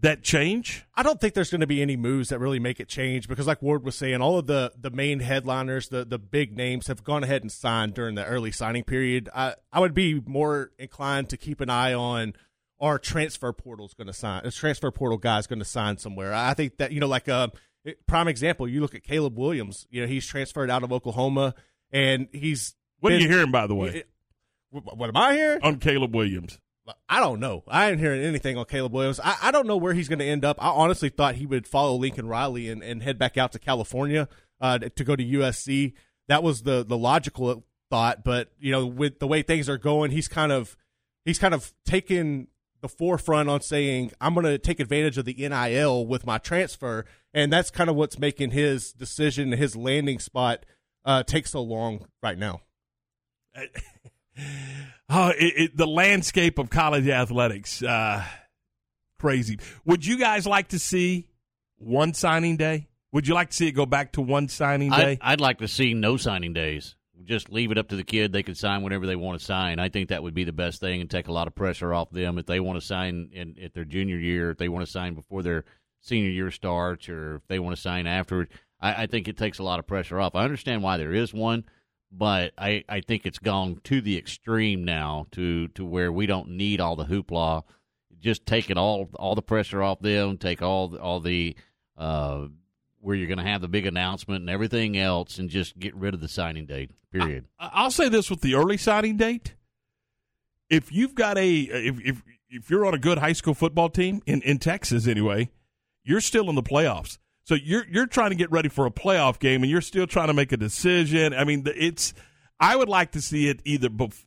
that 0.00 0.22
change? 0.22 0.84
I 0.94 1.02
don't 1.02 1.20
think 1.20 1.34
there's 1.34 1.50
going 1.50 1.60
to 1.60 1.66
be 1.66 1.82
any 1.82 1.96
moves 1.96 2.30
that 2.30 2.38
really 2.38 2.58
make 2.58 2.80
it 2.80 2.88
change 2.88 3.28
because, 3.28 3.46
like 3.46 3.62
Ward 3.62 3.84
was 3.84 3.96
saying, 3.96 4.20
all 4.20 4.38
of 4.38 4.46
the 4.46 4.72
the 4.78 4.90
main 4.90 5.20
headliners, 5.20 5.88
the 5.88 6.04
the 6.04 6.18
big 6.18 6.56
names, 6.56 6.86
have 6.86 7.04
gone 7.04 7.24
ahead 7.24 7.42
and 7.42 7.52
signed 7.52 7.94
during 7.94 8.14
the 8.14 8.24
early 8.24 8.52
signing 8.52 8.84
period. 8.84 9.28
I 9.34 9.54
I 9.72 9.80
would 9.80 9.94
be 9.94 10.20
more 10.24 10.72
inclined 10.78 11.28
to 11.30 11.36
keep 11.36 11.60
an 11.60 11.70
eye 11.70 11.94
on 11.94 12.34
our 12.80 12.98
transfer 12.98 13.52
portal's 13.52 13.94
going 13.94 14.06
to 14.06 14.12
sign. 14.12 14.42
A 14.44 14.50
transfer 14.50 14.90
portal 14.90 15.18
guy's 15.18 15.46
going 15.46 15.58
to 15.58 15.64
sign 15.64 15.98
somewhere. 15.98 16.32
I 16.32 16.54
think 16.54 16.78
that 16.78 16.92
you 16.92 17.00
know, 17.00 17.08
like 17.08 17.28
um, 17.28 17.52
a 17.86 17.94
prime 18.06 18.28
example, 18.28 18.66
you 18.68 18.80
look 18.80 18.94
at 18.94 19.02
Caleb 19.02 19.38
Williams. 19.38 19.86
You 19.90 20.02
know, 20.02 20.06
he's 20.06 20.26
transferred 20.26 20.70
out 20.70 20.82
of 20.82 20.92
Oklahoma, 20.92 21.54
and 21.92 22.28
he's. 22.32 22.74
What 23.00 23.10
been, 23.10 23.18
are 23.18 23.22
you 23.22 23.28
hearing, 23.28 23.50
by 23.50 23.66
the 23.66 23.74
way? 23.74 24.04
What, 24.70 24.96
what 24.96 25.08
am 25.08 25.16
I 25.16 25.34
hearing 25.34 25.62
on 25.62 25.78
Caleb 25.78 26.14
Williams? 26.14 26.58
I 27.08 27.20
don't 27.20 27.40
know. 27.40 27.62
I 27.68 27.90
ain't 27.90 28.00
hearing 28.00 28.22
anything 28.22 28.56
on 28.56 28.64
Caleb 28.64 28.92
Williams. 28.92 29.20
I, 29.22 29.36
I 29.42 29.50
don't 29.50 29.66
know 29.66 29.76
where 29.76 29.94
he's 29.94 30.08
going 30.08 30.18
to 30.18 30.24
end 30.24 30.44
up. 30.44 30.62
I 30.62 30.68
honestly 30.68 31.08
thought 31.08 31.36
he 31.36 31.46
would 31.46 31.66
follow 31.66 31.94
Lincoln 31.94 32.26
Riley 32.26 32.68
and, 32.68 32.82
and 32.82 33.02
head 33.02 33.18
back 33.18 33.36
out 33.36 33.52
to 33.52 33.58
California 33.58 34.28
uh, 34.60 34.78
to 34.78 35.04
go 35.04 35.14
to 35.14 35.24
USC. 35.24 35.92
That 36.28 36.42
was 36.42 36.62
the 36.62 36.84
the 36.84 36.96
logical 36.96 37.64
thought, 37.90 38.24
but 38.24 38.52
you 38.58 38.70
know, 38.70 38.86
with 38.86 39.18
the 39.18 39.26
way 39.26 39.42
things 39.42 39.68
are 39.68 39.78
going, 39.78 40.10
he's 40.10 40.28
kind 40.28 40.52
of 40.52 40.76
he's 41.24 41.38
kind 41.38 41.54
of 41.54 41.72
taken 41.84 42.48
the 42.80 42.88
forefront 42.88 43.48
on 43.48 43.60
saying 43.60 44.12
I'm 44.20 44.34
going 44.34 44.46
to 44.46 44.58
take 44.58 44.80
advantage 44.80 45.18
of 45.18 45.24
the 45.24 45.34
NIL 45.34 46.06
with 46.06 46.24
my 46.24 46.38
transfer, 46.38 47.04
and 47.34 47.52
that's 47.52 47.70
kind 47.70 47.90
of 47.90 47.96
what's 47.96 48.18
making 48.18 48.52
his 48.52 48.92
decision, 48.92 49.52
his 49.52 49.76
landing 49.76 50.18
spot, 50.18 50.64
uh, 51.04 51.22
take 51.22 51.46
so 51.46 51.62
long 51.62 52.06
right 52.22 52.38
now. 52.38 52.60
Oh, 55.08 55.28
it, 55.30 55.54
it, 55.56 55.76
the 55.76 55.86
landscape 55.86 56.58
of 56.58 56.70
college 56.70 57.08
athletics, 57.08 57.82
uh, 57.82 58.24
crazy. 59.18 59.58
Would 59.84 60.06
you 60.06 60.16
guys 60.18 60.46
like 60.46 60.68
to 60.68 60.78
see 60.78 61.28
one 61.78 62.14
signing 62.14 62.56
day? 62.56 62.88
Would 63.12 63.26
you 63.26 63.34
like 63.34 63.50
to 63.50 63.56
see 63.56 63.66
it 63.66 63.72
go 63.72 63.86
back 63.86 64.12
to 64.12 64.20
one 64.20 64.48
signing 64.48 64.90
day? 64.90 65.18
I'd, 65.20 65.32
I'd 65.32 65.40
like 65.40 65.58
to 65.58 65.68
see 65.68 65.94
no 65.94 66.16
signing 66.16 66.52
days. 66.52 66.94
Just 67.24 67.50
leave 67.50 67.70
it 67.72 67.78
up 67.78 67.88
to 67.88 67.96
the 67.96 68.04
kid. 68.04 68.32
They 68.32 68.44
can 68.44 68.54
sign 68.54 68.82
whenever 68.82 69.06
they 69.06 69.16
want 69.16 69.38
to 69.38 69.44
sign. 69.44 69.78
I 69.78 69.88
think 69.88 70.08
that 70.08 70.22
would 70.22 70.32
be 70.32 70.44
the 70.44 70.52
best 70.52 70.80
thing 70.80 71.00
and 71.00 71.10
take 71.10 71.28
a 71.28 71.32
lot 71.32 71.48
of 71.48 71.54
pressure 71.54 71.92
off 71.92 72.10
them 72.10 72.38
if 72.38 72.46
they 72.46 72.60
want 72.60 72.80
to 72.80 72.86
sign 72.86 73.30
in 73.32 73.56
at 73.62 73.74
their 73.74 73.84
junior 73.84 74.16
year, 74.16 74.52
if 74.52 74.58
they 74.58 74.68
want 74.68 74.86
to 74.86 74.90
sign 74.90 75.14
before 75.14 75.42
their 75.42 75.64
senior 76.00 76.30
year 76.30 76.50
starts, 76.50 77.08
or 77.08 77.36
if 77.36 77.42
they 77.48 77.58
want 77.58 77.74
to 77.74 77.82
sign 77.82 78.06
afterward. 78.06 78.48
I, 78.80 79.02
I 79.02 79.06
think 79.06 79.28
it 79.28 79.36
takes 79.36 79.58
a 79.58 79.64
lot 79.64 79.80
of 79.80 79.86
pressure 79.86 80.20
off. 80.20 80.34
I 80.34 80.44
understand 80.44 80.82
why 80.82 80.96
there 80.96 81.12
is 81.12 81.34
one 81.34 81.64
but 82.12 82.52
I, 82.58 82.84
I 82.88 83.00
think 83.00 83.26
it's 83.26 83.38
gone 83.38 83.80
to 83.84 84.00
the 84.00 84.18
extreme 84.18 84.84
now 84.84 85.26
to, 85.32 85.68
to 85.68 85.84
where 85.84 86.12
we 86.12 86.26
don't 86.26 86.50
need 86.50 86.80
all 86.80 86.96
the 86.96 87.04
hoopla. 87.04 87.62
Just 88.18 88.44
take 88.44 88.70
it 88.70 88.76
all 88.76 89.08
all 89.14 89.34
the 89.34 89.42
pressure 89.42 89.82
off 89.82 90.00
them. 90.00 90.36
Take 90.36 90.60
all 90.60 90.94
all 90.98 91.20
the 91.20 91.56
uh, 91.96 92.46
where 93.00 93.16
you're 93.16 93.28
going 93.28 93.38
to 93.38 93.44
have 93.44 93.62
the 93.62 93.68
big 93.68 93.86
announcement 93.86 94.42
and 94.42 94.50
everything 94.50 94.98
else, 94.98 95.38
and 95.38 95.48
just 95.48 95.78
get 95.78 95.94
rid 95.94 96.12
of 96.12 96.20
the 96.20 96.28
signing 96.28 96.66
date. 96.66 96.90
Period. 97.12 97.46
I, 97.58 97.70
I'll 97.72 97.90
say 97.90 98.10
this 98.10 98.28
with 98.28 98.42
the 98.42 98.54
early 98.54 98.76
signing 98.76 99.16
date: 99.16 99.54
if 100.68 100.92
you've 100.92 101.14
got 101.14 101.38
a 101.38 101.60
if 101.60 101.98
if 102.00 102.22
if 102.50 102.68
you're 102.68 102.84
on 102.84 102.92
a 102.92 102.98
good 102.98 103.18
high 103.18 103.32
school 103.32 103.54
football 103.54 103.88
team 103.88 104.20
in 104.26 104.42
in 104.42 104.58
Texas 104.58 105.06
anyway, 105.06 105.48
you're 106.04 106.20
still 106.20 106.50
in 106.50 106.56
the 106.56 106.62
playoffs. 106.62 107.18
So 107.50 107.56
you're 107.56 107.84
you're 107.90 108.06
trying 108.06 108.30
to 108.30 108.36
get 108.36 108.48
ready 108.52 108.68
for 108.68 108.86
a 108.86 108.92
playoff 108.92 109.40
game, 109.40 109.64
and 109.64 109.70
you're 109.72 109.80
still 109.80 110.06
trying 110.06 110.28
to 110.28 110.32
make 110.34 110.52
a 110.52 110.56
decision. 110.56 111.34
I 111.34 111.42
mean, 111.42 111.64
it's. 111.66 112.14
I 112.60 112.76
would 112.76 112.88
like 112.88 113.10
to 113.10 113.20
see 113.20 113.48
it 113.48 113.60
either 113.64 113.88
bef- 113.88 114.24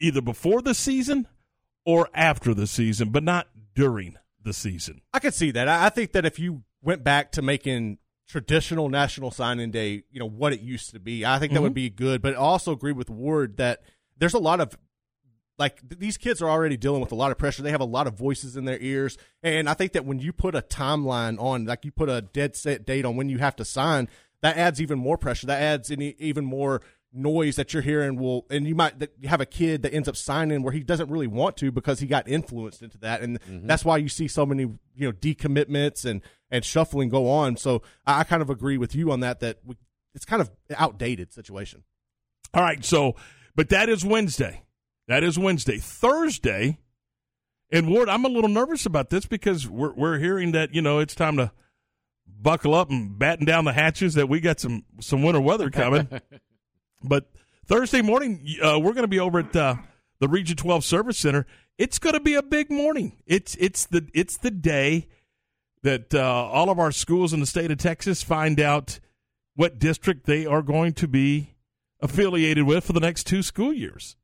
either 0.00 0.20
before 0.22 0.62
the 0.62 0.72
season 0.72 1.26
or 1.84 2.08
after 2.14 2.54
the 2.54 2.68
season, 2.68 3.10
but 3.10 3.24
not 3.24 3.48
during 3.74 4.14
the 4.40 4.52
season. 4.52 5.00
I 5.12 5.18
could 5.18 5.34
see 5.34 5.50
that. 5.50 5.66
I 5.66 5.88
think 5.88 6.12
that 6.12 6.24
if 6.24 6.38
you 6.38 6.62
went 6.80 7.02
back 7.02 7.32
to 7.32 7.42
making 7.42 7.98
traditional 8.28 8.88
National 8.88 9.32
Signing 9.32 9.72
Day, 9.72 10.04
you 10.12 10.20
know 10.20 10.28
what 10.28 10.52
it 10.52 10.60
used 10.60 10.92
to 10.92 11.00
be, 11.00 11.26
I 11.26 11.40
think 11.40 11.52
that 11.54 11.58
Mhm. 11.58 11.62
would 11.64 11.74
be 11.74 11.90
good. 11.90 12.22
But 12.22 12.34
I 12.34 12.36
also 12.36 12.70
agree 12.70 12.92
with 12.92 13.10
Ward 13.10 13.56
that 13.56 13.82
there's 14.16 14.34
a 14.34 14.38
lot 14.38 14.60
of 14.60 14.78
like 15.58 15.80
th- 15.88 15.98
these 15.98 16.16
kids 16.16 16.42
are 16.42 16.48
already 16.48 16.76
dealing 16.76 17.00
with 17.00 17.12
a 17.12 17.16
lot 17.16 17.30
of 17.30 17.38
pressure. 17.38 17.62
They 17.62 17.70
have 17.70 17.80
a 17.80 17.84
lot 17.84 18.06
of 18.06 18.14
voices 18.14 18.56
in 18.56 18.64
their 18.64 18.78
ears, 18.80 19.16
and 19.42 19.68
I 19.68 19.74
think 19.74 19.92
that 19.92 20.04
when 20.04 20.18
you 20.18 20.32
put 20.32 20.54
a 20.54 20.62
timeline 20.62 21.40
on, 21.40 21.64
like 21.66 21.84
you 21.84 21.92
put 21.92 22.08
a 22.08 22.22
dead 22.22 22.56
set 22.56 22.86
date 22.86 23.04
on 23.04 23.16
when 23.16 23.28
you 23.28 23.38
have 23.38 23.56
to 23.56 23.64
sign, 23.64 24.08
that 24.42 24.56
adds 24.56 24.80
even 24.80 24.98
more 24.98 25.16
pressure. 25.16 25.46
That 25.46 25.62
adds 25.62 25.90
any 25.90 26.14
even 26.18 26.44
more 26.44 26.82
noise 27.12 27.56
that 27.56 27.72
you're 27.72 27.82
hearing. 27.82 28.16
Will 28.16 28.46
and 28.50 28.66
you 28.66 28.74
might 28.74 28.94
you 29.18 29.28
have 29.28 29.40
a 29.40 29.46
kid 29.46 29.82
that 29.82 29.94
ends 29.94 30.08
up 30.08 30.16
signing 30.16 30.62
where 30.62 30.72
he 30.72 30.80
doesn't 30.80 31.10
really 31.10 31.26
want 31.26 31.56
to 31.58 31.70
because 31.70 32.00
he 32.00 32.06
got 32.06 32.28
influenced 32.28 32.82
into 32.82 32.98
that, 32.98 33.22
and 33.22 33.40
mm-hmm. 33.40 33.66
that's 33.66 33.84
why 33.84 33.96
you 33.96 34.08
see 34.08 34.28
so 34.28 34.46
many 34.46 34.62
you 34.62 35.08
know 35.08 35.12
decommitments 35.12 36.04
and 36.04 36.22
and 36.50 36.64
shuffling 36.64 37.08
go 37.08 37.30
on. 37.30 37.56
So 37.56 37.82
I, 38.06 38.20
I 38.20 38.24
kind 38.24 38.42
of 38.42 38.50
agree 38.50 38.78
with 38.78 38.94
you 38.94 39.12
on 39.12 39.20
that. 39.20 39.40
That 39.40 39.58
we, 39.64 39.76
it's 40.14 40.24
kind 40.24 40.42
of 40.42 40.50
outdated 40.76 41.32
situation. 41.32 41.84
All 42.54 42.62
right, 42.62 42.84
so 42.84 43.16
but 43.54 43.68
that 43.70 43.88
is 43.88 44.04
Wednesday. 44.04 44.62
That 45.12 45.24
is 45.24 45.38
Wednesday. 45.38 45.76
Thursday, 45.76 46.78
and 47.70 47.86
Ward, 47.86 48.08
I'm 48.08 48.24
a 48.24 48.30
little 48.30 48.48
nervous 48.48 48.86
about 48.86 49.10
this 49.10 49.26
because 49.26 49.68
we're 49.68 49.92
we're 49.92 50.18
hearing 50.18 50.52
that 50.52 50.74
you 50.74 50.80
know 50.80 51.00
it's 51.00 51.14
time 51.14 51.36
to 51.36 51.52
buckle 52.26 52.74
up 52.74 52.88
and 52.88 53.18
batten 53.18 53.44
down 53.44 53.66
the 53.66 53.74
hatches. 53.74 54.14
That 54.14 54.30
we 54.30 54.40
got 54.40 54.58
some 54.58 54.86
some 55.00 55.22
winter 55.22 55.42
weather 55.42 55.68
coming. 55.68 56.08
but 57.04 57.30
Thursday 57.66 58.00
morning, 58.00 58.42
uh, 58.62 58.78
we're 58.78 58.94
going 58.94 59.04
to 59.04 59.06
be 59.06 59.20
over 59.20 59.40
at 59.40 59.54
uh, 59.54 59.74
the 60.18 60.28
Region 60.28 60.56
12 60.56 60.82
Service 60.82 61.18
Center. 61.18 61.46
It's 61.76 61.98
going 61.98 62.14
to 62.14 62.20
be 62.20 62.32
a 62.32 62.42
big 62.42 62.70
morning. 62.70 63.18
It's 63.26 63.54
it's 63.56 63.84
the 63.84 64.08
it's 64.14 64.38
the 64.38 64.50
day 64.50 65.08
that 65.82 66.14
uh, 66.14 66.22
all 66.22 66.70
of 66.70 66.78
our 66.78 66.90
schools 66.90 67.34
in 67.34 67.40
the 67.40 67.46
state 67.46 67.70
of 67.70 67.76
Texas 67.76 68.22
find 68.22 68.58
out 68.58 68.98
what 69.56 69.78
district 69.78 70.24
they 70.24 70.46
are 70.46 70.62
going 70.62 70.94
to 70.94 71.06
be 71.06 71.50
affiliated 72.00 72.64
with 72.64 72.84
for 72.84 72.94
the 72.94 73.00
next 73.00 73.24
two 73.24 73.42
school 73.42 73.74
years. 73.74 74.16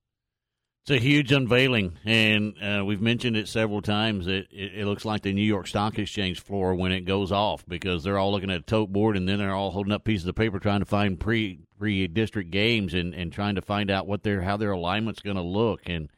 It's 0.89 1.03
a 1.03 1.07
huge 1.07 1.33
unveiling, 1.33 1.99
and 2.07 2.55
uh, 2.63 2.83
we've 2.83 3.03
mentioned 3.03 3.37
it 3.37 3.47
several 3.47 3.83
times. 3.83 4.27
It, 4.27 4.49
it, 4.51 4.73
it 4.75 4.87
looks 4.87 5.05
like 5.05 5.21
the 5.21 5.35
New 5.35 5.43
York 5.43 5.67
Stock 5.67 5.99
Exchange 5.99 6.41
floor 6.41 6.75
when 6.75 6.93
it 6.93 7.03
goes 7.03 7.31
off 7.31 7.63
because 7.69 8.03
they're 8.03 8.17
all 8.17 8.33
looking 8.33 8.51
at 8.51 8.61
a 8.61 8.63
tote 8.63 8.91
board 8.91 9.15
and 9.15 9.29
then 9.29 9.37
they're 9.37 9.55
all 9.55 9.71
holding 9.71 9.93
up 9.93 10.05
pieces 10.05 10.27
of 10.27 10.35
paper 10.35 10.59
trying 10.59 10.81
to 10.81 10.87
find 10.87 11.21
pre 11.21 11.61
pre 11.79 12.07
district 12.07 12.51
games 12.51 12.95
and, 12.95 13.13
and 13.13 13.35
trying 13.35 13.57
to 13.57 13.61
find 13.61 13.91
out 13.91 14.07
what 14.07 14.23
their 14.23 14.41
how 14.41 14.57
their 14.57 14.71
alignment's 14.71 15.21
going 15.21 15.37
to 15.37 15.43
look. 15.43 15.83
And 15.91 16.09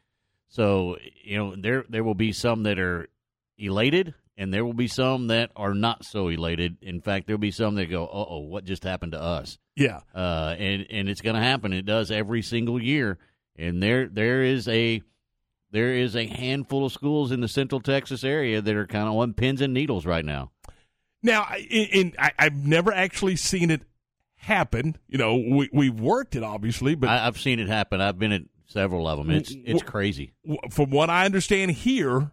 so 0.46 0.98
you 1.24 1.36
know 1.36 1.56
there 1.56 1.84
there 1.88 2.04
will 2.04 2.14
be 2.14 2.30
some 2.30 2.62
that 2.62 2.78
are 2.78 3.08
elated 3.58 4.14
and 4.38 4.54
there 4.54 4.64
will 4.64 4.72
be 4.72 4.86
some 4.86 5.26
that 5.26 5.50
are 5.56 5.74
not 5.74 6.04
so 6.04 6.28
elated. 6.28 6.76
In 6.80 7.00
fact, 7.00 7.26
there'll 7.26 7.38
be 7.38 7.50
some 7.50 7.74
that 7.74 7.86
go, 7.86 8.04
"Uh 8.04 8.24
oh, 8.28 8.38
what 8.38 8.64
just 8.64 8.84
happened 8.84 9.12
to 9.12 9.20
us?" 9.20 9.58
Yeah. 9.74 10.02
uh, 10.14 10.54
and 10.56 10.86
and 10.90 11.08
it's 11.08 11.22
going 11.22 11.34
to 11.34 11.42
happen. 11.42 11.72
It 11.72 11.86
does 11.86 12.12
every 12.12 12.42
single 12.42 12.80
year. 12.80 13.18
And 13.60 13.82
there 13.82 14.08
there 14.08 14.42
is 14.42 14.66
a 14.68 15.02
there 15.72 15.94
is 15.94 16.16
a 16.16 16.26
handful 16.26 16.84
of 16.86 16.92
schools 16.92 17.30
in 17.30 17.40
the 17.40 17.48
Central 17.48 17.80
Texas 17.80 18.24
area 18.24 18.60
that 18.60 18.74
are 18.74 18.86
kind 18.86 19.08
of 19.08 19.14
on 19.14 19.34
pins 19.34 19.60
and 19.60 19.72
needles 19.72 20.04
right 20.04 20.24
now. 20.24 20.50
Now, 21.22 21.42
I- 21.42 21.66
in, 21.70 21.86
in 21.86 22.14
I, 22.18 22.32
I've 22.38 22.66
never 22.66 22.92
actually 22.92 23.36
seen 23.36 23.70
it 23.70 23.82
happen. 24.36 24.96
You 25.08 25.18
know, 25.18 25.36
we 25.36 25.68
we've 25.72 26.00
worked 26.00 26.34
it 26.36 26.42
obviously, 26.42 26.94
but 26.94 27.08
I, 27.08 27.26
I've 27.26 27.38
seen 27.38 27.58
it 27.60 27.68
happen. 27.68 28.00
I've 28.00 28.18
been 28.18 28.32
at 28.32 28.42
several 28.66 29.06
of 29.06 29.18
them. 29.18 29.30
It's 29.30 29.54
it's 29.54 29.82
crazy. 29.82 30.32
w- 30.44 30.60
from 30.70 30.90
what 30.90 31.10
I 31.10 31.24
understand 31.24 31.72
here, 31.72 32.32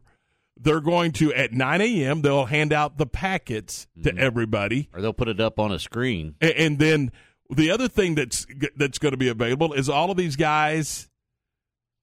they're 0.56 0.81
going 0.81 1.11
to 1.14 1.34
at 1.34 1.52
9 1.52 1.81
a.m. 1.81 2.22
They'll 2.22 2.45
hand 2.45 2.73
out 2.73 2.97
the 2.97 3.06
packets 3.06 3.88
to 4.03 4.10
mm-hmm. 4.10 4.19
everybody, 4.19 4.89
or 4.93 5.02
they'll 5.02 5.14
put 5.14 5.27
it 5.27 5.39
up 5.39 5.60
on 5.60 5.72
a 5.72 5.80
screen. 5.80 6.35
A- 6.41 6.60
and 6.60 6.80
then 6.80 7.11
the 7.49 7.72
other 7.72 7.88
thing 7.88 8.15
that's 8.15 8.45
that's 8.76 8.99
going 8.99 9.11
to 9.11 9.18
be 9.18 9.27
available 9.30 9.73
is 9.73 9.89
all 9.89 10.11
of 10.11 10.18
these 10.18 10.35
guys 10.35 11.06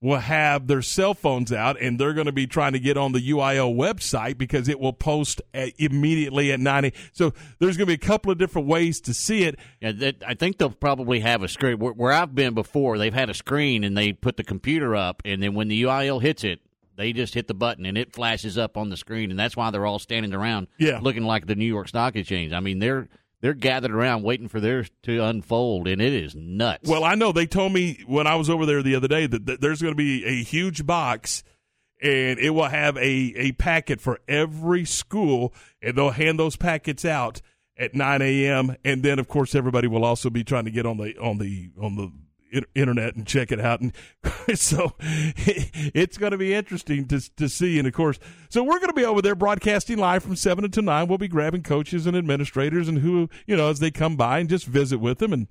will 0.01 0.19
have 0.19 0.67
their 0.67 0.81
cell 0.81 1.13
phones 1.13 1.51
out 1.51 1.81
and 1.81 1.97
they're 1.99 2.13
going 2.13 2.25
to 2.27 2.31
be 2.31 2.45
trying 2.45 2.73
to 2.73 2.79
get 2.79 2.95
on 2.97 3.11
the 3.13 3.29
UIL 3.31 3.75
website 3.75 4.37
because 4.37 4.67
it 4.69 4.79
will 4.79 4.93
post 4.93 5.41
at, 5.53 5.71
immediately 5.79 6.51
at 6.51 6.59
9 6.59 6.85
a.m. 6.85 6.91
So 7.13 7.33
there's 7.59 7.77
going 7.77 7.87
to 7.87 7.97
be 7.97 8.05
a 8.05 8.07
couple 8.07 8.31
of 8.31 8.37
different 8.37 8.67
ways 8.67 8.99
to 9.01 9.13
see 9.13 9.43
it. 9.43 9.57
Yeah, 9.81 9.93
that, 9.93 10.15
I 10.27 10.33
think 10.35 10.57
they'll 10.57 10.69
probably 10.69 11.21
have 11.21 11.41
a 11.43 11.47
screen. 11.47 11.79
Where, 11.79 11.93
where 11.93 12.11
I've 12.11 12.35
been 12.35 12.53
before, 12.53 12.97
they've 12.97 13.13
had 13.13 13.29
a 13.29 13.33
screen 13.33 13.83
and 13.83 13.97
they 13.97 14.13
put 14.13 14.37
the 14.37 14.43
computer 14.43 14.95
up, 14.95 15.21
and 15.25 15.41
then 15.41 15.53
when 15.55 15.69
the 15.69 15.83
UIL 15.83 16.21
hits 16.21 16.43
it, 16.43 16.59
they 16.97 17.11
just 17.11 17.33
hit 17.33 17.47
the 17.47 17.53
button 17.53 17.85
and 17.85 17.97
it 17.97 18.13
flashes 18.13 18.57
up 18.57 18.77
on 18.77 18.89
the 18.89 18.97
screen, 18.97 19.29
and 19.31 19.39
that's 19.39 19.57
why 19.57 19.71
they're 19.71 19.85
all 19.85 19.99
standing 19.99 20.33
around, 20.33 20.67
Yeah. 20.77 20.99
looking 21.01 21.23
like 21.23 21.45
the 21.47 21.55
New 21.55 21.65
York 21.65 21.87
Stock 21.87 22.15
Exchange. 22.15 22.53
I 22.53 22.59
mean, 22.59 22.79
they're 22.79 23.07
they're 23.45 23.53
gathered 23.53 23.91
around 23.91 24.23
waiting 24.23 24.47
for 24.47 24.59
theirs 24.59 24.89
to 25.03 25.23
unfold, 25.23 25.87
and 25.87 26.01
it 26.01 26.13
is 26.13 26.33
nuts. 26.33 26.89
Well, 26.89 27.03
I 27.03 27.13
know 27.13 27.31
they 27.31 27.45
told 27.45 27.73
me 27.73 28.03
when 28.07 28.25
I 28.25 28.37
was 28.37 28.49
over 28.49 28.65
there 28.65 28.81
the 28.81 28.95
other 28.95 29.07
day 29.07 29.27
that, 29.27 29.45
that 29.45 29.61
there's 29.61 29.83
going 29.83 29.91
to 29.91 29.95
be 29.95 30.25
a 30.25 30.41
huge 30.41 30.83
box 30.83 31.43
and 32.01 32.39
it 32.39 32.49
will 32.49 32.69
have 32.69 32.97
a, 32.97 33.01
a 33.35 33.51
packet 33.51 34.01
for 34.01 34.19
every 34.27 34.83
school 34.83 35.53
and 35.79 35.95
they'll 35.95 36.09
hand 36.09 36.39
those 36.39 36.55
packets 36.55 37.05
out 37.05 37.39
at 37.77 37.93
9 37.93 38.19
a.m. 38.23 38.77
And 38.83 39.03
then, 39.03 39.19
of 39.19 39.27
course, 39.27 39.53
everybody 39.53 39.87
will 39.87 40.05
also 40.05 40.31
be 40.31 40.43
trying 40.43 40.65
to 40.65 40.71
get 40.71 40.87
on 40.87 40.97
the 40.97 41.15
on 41.19 41.37
the 41.37 41.69
on 41.79 41.97
the 41.97 42.11
internet 42.73 43.15
and 43.15 43.25
check 43.27 43.51
it 43.51 43.59
out. 43.59 43.81
And 43.81 43.93
so 44.59 44.93
it's 44.99 46.17
going 46.17 46.31
to 46.31 46.37
be 46.37 46.53
interesting 46.53 47.07
to 47.07 47.19
to 47.35 47.49
see. 47.49 47.77
And 47.79 47.87
of 47.87 47.93
course, 47.93 48.19
so 48.49 48.63
we're 48.63 48.79
going 48.79 48.89
to 48.89 48.93
be 48.93 49.05
over 49.05 49.21
there 49.21 49.35
broadcasting 49.35 49.97
live 49.97 50.23
from 50.23 50.35
seven 50.35 50.69
to 50.69 50.81
nine. 50.81 51.07
We'll 51.07 51.17
be 51.17 51.27
grabbing 51.27 51.63
coaches 51.63 52.05
and 52.07 52.15
administrators 52.15 52.87
and 52.87 52.99
who 52.99 53.29
you 53.47 53.55
know 53.55 53.69
as 53.69 53.79
they 53.79 53.91
come 53.91 54.15
by 54.15 54.39
and 54.39 54.49
just 54.49 54.65
visit 54.65 54.99
with 54.99 55.19
them 55.19 55.33
and. 55.33 55.47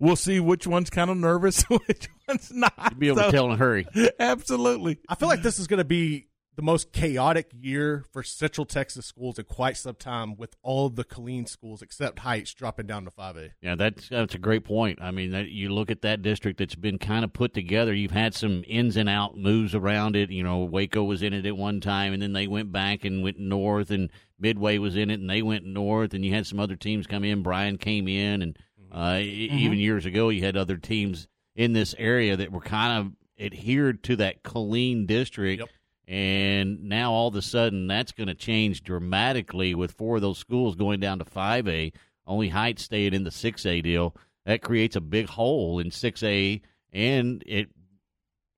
We'll 0.00 0.16
see 0.16 0.40
which 0.40 0.66
one's 0.66 0.90
kind 0.90 1.08
of 1.08 1.16
nervous, 1.16 1.62
which 1.86 2.08
one's 2.26 2.50
not. 2.52 2.72
You'll 2.90 2.98
be 2.98 3.06
able 3.08 3.16
So- 3.18 3.24
to 3.26 3.30
tell 3.30 3.46
in 3.46 3.52
a 3.52 3.56
hurry. 3.56 3.86
Absolutely. 4.18 4.98
I 5.08 5.14
feel 5.14 5.28
like 5.28 5.40
this 5.42 5.60
is 5.60 5.68
going 5.68 5.78
to 5.78 5.84
be 5.84 6.26
the 6.56 6.62
most 6.62 6.92
chaotic 6.92 7.50
year 7.60 8.04
for 8.12 8.22
Central 8.22 8.64
Texas 8.64 9.06
schools 9.06 9.38
in 9.38 9.44
quite 9.44 9.76
some 9.76 9.96
time, 9.96 10.36
with 10.36 10.54
all 10.62 10.88
the 10.88 11.04
Killeen 11.04 11.48
schools 11.48 11.82
except 11.82 12.20
Heights 12.20 12.54
dropping 12.54 12.86
down 12.86 13.04
to 13.04 13.10
five 13.10 13.36
A. 13.36 13.50
Yeah, 13.60 13.74
that's 13.74 14.08
that's 14.08 14.34
a 14.34 14.38
great 14.38 14.64
point. 14.64 15.00
I 15.02 15.10
mean, 15.10 15.32
that, 15.32 15.48
you 15.48 15.70
look 15.70 15.90
at 15.90 16.02
that 16.02 16.22
district 16.22 16.58
that's 16.58 16.74
been 16.76 16.98
kind 16.98 17.24
of 17.24 17.32
put 17.32 17.54
together. 17.54 17.92
You've 17.92 18.10
had 18.12 18.34
some 18.34 18.62
ins 18.66 18.96
and 18.96 19.08
out 19.08 19.36
moves 19.36 19.74
around 19.74 20.14
it. 20.16 20.30
You 20.30 20.42
know, 20.44 20.58
Waco 20.58 21.02
was 21.02 21.22
in 21.22 21.32
it 21.32 21.44
at 21.46 21.56
one 21.56 21.80
time, 21.80 22.12
and 22.12 22.22
then 22.22 22.32
they 22.32 22.46
went 22.46 22.70
back 22.72 23.04
and 23.04 23.22
went 23.22 23.38
north, 23.38 23.90
and 23.90 24.10
Midway 24.38 24.78
was 24.78 24.96
in 24.96 25.10
it, 25.10 25.20
and 25.20 25.28
they 25.30 25.42
went 25.42 25.64
north, 25.64 26.14
and 26.14 26.24
you 26.24 26.32
had 26.34 26.46
some 26.46 26.60
other 26.60 26.76
teams 26.76 27.06
come 27.06 27.24
in. 27.24 27.42
Bryan 27.42 27.78
came 27.78 28.06
in, 28.08 28.42
and 28.42 28.58
uh, 28.92 29.18
e- 29.20 29.48
Mm-hmm. 29.48 29.58
even 29.58 29.78
years 29.78 30.06
ago, 30.06 30.28
you 30.28 30.44
had 30.44 30.56
other 30.56 30.76
teams 30.76 31.26
in 31.56 31.72
this 31.72 31.94
area 31.98 32.36
that 32.36 32.52
were 32.52 32.60
kind 32.60 32.98
of 33.06 33.12
adhered 33.44 34.02
to 34.04 34.16
that 34.16 34.42
Killeen 34.44 35.06
district. 35.06 35.62
And 36.06 36.84
now 36.84 37.12
all 37.12 37.28
of 37.28 37.34
a 37.34 37.42
sudden, 37.42 37.86
that's 37.86 38.12
going 38.12 38.28
to 38.28 38.34
change 38.34 38.82
dramatically 38.82 39.74
with 39.74 39.92
four 39.92 40.16
of 40.16 40.22
those 40.22 40.38
schools 40.38 40.76
going 40.76 41.00
down 41.00 41.18
to 41.18 41.24
5A. 41.24 41.92
Only 42.26 42.48
Heights 42.48 42.84
staying 42.84 43.14
in 43.14 43.24
the 43.24 43.30
6A 43.30 43.82
deal. 43.82 44.14
That 44.44 44.62
creates 44.62 44.96
a 44.96 45.00
big 45.00 45.28
hole 45.28 45.78
in 45.78 45.88
6A, 45.88 46.60
and 46.92 47.42
it 47.46 47.70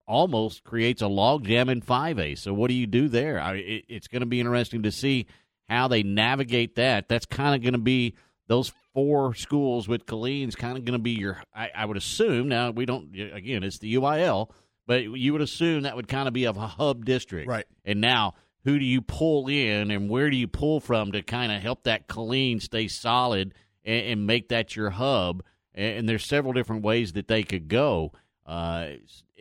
almost 0.07 0.65
creates 0.65 1.03
a 1.03 1.07
logjam 1.07 1.71
in 1.71 1.81
5A. 1.81 2.39
So, 2.39 2.53
what 2.53 2.69
do 2.69 2.75
you 2.75 2.87
do 2.87 3.09
there? 3.09 3.41
I, 3.41 3.55
it, 3.57 3.85
it's 3.89 4.09
going 4.09 4.21
to 4.21 4.27
be 4.27 4.41
interesting 4.41 4.83
to 4.83 4.93
see 4.93 5.27
how 5.69 5.89
they 5.89 6.03
navigate 6.03 6.77
that. 6.77 7.09
That's 7.09 7.27
kind 7.27 7.55
of 7.55 7.63
going 7.63 7.75
to 7.75 7.79
be 7.79 8.15
those 8.49 8.73
four 8.95 9.35
schools 9.35 9.89
with 9.89 10.07
Killeen's 10.07 10.57
kind 10.57 10.79
of 10.79 10.85
going 10.85 10.99
to 10.99 11.03
be 11.03 11.13
your, 11.13 11.43
I, 11.55 11.71
I 11.75 11.85
would 11.85 11.97
assume. 11.97 12.49
Now, 12.49 12.71
we 12.71 12.87
don't, 12.87 13.15
again, 13.15 13.63
it's 13.63 13.79
the 13.79 13.95
UIL, 13.95 14.51
but 14.87 15.05
you 15.05 15.33
would 15.33 15.43
assume 15.43 15.83
that 15.83 15.97
would 15.97 16.09
kind 16.09 16.29
of 16.29 16.35
be 16.35 16.45
a 16.45 16.53
hub 16.53 17.05
district. 17.05 17.49
Right. 17.49 17.67
And 17.85 18.01
now, 18.01 18.35
who 18.65 18.79
do 18.79 18.85
you 18.85 19.01
pull 19.01 19.49
in 19.49 19.91
and 19.91 20.09
where 20.09 20.31
do 20.31 20.37
you 20.37 20.49
pull 20.49 20.81
from 20.81 21.13
to 21.13 21.23
kind 21.23 21.53
of 21.53 21.63
help 21.63 21.85
that 21.85 22.09
Killeen 22.09 22.61
stay 22.61 22.89
solid 22.89 23.55
and, 23.85 24.07
and 24.07 24.27
make 24.27 24.49
that 24.49 24.75
your 24.77 24.91
hub? 24.91 25.43
And, 25.75 25.99
and 25.99 26.09
there's 26.09 26.25
several 26.25 26.53
different 26.53 26.83
ways 26.83 27.13
that 27.13 27.29
they 27.29 27.43
could 27.43 27.69
go. 27.69 28.13
Uh, 28.45 28.91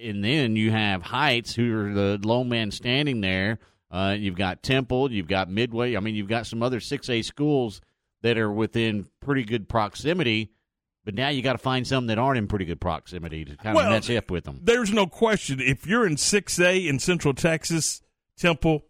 and 0.02 0.24
then 0.24 0.56
you 0.56 0.72
have 0.72 1.02
Heights, 1.02 1.56
who 1.56 1.78
are 1.78 1.94
the 1.94 2.20
lone 2.24 2.50
man 2.50 2.72
standing 2.72 3.22
there. 3.22 3.60
Uh, 3.92 4.16
you've 4.18 4.36
got 4.36 4.64
Temple, 4.64 5.12
you've 5.12 5.28
got 5.28 5.50
Midway. 5.50 5.96
I 5.96 6.00
mean, 6.00 6.16
you've 6.16 6.28
got 6.28 6.48
some 6.48 6.62
other 6.62 6.80
6A 6.80 7.24
schools 7.24 7.82
that 8.24 8.38
are 8.38 8.52
within 8.52 9.08
pretty 9.22 9.44
good 9.44 9.70
proximity. 9.70 10.52
But 11.06 11.14
now 11.14 11.30
you 11.30 11.42
got 11.44 11.54
to 11.54 11.58
find 11.60 11.86
some 11.88 12.08
that 12.08 12.18
aren't 12.18 12.38
in 12.40 12.48
pretty 12.48 12.66
good 12.66 12.82
proximity 12.82 13.46
to 13.46 13.56
kind 13.56 13.76
Well, 13.76 13.86
of 13.86 13.92
match 13.92 14.10
up 14.10 14.30
with 14.32 14.44
them. 14.44 14.60
There's 14.64 14.92
no 14.92 15.06
question. 15.08 15.60
If 15.62 15.86
you're 15.88 16.06
in 16.06 16.16
6A 16.18 16.88
in 16.88 16.98
Central 17.00 17.34
Texas, 17.36 18.02
Temple, 18.38 18.86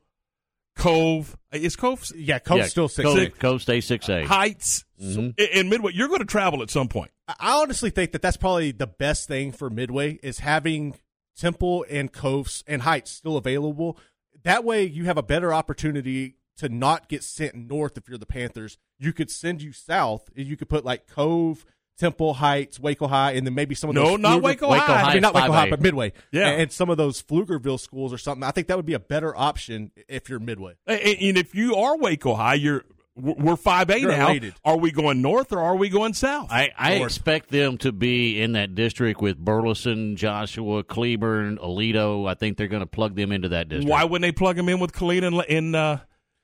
Cove, 0.77 1.37
is 1.53 1.75
Cove? 1.75 2.05
Yeah, 2.15 2.39
Cove's 2.39 2.57
Yeah, 2.59 2.65
still 2.67 2.87
six 2.89 3.07
Cove, 3.07 3.17
A. 3.17 3.29
Cove 3.29 3.61
stay 3.61 3.79
6A. 3.79 4.25
Heights, 4.25 4.83
Mhm. 5.01 5.33
and 5.53 5.69
Midway, 5.69 5.93
you're 5.93 6.07
going 6.09 6.19
to 6.19 6.25
travel 6.25 6.61
at 6.61 6.69
some 6.69 6.87
point. 6.89 7.11
I 7.27 7.35
I 7.39 7.61
honestly 7.61 7.89
think 7.89 8.11
that 8.11 8.21
that's 8.21 8.37
probably 8.37 8.71
the 8.71 8.87
best 8.87 9.27
thing 9.27 9.51
for 9.51 9.69
Midway 9.69 10.13
is 10.21 10.39
having 10.39 10.95
Temple 11.37 11.85
and 11.89 12.11
Coves 12.11 12.63
and 12.67 12.81
Heights 12.83 13.11
still 13.11 13.37
available. 13.37 13.97
That 14.43 14.63
way, 14.63 14.83
you 14.85 15.05
have 15.05 15.17
a 15.17 15.23
better 15.23 15.53
opportunity 15.53 16.35
to 16.57 16.69
not 16.69 17.09
get 17.09 17.23
sent 17.23 17.55
north 17.55 17.97
if 17.97 18.07
you're 18.07 18.17
the 18.17 18.25
Panthers. 18.25 18.77
You 18.99 19.11
could 19.11 19.29
send 19.31 19.61
you 19.61 19.73
south. 19.73 20.29
And 20.35 20.45
you 20.45 20.55
could 20.55 20.69
put 20.69 20.85
like 20.85 21.07
Cove, 21.07 21.65
Temple 21.97 22.33
Heights, 22.33 22.79
Waco 22.79 23.07
High, 23.07 23.31
and 23.33 23.47
then 23.47 23.53
maybe 23.53 23.73
some 23.75 23.89
of 23.89 23.95
those. 23.95 24.03
No, 24.09 24.15
not 24.17 24.39
Pfluger- 24.39 24.43
Waco 24.43 24.69
Waco 24.69 24.85
High. 24.85 25.01
I 25.01 25.13
mean, 25.13 25.21
not 25.21 25.33
Waco 25.33 25.51
High, 25.53 25.69
but 25.69 25.81
Midway. 25.81 26.13
Yeah. 26.31 26.47
and, 26.49 26.61
and 26.63 26.71
some 26.71 26.89
of 26.89 26.97
those 26.97 27.21
Pflugerville 27.23 27.79
schools 27.79 28.11
or 28.11 28.17
something. 28.17 28.43
I 28.43 28.51
think 28.51 28.67
that 28.67 28.75
would 28.77 28.85
be 28.85 28.93
a 28.95 28.99
better 28.99 29.35
option 29.35 29.91
if 30.09 30.29
you're 30.29 30.39
Midway. 30.39 30.73
And, 30.87 30.99
and 30.99 31.37
if 31.37 31.55
you 31.55 31.75
are 31.75 31.97
Waco 31.97 32.33
High, 32.35 32.55
you're 32.55 32.83
we're 33.17 33.55
5A 33.55 34.01
now. 34.03 34.25
elated. 34.27 34.55
Are 34.65 34.75
we 34.77 34.91
going 34.91 35.21
north 35.21 35.53
or 35.53 35.59
are 35.59 35.77
we 35.77 35.87
going 35.87 36.13
south? 36.13 36.47
I, 36.51 36.71
I 36.77 36.93
expect 36.95 37.49
them 37.49 37.77
to 37.77 37.93
be 37.93 38.41
in 38.41 38.51
that 38.53 38.75
district 38.75 39.21
with 39.21 39.37
Burleson, 39.37 40.17
Joshua, 40.17 40.83
Cleburne, 40.83 41.57
Aledo. 41.59 42.27
I 42.29 42.33
think 42.33 42.57
they're 42.57 42.67
going 42.67 42.81
to 42.81 42.85
plug 42.87 43.15
them 43.15 43.31
into 43.31 43.47
that 43.49 43.69
district. 43.69 43.89
Why 43.89 44.03
wouldn't 44.03 44.21
they 44.23 44.33
plug 44.37 44.57
them 44.57 44.67
in 44.67 44.81
with 44.81 44.91
Killeen 44.91 45.23
in 45.23 45.33
in, 45.47 45.75
uh, 45.75 45.99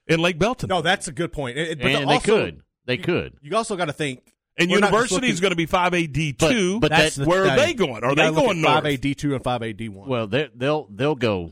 in 0.07 0.21
Lake 0.21 0.39
Belton? 0.39 0.69
No, 0.69 0.81
that's 0.81 1.09
a 1.09 1.11
good 1.11 1.33
point. 1.33 1.57
It- 1.57 1.71
it- 1.71 1.81
but 1.81 1.91
and 1.91 2.05
also- 2.05 2.37
they 2.37 2.45
could. 2.45 2.61
They 2.85 2.97
could. 2.97 3.33
You 3.41 3.55
also 3.57 3.75
got 3.75 3.85
to 3.85 3.93
think. 3.93 4.30
And 4.61 4.71
we're 4.71 4.79
not 4.79 4.91
just 4.91 5.11
University 5.11 5.29
is 5.29 5.39
going 5.39 5.51
to 5.51 5.55
be 5.55 5.67
5A 5.67 6.07
D2. 6.11 6.37
But- 6.39 6.81
but 6.81 6.89
That's 6.89 7.15
that- 7.15 7.23
the 7.23 7.29
where 7.29 7.45
are 7.47 7.55
they 7.57 7.73
going? 7.73 8.03
Are 8.03 8.15
they 8.15 8.23
gotta 8.23 8.35
going 8.35 8.61
north? 8.61 8.73
Five 8.75 8.85
A 8.85 8.97
D 8.97 9.15
two 9.15 9.33
and 9.35 9.43
five 9.43 9.61
A 9.61 9.73
D 9.73 9.89
one. 9.89 10.07
Well, 10.09 10.27
they, 10.27 10.49
they'll 10.55 10.87
they'll 10.89 11.15
go 11.15 11.51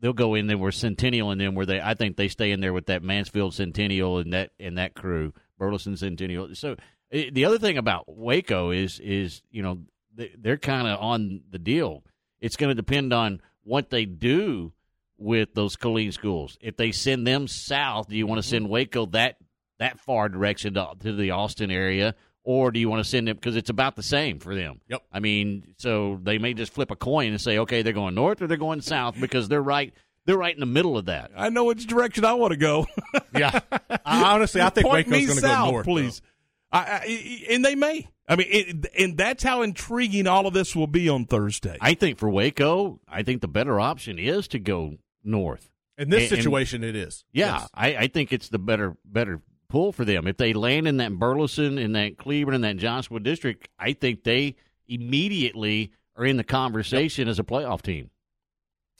they'll 0.00 0.12
go 0.12 0.34
in 0.34 0.46
there 0.46 0.58
where 0.58 0.70
Centennial 0.72 1.30
and 1.30 1.40
them 1.40 1.54
where 1.54 1.66
they 1.66 1.80
I 1.80 1.94
think 1.94 2.16
they 2.16 2.28
stay 2.28 2.50
in 2.52 2.60
there 2.60 2.72
with 2.72 2.86
that 2.86 3.02
Mansfield 3.02 3.54
Centennial 3.54 4.18
and 4.18 4.32
that 4.32 4.50
and 4.60 4.78
that 4.78 4.94
crew 4.94 5.32
Burleson 5.58 5.96
Centennial. 5.96 6.54
So 6.54 6.76
eh, 7.10 7.30
the 7.32 7.44
other 7.44 7.58
thing 7.58 7.78
about 7.78 8.04
Waco 8.06 8.70
is 8.70 9.00
is 9.00 9.42
you 9.50 9.62
know 9.62 9.80
they, 10.14 10.32
they're 10.38 10.56
kind 10.56 10.86
of 10.86 11.00
on 11.00 11.40
the 11.50 11.58
deal. 11.58 12.04
It's 12.40 12.56
going 12.56 12.68
to 12.68 12.74
depend 12.74 13.12
on 13.12 13.40
what 13.64 13.90
they 13.90 14.04
do 14.04 14.72
with 15.16 15.52
those 15.54 15.76
Killeen 15.76 16.12
schools. 16.12 16.56
If 16.60 16.76
they 16.76 16.92
send 16.92 17.26
them 17.26 17.48
south, 17.48 18.08
do 18.08 18.16
you 18.16 18.26
want 18.26 18.40
to 18.40 18.48
send 18.48 18.68
Waco 18.68 19.06
that 19.06 19.36
that 19.80 19.98
far 20.00 20.28
direction 20.28 20.74
to, 20.74 20.92
to 21.00 21.12
the 21.12 21.32
Austin 21.32 21.70
area? 21.70 22.14
Or 22.44 22.70
do 22.70 22.80
you 22.80 22.88
want 22.88 23.04
to 23.04 23.08
send 23.08 23.28
them 23.28 23.36
because 23.36 23.56
it's 23.56 23.68
about 23.70 23.94
the 23.96 24.02
same 24.02 24.38
for 24.38 24.54
them? 24.54 24.80
Yep. 24.88 25.02
I 25.12 25.20
mean, 25.20 25.74
so 25.76 26.18
they 26.22 26.38
may 26.38 26.54
just 26.54 26.72
flip 26.72 26.90
a 26.90 26.96
coin 26.96 27.30
and 27.32 27.40
say, 27.40 27.58
okay, 27.58 27.82
they're 27.82 27.92
going 27.92 28.14
north 28.14 28.40
or 28.40 28.46
they're 28.46 28.56
going 28.56 28.80
south 28.80 29.20
because 29.20 29.48
they're 29.48 29.62
right. 29.62 29.92
They're 30.24 30.38
right 30.38 30.54
in 30.54 30.60
the 30.60 30.66
middle 30.66 30.96
of 30.96 31.06
that. 31.06 31.30
I 31.36 31.50
know 31.50 31.64
which 31.64 31.86
direction 31.86 32.24
I 32.24 32.34
want 32.34 32.52
to 32.52 32.56
go. 32.58 32.86
yeah, 33.36 33.60
I, 34.04 34.34
honestly, 34.34 34.60
I 34.62 34.70
think 34.70 34.86
Point 34.86 35.06
Waco's 35.08 35.20
me 35.20 35.26
going 35.26 35.36
to 35.36 35.42
go 35.42 35.70
north. 35.70 35.84
please. 35.86 36.22
I, 36.70 36.78
I, 36.80 37.44
and 37.50 37.64
they 37.64 37.74
may. 37.74 38.08
I 38.28 38.36
mean, 38.36 38.46
it, 38.50 38.86
and 38.98 39.16
that's 39.16 39.42
how 39.42 39.62
intriguing 39.62 40.26
all 40.26 40.46
of 40.46 40.52
this 40.52 40.76
will 40.76 40.86
be 40.86 41.08
on 41.08 41.24
Thursday. 41.24 41.76
I 41.80 41.94
think 41.94 42.18
for 42.18 42.28
Waco, 42.28 43.00
I 43.08 43.22
think 43.22 43.40
the 43.40 43.48
better 43.48 43.80
option 43.80 44.18
is 44.18 44.48
to 44.48 44.58
go 44.58 44.96
north. 45.24 45.70
though. 45.96 46.02
In 46.02 46.10
this 46.10 46.24
And- 46.24 46.32
and- 46.32 46.42
situation, 46.42 46.84
it 46.84 46.94
is. 46.94 47.24
Yeah, 47.32 47.60
Yes. 47.60 47.68
I, 47.74 47.96
I 47.96 48.06
think 48.08 48.32
it's 48.32 48.48
the 48.50 48.58
better 48.58 48.96
better 49.04 49.40
pull 49.68 49.92
for 49.92 50.04
them. 50.04 50.26
If 50.26 50.36
they 50.36 50.52
land 50.52 50.88
in 50.88 50.96
that 50.98 51.12
Burleson, 51.12 51.78
in 51.78 51.92
that 51.92 52.16
Cleburne, 52.18 52.54
in 52.54 52.60
that 52.62 52.76
Joshua 52.78 53.20
district, 53.20 53.68
I 53.78 53.92
think 53.92 54.24
they 54.24 54.56
immediately 54.88 55.92
are 56.16 56.24
in 56.24 56.36
the 56.36 56.44
conversation 56.44 57.28
as 57.28 57.38
a 57.38 57.44
playoff 57.44 57.82
team. 57.82 58.10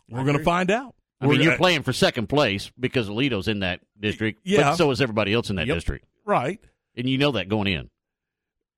We're 0.09 0.25
going 0.25 0.39
to 0.39 0.45
find 0.45 0.71
out. 0.71 0.95
I 1.21 1.25
mean, 1.25 1.31
We're- 1.39 1.45
you're 1.45 1.57
playing 1.57 1.83
for 1.83 1.93
second 1.93 2.29
place 2.29 2.71
because 2.79 3.09
Aledo's 3.09 3.49
in 3.49 3.61
that 3.61 3.81
district, 3.99 4.41
Yeah. 4.45 4.71
but 4.71 4.77
so 4.77 4.91
is 4.93 5.01
everybody 5.01 5.33
else 5.33 5.51
in 5.51 5.57
that 5.57 5.67
Yep. 5.67 5.77
district, 5.77 6.05
right. 6.25 6.61
and 6.97 7.09
you 7.09 7.19
know 7.19 7.33
that 7.33 7.49
going 7.49 7.67
in. 7.67 7.91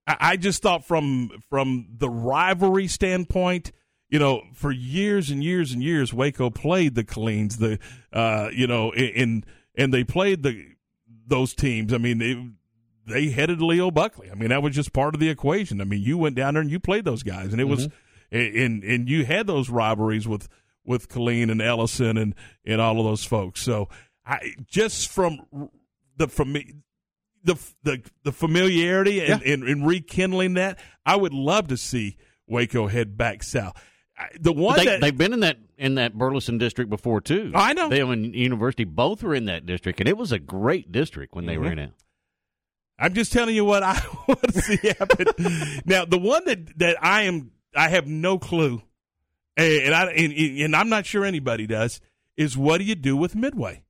I, 0.07 0.17
I 0.21 0.37
just 0.39 0.63
thought 0.63 0.87
from 0.87 1.31
from 1.51 1.87
the 1.99 2.09
rivalry 2.09 2.87
standpoint, 2.89 3.73
you 4.09 4.19
know, 4.19 4.43
for 4.55 4.73
years 4.73 5.31
and 5.31 5.45
years 5.45 5.73
and 5.73 5.83
years, 5.83 6.15
Waco 6.15 6.49
played 6.49 6.95
the 6.95 7.05
Killeens, 7.05 7.59
the 7.59 7.79
uh, 8.13 8.49
you 8.53 8.67
know, 8.67 8.93
in 8.95 9.45
and 9.77 9.93
they 9.93 10.03
played 10.03 10.43
the 10.43 10.65
those 11.31 11.55
teams. 11.55 11.95
I 11.95 11.99
mean, 11.99 12.19
they 12.19 12.47
they 13.07 13.31
headed 13.31 13.63
Leo 13.63 13.91
Buckley. 13.91 14.31
I 14.31 14.35
mean, 14.35 14.51
that 14.51 14.63
was 14.63 14.75
just 14.75 14.93
part 14.93 15.15
of 15.15 15.21
the 15.21 15.31
equation. 15.31 15.81
I 15.81 15.85
mean, 15.85 16.03
you 16.03 16.19
went 16.19 16.37
down 16.37 16.55
there 16.55 16.61
and 16.61 16.71
you 16.71 16.79
played 16.79 17.05
those 17.05 17.23
guys, 17.23 17.53
and 17.53 17.61
it 17.61 17.65
was 17.65 17.89
mm-hmm. 17.89 18.57
and 18.59 18.85
and 18.85 19.09
you 19.09 19.25
had 19.25 19.47
those 19.47 19.71
rivalries 19.71 20.29
with 20.29 20.49
with 20.85 21.09
Killeen 21.09 21.51
and 21.51 21.63
Ellison 21.63 22.17
and 22.17 22.35
and 22.67 22.81
all 22.81 22.99
of 22.99 23.07
those 23.07 23.25
folks. 23.25 23.63
So 23.63 23.89
I 24.27 24.55
just 24.67 25.09
from 25.09 25.71
the 26.17 26.29
from 26.29 26.53
me 26.53 26.75
the 27.45 27.57
the 27.83 28.03
the 28.25 28.33
familiarity 28.33 29.21
and, 29.21 29.43
and, 29.43 29.63
and 29.65 29.87
rekindling 29.87 30.55
that, 30.55 30.79
I 31.07 31.17
would 31.17 31.33
love 31.33 31.69
to 31.69 31.77
see 31.77 32.17
Waco 32.47 32.87
head 32.89 33.17
back 33.17 33.43
south. 33.43 33.81
The 34.41 34.53
one 34.53 34.77
But 34.77 34.79
they, 34.79 34.85
that 34.87 35.01
they've 35.01 35.17
been 35.17 35.33
in 35.33 35.41
that 35.41 35.59
in 35.79 35.95
that 35.97 36.17
Burleson 36.17 36.59
district 36.59 36.91
before 36.91 37.21
too. 37.21 37.53
I 37.55 37.73
know. 37.73 37.89
They 37.89 38.01
and 38.01 38.35
University 38.35 38.85
both 38.85 39.23
were 39.23 39.35
in 39.35 39.47
that 39.47 39.67
district, 39.67 40.01
and 40.01 40.09
it 40.09 40.17
was 40.17 40.31
a 40.33 40.39
great 40.39 40.93
district 40.93 41.35
when 41.35 41.47
they 41.47 41.57
were 41.59 41.67
Mhm. 41.67 41.73
in 41.73 41.79
it. 41.79 41.93
I'm 42.99 43.15
just 43.15 43.33
telling 43.33 43.55
you 43.55 43.65
what 43.65 43.83
I 43.83 43.99
want 44.29 44.43
to 44.43 44.61
see 44.61 44.77
happen. 44.99 45.27
now, 45.87 46.05
the 46.05 46.19
one 46.19 46.45
that 46.45 46.79
that 46.79 46.97
I 47.03 47.23
am 47.23 47.51
I 47.75 47.89
have 47.89 48.07
no 48.07 48.39
clue, 48.39 48.83
and, 49.57 49.73
and 49.85 49.95
I 49.95 50.07
and, 50.11 50.33
and 50.35 50.77
I'm 50.77 50.89
not 50.91 51.07
sure 51.07 51.25
anybody 51.25 51.67
does 51.67 52.01
is 52.37 52.57
what 52.59 52.79
do 52.79 52.85
you 52.85 52.95
do 52.95 53.17
with 53.17 53.35
Midway? 53.35 53.85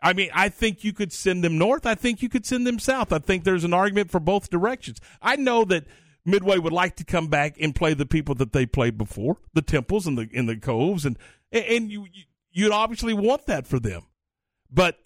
I 0.00 0.12
mean, 0.12 0.28
I 0.34 0.50
think 0.50 0.84
you 0.84 0.92
could 0.92 1.12
send 1.12 1.42
them 1.42 1.56
north. 1.56 1.86
I 1.86 1.94
think 1.94 2.20
you 2.22 2.28
could 2.28 2.44
send 2.44 2.66
them 2.66 2.78
south. 2.78 3.10
I 3.12 3.18
think 3.18 3.42
there's 3.44 3.64
an 3.64 3.72
argument 3.72 4.10
for 4.10 4.20
both 4.20 4.50
directions. 4.50 5.00
I 5.22 5.36
know 5.36 5.64
that 5.64 5.84
Midway 6.26 6.58
would 6.58 6.72
like 6.72 6.96
to 6.96 7.04
come 7.04 7.28
back 7.28 7.56
and 7.60 7.74
play 7.74 7.94
the 7.94 8.06
people 8.06 8.34
that 8.36 8.52
they 8.52 8.66
played 8.66 8.96
before, 8.96 9.36
the 9.52 9.62
Temples 9.62 10.06
and 10.06 10.16
the 10.16 10.28
in 10.32 10.46
the 10.46 10.56
Coves, 10.56 11.04
and 11.04 11.18
and 11.52 11.90
you 11.90 12.06
you'd 12.52 12.72
obviously 12.72 13.12
want 13.12 13.46
that 13.46 13.66
for 13.66 13.78
them, 13.78 14.06
but 14.70 14.98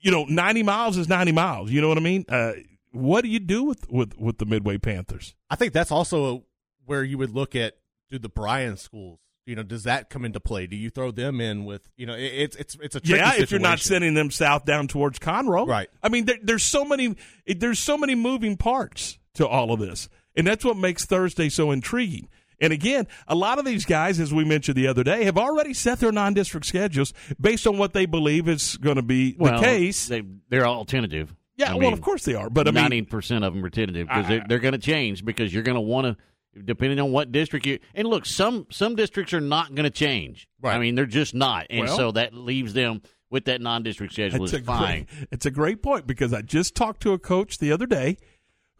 you 0.00 0.10
know, 0.10 0.24
ninety 0.24 0.62
miles 0.62 0.96
is 0.96 1.08
ninety 1.08 1.32
miles. 1.32 1.70
You 1.70 1.80
know 1.80 1.88
what 1.88 1.98
I 1.98 2.02
mean? 2.02 2.24
Uh, 2.28 2.52
what 2.92 3.22
do 3.22 3.28
you 3.28 3.40
do 3.40 3.64
with 3.64 3.88
with 3.90 4.16
with 4.18 4.38
the 4.38 4.46
Midway 4.46 4.78
Panthers? 4.78 5.34
I 5.50 5.56
think 5.56 5.72
that's 5.72 5.92
also 5.92 6.44
where 6.86 7.04
you 7.04 7.18
would 7.18 7.30
look 7.30 7.54
at 7.54 7.74
do 8.10 8.18
the 8.18 8.28
Bryan 8.28 8.76
schools. 8.76 9.18
You 9.46 9.56
know, 9.56 9.62
does 9.62 9.84
that 9.84 10.10
come 10.10 10.24
into 10.24 10.38
play? 10.40 10.66
Do 10.66 10.76
you 10.76 10.90
throw 10.90 11.10
them 11.10 11.40
in 11.40 11.64
with 11.64 11.88
you 11.96 12.06
know? 12.06 12.14
It, 12.14 12.32
it's 12.34 12.56
it's 12.56 12.76
it's 12.80 12.96
a 12.96 13.00
tricky 13.00 13.18
yeah. 13.18 13.34
If 13.36 13.50
you're 13.50 13.60
not 13.60 13.80
sending 13.80 14.14
them 14.14 14.30
south 14.30 14.64
down 14.64 14.88
towards 14.88 15.18
Conroe, 15.18 15.66
Right. 15.66 15.88
I 16.02 16.08
mean, 16.08 16.24
there, 16.24 16.38
there's 16.42 16.62
so 16.62 16.84
many 16.84 17.16
there's 17.46 17.78
so 17.78 17.98
many 17.98 18.14
moving 18.14 18.56
parts 18.56 19.18
to 19.34 19.46
all 19.46 19.72
of 19.72 19.80
this, 19.80 20.08
and 20.36 20.46
that's 20.46 20.64
what 20.64 20.76
makes 20.76 21.04
Thursday 21.04 21.48
so 21.48 21.70
intriguing. 21.70 22.28
And 22.60 22.72
again, 22.72 23.06
a 23.26 23.34
lot 23.34 23.58
of 23.58 23.64
these 23.64 23.86
guys, 23.86 24.20
as 24.20 24.34
we 24.34 24.44
mentioned 24.44 24.76
the 24.76 24.86
other 24.86 25.02
day, 25.02 25.24
have 25.24 25.38
already 25.38 25.72
set 25.72 25.98
their 25.98 26.12
non-district 26.12 26.66
schedules 26.66 27.14
based 27.40 27.66
on 27.66 27.78
what 27.78 27.94
they 27.94 28.04
believe 28.04 28.48
is 28.48 28.76
going 28.76 28.96
to 28.96 29.02
be 29.02 29.34
Well, 29.38 29.58
the 29.58 29.66
case. 29.66 30.08
They 30.08 30.22
they're 30.50 30.66
all 30.66 30.84
tentative. 30.84 31.34
Yeah, 31.56 31.74
well, 31.74 31.92
of 31.92 32.00
course 32.00 32.24
they 32.24 32.34
are, 32.34 32.48
but 32.48 32.68
I 32.68 32.70
mean- 32.70 32.82
ninety 32.82 33.02
percent 33.02 33.44
of 33.44 33.54
them 33.54 33.64
are 33.64 33.70
tentative 33.70 34.08
because 34.08 34.28
they're, 34.28 34.44
they're 34.48 34.58
going 34.58 34.72
to 34.72 34.78
change 34.78 35.24
because 35.24 35.52
you're 35.52 35.62
going 35.62 35.74
to 35.76 35.80
want 35.80 36.06
to 36.06 36.62
depending 36.64 36.98
on 36.98 37.12
what 37.12 37.30
district 37.30 37.64
you 37.64 37.78
and 37.94 38.08
look 38.08 38.26
some 38.26 38.66
some 38.70 38.96
districts 38.96 39.32
are 39.32 39.40
not 39.40 39.74
going 39.74 39.84
to 39.84 39.90
change. 39.90 40.48
I 40.64 40.78
mean, 40.78 40.94
they're 40.96 41.06
just 41.06 41.34
not, 41.34 41.66
and 41.70 41.86
Well- 41.86 41.96
so 41.96 42.12
that 42.12 42.34
leaves 42.34 42.72
them 42.72 43.02
with 43.30 43.44
that 43.44 43.60
non-district 43.60 44.12
schedule 44.12 44.44
It's 44.44 44.52
is 44.52 44.64
fine. 44.66 45.04
Great, 45.04 45.28
it's 45.30 45.46
a 45.46 45.50
great 45.50 45.82
point 45.82 46.06
because 46.06 46.32
I 46.32 46.42
just 46.42 46.74
talked 46.74 47.00
to 47.02 47.12
a 47.12 47.18
coach 47.18 47.58
the 47.58 47.70
other 47.72 47.86
day 47.86 48.16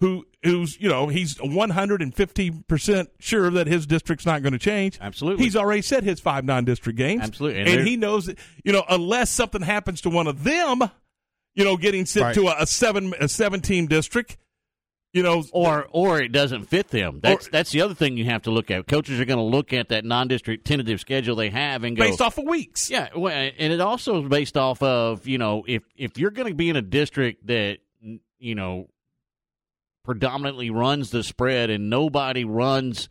who 0.01 0.27
who's 0.43 0.81
you 0.81 0.89
know 0.89 1.09
he's 1.09 1.36
150 1.40 2.51
percent 2.68 3.10
sure 3.18 3.51
that 3.51 3.66
his 3.66 3.86
district's 3.86 4.27
not 4.27 4.43
going 4.43 4.52
to 4.52 4.59
change. 4.59 4.98
Absolutely, 5.01 5.44
he's 5.44 5.56
already 5.56 5.82
set 5.82 6.02
his 6.02 6.20
five 6.20 6.44
non-district 6.44 6.98
games. 6.98 7.22
Absolutely, 7.22 7.60
and, 7.60 7.68
and 7.68 7.86
he 7.89 7.97
knows 7.97 8.27
that 8.27 8.39
you 8.64 8.72
know 8.72 8.85
unless 8.89 9.31
something 9.31 9.62
happens 9.62 10.01
to 10.02 10.10
one 10.10 10.27
of 10.27 10.43
them, 10.44 10.82
you 11.55 11.64
know, 11.64 11.77
getting 11.77 12.06
sent 12.06 12.24
Right. 12.24 12.35
to 12.35 12.48
a, 12.48 12.62
a 12.62 12.66
seven 12.66 13.14
a 13.20 13.28
seven 13.28 13.60
team 13.60 13.86
district, 13.89 14.39
you 15.12 15.22
know, 15.22 15.44
or 15.52 15.86
or 15.90 16.20
it 16.20 16.32
doesn't 16.32 16.64
fit 16.64 16.89
them. 16.89 17.20
That's 17.22 17.48
that's 17.48 17.70
the 17.70 17.82
other 17.82 17.94
thing 17.94 18.16
you 18.16 18.24
have 18.24 18.43
to 18.43 18.51
look 18.51 18.70
at. 18.70 18.86
Coaches 18.86 19.20
are 19.20 19.27
going 19.27 19.39
to 19.39 19.44
look 19.44 19.74
at 19.74 19.90
that 19.90 20.06
non-district 20.06 20.66
tentative 20.66 21.01
schedule 21.01 21.36
they 21.36 21.51
have 21.51 21.85
and 21.85 21.94
go 21.97 22.05
based 22.05 22.22
off 22.22 22.39
of 22.39 22.44
weeks. 22.47 22.89
Yeah, 22.90 23.09
well, 23.14 23.32
and 23.35 23.72
it 23.72 23.81
also 23.81 24.22
is 24.22 24.28
based 24.31 24.56
off 24.56 24.82
of 24.82 25.27
you 25.27 25.36
know 25.36 25.64
if 25.68 25.82
if 25.94 26.16
you're 26.16 26.31
going 26.31 26.48
to 26.48 26.55
be 26.55 26.70
in 26.70 26.77
a 26.77 26.82
district 26.82 27.47
that 27.48 27.78
you 28.39 28.55
know 28.55 28.89
predominantly 30.02 30.70
runs 30.70 31.10
the 31.10 31.22
spread 31.22 31.70
and 31.70 31.90
nobody 31.90 32.44
runs 32.44 33.09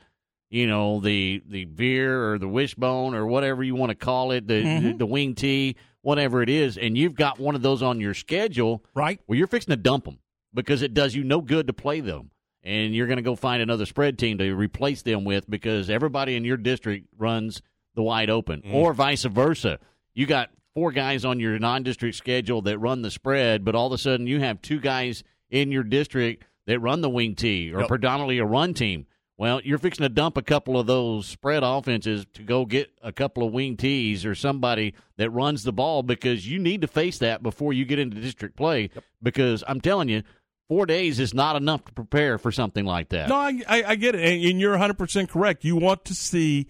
you 0.49 0.65
know 0.67 0.99
the 0.99 1.41
the 1.47 1.65
veer 1.65 2.31
or 2.33 2.39
the 2.39 2.47
wishbone 2.47 3.13
or 3.13 3.25
whatever 3.27 3.63
you 3.63 3.75
want 3.75 3.89
to 3.91 3.95
call 3.95 4.31
it 4.31 4.47
the 4.47 4.63
Mhm. 4.63 4.97
the 4.97 5.05
wing 5.05 5.35
tee 5.35 5.75
whatever 6.01 6.41
it 6.41 6.49
is 6.49 6.77
and 6.77 6.97
you've 6.97 7.13
got 7.15 7.39
one 7.39 7.55
of 7.55 7.61
those 7.61 7.83
on 7.83 7.99
your 7.99 8.13
schedule 8.13 8.83
right 8.95 9.19
well 9.27 9.37
you're 9.37 9.47
fixing 9.47 9.71
to 9.71 9.77
dump 9.77 10.05
them 10.05 10.17
because 10.53 10.81
it 10.81 10.93
does 10.93 11.13
you 11.13 11.23
no 11.23 11.41
good 11.41 11.67
to 11.67 11.73
play 11.73 11.99
them 11.99 12.31
and 12.63 12.95
you're 12.95 13.07
going 13.07 13.17
to 13.17 13.23
go 13.23 13.35
find 13.35 13.61
another 13.61 13.85
spread 13.85 14.17
team 14.17 14.37
to 14.39 14.51
replace 14.55 15.01
them 15.03 15.23
with 15.23 15.47
because 15.49 15.89
everybody 15.89 16.35
in 16.35 16.43
your 16.43 16.57
district 16.57 17.07
runs 17.17 17.61
the 17.95 18.01
wide 18.01 18.29
open 18.29 18.61
Mm. 18.63 18.73
or 18.73 18.93
vice 18.93 19.23
versa 19.25 19.77
you 20.15 20.25
got 20.25 20.49
four 20.73 20.91
guys 20.91 21.23
on 21.25 21.39
your 21.39 21.59
non-district 21.59 22.15
schedule 22.15 22.61
that 22.63 22.79
run 22.79 23.03
the 23.03 23.11
spread 23.11 23.63
but 23.63 23.75
all 23.75 23.87
of 23.87 23.93
a 23.93 23.97
sudden 23.99 24.25
you 24.25 24.39
have 24.39 24.61
two 24.63 24.79
guys 24.79 25.23
in 25.51 25.71
your 25.71 25.83
district 25.83 26.45
that 26.69 26.79
run 26.79 27.01
the 27.01 27.09
wing 27.09 27.35
tee 27.35 27.73
or 27.73 27.81
Yep. 27.81 27.87
predominantly 27.89 28.39
a 28.39 28.45
run 28.45 28.73
team 28.73 29.05
well, 29.39 29.61
you're 29.63 29.77
fixing 29.77 30.03
to 30.03 30.09
dump 30.09 30.35
a 30.35 30.41
couple 30.41 30.77
of 30.77 30.85
those 30.85 31.25
spread 31.25 31.63
offenses 31.63 32.25
to 32.33 32.43
go 32.43 32.65
get 32.65 32.91
a 33.01 33.13
couple 33.13 33.47
of 33.47 33.53
wing 33.53 33.77
tees 33.77 34.25
or 34.25 34.35
somebody 34.35 34.95
that 35.15 35.29
runs 35.29 35.63
the 35.63 35.71
ball 35.71 36.03
because 36.03 36.45
you 36.45 36.59
need 36.59 36.81
to 36.81 36.87
face 36.87 37.19
that 37.19 37.41
before 37.41 37.71
you 37.71 37.85
get 37.85 37.99
into 37.99 38.19
district 38.19 38.57
play. 38.57 38.89
Because 39.23 39.63
I'm 39.65 39.79
telling 39.79 40.09
you, 40.09 40.23
four 40.67 40.85
days 40.85 41.21
is 41.21 41.33
not 41.33 41.55
enough 41.55 41.85
to 41.85 41.93
prepare 41.93 42.37
for 42.37 42.51
something 42.51 42.83
like 42.83 43.09
that. 43.09 43.29
No, 43.29 43.35
I, 43.37 43.61
I, 43.65 43.83
I 43.87 43.95
get 43.95 44.13
it, 44.13 44.25
and, 44.25 44.43
and 44.43 44.59
you're 44.59 44.71
100 44.71 44.97
percent 44.97 45.29
correct. 45.29 45.63
You 45.63 45.77
want 45.77 46.03
to 46.05 46.13
see 46.13 46.67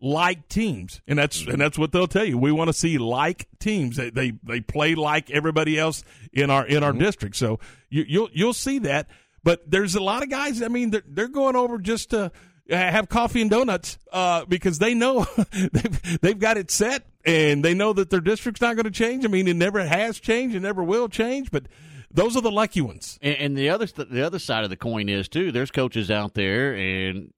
like 0.00 0.48
teams, 0.48 1.00
and 1.08 1.18
that's 1.18 1.42
mm-hmm. 1.42 1.50
and 1.50 1.60
that's 1.60 1.76
what 1.76 1.90
they'll 1.90 2.06
tell 2.06 2.24
you. 2.24 2.38
We 2.38 2.52
want 2.52 2.68
to 2.68 2.72
see 2.72 2.98
like 2.98 3.48
teams. 3.58 3.96
They 3.96 4.10
they, 4.10 4.32
they 4.44 4.60
play 4.60 4.94
like 4.94 5.28
everybody 5.32 5.76
else 5.76 6.04
in 6.32 6.50
our 6.50 6.64
in 6.64 6.84
our 6.84 6.92
mm-hmm. 6.92 7.02
district. 7.02 7.34
So 7.34 7.58
you, 7.90 8.04
you'll 8.06 8.28
you'll 8.32 8.52
see 8.52 8.78
that. 8.80 9.08
But 9.44 9.70
there's 9.70 9.94
a 9.94 10.02
lot 10.02 10.22
of 10.22 10.30
guys. 10.30 10.62
I 10.62 10.68
mean, 10.68 10.90
they're 10.90 11.02
they're 11.06 11.28
going 11.28 11.56
over 11.56 11.78
just 11.78 12.10
to 12.10 12.30
have 12.70 13.08
coffee 13.08 13.40
and 13.40 13.50
donuts 13.50 13.98
uh, 14.12 14.44
because 14.44 14.78
they 14.78 14.94
know 14.94 15.26
they've, 15.52 16.20
they've 16.20 16.38
got 16.38 16.56
it 16.56 16.70
set 16.70 17.04
and 17.24 17.64
they 17.64 17.74
know 17.74 17.92
that 17.92 18.10
their 18.10 18.20
district's 18.20 18.60
not 18.60 18.76
going 18.76 18.84
to 18.84 18.90
change. 18.90 19.24
I 19.24 19.28
mean, 19.28 19.48
it 19.48 19.56
never 19.56 19.84
has 19.84 20.20
changed, 20.20 20.54
it 20.54 20.60
never 20.60 20.82
will 20.82 21.08
change. 21.08 21.50
But 21.50 21.66
those 22.10 22.36
are 22.36 22.42
the 22.42 22.50
lucky 22.50 22.80
ones. 22.80 23.18
And, 23.22 23.36
and 23.36 23.56
the 23.56 23.70
other 23.70 23.86
the 23.86 24.24
other 24.24 24.38
side 24.38 24.64
of 24.64 24.70
the 24.70 24.76
coin 24.76 25.08
is 25.08 25.28
too. 25.28 25.52
There's 25.52 25.70
coaches 25.70 26.10
out 26.10 26.34
there 26.34 26.74
and 26.74 27.32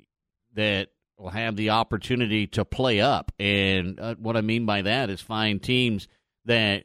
that 0.54 0.88
will 1.18 1.30
have 1.30 1.56
the 1.56 1.70
opportunity 1.70 2.46
to 2.48 2.64
play 2.64 3.00
up. 3.00 3.32
And 3.38 3.98
uh, 3.98 4.14
what 4.16 4.36
I 4.36 4.40
mean 4.40 4.66
by 4.66 4.82
that 4.82 5.10
is 5.10 5.20
find 5.20 5.62
teams 5.62 6.08
that 6.44 6.84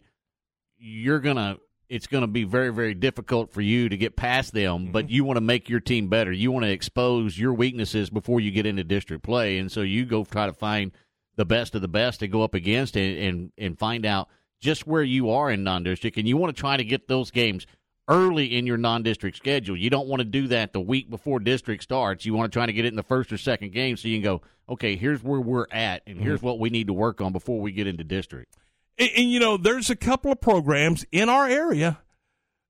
you're 0.77 1.19
gonna. 1.19 1.57
It's 1.89 2.05
going 2.05 2.21
to 2.21 2.27
be 2.27 2.43
very, 2.43 2.71
very 2.71 2.93
difficult 2.93 3.51
for 3.51 3.61
you 3.61 3.89
to 3.89 3.97
get 3.97 4.15
past 4.15 4.53
them, 4.53 4.91
but 4.91 5.05
mm-hmm. 5.05 5.13
you 5.13 5.23
want 5.23 5.37
to 5.37 5.41
make 5.41 5.69
your 5.69 5.79
team 5.79 6.07
better. 6.07 6.31
You 6.31 6.51
want 6.51 6.65
to 6.65 6.71
expose 6.71 7.37
your 7.37 7.53
weaknesses 7.53 8.11
before 8.11 8.39
you 8.39 8.51
get 8.51 8.67
into 8.67 8.83
district 8.83 9.23
play, 9.23 9.57
and 9.57 9.71
so 9.71 9.81
you 9.81 10.05
go 10.05 10.23
try 10.23 10.45
to 10.45 10.53
find 10.53 10.91
the 11.35 11.45
best 11.45 11.73
of 11.73 11.81
the 11.81 11.87
best 11.87 12.19
to 12.19 12.27
go 12.27 12.43
up 12.43 12.53
against 12.53 12.95
and 12.95 13.17
and, 13.17 13.51
and 13.57 13.79
find 13.79 14.05
out 14.05 14.29
just 14.61 14.85
where 14.85 15.03
you 15.03 15.31
are 15.31 15.49
in 15.49 15.63
non-district, 15.63 16.17
and 16.17 16.27
you 16.27 16.37
want 16.37 16.55
to 16.55 16.59
try 16.59 16.77
to 16.77 16.83
get 16.83 17.07
those 17.07 17.31
games 17.31 17.65
early 18.07 18.57
in 18.57 18.67
your 18.67 18.77
non-district 18.77 19.37
schedule. 19.37 19.77
You 19.77 19.89
don't 19.89 20.07
want 20.07 20.19
to 20.19 20.25
do 20.25 20.47
that 20.49 20.73
the 20.73 20.81
week 20.81 21.09
before 21.09 21.39
district 21.39 21.83
starts. 21.83 22.25
You 22.25 22.33
want 22.33 22.51
to 22.51 22.55
try 22.55 22.65
to 22.65 22.73
get 22.73 22.85
it 22.85 22.89
in 22.89 22.95
the 22.95 23.03
first 23.03 23.31
or 23.31 23.37
second 23.37 23.71
game 23.71 23.97
so 23.97 24.07
you 24.07 24.17
can 24.17 24.23
go, 24.23 24.41
okay, 24.67 24.95
here's 24.95 25.23
where 25.23 25.39
we're 25.39 25.67
at, 25.71 26.03
and 26.05 26.17
mm-hmm. 26.17 26.25
here's 26.25 26.41
what 26.41 26.59
we 26.59 26.69
need 26.69 26.87
to 26.87 26.93
work 26.93 27.21
on 27.21 27.31
before 27.31 27.61
we 27.61 27.71
get 27.71 27.87
into 27.87 28.03
district. 28.03 28.55
And, 28.99 29.09
and, 29.15 29.31
you 29.31 29.39
know, 29.39 29.57
there's 29.57 29.89
a 29.89 29.95
couple 29.95 30.31
of 30.31 30.41
programs 30.41 31.05
in 31.11 31.29
our 31.29 31.47
area 31.47 31.99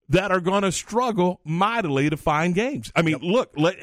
that 0.09 0.31
are 0.31 0.39
going 0.39 0.63
to 0.63 0.71
struggle 0.71 1.41
mightily 1.43 2.09
to 2.09 2.17
find 2.17 2.55
games. 2.55 2.91
I 2.95 3.01
mean, 3.01 3.17
look, 3.21 3.51
let, 3.55 3.75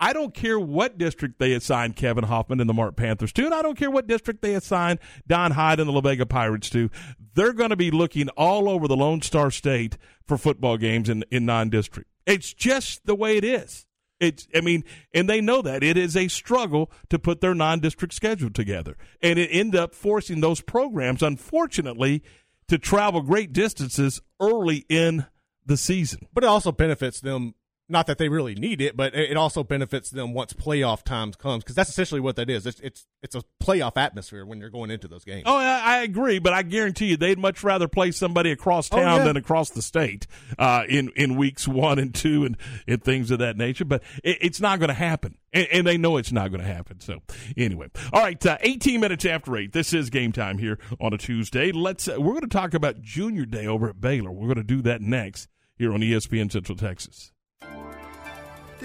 I 0.00 0.12
don't 0.12 0.34
care 0.34 0.58
what 0.58 0.98
district 0.98 1.38
they 1.38 1.52
assign 1.52 1.92
Kevin 1.92 2.24
Hoffman 2.24 2.60
and 2.60 2.68
the 2.68 2.74
Mart 2.74 2.96
Panthers 2.96 3.32
to, 3.34 3.44
and 3.44 3.54
I 3.54 3.62
don't 3.62 3.76
care 3.76 3.90
what 3.90 4.06
district 4.06 4.42
they 4.42 4.54
assign 4.54 4.98
Don 5.26 5.52
Hyde 5.52 5.80
and 5.80 5.88
the 5.88 5.92
La 5.92 6.00
Vega 6.00 6.26
Pirates 6.26 6.70
to. 6.70 6.90
They're 7.34 7.52
going 7.52 7.70
to 7.70 7.76
be 7.76 7.90
looking 7.90 8.28
all 8.30 8.68
over 8.68 8.88
the 8.88 8.96
Lone 8.96 9.22
Star 9.22 9.50
State 9.50 9.98
for 10.26 10.36
football 10.38 10.76
games 10.76 11.08
in, 11.08 11.24
in 11.30 11.46
non-district. 11.46 12.08
It's 12.26 12.52
just 12.52 13.06
the 13.06 13.14
way 13.14 13.36
it 13.36 13.44
is. 13.44 13.86
It's, 14.20 14.46
I 14.54 14.60
mean, 14.60 14.84
and 15.12 15.28
they 15.28 15.40
know 15.40 15.60
that 15.62 15.82
it 15.82 15.96
is 15.96 16.16
a 16.16 16.28
struggle 16.28 16.90
to 17.10 17.18
put 17.18 17.40
their 17.40 17.54
non-district 17.54 18.14
schedule 18.14 18.50
together, 18.50 18.96
and 19.20 19.38
it 19.38 19.48
ended 19.50 19.80
up 19.80 19.94
forcing 19.94 20.40
those 20.40 20.60
programs, 20.60 21.22
unfortunately, 21.22 22.22
to 22.68 22.78
travel 22.78 23.22
great 23.22 23.52
distances 23.52 24.22
early 24.40 24.86
in 24.88 25.26
the 25.66 25.76
season. 25.76 26.26
But 26.32 26.44
it 26.44 26.48
also 26.48 26.72
benefits 26.72 27.20
them. 27.20 27.54
Not 27.86 28.06
that 28.06 28.16
they 28.16 28.30
really 28.30 28.54
need 28.54 28.80
it, 28.80 28.96
but 28.96 29.14
it 29.14 29.36
also 29.36 29.62
benefits 29.62 30.08
them 30.08 30.32
once 30.32 30.54
playoff 30.54 31.02
times 31.02 31.36
comes 31.36 31.62
because 31.64 31.76
that's 31.76 31.90
essentially 31.90 32.20
what 32.20 32.36
that 32.36 32.48
is. 32.48 32.66
It's 32.66 32.80
it's 32.80 33.06
it's 33.22 33.34
a 33.34 33.42
playoff 33.62 33.98
atmosphere 33.98 34.46
when 34.46 34.58
you're 34.58 34.70
going 34.70 34.90
into 34.90 35.06
those 35.06 35.22
games. 35.22 35.42
Oh, 35.44 35.58
I, 35.58 35.80
I 35.84 35.96
agree, 35.98 36.38
but 36.38 36.54
I 36.54 36.62
guarantee 36.62 37.08
you 37.08 37.18
they'd 37.18 37.38
much 37.38 37.62
rather 37.62 37.86
play 37.86 38.10
somebody 38.10 38.50
across 38.52 38.88
Oh, 38.90 38.96
town 38.96 39.18
yeah. 39.18 39.24
than 39.24 39.36
across 39.36 39.68
the 39.68 39.82
state 39.82 40.26
uh, 40.58 40.84
in 40.88 41.10
in 41.14 41.36
weeks 41.36 41.68
one 41.68 41.98
and 41.98 42.14
two 42.14 42.46
and, 42.46 42.56
and 42.88 43.04
things 43.04 43.30
of 43.30 43.40
that 43.40 43.58
nature. 43.58 43.84
But 43.84 44.02
it, 44.22 44.38
it's 44.40 44.60
not 44.62 44.78
going 44.78 44.88
to 44.88 44.94
happen, 44.94 45.36
and, 45.52 45.66
and 45.70 45.86
they 45.86 45.98
know 45.98 46.16
it's 46.16 46.32
not 46.32 46.50
going 46.50 46.62
to 46.62 46.66
happen. 46.66 47.00
So 47.00 47.20
anyway, 47.54 47.88
all 48.14 48.22
right, 48.22 48.44
uh, 48.46 48.56
18 48.62 48.98
minutes 48.98 49.26
after 49.26 49.54
eight. 49.58 49.72
This 49.74 49.92
is 49.92 50.08
game 50.08 50.32
time 50.32 50.56
here 50.56 50.78
on 50.98 51.12
a 51.12 51.18
Tuesday. 51.18 51.70
Let's 51.70 52.08
uh, 52.08 52.16
we're 52.18 52.32
going 52.32 52.40
to 52.40 52.46
talk 52.48 52.72
about 52.72 53.02
Junior 53.02 53.44
Day 53.44 53.66
over 53.66 53.90
at 53.90 54.00
Baylor. 54.00 54.32
We're 54.32 54.46
going 54.54 54.56
to 54.56 54.62
do 54.64 54.80
that 54.82 55.02
next 55.02 55.48
here 55.76 55.92
on 55.92 56.00
ESPN 56.00 56.50
Central 56.50 56.78
Texas. 56.78 57.30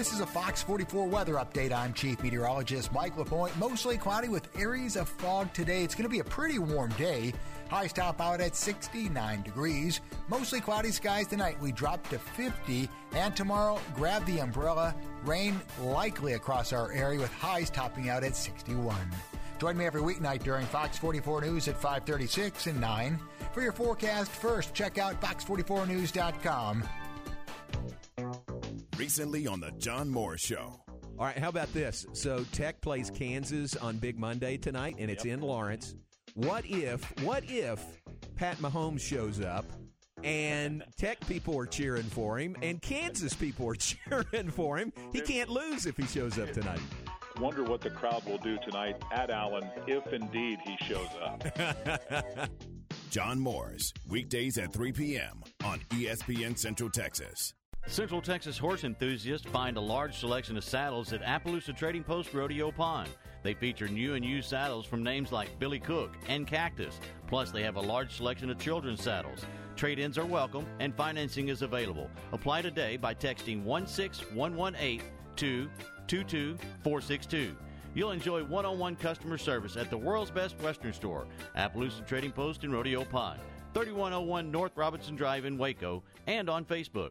This 0.00 0.14
is 0.14 0.20
a 0.20 0.26
Fox 0.26 0.62
44 0.62 1.06
weather 1.08 1.34
update. 1.34 1.72
I'm 1.72 1.92
Chief 1.92 2.22
Meteorologist 2.22 2.90
Mike 2.90 3.18
LaPointe. 3.18 3.54
Mostly 3.58 3.98
cloudy 3.98 4.30
with 4.30 4.48
areas 4.58 4.96
of 4.96 5.10
fog 5.10 5.52
today. 5.52 5.84
It's 5.84 5.94
going 5.94 6.04
to 6.04 6.08
be 6.08 6.20
a 6.20 6.24
pretty 6.24 6.58
warm 6.58 6.88
day. 6.92 7.34
Highs 7.68 7.92
top 7.92 8.18
out 8.18 8.40
at 8.40 8.56
69 8.56 9.42
degrees. 9.42 10.00
Mostly 10.28 10.62
cloudy 10.62 10.90
skies 10.90 11.26
tonight. 11.26 11.60
We 11.60 11.70
drop 11.70 12.08
to 12.08 12.18
50. 12.18 12.88
And 13.12 13.36
tomorrow, 13.36 13.78
grab 13.94 14.24
the 14.24 14.38
umbrella. 14.38 14.94
Rain 15.26 15.60
likely 15.82 16.32
across 16.32 16.72
our 16.72 16.90
area 16.92 17.20
with 17.20 17.32
highs 17.34 17.68
topping 17.68 18.08
out 18.08 18.24
at 18.24 18.34
61. 18.34 18.96
Join 19.60 19.76
me 19.76 19.84
every 19.84 20.00
weeknight 20.00 20.42
during 20.42 20.64
Fox 20.64 20.96
44 20.96 21.42
News 21.42 21.68
at 21.68 21.76
536 21.76 22.68
and 22.68 22.80
9. 22.80 23.20
For 23.52 23.60
your 23.60 23.72
forecast 23.72 24.30
first, 24.30 24.72
check 24.72 24.96
out 24.96 25.20
fox44news.com. 25.20 26.88
recently 29.00 29.46
on 29.46 29.60
the 29.60 29.70
John 29.78 30.10
Moore 30.10 30.36
Show. 30.36 30.78
All 31.18 31.24
right, 31.24 31.38
how 31.38 31.48
about 31.48 31.72
this? 31.72 32.04
So 32.12 32.44
Tech 32.52 32.82
plays 32.82 33.10
Kansas 33.10 33.74
on 33.74 33.96
Big 33.96 34.18
Monday 34.18 34.58
tonight, 34.58 34.96
and 34.98 35.10
it's 35.10 35.24
in 35.24 35.40
Lawrence. 35.40 35.94
What 36.34 36.66
if? 36.66 37.02
What 37.22 37.44
if 37.48 37.82
Pat 38.36 38.58
Mahomes 38.58 39.00
shows 39.00 39.40
up? 39.40 39.64
And 40.22 40.84
Tech 40.98 41.18
people 41.26 41.58
are 41.58 41.64
cheering 41.64 42.02
for 42.02 42.38
him, 42.38 42.54
and 42.60 42.82
Kansas 42.82 43.32
people 43.32 43.70
are 43.70 43.74
cheering 43.74 44.50
for 44.50 44.76
him. 44.76 44.92
He 45.14 45.22
can't 45.22 45.48
lose 45.48 45.86
if 45.86 45.96
he 45.96 46.04
shows 46.04 46.38
up 46.38 46.52
tonight. 46.52 46.80
Wonder 47.40 47.64
what 47.64 47.80
the 47.80 47.88
crowd 47.88 48.22
will 48.26 48.36
do 48.36 48.58
tonight 48.62 49.02
at 49.12 49.30
Allen 49.30 49.66
if 49.86 50.12
indeed 50.12 50.58
he 50.62 50.76
shows 50.84 51.08
up. 51.24 52.50
John 53.10 53.40
Moore's 53.40 53.94
weekdays 54.10 54.58
at 54.58 54.74
3 54.74 54.92
p.m. 54.92 55.42
on 55.64 55.80
ESPN 55.88 56.58
Central 56.58 56.90
Texas. 56.90 57.54
Central 57.86 58.20
Texas 58.22 58.56
horse 58.56 58.84
enthusiasts 58.84 59.48
find 59.50 59.76
a 59.76 59.80
large 59.80 60.16
selection 60.16 60.56
of 60.56 60.62
saddles 60.62 61.12
at 61.12 61.22
Appaloosa 61.22 61.76
Trading 61.76 62.04
Post 62.04 62.32
Rodeo 62.32 62.70
Pond. 62.70 63.08
They 63.42 63.54
feature 63.54 63.88
new 63.88 64.14
and 64.14 64.24
used 64.24 64.48
saddles 64.48 64.86
from 64.86 65.02
names 65.02 65.32
like 65.32 65.58
Billy 65.58 65.80
Cook 65.80 66.12
and 66.28 66.46
Cactus. 66.46 67.00
Plus, 67.26 67.50
they 67.50 67.62
have 67.62 67.76
a 67.76 67.80
large 67.80 68.14
selection 68.14 68.48
of 68.48 68.58
children's 68.58 69.02
saddles. 69.02 69.44
Trade 69.74 69.98
ins 69.98 70.18
are 70.18 70.26
welcome 70.26 70.66
and 70.78 70.94
financing 70.94 71.48
is 71.48 71.62
available. 71.62 72.08
Apply 72.32 72.62
today 72.62 72.96
by 72.96 73.12
texting 73.12 73.64
16118 73.64 75.02
to 75.36 75.68
22462. 76.06 77.56
You'll 77.94 78.12
enjoy 78.12 78.44
one 78.44 78.66
on 78.66 78.78
one 78.78 78.94
customer 78.94 79.36
service 79.36 79.76
at 79.76 79.90
the 79.90 79.98
world's 79.98 80.30
best 80.30 80.60
Western 80.60 80.92
store, 80.92 81.26
Appaloosa 81.56 82.06
Trading 82.06 82.30
Post 82.30 82.62
in 82.62 82.70
Rodeo 82.70 83.04
Pond, 83.04 83.40
3101 83.74 84.50
North 84.50 84.72
Robinson 84.76 85.16
Drive 85.16 85.44
in 85.44 85.58
Waco, 85.58 86.04
and 86.28 86.48
on 86.48 86.64
Facebook. 86.64 87.10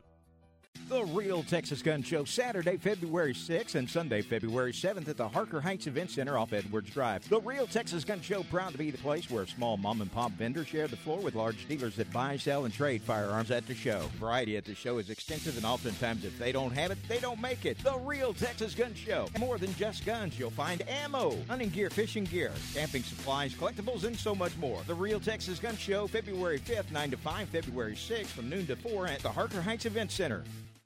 The 0.88 1.06
Real 1.06 1.43
Texas 1.43 1.84
Gun 1.84 2.01
Show, 2.01 2.23
Saturday, 2.23 2.77
February 2.77 3.34
6th 3.35 3.76
and 3.76 3.88
Sunday, 3.88 4.23
February 4.23 4.73
7th 4.73 5.07
at 5.07 5.18
the 5.18 5.27
Harker 5.27 5.61
Heights 5.61 5.85
Event 5.85 6.10
Center 6.10 6.35
off 6.35 6.51
Edwards 6.51 6.89
Drive. 6.89 7.30
The 7.30 7.41
Real 7.41 7.68
Texas 7.68 8.03
Gun 8.03 8.22
Show, 8.22 8.41
proud 8.43 8.72
to 8.72 8.80
be 8.80 8.89
the 8.89 8.97
place 8.97 9.30
where 9.30 9.45
small 9.45 9.77
mom 9.77 10.01
and 10.01 10.11
pop 10.11 10.31
vendors 10.31 10.68
share 10.68 10.88
the 10.88 10.97
floor 10.97 11.19
with 11.19 11.35
large 11.35 11.68
dealers 11.68 11.95
that 11.97 12.11
buy, 12.11 12.38
sell, 12.38 12.65
and 12.65 12.73
trade 12.73 13.03
firearms 13.03 13.51
at 13.51 13.68
the 13.68 13.76
show. 13.76 14.01
Variety 14.19 14.57
at 14.57 14.65
the 14.65 14.73
show 14.73 14.97
is 14.97 15.11
extensive, 15.11 15.57
and 15.57 15.65
oftentimes, 15.65 16.26
if 16.26 16.39
they 16.39 16.51
don't 16.51 16.72
have 16.72 16.89
it, 16.89 16.97
they 17.07 17.19
don't 17.19 17.39
make 17.39 17.65
it. 17.65 17.77
The 17.84 17.97
Real 17.99 18.34
Texas 18.34 18.73
Gun 18.73 18.95
Show. 18.95 19.27
More 19.38 19.60
than 19.60 19.76
just 19.76 20.07
guns, 20.07 20.39
you'll 20.39 20.49
find 20.49 20.81
ammo, 20.89 21.35
hunting 21.47 21.69
gear, 21.69 21.91
fishing 21.91 22.23
gear, 22.23 22.51
camping 22.73 23.03
supplies, 23.03 23.53
collectibles, 23.53 24.06
and 24.06 24.18
so 24.18 24.34
much 24.34 24.57
more. 24.57 24.81
The 24.88 24.95
Real 24.95 25.19
Texas 25.19 25.60
Gun 25.60 25.77
Show, 25.77 26.07
February 26.07 26.60
5th, 26.60 26.91
9 26.91 27.11
to 27.11 27.18
5, 27.18 27.49
February 27.49 27.95
6th, 27.95 28.27
from 28.27 28.49
noon 28.49 28.65
to 28.65 28.76
4 28.76 29.06
at 29.06 29.19
the 29.19 29.30
Harker 29.30 29.61
Heights 29.61 29.85
Event 29.85 30.11
Center. 30.11 30.43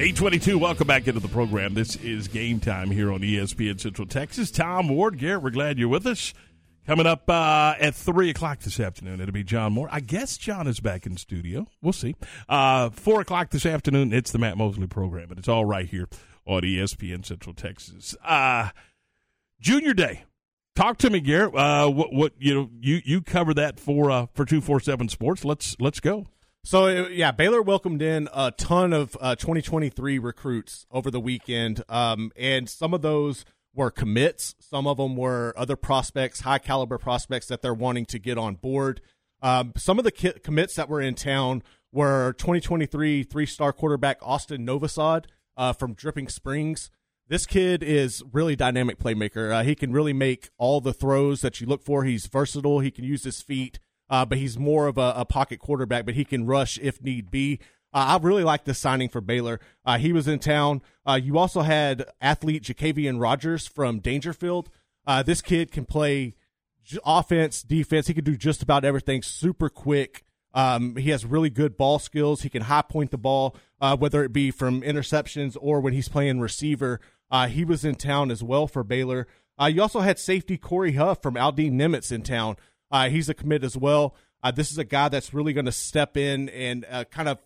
822, 0.00 0.58
welcome 0.58 0.86
back 0.86 1.06
into 1.06 1.20
the 1.20 1.28
program. 1.28 1.74
This 1.74 1.94
is 1.96 2.26
game 2.26 2.58
time 2.58 2.90
here 2.90 3.12
on 3.12 3.20
ESPN 3.20 3.78
Central 3.78 4.08
Texas. 4.08 4.50
Tom 4.50 4.88
Ward, 4.88 5.18
Garrett, 5.18 5.42
we're 5.42 5.50
glad 5.50 5.78
you're 5.78 5.88
with 5.88 6.06
us. 6.06 6.32
Coming 6.86 7.06
up 7.06 7.28
uh, 7.28 7.74
at 7.78 7.94
3 7.94 8.30
o'clock 8.30 8.60
this 8.60 8.80
afternoon, 8.80 9.20
it'll 9.20 9.32
be 9.32 9.44
John 9.44 9.74
Moore. 9.74 9.88
I 9.92 10.00
guess 10.00 10.38
John 10.38 10.66
is 10.66 10.80
back 10.80 11.04
in 11.04 11.18
studio. 11.18 11.66
We'll 11.82 11.92
see. 11.92 12.16
Uh, 12.48 12.88
4 12.90 13.20
o'clock 13.20 13.50
this 13.50 13.66
afternoon, 13.66 14.12
it's 14.12 14.32
the 14.32 14.38
Matt 14.38 14.56
Mosley 14.56 14.86
program, 14.86 15.28
and 15.28 15.38
it's 15.38 15.48
all 15.48 15.66
right 15.66 15.86
here 15.86 16.08
on 16.46 16.62
ESPN 16.62 17.24
Central 17.24 17.54
Texas. 17.54 18.16
Uh, 18.24 18.70
Junior 19.60 19.92
Day. 19.92 20.24
Talk 20.76 20.98
to 20.98 21.10
me, 21.10 21.20
Garrett. 21.20 21.54
Uh, 21.54 21.88
what, 21.88 22.12
what 22.12 22.32
you 22.38 22.54
know? 22.54 22.70
You 22.80 23.00
you 23.04 23.20
cover 23.20 23.52
that 23.54 23.78
for 23.80 24.10
uh, 24.10 24.26
for 24.34 24.44
two 24.44 24.60
four 24.60 24.80
seven 24.80 25.08
Sports. 25.08 25.44
Let's 25.44 25.76
let's 25.80 26.00
go. 26.00 26.26
So 26.64 26.84
uh, 26.84 27.08
yeah, 27.08 27.32
Baylor 27.32 27.62
welcomed 27.62 28.02
in 28.02 28.28
a 28.34 28.50
ton 28.50 28.92
of 28.92 29.16
uh, 29.20 29.34
2023 29.34 30.18
recruits 30.18 30.86
over 30.90 31.10
the 31.10 31.20
weekend, 31.20 31.82
um, 31.88 32.32
and 32.36 32.68
some 32.68 32.92
of 32.94 33.02
those 33.02 33.44
were 33.74 33.90
commits. 33.90 34.54
Some 34.60 34.86
of 34.86 34.98
them 34.98 35.16
were 35.16 35.54
other 35.56 35.76
prospects, 35.76 36.40
high 36.40 36.58
caliber 36.58 36.98
prospects 36.98 37.46
that 37.46 37.62
they're 37.62 37.74
wanting 37.74 38.06
to 38.06 38.18
get 38.18 38.36
on 38.36 38.56
board. 38.56 39.00
Um, 39.42 39.72
some 39.76 39.98
of 39.98 40.04
the 40.04 40.12
ki- 40.12 40.38
commits 40.42 40.74
that 40.76 40.88
were 40.88 41.00
in 41.00 41.14
town 41.14 41.62
were 41.92 42.34
2023 42.34 43.22
three 43.22 43.46
star 43.46 43.72
quarterback 43.72 44.18
Austin 44.22 44.66
Novosad 44.66 45.24
uh, 45.56 45.72
from 45.72 45.94
Dripping 45.94 46.28
Springs. 46.28 46.90
This 47.30 47.46
kid 47.46 47.82
is 47.82 48.22
really 48.30 48.56
dynamic 48.56 48.98
playmaker. 48.98 49.50
Uh, 49.50 49.62
he 49.62 49.74
can 49.74 49.92
really 49.92 50.12
make 50.12 50.50
all 50.58 50.82
the 50.82 50.92
throws 50.92 51.40
that 51.40 51.62
you 51.62 51.66
look 51.66 51.82
for. 51.82 52.04
He's 52.04 52.26
versatile. 52.26 52.80
He 52.80 52.90
can 52.90 53.04
use 53.04 53.24
his 53.24 53.40
feet 53.40 53.78
uh, 54.10 54.24
but 54.24 54.36
he's 54.36 54.58
more 54.58 54.88
of 54.88 54.98
a, 54.98 55.14
a, 55.16 55.24
pocket 55.24 55.60
quarterback, 55.60 56.04
but 56.04 56.14
he 56.14 56.24
can 56.24 56.44
rush 56.44 56.78
if 56.82 57.00
need 57.00 57.30
be. 57.30 57.60
Uh, 57.94 58.18
I 58.18 58.18
really 58.18 58.44
like 58.44 58.64
this 58.64 58.78
signing 58.78 59.08
for 59.08 59.20
Baylor. 59.20 59.60
Uh, 59.84 59.98
he 59.98 60.12
was 60.12 60.28
in 60.28 60.40
town. 60.40 60.82
Uh, 61.06 61.18
you 61.22 61.38
also 61.38 61.62
had 61.62 62.04
athlete 62.20 62.64
Jacavian 62.64 63.20
Rogers 63.20 63.66
from 63.66 64.00
Daingerfield. 64.00 64.66
Uh, 65.06 65.22
this 65.22 65.40
kid 65.40 65.70
can 65.72 65.86
play 65.86 66.34
j- 66.84 66.98
offense, 67.06 67.62
defense. 67.62 68.08
He 68.08 68.14
can 68.14 68.24
do 68.24 68.36
just 68.36 68.62
about 68.62 68.84
everything. 68.84 69.22
Super 69.22 69.68
quick. 69.68 70.24
Um, 70.52 70.96
he 70.96 71.10
has 71.10 71.24
really 71.24 71.50
good 71.50 71.76
ball 71.76 72.00
skills. 72.00 72.42
He 72.42 72.48
can 72.48 72.62
high 72.62 72.82
point 72.82 73.12
the 73.12 73.18
ball, 73.18 73.56
uh, 73.80 73.96
whether 73.96 74.24
it 74.24 74.32
be 74.32 74.50
from 74.50 74.82
interceptions 74.82 75.56
or 75.60 75.80
when 75.80 75.92
he's 75.92 76.08
playing 76.08 76.40
receiver. 76.40 77.00
He 77.48 77.64
was 77.64 77.84
in 77.84 77.94
town 77.94 78.30
as 78.30 78.42
well 78.42 78.66
for 78.66 78.82
Baylor. 78.82 79.26
you 79.68 79.82
also 79.82 80.00
had 80.00 80.18
safety 80.18 80.56
Corey 80.56 80.92
Huff 80.92 81.22
from 81.22 81.34
Aldine 81.34 81.74
Nimitz 81.74 82.10
in 82.12 82.22
town. 82.22 82.56
Uh, 82.90 83.08
he's 83.08 83.28
a 83.28 83.34
commit 83.34 83.64
as 83.64 83.76
well. 83.76 84.14
Uh, 84.42 84.50
this 84.50 84.70
is 84.70 84.78
a 84.78 84.84
guy 84.84 85.08
that's 85.08 85.34
really 85.34 85.52
going 85.52 85.66
to 85.66 85.72
step 85.72 86.16
in 86.16 86.48
and 86.50 86.86
uh, 86.90 87.04
kind 87.04 87.28
of. 87.28 87.38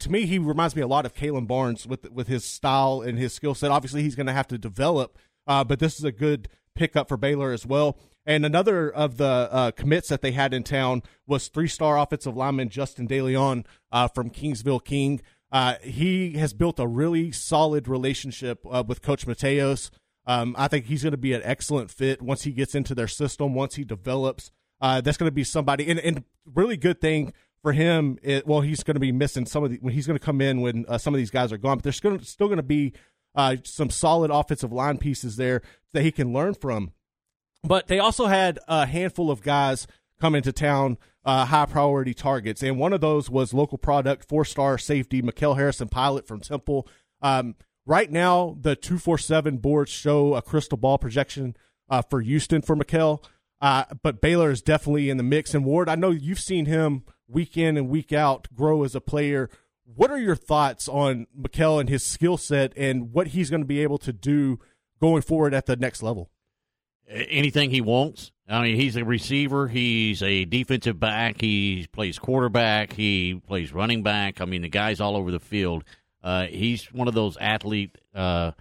To 0.00 0.10
me, 0.10 0.26
he 0.26 0.38
reminds 0.38 0.76
me 0.76 0.82
a 0.82 0.86
lot 0.86 1.06
of 1.06 1.14
Kalon 1.14 1.46
Barnes 1.46 1.86
with 1.86 2.10
with 2.10 2.28
his 2.28 2.44
style 2.44 3.00
and 3.00 3.18
his 3.18 3.32
skill 3.32 3.54
set. 3.54 3.70
Obviously, 3.70 4.02
he's 4.02 4.14
going 4.14 4.26
to 4.26 4.32
have 4.34 4.48
to 4.48 4.58
develop, 4.58 5.16
uh, 5.46 5.64
but 5.64 5.78
this 5.78 5.98
is 5.98 6.04
a 6.04 6.12
good 6.12 6.48
pickup 6.74 7.08
for 7.08 7.16
Baylor 7.16 7.52
as 7.52 7.64
well. 7.64 7.98
And 8.26 8.44
another 8.44 8.90
of 8.90 9.16
the 9.16 9.48
uh, 9.50 9.70
commits 9.70 10.08
that 10.08 10.20
they 10.20 10.32
had 10.32 10.52
in 10.52 10.62
town 10.62 11.02
was 11.26 11.48
three 11.48 11.68
star 11.68 11.98
offensive 11.98 12.36
lineman 12.36 12.68
Justin 12.68 13.08
DeLeon 13.08 13.64
uh, 13.90 14.08
from 14.08 14.28
Kingsville 14.28 14.84
King. 14.84 15.22
He 15.82 16.32
has 16.34 16.52
built 16.54 16.78
a 16.78 16.86
really 16.86 17.32
solid 17.32 17.88
relationship 17.88 18.64
with 18.64 19.02
Coach 19.02 19.26
Mateos. 19.26 19.90
Um, 20.26 20.54
I 20.56 20.68
think 20.68 20.86
he's 20.86 21.02
going 21.02 21.12
to 21.12 21.16
be 21.18 21.32
an 21.32 21.42
excellent 21.44 21.90
fit 21.90 22.22
once 22.22 22.42
he 22.42 22.52
gets 22.52 22.74
into 22.74 22.94
their 22.94 23.08
system, 23.08 23.54
once 23.54 23.74
he 23.74 23.84
develops. 23.84 24.50
Uh, 24.80 25.00
that's 25.00 25.16
going 25.16 25.28
to 25.28 25.34
be 25.34 25.44
somebody, 25.44 25.88
and, 25.88 26.00
and 26.00 26.24
really 26.44 26.76
good 26.76 27.00
thing 27.00 27.32
for 27.62 27.72
him. 27.72 28.18
It, 28.22 28.46
well, 28.46 28.60
he's 28.60 28.82
going 28.82 28.96
to 28.96 29.00
be 29.00 29.12
missing 29.12 29.46
some 29.46 29.62
of 29.62 29.70
the 29.70 29.78
when 29.80 29.94
he's 29.94 30.06
going 30.06 30.18
to 30.18 30.24
come 30.24 30.40
in 30.40 30.60
when 30.60 30.84
uh, 30.88 30.98
some 30.98 31.14
of 31.14 31.18
these 31.18 31.30
guys 31.30 31.52
are 31.52 31.58
gone. 31.58 31.78
But 31.78 31.84
there's 31.84 32.00
to, 32.00 32.18
still 32.24 32.48
going 32.48 32.56
to 32.56 32.64
be 32.64 32.92
uh, 33.34 33.56
some 33.64 33.90
solid 33.90 34.30
offensive 34.30 34.72
line 34.72 34.98
pieces 34.98 35.36
there 35.36 35.62
that 35.92 36.02
he 36.02 36.10
can 36.10 36.32
learn 36.32 36.54
from. 36.54 36.92
But 37.62 37.86
they 37.86 38.00
also 38.00 38.26
had 38.26 38.58
a 38.66 38.86
handful 38.86 39.30
of 39.30 39.42
guys 39.42 39.86
come 40.20 40.34
into 40.34 40.52
town, 40.52 40.98
uh, 41.24 41.46
high 41.46 41.66
priority 41.66 42.14
targets, 42.14 42.62
and 42.62 42.78
one 42.78 42.92
of 42.92 43.00
those 43.00 43.30
was 43.30 43.54
local 43.54 43.78
product 43.78 44.28
four 44.28 44.44
star 44.44 44.78
safety 44.78 45.22
Mikal 45.22 45.56
Harrison 45.56 45.88
Pilot 45.88 46.26
from 46.26 46.40
Temple. 46.40 46.88
Um, 47.20 47.54
right 47.86 48.10
now, 48.10 48.56
the 48.60 48.76
two 48.76 48.98
four 48.98 49.18
seven 49.18 49.58
boards 49.58 49.90
show 49.90 50.34
a 50.34 50.42
crystal 50.42 50.78
ball 50.78 50.98
projection 50.98 51.56
uh, 51.88 52.02
for 52.02 52.20
Houston 52.20 52.62
for 52.62 52.76
Mikal. 52.76 53.22
Uh, 53.60 53.84
but 54.02 54.20
Baylor 54.20 54.50
is 54.50 54.60
definitely 54.60 55.08
in 55.08 55.18
the 55.18 55.22
mix. 55.22 55.54
And 55.54 55.64
Ward, 55.64 55.88
I 55.88 55.94
know 55.94 56.10
you've 56.10 56.40
seen 56.40 56.66
him 56.66 57.04
week 57.28 57.56
in 57.56 57.76
and 57.76 57.88
week 57.88 58.12
out 58.12 58.48
grow 58.52 58.82
as 58.82 58.96
a 58.96 59.00
player. 59.00 59.48
What 59.84 60.10
are 60.10 60.18
your 60.18 60.34
thoughts 60.34 60.88
on 60.88 61.28
Mikal 61.38 61.78
and 61.78 61.88
his 61.88 62.04
skill 62.04 62.36
set 62.36 62.72
and 62.76 63.12
what 63.12 63.28
he's 63.28 63.50
going 63.50 63.62
to 63.62 63.66
be 63.66 63.80
able 63.80 63.98
to 63.98 64.12
do 64.12 64.58
going 65.00 65.22
forward 65.22 65.54
at 65.54 65.66
the 65.66 65.76
next 65.76 66.02
level? 66.02 66.30
Anything 67.08 67.70
he 67.70 67.80
wants. 67.80 68.32
I 68.52 68.60
mean, 68.62 68.76
he's 68.76 68.96
a 68.96 69.04
receiver. 69.04 69.66
He's 69.66 70.22
a 70.22 70.44
defensive 70.44 71.00
back. 71.00 71.40
He 71.40 71.86
plays 71.90 72.18
quarterback. 72.18 72.92
He 72.92 73.40
plays 73.46 73.72
running 73.72 74.02
back. 74.02 74.42
I 74.42 74.44
mean, 74.44 74.60
the 74.60 74.68
guy's 74.68 75.00
all 75.00 75.16
over 75.16 75.30
the 75.30 75.40
field. 75.40 75.84
Uh, 76.22 76.46
he's 76.46 76.84
one 76.92 77.08
of 77.08 77.14
those 77.14 77.38
athlete 77.38 77.96
uh, 78.14 78.52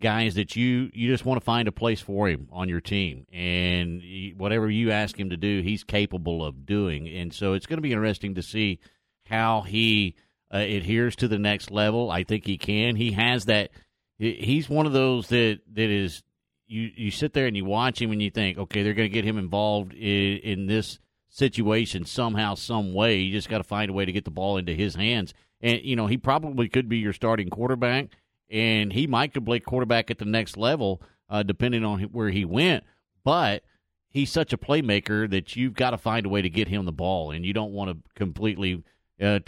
guys 0.00 0.34
that 0.34 0.56
you 0.56 0.90
you 0.92 1.08
just 1.08 1.24
want 1.24 1.40
to 1.40 1.44
find 1.44 1.68
a 1.68 1.72
place 1.72 2.00
for 2.00 2.28
him 2.28 2.48
on 2.50 2.68
your 2.68 2.80
team, 2.80 3.26
and 3.32 4.02
he, 4.02 4.34
whatever 4.36 4.68
you 4.68 4.90
ask 4.90 5.18
him 5.18 5.30
to 5.30 5.36
do, 5.36 5.62
he's 5.62 5.84
capable 5.84 6.44
of 6.44 6.66
doing. 6.66 7.08
And 7.08 7.32
so 7.32 7.52
it's 7.52 7.66
going 7.66 7.78
to 7.78 7.82
be 7.82 7.92
interesting 7.92 8.34
to 8.34 8.42
see 8.42 8.80
how 9.26 9.60
he 9.60 10.16
uh, 10.52 10.58
adheres 10.58 11.14
to 11.16 11.28
the 11.28 11.38
next 11.38 11.70
level. 11.70 12.10
I 12.10 12.24
think 12.24 12.44
he 12.44 12.58
can. 12.58 12.96
He 12.96 13.12
has 13.12 13.44
that. 13.44 13.70
He's 14.18 14.68
one 14.68 14.86
of 14.86 14.92
those 14.92 15.28
that 15.28 15.60
that 15.74 15.90
is 15.90 16.24
you 16.68 16.90
you 16.94 17.10
sit 17.10 17.32
there 17.32 17.46
and 17.46 17.56
you 17.56 17.64
watch 17.64 18.00
him 18.00 18.12
and 18.12 18.22
you 18.22 18.30
think, 18.30 18.58
okay, 18.58 18.82
they're 18.82 18.94
going 18.94 19.08
to 19.08 19.14
get 19.14 19.24
him 19.24 19.38
involved 19.38 19.92
in, 19.94 20.38
in 20.38 20.66
this 20.66 20.98
situation 21.28 22.04
somehow, 22.04 22.54
some 22.54 22.94
way. 22.94 23.18
You 23.18 23.32
just 23.32 23.48
got 23.48 23.58
to 23.58 23.64
find 23.64 23.90
a 23.90 23.94
way 23.94 24.04
to 24.04 24.12
get 24.12 24.24
the 24.24 24.30
ball 24.30 24.56
into 24.56 24.74
his 24.74 24.94
hands. 24.94 25.34
And 25.60 25.82
you 25.82 25.96
know, 25.96 26.06
he 26.06 26.16
probably 26.16 26.68
could 26.68 26.88
be 26.88 26.98
your 26.98 27.12
starting 27.12 27.50
quarterback 27.50 28.10
and 28.50 28.92
he 28.92 29.06
might 29.06 29.34
could 29.34 29.44
play 29.44 29.60
quarterback 29.60 30.10
at 30.10 30.18
the 30.18 30.24
next 30.24 30.56
level, 30.56 31.02
uh, 31.28 31.42
depending 31.42 31.84
on 31.84 32.00
where 32.04 32.30
he 32.30 32.44
went. 32.44 32.84
But 33.24 33.62
he's 34.08 34.32
such 34.32 34.52
a 34.52 34.58
playmaker 34.58 35.28
that 35.30 35.56
you've 35.56 35.74
got 35.74 35.90
to 35.90 35.98
find 35.98 36.26
a 36.26 36.28
way 36.28 36.42
to 36.42 36.50
get 36.50 36.68
him 36.68 36.84
the 36.84 36.92
ball, 36.92 37.30
and 37.30 37.44
you 37.44 37.52
don't 37.52 37.72
want 37.72 37.90
to 37.90 38.10
completely 38.14 38.82
uh, 39.20 39.40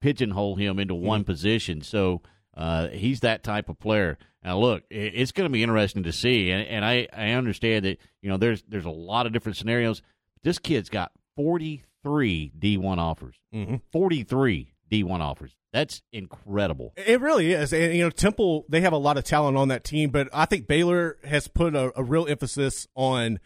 pigeonhole 0.00 0.56
him 0.56 0.78
into 0.78 0.94
one 0.94 1.20
mm-hmm. 1.20 1.30
position. 1.30 1.80
So 1.82 2.22
uh, 2.56 2.88
he's 2.88 3.20
that 3.20 3.42
type 3.42 3.68
of 3.68 3.78
player. 3.78 4.18
Now, 4.44 4.58
look, 4.58 4.84
it's 4.90 5.32
going 5.32 5.48
to 5.48 5.52
be 5.52 5.62
interesting 5.62 6.02
to 6.02 6.12
see, 6.12 6.50
and, 6.50 6.66
and 6.68 6.84
I, 6.84 7.08
I 7.12 7.30
understand 7.30 7.86
that 7.86 7.98
you 8.20 8.28
know 8.28 8.36
there's 8.36 8.62
there's 8.68 8.84
a 8.84 8.90
lot 8.90 9.26
of 9.26 9.32
different 9.32 9.56
scenarios. 9.56 10.02
This 10.42 10.58
kid's 10.58 10.90
got 10.90 11.12
43 11.36 12.52
D1 12.58 12.98
offers, 12.98 13.36
mm-hmm. 13.54 13.76
43 13.90 14.74
D1 14.92 15.20
offers. 15.20 15.56
That's 15.72 16.02
incredible. 16.12 16.92
It 16.96 17.20
really 17.20 17.52
is. 17.52 17.72
And, 17.72 17.94
you 17.94 18.04
know, 18.04 18.10
Temple, 18.10 18.64
they 18.68 18.82
have 18.82 18.92
a 18.92 18.98
lot 18.98 19.16
of 19.16 19.24
talent 19.24 19.56
on 19.56 19.68
that 19.68 19.82
team, 19.82 20.10
but 20.10 20.28
I 20.32 20.44
think 20.44 20.68
Baylor 20.68 21.18
has 21.24 21.48
put 21.48 21.74
a, 21.74 21.90
a 21.98 22.04
real 22.04 22.28
emphasis 22.28 22.86
on 22.94 23.40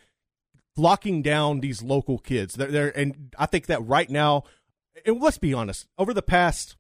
locking 0.76 1.22
down 1.22 1.60
these 1.60 1.82
local 1.82 2.18
kids. 2.18 2.54
They're, 2.54 2.70
they're, 2.70 2.98
and 2.98 3.34
I 3.38 3.46
think 3.46 3.66
that 3.66 3.82
right 3.86 4.10
now, 4.10 4.44
and 5.06 5.22
let's 5.22 5.38
be 5.38 5.54
honest, 5.54 5.86
over 5.96 6.12
the 6.12 6.20
past, 6.20 6.76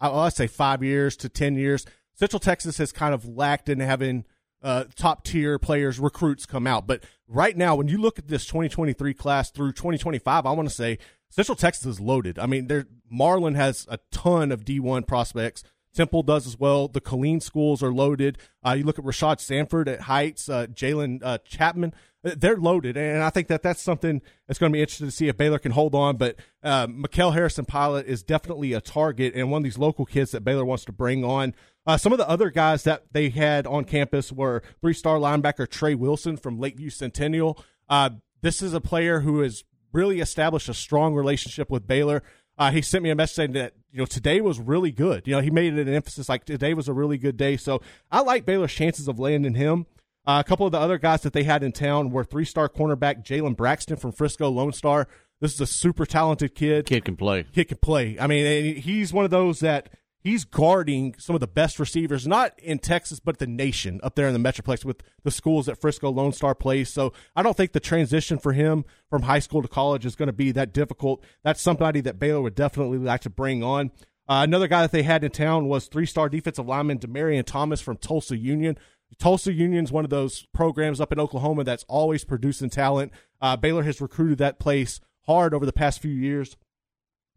I'll 0.00 0.30
say 0.32 0.48
five 0.48 0.82
years 0.82 1.16
to 1.18 1.28
10 1.28 1.54
years, 1.54 1.86
Central 2.22 2.38
Texas 2.38 2.78
has 2.78 2.92
kind 2.92 3.14
of 3.14 3.26
lacked 3.26 3.68
in 3.68 3.80
having 3.80 4.24
uh, 4.62 4.84
top 4.94 5.24
tier 5.24 5.58
players, 5.58 5.98
recruits 5.98 6.46
come 6.46 6.68
out. 6.68 6.86
But 6.86 7.02
right 7.26 7.56
now, 7.56 7.74
when 7.74 7.88
you 7.88 7.98
look 7.98 8.16
at 8.16 8.28
this 8.28 8.46
2023 8.46 9.12
class 9.12 9.50
through 9.50 9.72
2025, 9.72 10.46
I 10.46 10.52
want 10.52 10.68
to 10.68 10.74
say 10.74 10.98
Central 11.30 11.56
Texas 11.56 11.84
is 11.84 12.00
loaded. 12.00 12.38
I 12.38 12.46
mean, 12.46 12.70
Marlin 13.10 13.56
has 13.56 13.88
a 13.90 13.98
ton 14.12 14.52
of 14.52 14.64
D1 14.64 15.04
prospects. 15.04 15.64
Temple 15.96 16.22
does 16.22 16.46
as 16.46 16.56
well. 16.56 16.86
The 16.86 17.00
Killeen 17.00 17.42
schools 17.42 17.82
are 17.82 17.92
loaded. 17.92 18.38
Uh, 18.64 18.74
you 18.78 18.84
look 18.84 19.00
at 19.00 19.04
Rashad 19.04 19.40
Sanford 19.40 19.88
at 19.88 20.02
Heights, 20.02 20.48
uh, 20.48 20.66
Jalen 20.66 21.24
uh, 21.24 21.38
Chapman. 21.44 21.92
Uh, 22.24 22.34
they're 22.36 22.56
loaded, 22.56 22.96
and 22.96 23.20
I 23.20 23.30
think 23.30 23.48
that 23.48 23.62
that's 23.62 23.82
something 23.82 24.22
that's 24.46 24.60
going 24.60 24.70
to 24.70 24.76
be 24.76 24.80
interesting 24.80 25.08
to 25.08 25.12
see 25.12 25.26
if 25.26 25.36
Baylor 25.36 25.58
can 25.58 25.72
hold 25.72 25.96
on. 25.96 26.18
But 26.18 26.36
uh, 26.62 26.86
Harrison 27.12 27.64
Pilot 27.64 28.06
is 28.06 28.22
definitely 28.22 28.74
a 28.74 28.80
target 28.80 29.34
and 29.34 29.50
one 29.50 29.58
of 29.58 29.64
these 29.64 29.76
local 29.76 30.06
kids 30.06 30.30
that 30.30 30.44
Baylor 30.44 30.64
wants 30.64 30.84
to 30.84 30.92
bring 30.92 31.24
on. 31.24 31.54
Uh, 31.86 31.96
some 31.96 32.12
of 32.12 32.18
the 32.18 32.28
other 32.28 32.50
guys 32.50 32.84
that 32.84 33.04
they 33.12 33.28
had 33.30 33.66
on 33.66 33.84
campus 33.84 34.30
were 34.30 34.62
three-star 34.80 35.18
linebacker 35.18 35.68
Trey 35.68 35.94
Wilson 35.94 36.36
from 36.36 36.60
Lakeview 36.60 36.90
Centennial. 36.90 37.62
Uh, 37.88 38.10
this 38.40 38.62
is 38.62 38.72
a 38.72 38.80
player 38.80 39.20
who 39.20 39.40
has 39.40 39.64
really 39.92 40.20
established 40.20 40.68
a 40.68 40.74
strong 40.74 41.14
relationship 41.14 41.70
with 41.70 41.86
Baylor. 41.86 42.22
Uh, 42.56 42.70
he 42.70 42.82
sent 42.82 43.02
me 43.02 43.10
a 43.10 43.14
message 43.14 43.36
saying 43.36 43.52
that 43.52 43.74
you 43.90 43.98
know 43.98 44.06
today 44.06 44.40
was 44.40 44.60
really 44.60 44.92
good. 44.92 45.26
You 45.26 45.34
know, 45.34 45.40
he 45.40 45.50
made 45.50 45.76
it 45.76 45.88
an 45.88 45.94
emphasis 45.94 46.28
like 46.28 46.44
today 46.44 46.74
was 46.74 46.88
a 46.88 46.92
really 46.92 47.18
good 47.18 47.36
day. 47.36 47.56
So 47.56 47.80
I 48.10 48.20
like 48.20 48.44
Baylor's 48.44 48.72
chances 48.72 49.08
of 49.08 49.18
landing 49.18 49.54
him. 49.54 49.86
Uh, 50.24 50.42
a 50.44 50.48
couple 50.48 50.66
of 50.66 50.72
the 50.72 50.78
other 50.78 50.98
guys 50.98 51.22
that 51.22 51.32
they 51.32 51.42
had 51.42 51.64
in 51.64 51.72
town 51.72 52.10
were 52.10 52.22
three-star 52.22 52.68
cornerback 52.68 53.24
Jalen 53.24 53.56
Braxton 53.56 53.96
from 53.96 54.12
Frisco 54.12 54.48
Lone 54.48 54.72
Star. 54.72 55.08
This 55.40 55.54
is 55.54 55.60
a 55.60 55.66
super 55.66 56.06
talented 56.06 56.54
kid. 56.54 56.86
Kid 56.86 57.04
can 57.04 57.16
play. 57.16 57.42
Kid 57.52 57.66
can 57.66 57.78
play. 57.78 58.16
I 58.20 58.28
mean, 58.28 58.76
he's 58.76 59.12
one 59.12 59.24
of 59.24 59.32
those 59.32 59.58
that 59.60 59.88
he's 60.22 60.44
guarding 60.44 61.14
some 61.18 61.34
of 61.34 61.40
the 61.40 61.46
best 61.46 61.78
receivers, 61.78 62.26
not 62.26 62.58
in 62.58 62.78
Texas, 62.78 63.20
but 63.20 63.38
the 63.38 63.46
nation 63.46 64.00
up 64.02 64.14
there 64.14 64.28
in 64.28 64.40
the 64.40 64.52
Metroplex 64.52 64.84
with 64.84 65.02
the 65.24 65.30
schools 65.30 65.66
that 65.66 65.80
Frisco 65.80 66.10
Lone 66.10 66.32
Star 66.32 66.54
plays. 66.54 66.90
So 66.90 67.12
I 67.34 67.42
don't 67.42 67.56
think 67.56 67.72
the 67.72 67.80
transition 67.80 68.38
for 68.38 68.52
him 68.52 68.84
from 69.10 69.22
high 69.22 69.40
school 69.40 69.62
to 69.62 69.68
college 69.68 70.06
is 70.06 70.16
going 70.16 70.28
to 70.28 70.32
be 70.32 70.52
that 70.52 70.72
difficult. 70.72 71.24
That's 71.42 71.60
somebody 71.60 72.00
that 72.02 72.18
Baylor 72.18 72.42
would 72.42 72.54
definitely 72.54 72.98
like 72.98 73.22
to 73.22 73.30
bring 73.30 73.62
on. 73.62 73.90
Uh, 74.28 74.42
another 74.44 74.68
guy 74.68 74.82
that 74.82 74.92
they 74.92 75.02
had 75.02 75.24
in 75.24 75.30
town 75.30 75.66
was 75.66 75.88
three 75.88 76.06
star 76.06 76.28
defensive 76.28 76.66
lineman 76.66 76.98
Demarion 76.98 77.44
Thomas 77.44 77.80
from 77.80 77.96
Tulsa 77.96 78.36
Union. 78.36 78.78
Tulsa 79.18 79.52
Union 79.52 79.84
is 79.84 79.92
one 79.92 80.04
of 80.04 80.10
those 80.10 80.46
programs 80.54 81.00
up 81.00 81.12
in 81.12 81.20
Oklahoma 81.20 81.64
that's 81.64 81.84
always 81.88 82.24
producing 82.24 82.70
talent. 82.70 83.12
Uh, 83.40 83.56
Baylor 83.56 83.82
has 83.82 84.00
recruited 84.00 84.38
that 84.38 84.58
place 84.58 85.00
hard 85.26 85.52
over 85.52 85.66
the 85.66 85.72
past 85.72 86.00
few 86.00 86.12
years 86.12 86.56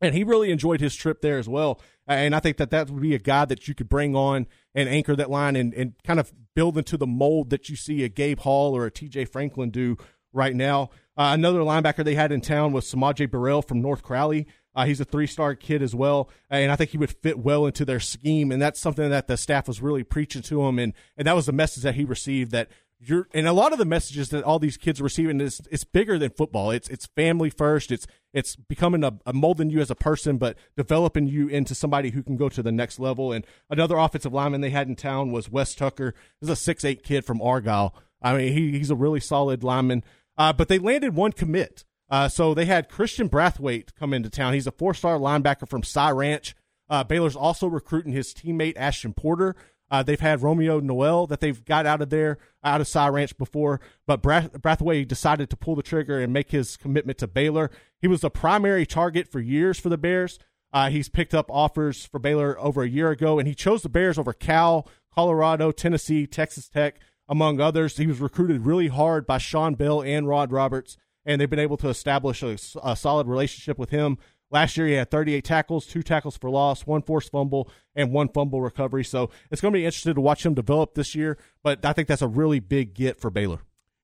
and 0.01 0.13
he 0.13 0.23
really 0.23 0.51
enjoyed 0.51 0.81
his 0.81 0.95
trip 0.95 1.21
there 1.21 1.37
as 1.37 1.47
well. 1.47 1.79
And 2.07 2.35
I 2.35 2.39
think 2.39 2.57
that 2.57 2.69
that 2.71 2.89
would 2.89 3.01
be 3.01 3.15
a 3.15 3.19
guy 3.19 3.45
that 3.45 3.67
you 3.67 3.73
could 3.73 3.89
bring 3.89 4.15
on 4.15 4.47
and 4.75 4.87
anchor 4.87 5.15
that 5.15 5.31
line 5.31 5.55
and, 5.55 5.73
and 5.73 5.93
kind 6.03 6.19
of 6.19 6.33
build 6.53 6.77
into 6.77 6.97
the 6.97 7.07
mold 7.07 7.49
that 7.49 7.69
you 7.69 7.75
see 7.75 8.03
a 8.03 8.09
Gabe 8.09 8.39
Hall 8.39 8.75
or 8.75 8.85
a 8.85 8.91
TJ 8.91 9.29
Franklin 9.29 9.71
do 9.71 9.97
right 10.33 10.55
now. 10.55 10.89
Uh, 11.17 11.31
another 11.33 11.59
linebacker 11.59 12.03
they 12.03 12.15
had 12.15 12.31
in 12.31 12.41
town 12.41 12.73
was 12.73 12.85
Samaje 12.85 13.29
Burrell 13.29 13.61
from 13.61 13.81
North 13.81 14.03
Crowley. 14.03 14.47
Uh, 14.75 14.85
he's 14.85 14.99
a 14.99 15.05
three 15.05 15.25
star 15.25 15.55
kid 15.55 15.81
as 15.81 15.95
well, 15.95 16.29
and 16.49 16.69
I 16.69 16.75
think 16.75 16.89
he 16.89 16.97
would 16.97 17.15
fit 17.21 17.39
well 17.39 17.65
into 17.65 17.85
their 17.85 18.01
scheme. 18.01 18.51
And 18.51 18.61
that's 18.61 18.79
something 18.79 19.09
that 19.09 19.27
the 19.27 19.37
staff 19.37 19.69
was 19.69 19.81
really 19.81 20.03
preaching 20.03 20.41
to 20.43 20.65
him, 20.65 20.77
and 20.77 20.93
and 21.15 21.25
that 21.27 21.35
was 21.35 21.45
the 21.45 21.53
message 21.53 21.83
that 21.83 21.95
he 21.95 22.03
received 22.03 22.51
that 22.51 22.69
you're 23.07 23.27
and 23.33 23.47
a 23.47 23.53
lot 23.53 23.71
of 23.71 23.77
the 23.77 23.85
messages 23.85 24.29
that 24.29 24.43
all 24.43 24.59
these 24.59 24.77
kids 24.77 24.99
are 24.99 25.03
receiving 25.03 25.39
is 25.39 25.61
it's 25.69 25.83
bigger 25.83 26.17
than 26.17 26.31
football. 26.31 26.71
It's 26.71 26.89
it's 26.89 27.05
family 27.07 27.49
first. 27.49 27.91
It's 27.91 28.07
it's 28.33 28.55
becoming 28.55 29.03
a, 29.03 29.13
a, 29.25 29.33
molding 29.33 29.69
you 29.69 29.79
as 29.79 29.91
a 29.91 29.95
person, 29.95 30.37
but 30.37 30.57
developing 30.75 31.27
you 31.27 31.47
into 31.47 31.75
somebody 31.75 32.09
who 32.09 32.23
can 32.23 32.35
go 32.35 32.49
to 32.49 32.61
the 32.61 32.71
next 32.71 32.99
level. 32.99 33.31
And 33.31 33.45
another 33.69 33.97
offensive 33.97 34.33
lineman 34.33 34.61
they 34.61 34.71
had 34.71 34.87
in 34.87 34.95
town 34.95 35.31
was 35.31 35.49
Wes 35.49 35.75
Tucker. 35.75 36.13
This 36.41 36.49
is 36.49 36.59
a 36.59 36.61
six 36.61 36.83
eight 36.83 37.03
kid 37.03 37.25
from 37.25 37.41
Argyle. 37.41 37.95
I 38.21 38.35
mean, 38.35 38.53
he, 38.53 38.71
he's 38.77 38.89
a 38.89 38.95
really 38.95 39.19
solid 39.19 39.63
lineman. 39.63 40.03
Uh, 40.37 40.51
but 40.51 40.67
they 40.67 40.79
landed 40.79 41.15
one 41.15 41.31
commit. 41.31 41.85
Uh, 42.09 42.27
so 42.27 42.53
they 42.53 42.65
had 42.65 42.89
Christian 42.89 43.29
Brathwaite 43.29 43.95
come 43.95 44.13
into 44.13 44.29
town. 44.29 44.53
He's 44.53 44.67
a 44.67 44.71
four 44.71 44.93
star 44.93 45.17
linebacker 45.17 45.67
from 45.67 45.83
Cy 45.83 46.11
Ranch. 46.11 46.55
Uh, 46.89 47.03
Baylor's 47.03 47.35
also 47.35 47.67
recruiting 47.67 48.11
his 48.11 48.33
teammate 48.33 48.77
Ashton 48.77 49.13
Porter. 49.13 49.55
Uh, 49.91 50.01
they've 50.01 50.19
had 50.19 50.41
Romeo 50.41 50.79
Noel 50.79 51.27
that 51.27 51.39
they've 51.39 51.63
got 51.63 51.85
out 51.85 52.01
of 52.01 52.09
there, 52.09 52.37
out 52.63 52.81
of 52.81 52.87
Cy 52.87 53.07
Ranch 53.07 53.37
before, 53.37 53.79
but 54.07 54.21
Brath- 54.21 54.51
Brathwaite 54.53 55.07
decided 55.07 55.49
to 55.49 55.57
pull 55.57 55.75
the 55.75 55.83
trigger 55.83 56.19
and 56.19 56.33
make 56.33 56.51
his 56.51 56.75
commitment 56.75 57.19
to 57.19 57.27
Baylor. 57.27 57.69
He 58.01 58.07
was 58.07 58.21
the 58.21 58.31
primary 58.31 58.85
target 58.85 59.31
for 59.31 59.39
years 59.39 59.79
for 59.79 59.89
the 59.89 59.97
Bears. 59.97 60.39
Uh, 60.73 60.89
he's 60.89 61.07
picked 61.07 61.33
up 61.33 61.45
offers 61.49 62.05
for 62.05 62.19
Baylor 62.19 62.59
over 62.59 62.83
a 62.83 62.89
year 62.89 63.11
ago, 63.11 63.39
and 63.39 63.47
he 63.47 63.55
chose 63.55 63.83
the 63.83 63.89
Bears 63.89 64.17
over 64.17 64.33
Cal, 64.33 64.87
Colorado, 65.13 65.71
Tennessee, 65.71 66.27
Texas 66.27 66.67
Tech, 66.67 66.99
among 67.29 67.61
others. 67.61 67.97
He 67.97 68.07
was 68.07 68.19
recruited 68.19 68.65
really 68.65 68.89
hard 68.89 69.25
by 69.25 69.37
Sean 69.37 69.75
Bell 69.75 70.01
and 70.01 70.27
Rod 70.27 70.51
Roberts, 70.51 70.97
and 71.25 71.39
they've 71.39 71.49
been 71.49 71.59
able 71.59 71.77
to 71.77 71.89
establish 71.89 72.43
a, 72.43 72.57
a 72.83 72.95
solid 72.95 73.27
relationship 73.27 73.77
with 73.77 73.91
him. 73.91 74.17
Last 74.51 74.77
year, 74.77 74.87
he 74.87 74.93
had 74.93 75.09
38 75.09 75.43
tackles, 75.43 75.85
two 75.85 76.03
tackles 76.03 76.37
for 76.37 76.49
loss, 76.49 76.85
one 76.85 77.01
forced 77.01 77.31
fumble, 77.31 77.69
and 77.95 78.11
one 78.11 78.29
fumble 78.29 78.61
recovery. 78.61 79.03
So 79.03 79.31
it's 79.51 79.61
going 79.61 79.73
to 79.73 79.77
be 79.77 79.85
interesting 79.85 80.13
to 80.13 80.21
watch 80.21 80.45
him 80.45 80.53
develop 80.53 80.93
this 80.93 81.15
year. 81.15 81.37
But 81.63 81.83
I 81.83 81.93
think 81.93 82.07
that's 82.07 82.21
a 82.21 82.27
really 82.27 82.59
big 82.59 82.93
get 82.93 83.19
for 83.19 83.29
Baylor. 83.29 83.59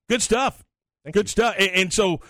Good 0.08 0.20
stuff. 0.20 0.64
Thank 1.04 1.14
Good 1.14 1.26
you. 1.26 1.30
stuff. 1.30 1.54
And, 1.58 1.70
and, 1.70 1.92
so 1.92 2.20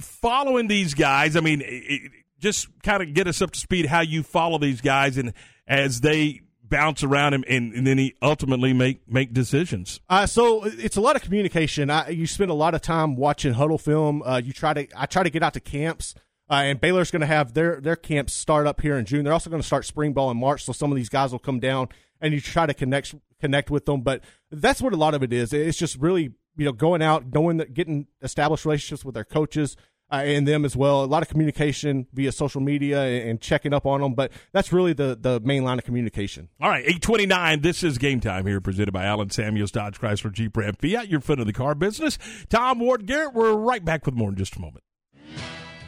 following 0.00 0.68
these 0.68 0.94
guys. 0.94 1.36
I 1.36 1.40
mean, 1.40 1.62
it, 1.64 2.12
just 2.38 2.68
kind 2.82 3.02
of 3.02 3.14
get 3.14 3.26
us 3.26 3.40
up 3.40 3.50
to 3.52 3.58
speed 3.58 3.86
how 3.86 4.00
you 4.00 4.22
follow 4.22 4.58
these 4.58 4.80
guys 4.80 5.16
and 5.16 5.32
as 5.66 6.00
they 6.00 6.42
bounce 6.62 7.02
around 7.02 7.32
him 7.32 7.44
and, 7.48 7.72
and 7.72 7.86
then 7.86 7.96
he 7.98 8.14
ultimately 8.20 8.72
make 8.72 9.08
make 9.10 9.32
decisions. 9.32 10.00
Uh, 10.08 10.26
so 10.26 10.64
it's 10.64 10.96
a 10.96 11.00
lot 11.00 11.16
of 11.16 11.22
communication. 11.22 11.90
I, 11.90 12.08
you 12.10 12.26
spend 12.26 12.50
a 12.50 12.54
lot 12.54 12.74
of 12.74 12.82
time 12.82 13.16
watching 13.16 13.54
Hudl 13.54 13.80
film. 13.80 14.22
Uh, 14.22 14.40
you 14.44 14.52
try 14.52 14.74
to 14.74 14.86
I 14.96 15.06
try 15.06 15.22
to 15.22 15.30
get 15.30 15.42
out 15.42 15.54
to 15.54 15.60
camps. 15.60 16.14
Uh, 16.48 16.54
and 16.54 16.80
Baylor's 16.80 17.10
going 17.10 17.20
to 17.20 17.26
have 17.26 17.54
their 17.54 17.80
their 17.80 17.96
camps 17.96 18.32
start 18.32 18.66
up 18.66 18.80
here 18.80 18.96
in 18.96 19.04
June. 19.04 19.24
They're 19.24 19.32
also 19.32 19.50
going 19.50 19.62
to 19.62 19.66
start 19.66 19.84
spring 19.84 20.12
ball 20.12 20.30
in 20.30 20.36
March, 20.36 20.64
so 20.64 20.72
some 20.72 20.92
of 20.92 20.96
these 20.96 21.08
guys 21.08 21.32
will 21.32 21.38
come 21.38 21.58
down 21.58 21.88
and 22.20 22.32
you 22.32 22.40
try 22.40 22.66
to 22.66 22.74
connect 22.74 23.14
connect 23.40 23.70
with 23.70 23.86
them. 23.86 24.02
But 24.02 24.22
that's 24.50 24.80
what 24.80 24.92
a 24.92 24.96
lot 24.96 25.14
of 25.14 25.22
it 25.22 25.32
is. 25.32 25.52
It's 25.52 25.78
just 25.78 25.96
really 25.96 26.34
you 26.56 26.64
know 26.64 26.72
going 26.72 27.02
out, 27.02 27.24
knowing 27.32 27.56
that 27.56 27.74
getting 27.74 28.06
established 28.22 28.64
relationships 28.64 29.04
with 29.04 29.14
their 29.14 29.24
coaches, 29.24 29.76
uh, 30.10 30.22
and 30.24 30.46
them 30.46 30.64
as 30.64 30.76
well. 30.76 31.02
A 31.02 31.06
lot 31.06 31.22
of 31.22 31.28
communication 31.28 32.06
via 32.12 32.32
social 32.32 32.60
media 32.60 33.02
and, 33.02 33.30
and, 33.30 33.40
checking 33.40 33.74
up 33.74 33.86
on 33.86 34.00
them, 34.00 34.14
but 34.14 34.30
that's 34.52 34.72
really 34.72 34.92
the 34.92 35.18
the 35.20 35.40
main 35.40 35.64
line 35.64 35.78
of 35.78 35.84
communication. 35.84 36.48
All 36.60 36.68
right, 36.68 36.84
eight 36.86 37.02
twenty 37.02 37.26
nine. 37.26 37.62
This 37.62 37.82
is 37.82 37.98
game 37.98 38.20
time 38.20 38.46
here, 38.46 38.60
presented 38.60 38.92
by 38.92 39.04
Allen 39.04 39.30
Samuels 39.30 39.70
Dodge 39.70 40.00
Chrysler 40.00 40.32
Jeep 40.32 40.56
Ram 40.56 40.74
Fiat. 40.74 41.08
Your 41.08 41.20
foot 41.20 41.40
of 41.40 41.46
the 41.46 41.52
car 41.52 41.74
business. 41.74 42.18
Tom 42.48 42.78
Ward 42.78 43.06
Garrett. 43.06 43.34
We're 43.34 43.54
right 43.54 43.84
back 43.84 44.06
with 44.06 44.14
more 44.14 44.30
in 44.30 44.36
just 44.36 44.56
a 44.56 44.60
moment. 44.60 44.84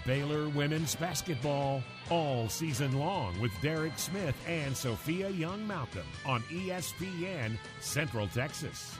Baylor 0.08 0.48
women's 0.48 0.94
basketball 0.94 1.82
all 2.08 2.48
season 2.48 2.98
long 2.98 3.38
with 3.38 3.52
Derek 3.60 3.98
Smith 3.98 4.34
and 4.48 4.74
Sophia 4.74 5.28
Young 5.28 5.66
Malcolm 5.66 6.06
on 6.24 6.40
ESPN 6.44 7.58
Central 7.80 8.26
Texas. 8.28 8.96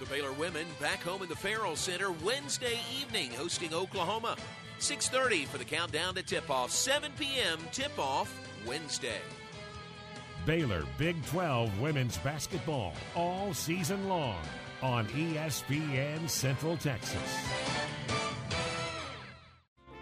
The 0.00 0.06
Baylor 0.06 0.32
women 0.32 0.66
back 0.80 1.02
home 1.02 1.22
in 1.22 1.28
the 1.28 1.36
Ferrell 1.36 1.76
Center 1.76 2.10
Wednesday 2.10 2.80
evening 2.98 3.32
hosting 3.32 3.74
Oklahoma. 3.74 4.34
6:30 4.78 5.44
for 5.44 5.58
the 5.58 5.64
countdown 5.64 6.14
to 6.14 6.22
tip-off. 6.22 6.70
7 6.70 7.12
p.m. 7.18 7.58
tip-off 7.70 8.34
Wednesday. 8.64 9.20
Baylor 10.46 10.84
Big 10.96 11.22
12 11.26 11.78
women's 11.82 12.16
basketball 12.16 12.94
all 13.14 13.52
season 13.52 14.08
long 14.08 14.40
on 14.80 15.06
ESPN 15.08 16.30
Central 16.30 16.78
Texas. 16.78 17.46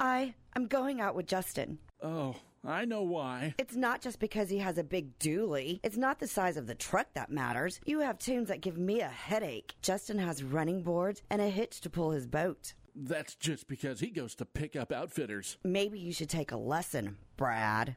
I 0.00 0.34
am 0.56 0.66
going 0.66 1.02
out 1.02 1.14
with 1.14 1.26
Justin. 1.26 1.78
Oh, 2.02 2.34
I 2.64 2.86
know 2.86 3.02
why. 3.02 3.54
It's 3.58 3.76
not 3.76 4.00
just 4.00 4.18
because 4.18 4.48
he 4.48 4.56
has 4.56 4.78
a 4.78 4.82
big 4.82 5.18
dually. 5.18 5.78
It's 5.82 5.98
not 5.98 6.18
the 6.18 6.26
size 6.26 6.56
of 6.56 6.66
the 6.66 6.74
truck 6.74 7.08
that 7.12 7.30
matters. 7.30 7.80
You 7.84 8.00
have 8.00 8.18
tunes 8.18 8.48
that 8.48 8.62
give 8.62 8.78
me 8.78 9.00
a 9.02 9.08
headache. 9.08 9.74
Justin 9.82 10.18
has 10.18 10.42
running 10.42 10.82
boards 10.82 11.20
and 11.28 11.42
a 11.42 11.50
hitch 11.50 11.82
to 11.82 11.90
pull 11.90 12.12
his 12.12 12.26
boat. 12.26 12.72
That's 12.96 13.34
just 13.34 13.68
because 13.68 14.00
he 14.00 14.08
goes 14.08 14.34
to 14.36 14.46
pick 14.46 14.74
up 14.74 14.90
outfitters. 14.90 15.58
Maybe 15.64 15.98
you 15.98 16.12
should 16.14 16.30
take 16.30 16.50
a 16.50 16.56
lesson, 16.56 17.18
Brad. 17.36 17.94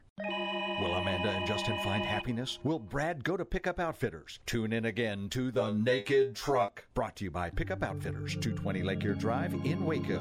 Will 0.80 0.94
Amanda 0.94 1.30
and 1.30 1.46
Justin 1.46 1.78
find 1.82 2.04
happiness? 2.04 2.58
Will 2.64 2.78
Brad 2.78 3.24
go 3.24 3.36
to 3.36 3.44
Pickup 3.44 3.80
Outfitters? 3.80 4.40
Tune 4.46 4.72
in 4.72 4.84
again 4.84 5.28
to 5.30 5.50
The 5.50 5.72
Naked 5.72 6.36
Truck, 6.36 6.84
brought 6.94 7.16
to 7.16 7.24
you 7.24 7.30
by 7.30 7.50
Pickup 7.50 7.82
Outfitters, 7.82 8.34
220 8.34 8.82
Lake 8.82 9.04
Erie 9.04 9.16
Drive 9.16 9.54
in 9.64 9.84
Waco. 9.84 10.20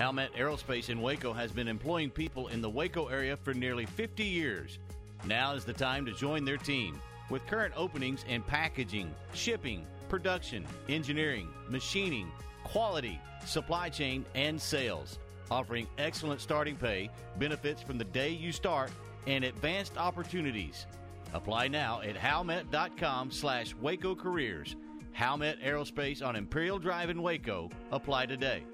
Howmet 0.00 0.32
Aerospace 0.32 0.88
in 0.88 1.02
Waco 1.02 1.34
has 1.34 1.52
been 1.52 1.68
employing 1.68 2.08
people 2.08 2.48
in 2.48 2.62
the 2.62 2.70
Waco 2.70 3.08
area 3.08 3.36
for 3.36 3.52
nearly 3.52 3.84
50 3.84 4.24
years. 4.24 4.78
Now 5.26 5.52
is 5.52 5.66
the 5.66 5.74
time 5.74 6.06
to 6.06 6.12
join 6.12 6.46
their 6.46 6.56
team. 6.56 6.98
With 7.28 7.46
current 7.46 7.74
openings 7.76 8.24
in 8.26 8.40
packaging, 8.40 9.14
shipping, 9.34 9.86
production, 10.08 10.64
engineering, 10.88 11.50
machining, 11.68 12.32
quality, 12.64 13.20
supply 13.44 13.90
chain, 13.90 14.24
and 14.34 14.58
sales, 14.58 15.18
offering 15.50 15.86
excellent 15.98 16.40
starting 16.40 16.76
pay, 16.76 17.10
benefits 17.38 17.82
from 17.82 17.98
the 17.98 18.04
day 18.04 18.30
you 18.30 18.52
start, 18.52 18.90
and 19.26 19.44
advanced 19.44 19.98
opportunities. 19.98 20.86
Apply 21.34 21.68
now 21.68 22.00
at 22.00 22.16
howmet.com 22.16 23.30
slash 23.30 23.74
Waco 23.74 24.14
Careers. 24.14 24.76
Howmet 25.14 25.62
Aerospace 25.62 26.24
on 26.26 26.36
Imperial 26.36 26.78
Drive 26.78 27.10
in 27.10 27.20
Waco. 27.20 27.68
Apply 27.92 28.24
today. 28.24 28.64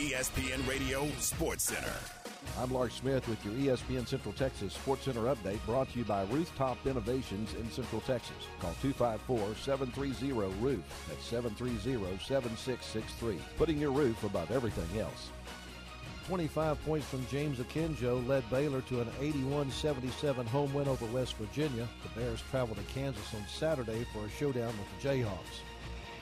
ESPN 0.00 0.66
Radio 0.66 1.06
Sports 1.18 1.64
Center. 1.64 1.92
I'm 2.58 2.72
Lark 2.72 2.90
Smith 2.90 3.28
with 3.28 3.44
your 3.44 3.52
ESPN 3.52 4.08
Central 4.08 4.32
Texas 4.32 4.72
Sports 4.72 5.04
Center 5.04 5.24
update 5.24 5.62
brought 5.66 5.92
to 5.92 5.98
you 5.98 6.06
by 6.06 6.22
Rooftop 6.22 6.78
Innovations 6.86 7.52
in 7.52 7.70
Central 7.70 8.00
Texas. 8.00 8.46
Call 8.60 8.74
254-730-ROOF. 8.82 10.82
That's 11.06 11.30
730-7663. 11.30 13.38
Putting 13.58 13.76
your 13.76 13.90
roof 13.90 14.24
above 14.24 14.50
everything 14.50 14.98
else. 14.98 15.28
25 16.28 16.82
points 16.86 17.06
from 17.06 17.26
James 17.26 17.58
Akinjo 17.58 18.26
led 18.26 18.48
Baylor 18.48 18.80
to 18.80 19.02
an 19.02 19.08
81-77 19.20 20.46
home 20.46 20.72
win 20.72 20.88
over 20.88 21.04
West 21.06 21.36
Virginia. 21.36 21.86
The 22.02 22.08
Bears 22.18 22.42
travel 22.50 22.74
to 22.74 22.82
Kansas 22.94 23.34
on 23.34 23.44
Saturday 23.46 24.06
for 24.14 24.24
a 24.24 24.30
showdown 24.30 24.72
with 24.78 25.02
the 25.02 25.06
Jayhawks. 25.06 25.60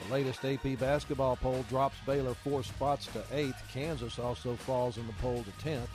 The 0.07 0.13
latest 0.13 0.45
AP 0.45 0.79
basketball 0.79 1.37
poll 1.37 1.65
drops 1.69 1.97
Baylor 2.07 2.35
four 2.35 2.63
spots 2.63 3.07
to 3.09 3.23
eighth. 3.33 3.63
Kansas 3.73 4.19
also 4.19 4.55
falls 4.55 4.97
in 4.97 5.07
the 5.07 5.13
poll 5.15 5.45
to 5.45 5.69
10th. 5.69 5.89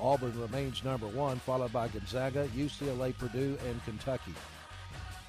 Auburn 0.00 0.38
remains 0.40 0.82
number 0.82 1.06
one, 1.06 1.38
followed 1.38 1.72
by 1.72 1.88
Gonzaga, 1.88 2.48
UCLA, 2.48 3.16
Purdue, 3.16 3.58
and 3.68 3.84
Kentucky. 3.84 4.34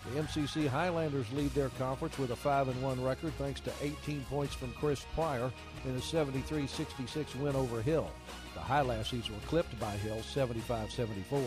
The 0.05 0.21
MCC 0.21 0.67
Highlanders 0.67 1.31
lead 1.33 1.53
their 1.53 1.69
conference 1.69 2.17
with 2.17 2.31
a 2.31 2.35
5 2.35 2.69
and 2.69 2.81
1 2.81 3.03
record 3.03 3.33
thanks 3.37 3.59
to 3.61 3.71
18 3.81 4.25
points 4.29 4.55
from 4.55 4.73
Chris 4.73 5.05
Pryor 5.13 5.51
in 5.85 5.95
a 5.95 6.01
73 6.01 6.65
66 6.65 7.35
win 7.35 7.55
over 7.55 7.81
Hill. 7.81 8.09
The 8.55 8.61
Highlassies 8.61 9.29
were 9.29 9.47
clipped 9.47 9.79
by 9.79 9.91
Hill 9.91 10.21
75 10.23 10.91
74. 10.91 11.43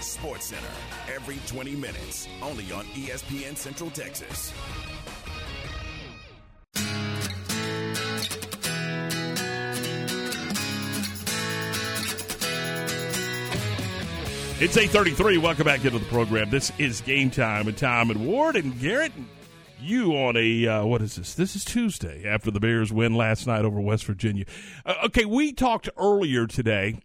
Sports 0.00 0.46
Center, 0.46 0.66
every 1.12 1.38
20 1.46 1.74
minutes, 1.74 2.28
only 2.40 2.70
on 2.72 2.84
ESPN 2.86 3.56
Central 3.56 3.90
Texas. 3.90 4.54
It's 14.60 14.76
833. 14.76 15.38
Welcome 15.38 15.66
back 15.66 15.84
into 15.84 16.00
the 16.00 16.04
program. 16.06 16.50
This 16.50 16.72
is 16.78 17.00
Game 17.02 17.30
Time 17.30 17.68
and 17.68 17.78
Tom 17.78 18.10
and 18.10 18.26
Ward 18.26 18.56
and 18.56 18.76
Garrett. 18.80 19.12
You 19.80 20.16
on 20.16 20.36
a, 20.36 20.66
uh, 20.66 20.84
what 20.84 21.00
is 21.00 21.14
this? 21.14 21.34
This 21.34 21.54
is 21.54 21.64
Tuesday 21.64 22.26
after 22.26 22.50
the 22.50 22.58
Bears 22.58 22.92
win 22.92 23.14
last 23.14 23.46
night 23.46 23.64
over 23.64 23.80
West 23.80 24.04
Virginia. 24.04 24.46
Uh, 24.84 24.94
okay, 25.04 25.24
we 25.24 25.52
talked 25.52 25.88
earlier 25.96 26.48
today 26.48 26.98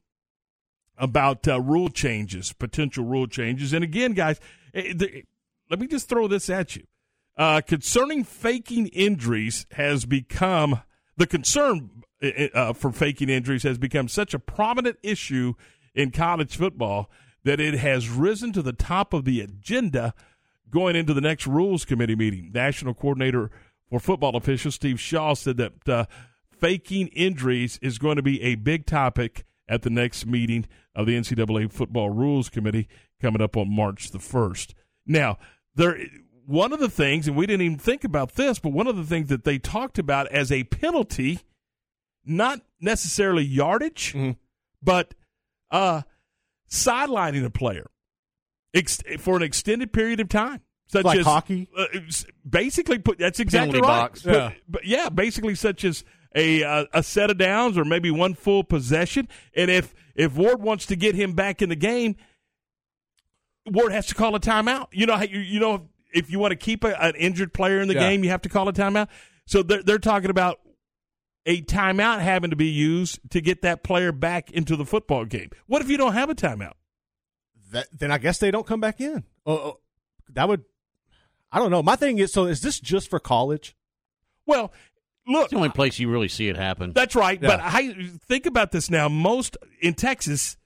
about 0.97 1.47
uh, 1.47 1.61
rule 1.61 1.89
changes, 1.89 2.53
potential 2.53 3.05
rule 3.05 3.27
changes. 3.27 3.71
And 3.71 3.83
again, 3.83 4.13
guys, 4.13 4.39
eh, 4.73 4.93
let 5.69 5.79
me 5.79 5.85
just 5.85 6.09
throw 6.09 6.27
this 6.27 6.49
at 6.49 6.75
you. 6.75 6.87
Uh, 7.35 7.61
concerning 7.61 8.23
faking 8.23 8.87
injuries 8.87 9.65
has 9.71 10.05
become, 10.05 10.81
the 11.17 11.25
concern 11.25 12.03
eh, 12.21 12.49
uh, 12.53 12.73
for 12.73 12.91
faking 12.91 13.29
injuries 13.29 13.63
has 13.63 13.77
become 13.77 14.07
such 14.07 14.33
a 14.33 14.39
prominent 14.39 14.97
issue 15.01 15.53
in 15.95 16.11
college 16.11 16.55
football 16.55 17.09
that 17.43 17.59
it 17.59 17.73
has 17.75 18.09
risen 18.09 18.53
to 18.53 18.61
the 18.61 18.73
top 18.73 19.13
of 19.13 19.25
the 19.25 19.41
agenda 19.41 20.13
going 20.69 20.95
into 20.95 21.13
the 21.13 21.21
next 21.21 21.45
rules 21.47 21.85
committee 21.85 22.15
meeting. 22.15 22.51
National 22.53 22.93
coordinator 22.93 23.51
for 23.89 23.99
football 23.99 24.35
officials 24.35 24.75
Steve 24.75 24.99
Shaw 24.99 25.33
said 25.33 25.57
that 25.57 25.89
uh, 25.89 26.05
faking 26.59 27.07
injuries 27.07 27.79
is 27.81 27.97
going 27.97 28.15
to 28.15 28.23
be 28.23 28.41
a 28.41 28.55
big 28.55 28.85
topic 28.85 29.45
at 29.67 29.81
the 29.81 29.89
next 29.89 30.25
meeting 30.25 30.65
of 30.95 31.05
the 31.05 31.17
NCAA 31.17 31.71
football 31.71 32.09
rules 32.09 32.49
committee 32.49 32.87
coming 33.21 33.41
up 33.41 33.57
on 33.57 33.73
March 33.73 34.11
the 34.11 34.19
first. 34.19 34.75
Now, 35.05 35.37
there 35.75 35.97
one 36.45 36.73
of 36.73 36.79
the 36.79 36.89
things, 36.89 37.27
and 37.27 37.35
we 37.37 37.45
didn't 37.45 37.61
even 37.65 37.77
think 37.79 38.03
about 38.03 38.35
this, 38.35 38.59
but 38.59 38.73
one 38.73 38.87
of 38.87 38.95
the 38.97 39.03
things 39.03 39.29
that 39.29 39.43
they 39.43 39.57
talked 39.59 39.97
about 39.99 40.27
as 40.27 40.51
a 40.51 40.63
penalty, 40.65 41.39
not 42.25 42.61
necessarily 42.81 43.43
yardage, 43.43 44.15
but 44.81 45.13
uh, 45.71 46.01
sidelining 46.69 47.45
a 47.45 47.49
player 47.49 47.89
ex- 48.73 49.01
for 49.19 49.35
an 49.37 49.43
extended 49.43 49.93
period 49.93 50.19
of 50.19 50.29
time. 50.29 50.61
Such 50.87 51.05
Like 51.05 51.19
as 51.19 51.25
hockey? 51.25 51.69
Uh, 51.75 51.85
basically, 52.47 52.99
put 52.99 53.17
that's 53.17 53.39
exactly 53.39 53.79
Penalty 53.79 53.87
right. 53.87 54.01
box. 54.01 54.21
But- 54.23 54.33
Yeah. 54.33 54.51
but 54.67 54.85
yeah, 54.85 55.09
basically 55.09 55.55
such 55.55 55.83
as 55.85 56.03
a 56.35 56.63
uh, 56.63 56.85
a 56.93 57.01
set 57.03 57.31
of 57.31 57.37
downs 57.37 57.77
or 57.77 57.85
maybe 57.85 58.11
one 58.11 58.33
full 58.35 58.63
possession. 58.63 59.27
And 59.55 59.71
if 59.71 59.93
if 60.13 60.35
Ward 60.35 60.61
wants 60.61 60.85
to 60.87 60.95
get 60.95 61.15
him 61.15 61.33
back 61.33 61.61
in 61.61 61.69
the 61.69 61.75
game, 61.75 62.15
Ward 63.65 63.91
has 63.91 64.07
to 64.07 64.15
call 64.15 64.35
a 64.35 64.39
timeout. 64.39 64.87
You 64.91 65.05
know, 65.05 65.19
you, 65.21 65.39
you 65.39 65.59
know 65.59 65.87
if 66.13 66.29
you 66.29 66.39
want 66.39 66.51
to 66.51 66.55
keep 66.55 66.83
a, 66.83 66.99
an 67.01 67.15
injured 67.15 67.53
player 67.53 67.81
in 67.81 67.87
the 67.87 67.93
Yeah. 67.95 68.09
game, 68.09 68.23
you 68.23 68.29
have 68.29 68.41
to 68.43 68.49
call 68.49 68.67
a 68.69 68.73
timeout. 68.73 69.07
So 69.45 69.63
they're 69.63 69.83
they're 69.83 69.99
talking 69.99 70.29
about 70.29 70.59
a 71.45 71.61
timeout 71.63 72.19
having 72.21 72.51
to 72.51 72.55
be 72.55 72.69
used 72.69 73.19
to 73.31 73.41
get 73.41 73.61
that 73.63 73.83
player 73.83 74.11
back 74.11 74.49
into 74.51 74.75
the 74.75 74.85
football 74.85 75.25
game. 75.25 75.49
What 75.67 75.81
if 75.81 75.89
you 75.89 75.97
don't 75.97 76.13
have 76.13 76.29
a 76.29 76.35
timeout? 76.35 76.73
That, 77.71 77.87
then 77.91 78.11
I 78.11 78.17
guess 78.19 78.37
they 78.37 78.51
don't 78.51 78.65
come 78.67 78.79
back 78.79 79.01
in. 79.01 79.23
Oh, 79.45 79.53
oh, 79.53 79.79
that 80.33 80.47
would. 80.47 80.63
I 81.51 81.59
don't 81.59 81.69
know. 81.71 81.83
My 81.83 81.95
thing 81.95 82.19
is, 82.19 82.31
so 82.31 82.45
is 82.45 82.61
this 82.61 82.79
just 82.79 83.09
for 83.09 83.19
college? 83.19 83.75
Well, 84.45 84.71
look, 85.27 85.43
It's 85.45 85.51
the 85.51 85.57
only 85.57 85.69
place 85.69 85.99
you 85.99 86.09
really 86.09 86.27
see 86.27 86.47
it 86.47 86.55
happen. 86.55 86.93
That's 86.93 87.15
right. 87.15 87.39
Yeah. 87.41 87.47
But 87.49 87.59
I 87.61 87.93
think 88.27 88.45
about 88.45 88.71
this 88.71 88.89
now. 88.89 89.09
Most 89.09 89.57
in 89.81 89.93
Texas, 89.95 90.57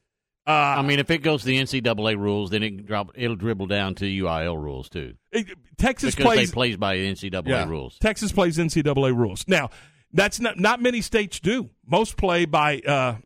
uh, 0.47 0.51
I 0.51 0.81
mean, 0.81 0.99
if 0.99 1.09
it 1.11 1.19
goes 1.23 1.41
to 1.41 1.47
the 1.47 1.57
NCAA 1.59 2.17
rules, 2.17 2.49
then 2.51 2.63
it 2.63 2.85
drop 2.85 3.11
it'll 3.15 3.35
dribble 3.35 3.67
down 3.67 3.95
to 3.95 4.05
UIL 4.05 4.61
rules 4.61 4.89
too, 4.89 5.15
it- 5.31 5.47
Texas 5.77 6.15
because 6.15 6.33
plays 6.35 6.49
they 6.49 6.53
plays 6.53 6.77
by 6.77 6.97
NCAA 6.97 7.47
Yeah. 7.47 7.67
rules. 7.67 7.97
Texas 7.99 8.31
plays 8.31 8.57
NCAA 8.57 9.15
rules. 9.15 9.45
Now, 9.47 9.69
that's 10.13 10.39
not 10.39 10.57
not 10.57 10.81
many 10.81 11.01
states 11.01 11.39
do. 11.39 11.69
Most 11.85 12.15
play 12.17 12.45
by 12.45 12.79
uh, 12.79 13.17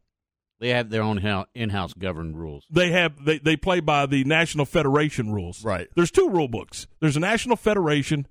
They 0.59 0.69
have 0.69 0.89
their 0.89 1.03
own 1.03 1.19
in-house 1.55 1.93
governed 1.93 2.37
rules. 2.37 2.65
they 2.71 2.91
have 2.91 3.23
they, 3.23 3.37
they 3.39 3.55
play 3.55 3.79
by 3.81 4.05
the 4.07 4.23
National 4.23 4.65
Federation 4.65 5.31
rules. 5.31 5.63
Right. 5.63 5.87
There's 5.95 6.11
two 6.11 6.29
rule 6.29 6.47
books. 6.47 6.87
There's 6.99 7.15
a 7.17 7.19
National 7.19 7.55
Federation, 7.55 8.27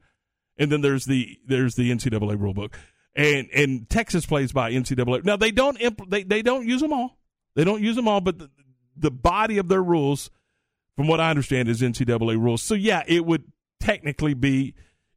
and 0.59 0.71
then 0.71 0.81
there's 0.81 1.05
the 1.07 1.39
there's 1.47 1.77
the 1.77 1.91
NCAA 1.91 2.39
rule 2.41 2.55
book. 2.55 2.77
And 3.17 3.49
and 3.55 3.89
Texas 3.89 4.27
plays 4.27 4.53
by 4.53 4.73
NCAA. 4.73 5.25
Now 5.25 5.37
they 5.37 5.51
don't 5.53 5.79
impl- 5.79 6.09
they 6.11 6.23
they 6.25 6.43
don't 6.43 6.67
use 6.67 6.81
them 6.81 6.93
all. 6.93 7.19
They 7.57 7.65
don't 7.65 7.83
use 7.83 7.97
them 7.97 8.07
all, 8.07 8.21
but 8.21 8.39
the, 8.39 8.51
the 9.01 9.11
body 9.11 9.59
of 9.59 9.69
their 9.69 9.83
rules, 9.83 10.31
from 10.97 11.07
what 11.09 11.21
I 11.21 11.31
understand, 11.31 11.69
is 11.69 11.81
NCAA 11.83 12.41
rules. 12.41 12.63
So 12.63 12.75
yeah, 12.75 13.03
it 13.07 13.25
would 13.27 13.45
technically 13.81 14.35
be 14.35 14.75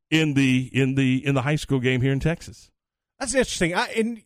in 0.09 0.33
the 0.35 0.69
in 0.73 0.95
the 0.95 1.25
in 1.25 1.35
the 1.35 1.41
high 1.41 1.55
school 1.55 1.79
game 1.79 2.01
here 2.01 2.11
in 2.13 2.19
Texas. 2.19 2.69
That's 3.19 3.33
interesting. 3.33 3.73
I 3.73 3.87
and 3.97 4.21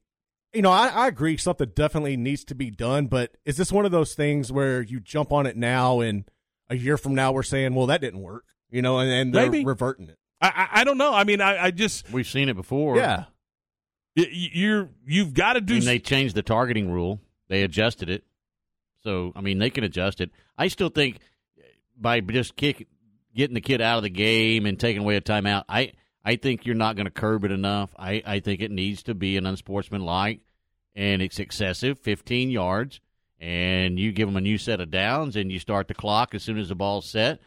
you 0.54 0.62
know, 0.62 0.72
I, 0.72 0.88
I 0.88 1.08
agree. 1.08 1.38
Something 1.38 1.72
definitely 1.76 2.18
needs 2.18 2.44
to 2.46 2.56
be 2.56 2.72
done. 2.72 3.08
But 3.08 3.36
is 3.46 3.58
this 3.58 3.72
one 3.72 3.86
of 3.86 3.92
those 3.92 4.16
things 4.16 4.52
where 4.52 4.82
you 4.82 5.00
jump 5.00 5.32
on 5.32 5.46
it 5.46 5.58
now, 5.58 6.00
and 6.00 6.30
a 6.70 6.76
year 6.76 6.98
from 6.98 7.14
now 7.16 7.32
we're 7.32 7.44
saying, 7.44 7.76
"Well, 7.76 7.88
that 7.88 8.02
didn't 8.02 8.22
work," 8.22 8.46
you 8.70 8.82
know, 8.82 9.00
and, 9.00 9.10
and 9.12 9.34
they're 9.34 9.50
Maybe. 9.52 9.66
reverting 9.66 10.10
it? 10.10 10.18
I, 10.42 10.48
I 10.72 10.82
I 10.82 10.84
don't 10.84 10.98
know. 10.98 11.14
I 11.14 11.24
mean, 11.26 11.42
I, 11.42 11.66
I 11.66 11.72
just 11.72 12.12
We've 12.12 12.28
seen 12.28 12.50
it 12.50 12.56
before. 12.56 12.98
Yeah. 12.98 13.26
y- 14.16 14.26
y- 14.32 14.50
you're 14.54 14.90
you've 15.06 15.34
got 15.34 15.54
to 15.54 15.62
do. 15.62 15.76
and 15.76 15.84
they 15.84 16.00
changed 16.00 16.36
the 16.36 16.44
targeting 16.44 16.90
rule. 16.92 17.20
They 17.50 17.64
adjusted 17.64 18.10
it. 18.10 18.24
So 19.08 19.32
I 19.38 19.40
mean, 19.40 19.58
they 19.58 19.70
can 19.70 19.86
adjust 19.86 20.20
it. 20.20 20.32
I 20.58 20.68
still 20.68 20.90
think 20.90 21.20
by 21.96 22.20
just 22.20 22.58
kick, 22.58 22.90
getting 23.34 23.54
the 23.54 23.62
kid 23.62 23.80
out 23.80 23.96
of 23.96 24.04
the 24.04 24.10
game 24.10 24.66
and 24.66 24.78
taking 24.78 25.02
away 25.02 25.16
a 25.16 25.22
timeout, 25.22 25.64
I 25.70 25.94
I 26.26 26.36
think 26.36 26.66
you're 26.66 26.76
not 26.76 26.98
going 26.98 27.06
to 27.06 27.12
curb 27.12 27.46
it 27.46 27.52
enough. 27.54 27.96
I 27.98 28.22
I 28.26 28.40
think 28.42 28.60
it 28.60 28.70
needs 28.70 29.04
to 29.04 29.16
be 29.16 29.38
an 29.38 29.46
unsportsmanlike, 29.46 30.42
and 30.94 31.22
it's 31.22 31.40
excessive, 31.40 32.00
15 32.00 32.50
yards, 32.50 33.00
and 33.40 33.98
you 33.98 34.12
give 34.12 34.28
them 34.28 34.36
a 34.36 34.42
new 34.42 34.58
set 34.58 34.82
of 34.82 34.92
downs, 34.92 35.38
and 35.38 35.54
you 35.54 35.60
start 35.60 35.88
the 35.88 35.94
clock 35.94 36.36
as 36.36 36.44
soon 36.44 36.58
as 36.58 36.68
the 36.68 36.76
ball's 36.76 37.10
set, 37.10 37.40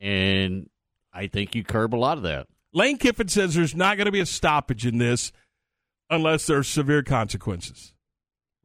and 0.00 0.70
I 1.12 1.26
think 1.26 1.54
you 1.54 1.62
curb 1.62 1.94
a 1.94 1.96
lot 1.96 2.16
of 2.16 2.22
that. 2.22 2.46
Lane 2.72 2.96
Kiffin 2.96 3.28
says 3.28 3.54
there's 3.54 3.74
not 3.74 3.98
going 3.98 4.06
to 4.06 4.12
be 4.12 4.20
a 4.20 4.24
stoppage 4.24 4.86
in 4.86 4.96
this 4.96 5.30
unless 6.08 6.46
there's 6.46 6.68
severe 6.68 7.02
consequences. 7.02 7.91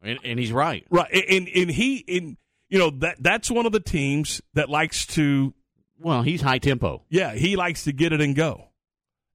And, 0.07 0.19
and 0.23 0.39
he's 0.39 0.51
right. 0.51 0.85
Right, 0.89 1.11
and 1.11 1.47
and 1.47 1.69
he 1.69 1.97
in 1.97 2.37
you 2.69 2.79
know 2.79 2.89
that 2.89 3.17
that's 3.19 3.51
one 3.51 3.65
of 3.65 3.71
the 3.71 3.79
teams 3.79 4.41
that 4.53 4.69
likes 4.69 5.05
to. 5.07 5.53
Well, 5.99 6.21
he's 6.21 6.41
high 6.41 6.59
tempo. 6.59 7.03
Yeah, 7.09 7.33
he 7.33 7.55
likes 7.55 7.83
to 7.85 7.91
get 7.91 8.13
it 8.13 8.21
and 8.21 8.35
go, 8.35 8.69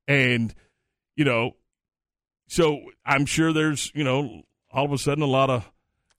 and 0.08 0.54
you 1.16 1.24
know, 1.24 1.56
so 2.48 2.80
I'm 3.04 3.26
sure 3.26 3.52
there's 3.52 3.92
you 3.94 4.04
know 4.04 4.42
all 4.70 4.84
of 4.84 4.92
a 4.92 4.98
sudden 4.98 5.22
a 5.22 5.26
lot 5.26 5.50
of 5.50 5.70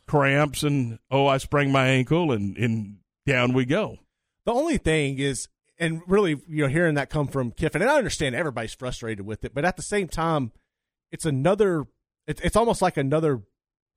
cramps 0.06 0.64
and 0.64 1.00
oh 1.10 1.28
I 1.28 1.38
sprained 1.38 1.72
my 1.72 1.88
ankle 1.88 2.32
and 2.32 2.58
and 2.58 2.98
down 3.26 3.54
we 3.54 3.66
go. 3.66 3.98
The 4.46 4.52
only 4.54 4.78
thing 4.78 5.20
is, 5.20 5.48
and 5.80 6.02
really, 6.08 6.42
you 6.48 6.64
know, 6.64 6.68
hearing 6.68 6.96
that 6.96 7.10
come 7.10 7.28
from 7.28 7.52
Kiffin, 7.52 7.82
and 7.82 7.90
I 7.90 7.98
understand 7.98 8.36
everybody's 8.36 8.74
frustrated 8.74 9.26
with 9.26 9.46
it, 9.46 9.54
but 9.54 9.66
at 9.66 9.78
the 9.78 9.82
same 9.82 10.08
time, 10.08 10.52
it's 11.12 11.26
another. 11.26 11.86
It's 12.28 12.42
it's 12.42 12.56
almost 12.56 12.82
like 12.82 12.98
another 12.98 13.42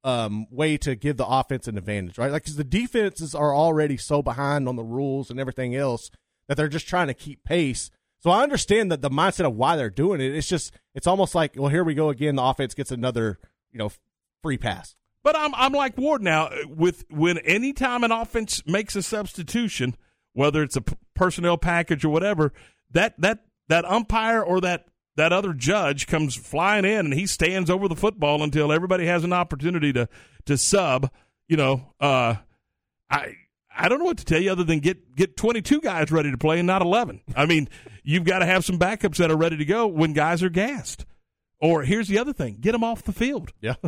um, 0.06 0.46
way 0.52 0.76
to 0.78 0.94
give 0.94 1.16
the 1.16 1.26
offense 1.26 1.66
an 1.66 1.76
advantage, 1.76 2.16
right? 2.16 2.30
Like, 2.30 2.44
because 2.44 2.54
the 2.54 2.62
defenses 2.62 3.34
are 3.34 3.52
already 3.52 3.96
so 3.96 4.22
behind 4.22 4.68
on 4.68 4.76
the 4.76 4.84
rules 4.84 5.30
and 5.30 5.40
everything 5.40 5.74
else 5.74 6.12
that 6.46 6.56
they're 6.56 6.68
just 6.68 6.86
trying 6.86 7.08
to 7.08 7.14
keep 7.14 7.42
pace. 7.42 7.90
So 8.20 8.30
I 8.30 8.44
understand 8.44 8.92
that 8.92 9.02
the 9.02 9.10
mindset 9.10 9.46
of 9.46 9.56
why 9.56 9.74
they're 9.74 9.90
doing 9.90 10.20
it. 10.20 10.32
It's 10.32 10.48
just 10.48 10.72
it's 10.94 11.08
almost 11.08 11.34
like, 11.34 11.54
well, 11.56 11.70
here 11.70 11.82
we 11.82 11.94
go 11.94 12.08
again. 12.10 12.36
The 12.36 12.44
offense 12.44 12.72
gets 12.72 12.92
another, 12.92 13.40
you 13.72 13.78
know, 13.78 13.90
free 14.44 14.56
pass. 14.56 14.94
But 15.24 15.36
I'm 15.36 15.52
I'm 15.56 15.72
like 15.72 15.98
Ward 15.98 16.22
now 16.22 16.50
with 16.68 17.04
when 17.10 17.38
anytime 17.38 18.04
an 18.04 18.12
offense 18.12 18.64
makes 18.64 18.94
a 18.94 19.02
substitution, 19.02 19.96
whether 20.34 20.62
it's 20.62 20.76
a 20.76 20.82
p- 20.82 20.94
personnel 21.16 21.58
package 21.58 22.04
or 22.04 22.10
whatever, 22.10 22.52
that 22.92 23.20
that 23.20 23.40
that 23.68 23.84
umpire 23.84 24.40
or 24.40 24.60
that 24.60 24.86
that 25.16 25.32
other 25.32 25.52
judge 25.52 26.06
comes 26.06 26.34
flying 26.34 26.84
in 26.84 27.06
and 27.06 27.14
he 27.14 27.26
stands 27.26 27.68
over 27.70 27.88
the 27.88 27.96
football 27.96 28.42
until 28.42 28.72
everybody 28.72 29.06
has 29.06 29.24
an 29.24 29.32
opportunity 29.32 29.92
to 29.92 30.08
to 30.46 30.56
sub. 30.58 31.10
You 31.48 31.56
know, 31.56 31.92
uh, 32.00 32.36
I 33.10 33.34
I 33.78 33.88
don't 33.88 33.98
know 33.98 34.04
what 34.06 34.18
to 34.18 34.24
tell 34.24 34.40
you 34.40 34.50
other 34.52 34.64
than 34.64 34.80
get 34.80 35.14
get 35.16 35.36
22 35.36 35.80
guys 35.80 36.10
ready 36.10 36.30
to 36.30 36.38
play 36.38 36.58
and 36.58 36.66
not 36.66 36.82
11. 36.82 37.20
I 37.36 37.46
mean, 37.46 37.68
you've 38.02 38.24
got 38.24 38.38
to 38.40 38.46
have 38.46 38.64
some 38.64 38.78
backups 38.78 39.16
that 39.16 39.30
are 39.30 39.36
ready 39.36 39.56
to 39.58 39.64
go 39.64 39.86
when 39.86 40.12
guys 40.12 40.42
are 40.42 40.48
gassed. 40.50 41.04
Or 41.58 41.82
here's 41.84 42.08
the 42.08 42.18
other 42.18 42.34
thing: 42.34 42.58
get 42.60 42.72
them 42.72 42.84
off 42.84 43.02
the 43.04 43.12
field. 43.14 43.52
Yeah, 43.62 43.76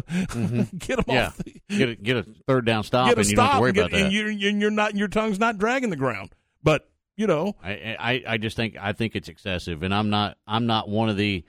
get 0.79 0.97
them 0.97 1.05
Yeah, 1.07 1.27
off. 1.27 1.37
The, 1.37 1.61
get 1.69 1.89
a, 1.91 1.95
get 1.97 2.17
a 2.17 2.27
third 2.47 2.65
down 2.65 2.83
stop, 2.85 3.09
and 3.15 3.29
you 3.29 3.37
don't 3.37 3.45
have 3.45 3.55
to 3.57 3.61
worry 3.61 3.73
get, 3.73 3.81
about 3.87 3.91
that. 3.91 4.05
and 4.05 4.13
you're, 4.13 4.29
and 4.31 4.61
you're 4.63 4.71
not 4.71 4.97
your 4.97 5.09
tongue's 5.09 5.39
not 5.39 5.59
dragging 5.59 5.91
the 5.91 5.97
ground. 5.97 6.31
But 6.63 6.89
you 7.19 7.27
know, 7.27 7.55
I, 7.63 7.97
I 7.99 8.23
I 8.27 8.39
just 8.39 8.57
think 8.57 8.77
I 8.81 8.93
think 8.95 9.15
it's 9.15 9.29
excessive, 9.29 9.83
and 9.83 9.93
I'm 9.95 10.09
not 10.09 10.39
I'm 10.47 10.67
not 10.67 10.89
one 10.89 11.09
of 11.11 11.17
the 11.19 11.45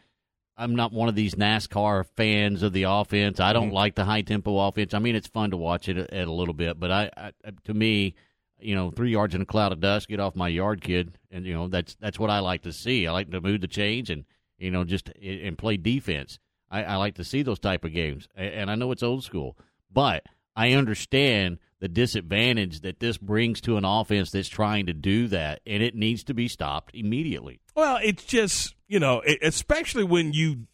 I'm 0.58 0.76
not 0.76 0.91
one 0.91 1.08
of 1.08 1.16
these 1.16 1.36
NASCAR 1.36 2.06
fans 2.18 2.64
of 2.64 2.74
the 2.74 2.84
offense. 2.84 3.40
I 3.40 3.54
don't 3.54 3.68
Mm-hmm. 3.68 3.76
like 3.76 3.96
the 3.96 4.04
high 4.04 4.22
tempo 4.24 4.60
offense. 4.60 4.94
I 4.94 5.00
mean, 5.00 5.16
it's 5.16 5.28
fun 5.28 5.52
to 5.52 5.58
watch 5.58 5.88
it 5.88 5.98
at, 5.98 6.28
a 6.28 6.32
little 6.32 6.54
bit, 6.54 6.78
but 6.80 6.91
I, 6.91 7.10
I 7.16 7.32
to 7.66 7.74
me, 7.74 8.16
you 8.60 8.76
know, 8.76 8.91
three 8.91 9.12
yards 9.12 9.36
in 9.36 9.41
a 9.41 9.46
cloud 9.46 9.72
of 9.72 9.80
dust, 9.80 10.10
get 10.10 10.20
off 10.20 10.36
my 10.36 10.50
yard, 10.50 10.82
kid, 10.82 11.18
and 11.32 11.46
you 11.46 11.54
know 11.54 11.68
that's 11.70 11.96
that's 12.02 12.20
what 12.20 12.30
I 12.30 12.40
like 12.40 12.64
to 12.64 12.74
see. 12.74 13.08
I 13.08 13.12
like 13.12 13.32
to 13.32 13.40
move 13.40 13.62
the 13.62 13.68
chains 13.68 14.10
and 14.10 14.26
you 14.58 14.72
know 14.72 14.84
just 14.84 15.10
and 15.22 15.58
play 15.58 15.78
defense. 15.78 16.40
I, 16.72 16.84
I 16.84 16.96
like 16.98 17.16
to 17.16 17.24
see 17.24 17.41
those 17.41 17.60
type 17.60 17.86
of 17.86 17.94
games, 17.94 18.28
and 18.36 18.70
I 18.70 18.76
know 18.76 18.91
it's 18.91 19.04
old 19.04 19.24
school, 19.24 19.56
but 19.91 20.26
I 20.56 20.74
understand 20.74 21.60
the 21.80 21.88
disadvantage 21.88 22.81
that 22.81 22.99
this 22.99 23.18
brings 23.18 23.61
to 23.61 23.77
an 23.77 23.85
offense 23.85 24.31
that's 24.31 24.49
trying 24.49 24.85
to 24.88 24.93
do 24.93 25.27
that, 25.27 25.61
and 25.65 25.81
it 25.81 25.95
needs 25.95 26.23
to 26.26 26.34
be 26.34 26.47
stopped 26.47 26.93
immediately. 26.95 27.60
well, 27.76 27.99
it's 28.03 28.23
just 28.26 28.76
you 28.88 28.99
know, 28.99 29.22
especially 29.41 30.03
when 30.03 30.34
you, 30.34 30.68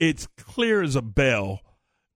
it's 0.00 0.26
clear 0.38 0.82
as 0.82 0.96
a 0.96 1.02
bell 1.02 1.60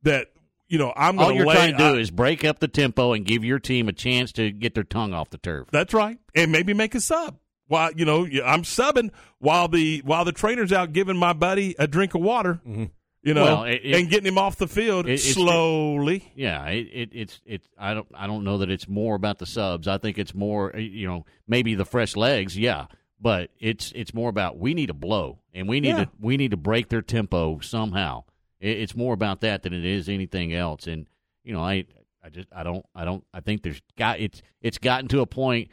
that 0.03 0.29
you 0.69 0.79
know 0.79 0.93
I'm 0.97 1.19
All 1.19 1.31
you're 1.33 1.47
lay. 1.47 1.55
trying 1.55 1.73
to 1.73 1.79
do 1.79 1.85
I- 1.97 1.99
is 2.01 2.11
break 2.11 2.45
up 2.45 2.59
the 2.59 2.69
tempo 2.69 3.13
and 3.13 3.25
give 3.25 3.45
your 3.45 3.59
team 3.59 3.89
a 3.89 3.93
chance 3.93 4.33
to 4.33 4.51
get 4.51 4.75
their 4.75 4.85
tongue 4.85 5.13
off 5.15 5.31
the 5.31 5.39
turf. 5.39 5.69
That's 5.71 5.93
right, 5.95 6.19
and 6.35 6.51
maybe 6.51 6.75
make 6.75 6.95
a 6.95 7.01
sub. 7.01 7.39
While 7.69 7.93
you 7.93 8.05
know, 8.05 8.25
I'm 8.45 8.63
subbing 8.65 9.11
while 9.39 9.69
the 9.69 10.03
while 10.05 10.25
the 10.25 10.33
trainer's 10.33 10.73
out 10.73 10.93
giving 10.93 11.17
my 11.17 11.33
buddy 11.33 11.75
a 11.79 11.87
drink 11.87 12.15
of 12.15 12.21
water. 12.23 12.61
Mm-hmm. 12.67 12.85
You 13.25 13.35
know, 13.35 13.45
Well, 13.45 13.65
it- 13.65 13.81
it- 13.85 13.95
and 14.01 14.11
getting 14.11 14.27
him 14.27 14.37
off 14.39 14.57
the 14.57 14.67
field 14.67 15.09
It- 15.09 15.19
slowly. 15.19 16.33
Yeah, 16.35 16.67
it, 16.69 16.89
it, 16.93 17.09
it's 17.13 17.41
it's 17.47 17.69
I 17.79 17.95
don't 17.95 18.09
I 18.15 18.27
don't 18.27 18.43
know 18.45 18.59
that 18.59 18.71
it's 18.71 18.89
more 18.89 19.15
about 19.15 19.39
the 19.39 19.47
subs. 19.47 19.87
I 19.87 19.99
think 19.99 20.19
it's 20.19 20.35
more 20.35 20.75
uh, 20.75 20.79
you 20.81 21.07
know 21.07 21.25
maybe 21.47 21.75
the 21.77 21.85
fresh 21.85 22.17
legs, 22.17 22.59
yeah, 22.59 22.87
but 23.21 23.51
it's 23.61 23.93
it's 23.95 24.13
more 24.13 24.29
about 24.29 24.59
we 24.59 24.75
need 24.75 24.91
a 24.91 24.95
blow 24.95 25.39
and 25.55 25.69
we 25.69 25.79
need 25.81 25.91
Yeah. 25.91 26.05
to 26.05 26.11
we 26.21 26.37
need 26.37 26.51
to 26.51 26.57
break 26.57 26.89
their 26.89 27.03
tempo 27.03 27.61
somehow. 27.61 28.25
It, 28.61 28.79
it's 28.79 28.97
more 28.97 29.15
about 29.15 29.41
that 29.43 29.63
than 29.63 29.73
it 29.73 29.85
is 29.85 30.09
anything 30.09 30.53
else. 30.53 30.89
And 30.89 31.07
you 31.45 31.53
know, 31.53 31.61
I 31.63 31.85
I 32.25 32.29
just 32.29 32.49
I 32.53 32.65
don't 32.65 32.85
I 32.93 33.05
don't 33.05 33.25
I 33.33 33.39
think 33.39 33.63
there's 33.63 33.81
got 33.97 34.19
it's 34.19 34.43
it's 34.63 34.79
gotten 34.79 35.07
to 35.09 35.21
a 35.21 35.27
point. 35.27 35.69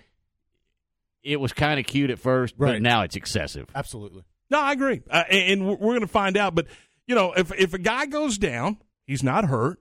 It 1.24 1.40
was 1.40 1.52
kind 1.52 1.80
of 1.80 1.86
cute 1.86 2.12
at 2.12 2.20
first, 2.20 2.58
but 2.58 2.82
now 2.82 3.02
it's 3.02 3.16
excessive. 3.16 3.68
Absolutely. 3.76 4.24
No, 4.52 4.60
I 4.60 4.72
agree, 4.72 5.02
uh, 5.12 5.24
and 5.30 5.62
and 5.62 5.68
we're 5.68 5.76
going 5.78 6.02
to 6.02 6.08
find 6.08 6.38
out. 6.38 6.56
But 6.56 6.68
you 7.10 7.16
know, 7.16 7.34
if 7.34 7.52
if 7.58 7.74
a 7.74 7.80
guy 7.80 8.06
goes 8.06 8.38
down, 8.38 8.78
he's 9.08 9.24
not 9.24 9.46
hurt. 9.46 9.80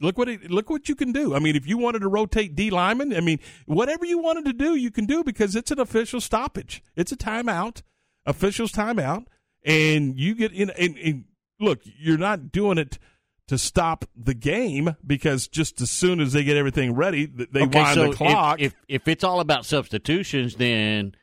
Look 0.00 0.18
what 0.18 0.28
it, 0.28 0.50
look 0.50 0.68
what 0.68 0.88
you 0.88 0.96
can 0.96 1.12
do. 1.12 1.36
I 1.36 1.38
mean, 1.38 1.54
if 1.54 1.68
you 1.68 1.78
wanted 1.78 2.00
to 2.00 2.08
rotate 2.08 2.56
D 2.56 2.68
lineman, 2.70 3.14
I 3.14 3.20
mean, 3.20 3.38
whatever 3.66 4.04
you 4.04 4.18
wanted 4.18 4.44
to 4.46 4.52
do, 4.52 4.74
you 4.74 4.90
can 4.90 5.06
do 5.06 5.22
because 5.22 5.54
it's 5.54 5.70
an 5.70 5.78
official 5.78 6.20
stoppage. 6.20 6.82
It's 6.96 7.12
a 7.12 7.16
timeout, 7.16 7.82
officials 8.26 8.72
timeout, 8.72 9.26
and 9.64 10.18
you 10.18 10.34
get 10.34 10.52
in. 10.52 10.70
And, 10.70 10.98
and 10.98 11.24
look, 11.60 11.78
you're 11.84 12.18
not 12.18 12.50
doing 12.50 12.78
it 12.78 12.98
to 13.46 13.56
stop 13.56 14.04
the 14.16 14.34
game 14.34 14.96
because 15.06 15.46
just 15.46 15.80
as 15.80 15.92
soon 15.92 16.18
as 16.18 16.32
they 16.32 16.42
get 16.42 16.56
everything 16.56 16.94
ready, 16.96 17.26
they 17.26 17.62
Okay, 17.62 17.78
wind 17.78 17.94
so 17.94 18.10
the 18.10 18.16
clock. 18.16 18.60
If, 18.60 18.72
if 18.88 19.02
if 19.02 19.08
it's 19.08 19.22
all 19.22 19.38
about 19.38 19.64
substitutions, 19.64 20.56
then 20.56 21.14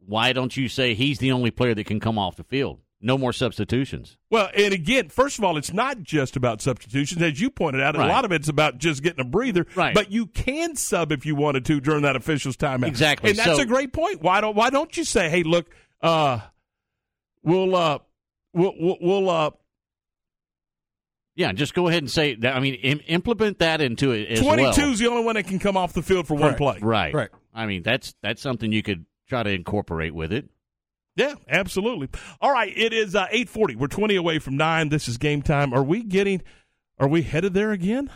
why 0.00 0.34
don't 0.34 0.54
you 0.54 0.68
say 0.68 0.92
he's 0.92 1.18
the 1.18 1.32
only 1.32 1.50
player 1.50 1.74
that 1.74 1.86
can 1.86 1.98
come 1.98 2.18
off 2.18 2.36
the 2.36 2.44
field? 2.44 2.80
No 3.00 3.18
more 3.18 3.34
substitutions. 3.34 4.16
Well, 4.30 4.48
and 4.56 4.72
again, 4.72 5.10
first 5.10 5.36
of 5.36 5.44
all, 5.44 5.58
it's 5.58 5.74
not 5.74 6.02
just 6.02 6.36
about 6.36 6.62
substitutions, 6.62 7.20
as 7.20 7.38
you 7.38 7.50
pointed 7.50 7.82
out. 7.82 7.96
Right. 7.96 8.06
A 8.06 8.12
lot 8.12 8.24
of 8.24 8.32
it's 8.32 8.48
about 8.48 8.78
just 8.78 9.02
getting 9.02 9.20
a 9.20 9.28
breather. 9.28 9.66
Right. 9.74 9.94
But 9.94 10.10
you 10.10 10.26
can 10.26 10.74
sub 10.76 11.12
if 11.12 11.26
you 11.26 11.34
wanted 11.34 11.66
to 11.66 11.80
during 11.80 12.02
that 12.02 12.16
official's 12.16 12.56
timeout. 12.56 12.86
Exactly. 12.86 13.30
and 13.30 13.38
that's 13.38 13.56
So- 13.56 13.62
a 13.62 13.66
great 13.66 13.92
point. 13.92 14.22
Why 14.22 14.40
don't 14.40 14.56
Why 14.56 14.70
don't 14.70 14.96
you 14.96 15.04
say, 15.04 15.28
"Hey, 15.28 15.42
look, 15.42 15.66
uh, 16.00 16.40
we'll 17.42 17.76
uh, 17.76 17.98
we'll 18.54 18.72
we'll, 18.80 18.96
we'll 19.02 19.28
uh, 19.30 19.50
Yeah, 21.36 21.52
just 21.52 21.74
go 21.74 21.88
ahead 21.88 22.02
and 22.02 22.10
say 22.10 22.36
that. 22.36 22.54
I 22.56 22.60
mean, 22.60 22.74
Im- 22.74 23.00
implement 23.06 23.58
that 23.58 23.80
into 23.80 24.12
it 24.12 24.28
as 24.30 24.40
twenty 24.40 24.62
well. 24.62 24.78
is 24.78 24.98
the 24.98 25.08
only 25.08 25.24
one 25.24 25.34
that 25.34 25.46
can 25.46 25.58
come 25.58 25.76
off 25.76 25.92
the 25.92 26.02
field 26.02 26.26
for 26.26 26.34
one 26.36 26.54
play." 26.54 26.78
Right. 26.80 27.12
Right. 27.12 27.30
I 27.52 27.66
mean, 27.66 27.82
that's 27.82 28.14
that's 28.22 28.40
something 28.40 28.72
you 28.72 28.82
could 28.82 29.04
try 29.28 29.42
to 29.42 29.50
incorporate 29.50 30.14
with 30.14 30.32
it. 30.32 30.48
Yeah, 31.16 31.34
absolutely. 31.48 32.08
All 32.40 32.52
right, 32.52 32.72
it 32.76 32.92
is 32.92 33.14
uh, 33.14 33.26
eight 33.30 33.48
forty. 33.48 33.76
We're 33.76 33.86
twenty 33.86 34.16
away 34.16 34.38
from 34.38 34.56
nine. 34.56 34.88
This 34.88 35.06
is 35.08 35.16
game 35.16 35.42
time. 35.42 35.72
Are 35.72 35.82
we 35.82 36.02
getting? 36.02 36.42
Are 36.98 37.08
we 37.08 37.22
headed 37.22 37.54
there 37.54 37.72
again? 37.72 38.10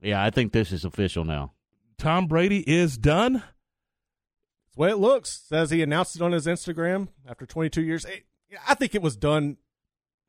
Yeah, 0.00 0.22
I 0.22 0.30
think 0.30 0.52
this 0.52 0.72
is 0.72 0.84
official 0.84 1.24
now. 1.24 1.52
Tom 1.98 2.26
Brady 2.26 2.60
is 2.68 2.96
done. 2.98 3.34
That's 3.34 4.76
the 4.76 4.80
way 4.82 4.90
it 4.90 4.96
looks. 4.98 5.42
Says 5.48 5.70
he 5.70 5.82
announced 5.82 6.16
it 6.16 6.22
on 6.22 6.32
his 6.32 6.46
Instagram 6.46 7.08
after 7.28 7.44
22 7.46 7.82
years. 7.82 8.04
It- 8.04 8.24
I 8.66 8.74
think 8.74 8.94
it 8.96 9.02
was 9.02 9.16
done 9.16 9.58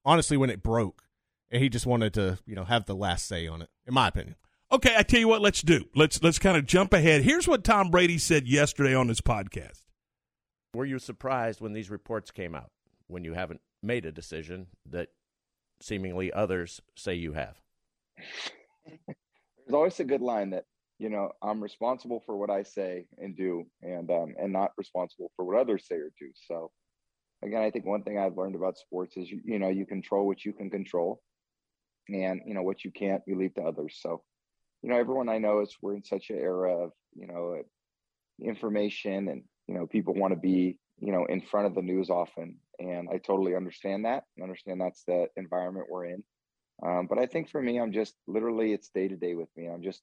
honestly 0.05 0.37
when 0.37 0.49
it 0.51 0.61
broke, 0.61 1.03
and 1.49 1.61
he 1.63 1.69
just 1.69 1.87
wanted 1.87 2.13
to, 2.15 2.37
you 2.45 2.53
know, 2.55 2.65
have 2.65 2.85
the 2.85 2.95
last 2.95 3.27
say 3.27 3.47
on 3.47 3.63
it. 3.63 3.69
In 3.87 3.93
my 3.95 4.09
opinion. 4.09 4.35
Okay, 4.71 4.93
I 4.95 5.01
tell 5.03 5.19
you 5.19 5.27
what, 5.27 5.41
let's 5.41 5.61
do. 5.63 5.85
Let's 5.95 6.21
let's 6.21 6.37
kind 6.39 6.55
of 6.55 6.65
jump 6.67 6.93
ahead. 6.93 7.23
Here's 7.23 7.47
what 7.47 7.63
Tom 7.63 7.89
Brady 7.89 8.17
said 8.19 8.47
yesterday 8.47 8.93
on 8.93 9.07
his 9.07 9.21
podcast. 9.21 9.81
Were 10.73 10.85
you 10.85 10.99
surprised 10.99 11.59
when 11.59 11.73
these 11.73 11.89
reports 11.89 12.31
came 12.31 12.55
out 12.55 12.71
when 13.07 13.25
you 13.25 13.33
haven't 13.33 13.61
made 13.83 14.05
a 14.05 14.11
decision 14.11 14.67
that 14.85 15.09
seemingly 15.81 16.31
others 16.31 16.81
say 16.95 17.13
you 17.13 17.33
have? 17.33 17.59
There's 19.07 19.73
always 19.73 19.99
a 19.99 20.05
good 20.05 20.21
line 20.21 20.51
that 20.51 20.65
you 20.97 21.09
know 21.09 21.31
I'm 21.41 21.61
responsible 21.61 22.21
for 22.25 22.37
what 22.37 22.49
I 22.49 22.63
say 22.63 23.07
and 23.17 23.35
do, 23.35 23.65
and 23.81 24.09
um, 24.11 24.33
and 24.39 24.53
not 24.53 24.71
responsible 24.77 25.31
for 25.35 25.43
what 25.43 25.57
others 25.57 25.87
say 25.87 25.95
or 25.95 26.11
do. 26.17 26.29
So, 26.47 26.71
again, 27.43 27.61
I 27.61 27.69
think 27.69 27.85
one 27.85 28.03
thing 28.03 28.17
I've 28.17 28.37
learned 28.37 28.55
about 28.55 28.77
sports 28.77 29.17
is 29.17 29.29
you 29.29 29.41
you 29.43 29.59
know 29.59 29.69
you 29.69 29.85
control 29.85 30.25
what 30.25 30.45
you 30.45 30.53
can 30.53 30.69
control, 30.69 31.21
and 32.07 32.41
you 32.45 32.53
know 32.53 32.63
what 32.63 32.85
you 32.85 32.91
can't 32.91 33.21
you 33.27 33.37
leave 33.37 33.55
to 33.55 33.63
others. 33.63 33.99
So, 34.01 34.23
you 34.83 34.89
know, 34.89 34.97
everyone 34.97 35.27
I 35.27 35.37
know 35.37 35.59
is 35.61 35.75
we're 35.81 35.95
in 35.95 36.03
such 36.03 36.29
an 36.29 36.37
era 36.37 36.85
of 36.85 36.91
you 37.13 37.27
know 37.27 37.61
information 38.41 39.27
and 39.27 39.43
you 39.67 39.75
know 39.75 39.87
people 39.87 40.13
want 40.13 40.33
to 40.33 40.39
be 40.39 40.77
you 40.99 41.11
know 41.11 41.25
in 41.25 41.41
front 41.41 41.67
of 41.67 41.75
the 41.75 41.81
news 41.81 42.09
often, 42.09 42.57
and 42.79 43.09
I 43.11 43.17
totally 43.17 43.55
understand 43.55 44.05
that 44.05 44.23
and 44.35 44.43
understand 44.43 44.81
that's 44.81 45.03
the 45.03 45.27
environment 45.35 45.87
we're 45.89 46.05
in. 46.05 46.23
Um, 46.83 47.07
but 47.07 47.19
I 47.19 47.27
think 47.27 47.49
for 47.49 47.61
me, 47.61 47.79
I'm 47.79 47.91
just 47.91 48.15
literally 48.27 48.73
it's 48.73 48.89
day 48.89 49.07
to 49.07 49.15
day 49.15 49.35
with 49.35 49.49
me. 49.55 49.67
I'm 49.67 49.83
just 49.83 50.01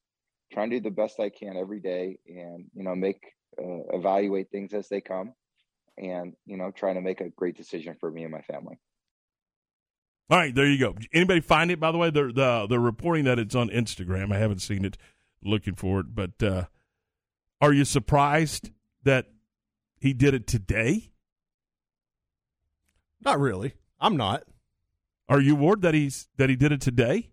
trying 0.52 0.70
to 0.70 0.76
do 0.76 0.82
the 0.82 0.94
best 0.94 1.20
I 1.20 1.30
can 1.30 1.56
every 1.56 1.80
day, 1.80 2.18
and 2.26 2.66
you 2.74 2.82
know, 2.82 2.94
make 2.94 3.22
uh, 3.60 3.96
evaluate 3.96 4.50
things 4.50 4.72
as 4.72 4.88
they 4.88 5.00
come, 5.00 5.32
and 5.96 6.34
you 6.46 6.56
know, 6.56 6.70
trying 6.70 6.94
to 6.94 7.00
make 7.00 7.20
a 7.20 7.30
great 7.30 7.56
decision 7.56 7.96
for 7.98 8.10
me 8.10 8.22
and 8.22 8.32
my 8.32 8.42
family. 8.42 8.78
All 10.30 10.36
right, 10.38 10.54
there 10.54 10.66
you 10.66 10.78
go. 10.78 10.94
Anybody 11.12 11.40
find 11.40 11.70
it? 11.70 11.80
By 11.80 11.90
the 11.90 11.98
way, 11.98 12.10
they're 12.10 12.32
the 12.32 12.66
they're 12.68 12.78
reporting 12.78 13.24
that 13.24 13.38
it's 13.38 13.54
on 13.54 13.70
Instagram. 13.70 14.32
I 14.32 14.38
haven't 14.38 14.60
seen 14.60 14.84
it. 14.84 14.96
Looking 15.42 15.76
for 15.76 16.00
it, 16.00 16.16
but 16.16 16.42
uh, 16.42 16.64
are 17.60 17.72
you 17.72 17.84
surprised 17.84 18.72
that 19.04 19.26
he 20.00 20.12
did 20.12 20.34
it 20.34 20.46
today? 20.46 21.10
Not 23.24 23.40
really. 23.40 23.74
I'm 24.00 24.16
not. 24.16 24.44
Are 25.28 25.40
you 25.40 25.56
worried 25.56 25.82
that 25.82 25.94
he's 25.94 26.28
that 26.36 26.48
he 26.48 26.56
did 26.56 26.72
it 26.72 26.80
today? 26.80 27.30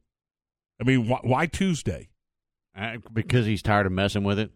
I 0.79 0.83
mean, 0.83 1.07
why, 1.07 1.19
why 1.23 1.45
Tuesday? 1.45 2.09
Uh, 2.77 2.97
because 3.13 3.45
he's 3.45 3.61
tired 3.61 3.85
of 3.85 3.93
messing 3.93 4.23
with 4.23 4.37
it. 4.37 4.51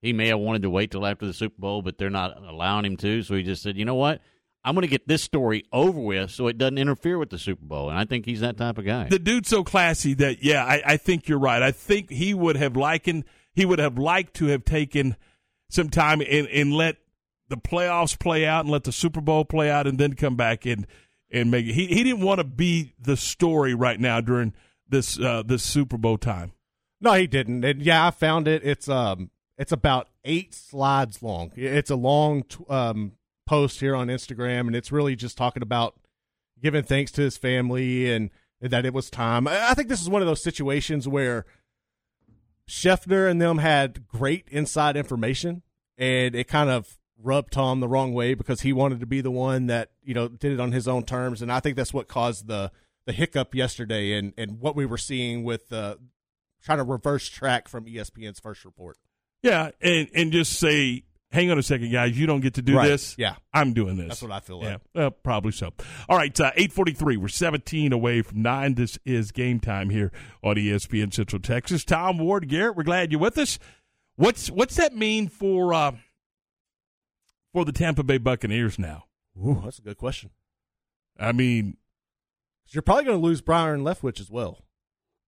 He 0.00 0.12
may 0.12 0.28
have 0.28 0.38
wanted 0.38 0.62
to 0.62 0.70
wait 0.70 0.92
till 0.92 1.04
after 1.04 1.26
the 1.26 1.32
Super 1.32 1.56
Bowl, 1.58 1.82
but 1.82 1.98
they're 1.98 2.10
not 2.10 2.40
allowing 2.46 2.84
him 2.84 2.96
to. 2.98 3.22
So 3.22 3.34
he 3.34 3.42
just 3.42 3.62
said, 3.62 3.76
"You 3.76 3.84
know 3.84 3.96
what? 3.96 4.20
I'm 4.64 4.74
going 4.74 4.82
to 4.82 4.88
get 4.88 5.08
this 5.08 5.22
story 5.22 5.64
over 5.72 5.98
with, 5.98 6.30
so 6.30 6.46
it 6.46 6.58
doesn't 6.58 6.78
interfere 6.78 7.18
with 7.18 7.30
the 7.30 7.38
Super 7.38 7.64
Bowl." 7.64 7.88
And 7.90 7.98
I 7.98 8.04
think 8.04 8.24
he's 8.24 8.40
that 8.40 8.56
type 8.56 8.78
of 8.78 8.84
guy. 8.84 9.08
The 9.08 9.18
dude's 9.18 9.48
so 9.48 9.64
classy 9.64 10.14
that 10.14 10.44
yeah, 10.44 10.64
I, 10.64 10.82
I 10.84 10.96
think 10.96 11.26
you're 11.26 11.38
right. 11.38 11.62
I 11.62 11.72
think 11.72 12.10
he 12.10 12.34
would 12.34 12.56
have 12.56 12.76
likened 12.76 13.24
he 13.52 13.64
would 13.64 13.80
have 13.80 13.98
liked 13.98 14.34
to 14.34 14.46
have 14.46 14.64
taken 14.64 15.16
some 15.70 15.90
time 15.90 16.20
and, 16.20 16.46
and 16.48 16.72
let 16.72 16.96
the 17.48 17.56
playoffs 17.56 18.18
play 18.18 18.46
out 18.46 18.64
and 18.64 18.70
let 18.70 18.84
the 18.84 18.92
Super 18.92 19.20
Bowl 19.20 19.44
play 19.44 19.70
out 19.70 19.86
and 19.86 19.98
then 19.98 20.14
come 20.14 20.36
back 20.36 20.66
and 20.66 20.86
and 21.30 21.50
make 21.50 21.66
it. 21.66 21.72
He 21.72 21.86
he 21.86 22.04
didn't 22.04 22.22
want 22.22 22.38
to 22.38 22.44
be 22.44 22.94
the 23.00 23.16
story 23.16 23.74
right 23.74 23.98
now 24.00 24.20
during 24.20 24.54
this 24.88 25.18
uh, 25.18 25.42
this 25.44 25.62
Super 25.62 25.98
Bowl 25.98 26.18
time. 26.18 26.52
No, 27.00 27.12
he 27.14 27.26
didn't. 27.26 27.64
And 27.64 27.82
yeah, 27.82 28.06
I 28.06 28.10
found 28.10 28.48
it. 28.48 28.62
It's 28.64 28.88
um, 28.88 29.30
it's 29.56 29.72
about 29.72 30.08
eight 30.24 30.54
slides 30.54 31.22
long. 31.22 31.52
It's 31.56 31.90
a 31.90 31.96
long 31.96 32.44
um 32.68 33.12
post 33.46 33.80
here 33.80 33.94
on 33.94 34.08
Instagram, 34.08 34.66
and 34.66 34.76
it's 34.76 34.92
really 34.92 35.16
just 35.16 35.36
talking 35.38 35.62
about 35.62 35.94
giving 36.62 36.82
thanks 36.82 37.12
to 37.12 37.22
his 37.22 37.36
family 37.36 38.12
and 38.12 38.30
that 38.60 38.84
it 38.84 38.92
was 38.92 39.08
time. 39.10 39.46
I 39.46 39.74
think 39.74 39.88
this 39.88 40.02
is 40.02 40.08
one 40.08 40.20
of 40.20 40.26
those 40.26 40.42
situations 40.42 41.06
where 41.06 41.46
Schefter 42.68 43.28
and 43.30 43.40
them 43.40 43.58
had 43.58 44.06
great 44.06 44.46
inside 44.50 44.96
information, 44.96 45.62
and 45.96 46.34
it 46.34 46.48
kind 46.48 46.70
of 46.70 46.98
rubbed 47.20 47.52
Tom 47.52 47.80
the 47.80 47.88
wrong 47.88 48.12
way 48.12 48.34
because 48.34 48.60
he 48.60 48.72
wanted 48.72 49.00
to 49.00 49.06
be 49.06 49.20
the 49.20 49.30
one 49.30 49.66
that 49.66 49.90
you 50.04 50.14
know 50.14 50.28
did 50.28 50.52
it 50.52 50.60
on 50.60 50.72
his 50.72 50.86
own 50.86 51.02
terms, 51.02 51.42
and 51.42 51.50
I 51.50 51.60
think 51.60 51.76
that's 51.76 51.94
what 51.94 52.08
caused 52.08 52.46
the 52.46 52.70
the 53.06 53.12
hiccup 53.12 53.54
yesterday 53.54 54.12
and 54.12 54.34
and 54.36 54.60
what 54.60 54.76
we 54.76 54.84
were 54.84 54.98
seeing 54.98 55.42
with 55.42 55.72
uh, 55.72 55.96
trying 56.62 56.78
to 56.78 56.84
reverse 56.84 57.26
track 57.26 57.68
from 57.68 57.86
ESPN's 57.86 58.38
first 58.38 58.64
report. 58.66 58.98
Yeah, 59.42 59.70
and 59.80 60.08
and 60.14 60.30
just 60.30 60.52
say, 60.52 61.04
hang 61.30 61.50
on 61.50 61.58
a 61.58 61.62
second, 61.62 61.90
guys, 61.92 62.18
you 62.18 62.26
don't 62.26 62.40
get 62.40 62.54
to 62.54 62.62
do 62.62 62.76
Right. 62.76 62.88
this. 62.88 63.14
Yeah. 63.18 63.36
I'm 63.52 63.72
doing 63.74 63.96
this. 63.96 64.08
That's 64.08 64.22
what 64.22 64.32
I 64.32 64.40
feel 64.40 64.60
Yeah, 64.62 64.72
like. 64.72 64.80
well, 64.94 65.10
probably 65.10 65.52
so. 65.52 65.72
All 66.08 66.16
right, 66.16 66.38
uh, 66.40 66.52
eight 66.56 66.72
forty 66.72 66.92
three. 66.92 67.16
We're 67.16 67.28
seventeen 67.28 67.92
away 67.92 68.22
from 68.22 68.42
nine. 68.42 68.74
This 68.74 68.98
is 69.04 69.30
game 69.32 69.60
time 69.60 69.90
here 69.90 70.10
on 70.42 70.56
ESPN 70.56 71.12
Central 71.12 71.40
Texas. 71.40 71.84
Tom 71.84 72.18
Ward, 72.18 72.48
Garrett, 72.48 72.76
we're 72.76 72.82
glad 72.84 73.12
you're 73.12 73.20
with 73.20 73.38
us. 73.38 73.58
What's 74.16 74.50
what's 74.50 74.76
that 74.76 74.94
mean 74.96 75.28
for 75.28 75.72
uh, 75.74 75.92
for 77.52 77.64
the 77.64 77.72
Tampa 77.72 78.02
Bay 78.02 78.18
Buccaneers 78.18 78.78
now? 78.78 79.04
Ooh, 79.38 79.60
that's 79.64 79.78
a 79.78 79.82
good 79.82 79.96
question. 79.98 80.30
I 81.18 81.32
mean, 81.32 81.76
you're 82.68 82.82
probably 82.82 83.04
going 83.04 83.18
to 83.20 83.24
lose 83.24 83.40
Byron 83.40 83.82
Leftwich 83.82 84.20
as 84.20 84.30
well. 84.30 84.64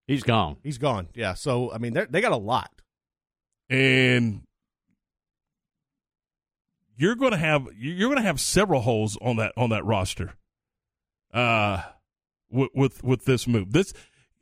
He's 0.07 0.23
gone. 0.23 0.57
He's 0.63 0.79
gone. 0.79 1.09
Yeah. 1.15 1.35
So 1.35 1.73
I 1.73 1.79
mean, 1.79 1.95
they 1.95 2.05
they 2.07 2.21
got 2.21 2.33
a 2.33 2.37
lot. 2.37 2.71
and 3.69 4.43
you're 7.01 7.15
going 7.17 7.33
to 7.33 7.39
have 7.39 7.67
you're 7.77 8.09
going 8.09 8.21
to 8.21 8.27
have 8.27 8.41
several 8.41 8.81
holes 8.83 9.17
on 9.21 9.37
that 9.37 9.53
on 9.57 9.71
that 9.71 9.85
roster. 9.85 10.35
Uh, 11.33 11.83
with 12.51 12.71
with, 12.75 13.05
with 13.05 13.25
this 13.25 13.47
move, 13.47 13.73
this 13.73 13.93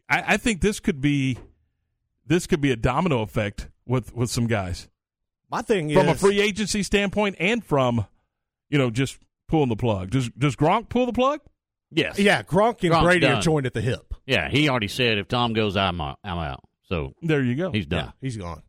I, 0.09 0.35
I 0.35 0.37
think 0.39 0.61
this 0.61 0.81
could 0.81 1.01
be 1.01 1.39
this 2.27 2.47
could 2.47 2.61
be 2.61 2.71
a 2.73 2.77
domino 2.77 3.21
effect 3.23 3.69
with 3.87 4.15
with 4.15 4.31
some 4.31 4.47
guys 4.47 4.89
My 5.51 5.63
thing 5.63 5.93
from 5.93 6.09
a 6.09 6.15
free 6.15 6.41
agency 6.41 6.83
standpoint 6.83 7.37
and 7.39 7.65
from 7.65 8.07
you 8.71 8.79
know 8.79 8.91
just 8.91 9.19
pulling 9.49 9.69
the 9.69 9.77
plug. 9.77 10.11
Does 10.11 10.31
does 10.31 10.57
Gronk 10.57 10.89
pull 10.89 11.07
the 11.07 11.13
plug? 11.13 11.41
Yes. 11.91 12.19
Yeah, 12.19 12.43
Gronk 12.43 12.83
and 12.83 12.93
Gronk's 12.93 13.05
Brady 13.05 13.21
done. 13.21 13.39
are 13.39 13.41
joined 13.41 13.67
at 13.67 13.73
the 13.75 13.81
hip. 13.81 14.15
Yeah, 14.27 14.49
he 14.51 14.69
already 14.69 14.89
said 14.89 15.17
if 15.19 15.29
Tom 15.29 15.55
goes, 15.55 15.75
I'm 15.77 16.01
out. 16.01 16.19
I'm 16.23 16.39
out. 16.39 16.63
So 16.85 17.15
There 17.23 17.43
you 17.43 17.55
go. 17.55 17.71
he's 17.73 17.87
done. 17.87 18.05
Yeah, 18.07 18.11
he's 18.21 18.37
gone. 18.37 18.63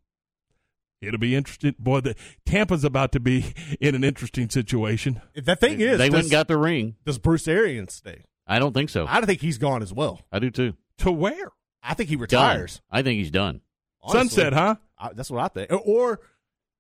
It'll 1.02 1.20
be 1.20 1.36
interesting. 1.36 1.76
Boy, 1.80 2.02
the, 2.02 2.16
Tampa's 2.46 2.84
about 2.84 3.12
to 3.14 3.20
be 3.20 3.54
in 3.80 3.96
an 3.96 4.04
interesting 4.04 4.50
situation. 4.50 5.22
That 5.36 5.60
thing 5.60 5.80
is, 5.80 5.98
they 5.98 6.10
went 6.10 6.14
does, 6.14 6.26
and 6.26 6.32
got 6.32 6.48
the 6.48 6.58
ring. 6.58 6.96
does 7.06 7.18
Bruce 7.18 7.48
Arians 7.48 7.94
stay? 7.94 8.26
I 8.46 8.60
don't 8.60 8.74
think 8.74 8.90
so. 8.90 9.06
I 9.08 9.16
don't 9.16 9.26
think 9.28 9.42
he's 9.42 9.58
gone 9.58 9.82
as 9.82 9.94
well. 9.94 10.20
I 10.32 10.40
do 10.40 10.50
too. 10.52 10.74
To 11.00 11.12
where? 11.12 11.52
I 11.82 11.94
think 11.94 12.10
he 12.10 12.16
Done. 12.16 12.22
retires. 12.24 12.82
I 12.92 13.02
think 13.04 13.20
he's 13.20 13.32
done. 13.32 13.62
Honestly. 14.02 14.20
Sunset, 14.44 14.54
huh? 14.54 14.76
I, 14.98 15.14
that's 15.14 15.30
what 15.32 15.42
I 15.44 15.48
think. 15.48 15.72
Or, 15.86 16.20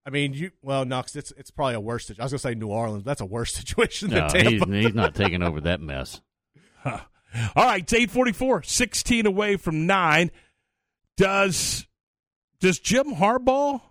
I 0.05 0.09
mean, 0.09 0.33
you 0.33 0.51
well, 0.61 0.83
no, 0.83 1.01
'cause 1.01 1.15
it's 1.15 1.31
it's 1.37 1.51
probably 1.51 1.75
a 1.75 1.79
worse. 1.79 2.07
situ- 2.07 2.21
I 2.21 2.25
was 2.25 2.31
gonna 2.33 2.39
say 2.39 2.55
New 2.55 2.67
Orleans. 2.67 3.03
That's 3.05 3.21
a 3.21 3.25
worse 3.25 3.53
situation 3.53 4.09
No, 4.09 4.27
than 4.27 4.45
he's, 4.47 4.59
Tampa. 4.59 4.75
he's 4.75 4.93
not 4.93 5.15
taking 5.15 5.43
over 5.43 5.61
that 5.61 5.79
mess. 5.81 6.21
Huh. 6.81 6.99
All 7.57 7.65
right, 7.65 7.83
it's 7.83 7.93
844, 7.93 8.63
16 8.63 9.25
away 9.25 9.55
from 9.57 9.85
9. 9.85 10.31
Does 11.17 11.85
does 12.59 12.79
Jim 12.79 13.15
Harbaugh 13.15 13.81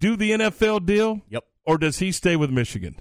do 0.00 0.16
the 0.16 0.30
NFL 0.32 0.86
deal? 0.86 1.20
Yep. 1.28 1.44
Or 1.64 1.78
does 1.78 1.98
he 1.98 2.10
stay 2.10 2.34
with 2.34 2.50
Michigan? 2.50 2.96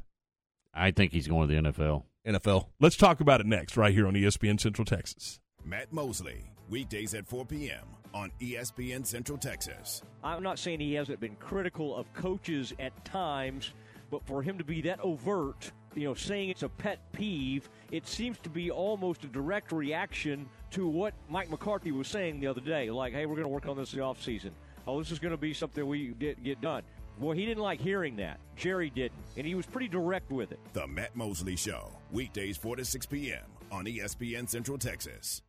I 0.74 0.92
think 0.92 1.14
he's 1.14 1.28
going 1.28 1.48
to 1.48 1.62
the 1.62 1.72
NFL. 1.72 2.04
NFL. 2.28 2.68
Let's 2.80 2.98
talk 2.98 3.22
about 3.22 3.40
it 3.40 3.48
next, 3.48 3.78
right 3.78 3.94
here 3.94 4.06
on 4.06 4.14
ESPN 4.14 4.60
Central 4.60 4.86
Texas. 4.86 5.40
Matt 5.64 5.92
Mosley, 5.92 6.52
weekdays 6.70 7.14
at 7.14 7.26
4 7.26 7.46
p.m. 7.46 7.86
on 8.14 8.32
ESPN 8.42 9.06
Central 9.06 9.38
Texas. 9.38 10.02
I'm 10.24 10.44
not 10.44 10.60
saying 10.60 10.82
he 10.82 10.94
hasn't 10.94 11.20
been 11.22 11.36
critical 11.38 11.96
of 11.96 12.14
coaches 12.14 12.74
at 12.80 13.06
times, 13.06 13.72
but 14.12 14.26
for 14.26 14.44
him 14.44 14.58
to 14.58 14.64
be 14.66 14.82
that 14.82 15.00
overt, 15.00 15.72
you 15.96 16.04
know, 16.04 16.14
saying 16.14 16.50
it's 16.50 16.64
a 16.64 16.70
pet 16.70 17.00
peeve, 17.14 17.70
it 17.92 18.08
seems 18.08 18.38
to 18.40 18.50
be 18.50 18.70
almost 18.70 19.24
a 19.24 19.28
direct 19.28 19.72
reaction 19.72 20.48
to 20.72 20.88
what 20.88 21.14
Mike 21.30 21.50
McCarthy 21.50 21.92
was 21.92 22.08
saying 22.08 22.42
the 22.42 22.48
other 22.48 22.62
day. 22.62 22.92
Like, 22.92 23.14
hey, 23.14 23.26
we're 23.26 23.36
going 23.36 23.46
to 23.46 23.50
work 23.50 23.68
on 23.68 23.78
this 23.78 23.94
in 23.94 24.00
the 24.00 24.06
offseason. 24.06 24.52
Oh, 24.88 25.00
this 25.00 25.12
is 25.12 25.20
going 25.20 25.32
to 25.32 25.38
be 25.38 25.54
something 25.54 25.86
we 25.86 26.10
get, 26.20 26.44
get 26.44 26.62
done. 26.62 26.84
Well, 27.20 27.36
he 27.36 27.46
didn't 27.46 27.64
like 27.64 27.82
hearing 27.82 28.16
that. 28.18 28.40
Jerry 28.56 28.90
didn't. 28.90 29.20
And 29.36 29.46
he 29.46 29.56
was 29.56 29.66
pretty 29.66 29.90
direct 29.90 30.32
with 30.32 30.52
it. 30.52 30.60
The 30.74 30.88
Matt 30.88 31.16
Mosley 31.16 31.56
Show, 31.56 31.92
weekdays 32.12 32.56
4 32.58 32.78
to 32.78 32.86
6 32.86 33.06
p.m. 33.08 33.44
on 33.72 33.86
ESPN 33.86 34.48
Central 34.48 34.78
Texas. 34.78 35.42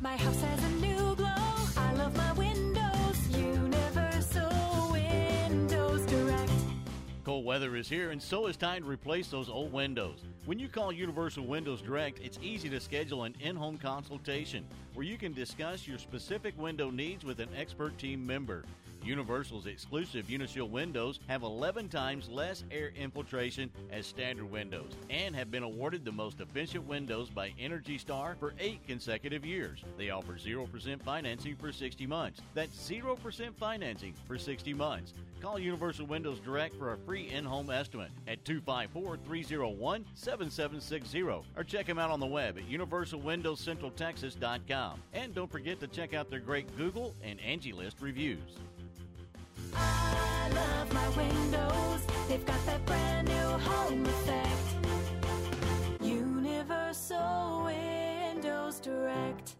My 0.00 0.16
house 0.16 0.40
has 0.42 0.64
a 0.64 0.70
new 0.76 1.14
glow. 1.16 1.26
I 1.76 1.92
love 1.94 2.16
my 2.16 2.32
windows. 2.32 3.28
Universal 3.36 4.92
Windows 4.92 6.06
Direct. 6.06 6.50
Cold 7.24 7.44
weather 7.44 7.74
is 7.76 7.88
here, 7.88 8.10
and 8.10 8.22
so 8.22 8.46
is 8.46 8.56
time 8.56 8.82
to 8.82 8.88
replace 8.88 9.28
those 9.28 9.48
old 9.48 9.72
windows. 9.72 10.18
When 10.44 10.58
you 10.58 10.68
call 10.68 10.92
Universal 10.92 11.46
Windows 11.46 11.80
Direct, 11.80 12.20
it's 12.20 12.38
easy 12.42 12.68
to 12.68 12.80
schedule 12.80 13.24
an 13.24 13.34
in 13.40 13.56
home 13.56 13.78
consultation 13.78 14.66
where 14.92 15.06
you 15.06 15.16
can 15.16 15.32
discuss 15.32 15.88
your 15.88 15.98
specific 15.98 16.58
window 16.58 16.90
needs 16.90 17.24
with 17.24 17.40
an 17.40 17.48
expert 17.56 17.96
team 17.96 18.26
member. 18.26 18.64
Universal's 19.04 19.66
exclusive 19.66 20.26
Unishield 20.26 20.70
windows 20.70 21.20
have 21.28 21.42
11 21.42 21.88
times 21.88 22.28
less 22.28 22.64
air 22.70 22.92
infiltration 22.96 23.70
as 23.92 24.06
standard 24.06 24.50
windows 24.50 24.92
and 25.10 25.36
have 25.36 25.50
been 25.50 25.62
awarded 25.62 26.02
the 26.04 26.12
most 26.12 26.40
efficient 26.40 26.86
windows 26.86 27.28
by 27.28 27.52
Energy 27.58 27.98
Star 27.98 28.36
for 28.40 28.54
eight 28.58 28.80
consecutive 28.86 29.44
years. 29.44 29.84
They 29.98 30.08
offer 30.10 30.34
0% 30.34 31.02
financing 31.02 31.56
for 31.56 31.72
60 31.72 32.06
months. 32.06 32.40
That's 32.54 32.88
0% 32.88 33.54
financing 33.56 34.14
for 34.26 34.38
60 34.38 34.72
months. 34.74 35.12
Call 35.40 35.58
Universal 35.58 36.06
Windows 36.06 36.38
Direct 36.40 36.76
for 36.76 36.92
a 36.94 36.98
free 36.98 37.28
in 37.28 37.44
home 37.44 37.68
estimate 37.70 38.10
at 38.26 38.42
254 38.46 39.18
301 39.18 40.06
7760 40.14 41.22
or 41.22 41.42
check 41.66 41.86
them 41.86 41.98
out 41.98 42.10
on 42.10 42.20
the 42.20 42.26
web 42.26 42.56
at 42.56 42.66
universalwindowscentraltexas.com. 42.68 45.02
And 45.12 45.34
don't 45.34 45.52
forget 45.52 45.80
to 45.80 45.86
check 45.86 46.14
out 46.14 46.30
their 46.30 46.40
great 46.40 46.74
Google 46.78 47.14
and 47.22 47.38
Angie 47.40 47.72
List 47.72 47.98
reviews. 48.00 48.38
I 49.76 50.50
love 50.54 50.92
my 50.92 51.08
windows. 51.10 52.00
They've 52.28 52.44
got 52.44 52.64
that 52.66 52.84
brand 52.86 53.28
new 53.28 53.34
home 53.34 54.04
effect. 54.06 54.50
Universal 56.02 57.64
Windows 57.64 58.80
Direct. 58.80 59.54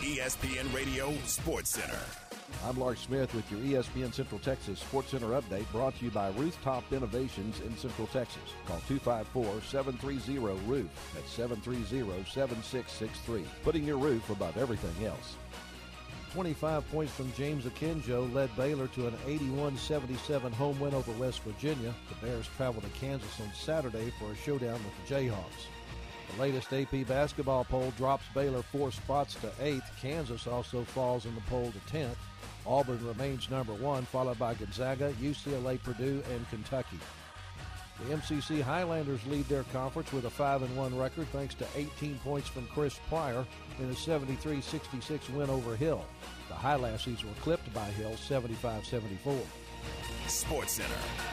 ESPN 0.00 0.74
Radio 0.74 1.14
Sports 1.24 1.70
Center. 1.70 2.00
I'm 2.64 2.78
Lars 2.78 3.00
Smith 3.00 3.34
with 3.34 3.50
your 3.50 3.58
ESPN 3.60 4.14
Central 4.14 4.38
Texas 4.38 4.78
Sports 4.78 5.10
Center 5.10 5.30
update 5.30 5.68
brought 5.72 5.98
to 5.98 6.04
you 6.04 6.12
by 6.12 6.28
Rooftop 6.30 6.84
Innovations 6.92 7.60
in 7.60 7.76
Central 7.76 8.06
Texas. 8.06 8.54
Call 8.66 8.80
254-730-ROOF. 8.88 10.88
at 11.16 11.24
730-7663. 11.24 13.44
Putting 13.64 13.82
your 13.84 13.98
roof 13.98 14.30
above 14.30 14.56
everything 14.56 15.04
else. 15.04 15.34
25 16.32 16.90
points 16.90 17.12
from 17.12 17.30
James 17.34 17.66
Akinjo 17.66 18.32
led 18.32 18.54
Baylor 18.56 18.86
to 18.88 19.06
an 19.06 19.14
81-77 19.26 20.50
home 20.54 20.80
win 20.80 20.94
over 20.94 21.12
West 21.12 21.42
Virginia. 21.42 21.94
The 22.08 22.26
Bears 22.26 22.48
travel 22.56 22.80
to 22.80 22.88
Kansas 22.88 23.38
on 23.38 23.52
Saturday 23.52 24.10
for 24.18 24.32
a 24.32 24.36
showdown 24.36 24.80
with 24.82 25.08
the 25.08 25.14
Jayhawks. 25.14 25.66
The 26.34 26.40
latest 26.40 26.72
AP 26.72 27.06
basketball 27.06 27.64
poll 27.64 27.92
drops 27.98 28.24
Baylor 28.34 28.62
four 28.62 28.90
spots 28.92 29.34
to 29.36 29.50
eighth. 29.60 29.90
Kansas 30.00 30.46
also 30.46 30.84
falls 30.84 31.26
in 31.26 31.34
the 31.34 31.42
poll 31.42 31.70
to 31.70 31.94
10th. 31.94 32.16
Auburn 32.66 33.06
remains 33.06 33.50
number 33.50 33.74
one, 33.74 34.04
followed 34.06 34.38
by 34.38 34.54
Gonzaga, 34.54 35.12
UCLA, 35.20 35.82
Purdue, 35.82 36.22
and 36.32 36.48
Kentucky. 36.48 36.98
The 38.00 38.16
MCC 38.16 38.62
Highlanders 38.62 39.24
lead 39.26 39.46
their 39.48 39.64
conference 39.64 40.12
with 40.12 40.24
a 40.24 40.30
5-1 40.30 40.98
record 40.98 41.28
thanks 41.28 41.54
to 41.56 41.66
18 41.76 42.18
points 42.20 42.48
from 42.48 42.66
Chris 42.68 42.98
Pryor 43.08 43.44
in 43.78 43.86
a 43.86 43.94
73 43.94 44.60
66 44.60 45.30
win 45.30 45.50
over 45.50 45.76
Hill. 45.76 46.04
The 46.48 46.54
Highlassies 46.54 47.24
were 47.24 47.34
clipped 47.40 47.72
by 47.72 47.84
Hill 47.84 48.16
75 48.16 48.84
74. 48.84 49.38
Sports 50.28 50.72
Center, 50.72 50.88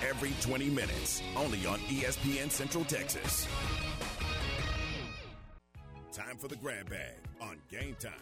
every 0.08 0.34
20 0.42 0.70
minutes, 0.70 1.22
only 1.38 1.66
on 1.66 1.80
ESPN 1.80 2.50
Central 2.50 2.84
Texas. 2.86 3.48
Time 6.12 6.38
for 6.38 6.48
the 6.48 6.56
grab 6.56 6.90
bag 6.90 7.16
on 7.40 7.58
Game 7.70 7.96
Time. 8.00 8.14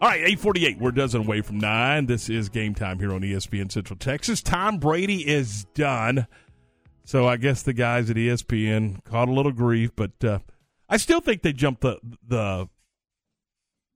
All 0.00 0.08
right, 0.10 0.20
848. 0.20 0.78
We're 0.78 0.90
a 0.90 0.94
dozen 0.94 1.22
away 1.22 1.40
from 1.40 1.58
9. 1.58 2.06
This 2.06 2.28
is 2.28 2.48
game 2.48 2.74
time 2.74 2.98
here 2.98 3.14
on 3.14 3.22
ESPN 3.22 3.70
Central 3.70 3.96
Texas. 3.98 4.42
Tom 4.42 4.78
Brady 4.78 5.26
is 5.26 5.64
done. 5.74 6.26
So 7.04 7.26
I 7.28 7.36
guess 7.36 7.62
the 7.62 7.72
guys 7.72 8.10
at 8.10 8.16
ESPN 8.16 9.02
caught 9.04 9.28
a 9.28 9.32
little 9.32 9.52
grief, 9.52 9.92
but 9.94 10.12
uh, 10.24 10.40
I 10.94 10.96
still 10.96 11.20
think 11.20 11.42
they 11.42 11.52
jumped 11.52 11.80
the, 11.80 11.98
the 12.24 12.68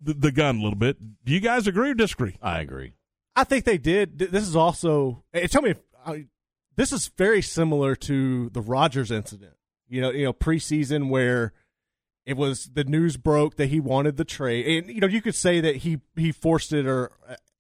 the 0.01 0.15
the 0.15 0.33
gun 0.33 0.57
a 0.57 0.63
little 0.63 0.79
bit. 0.79 0.97
Do 1.25 1.33
you 1.33 1.39
guys 1.39 1.69
agree 1.69 1.91
or 1.91 1.95
disagree? 1.95 2.37
I 2.43 2.59
agree. 2.59 2.95
I 3.37 3.45
think 3.45 3.65
they 3.65 3.79
did. 3.79 4.19
This 4.19 4.43
is 4.43 4.57
also. 4.57 5.23
Tell 5.33 5.63
me 5.63 5.71
if 5.71 5.79
I, 6.05 6.27
this 6.75 6.93
is 6.93 7.07
very 7.17 7.41
similar 7.41 7.95
to 7.95 8.51
the 8.51 8.61
Rodgers 8.61 9.13
incident. 9.13 9.55
You 9.89 10.01
know, 10.01 10.11
you 10.11 10.25
know, 10.25 10.33
preseason 10.33 11.09
where 11.09 11.53
it 12.27 12.37
was 12.37 12.69
the 12.75 12.83
news 12.83 13.17
broke 13.17 13.59
that 13.59 13.67
he 13.67 13.79
wanted 13.79 14.17
the 14.17 14.25
trade, 14.25 14.67
and 14.67 14.93
you 14.93 15.01
know, 15.01 15.07
you 15.07 15.23
could 15.23 15.37
say 15.37 15.61
that 15.61 15.77
he 15.77 16.01
he 16.17 16.33
forced 16.33 16.73
it 16.73 16.85
or 16.85 17.13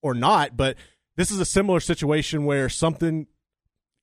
or 0.02 0.15
not, 0.15 0.56
but 0.56 0.77
this 1.16 1.31
is 1.31 1.39
a 1.39 1.44
similar 1.44 1.78
situation 1.78 2.44
where 2.44 2.69
something 2.69 3.28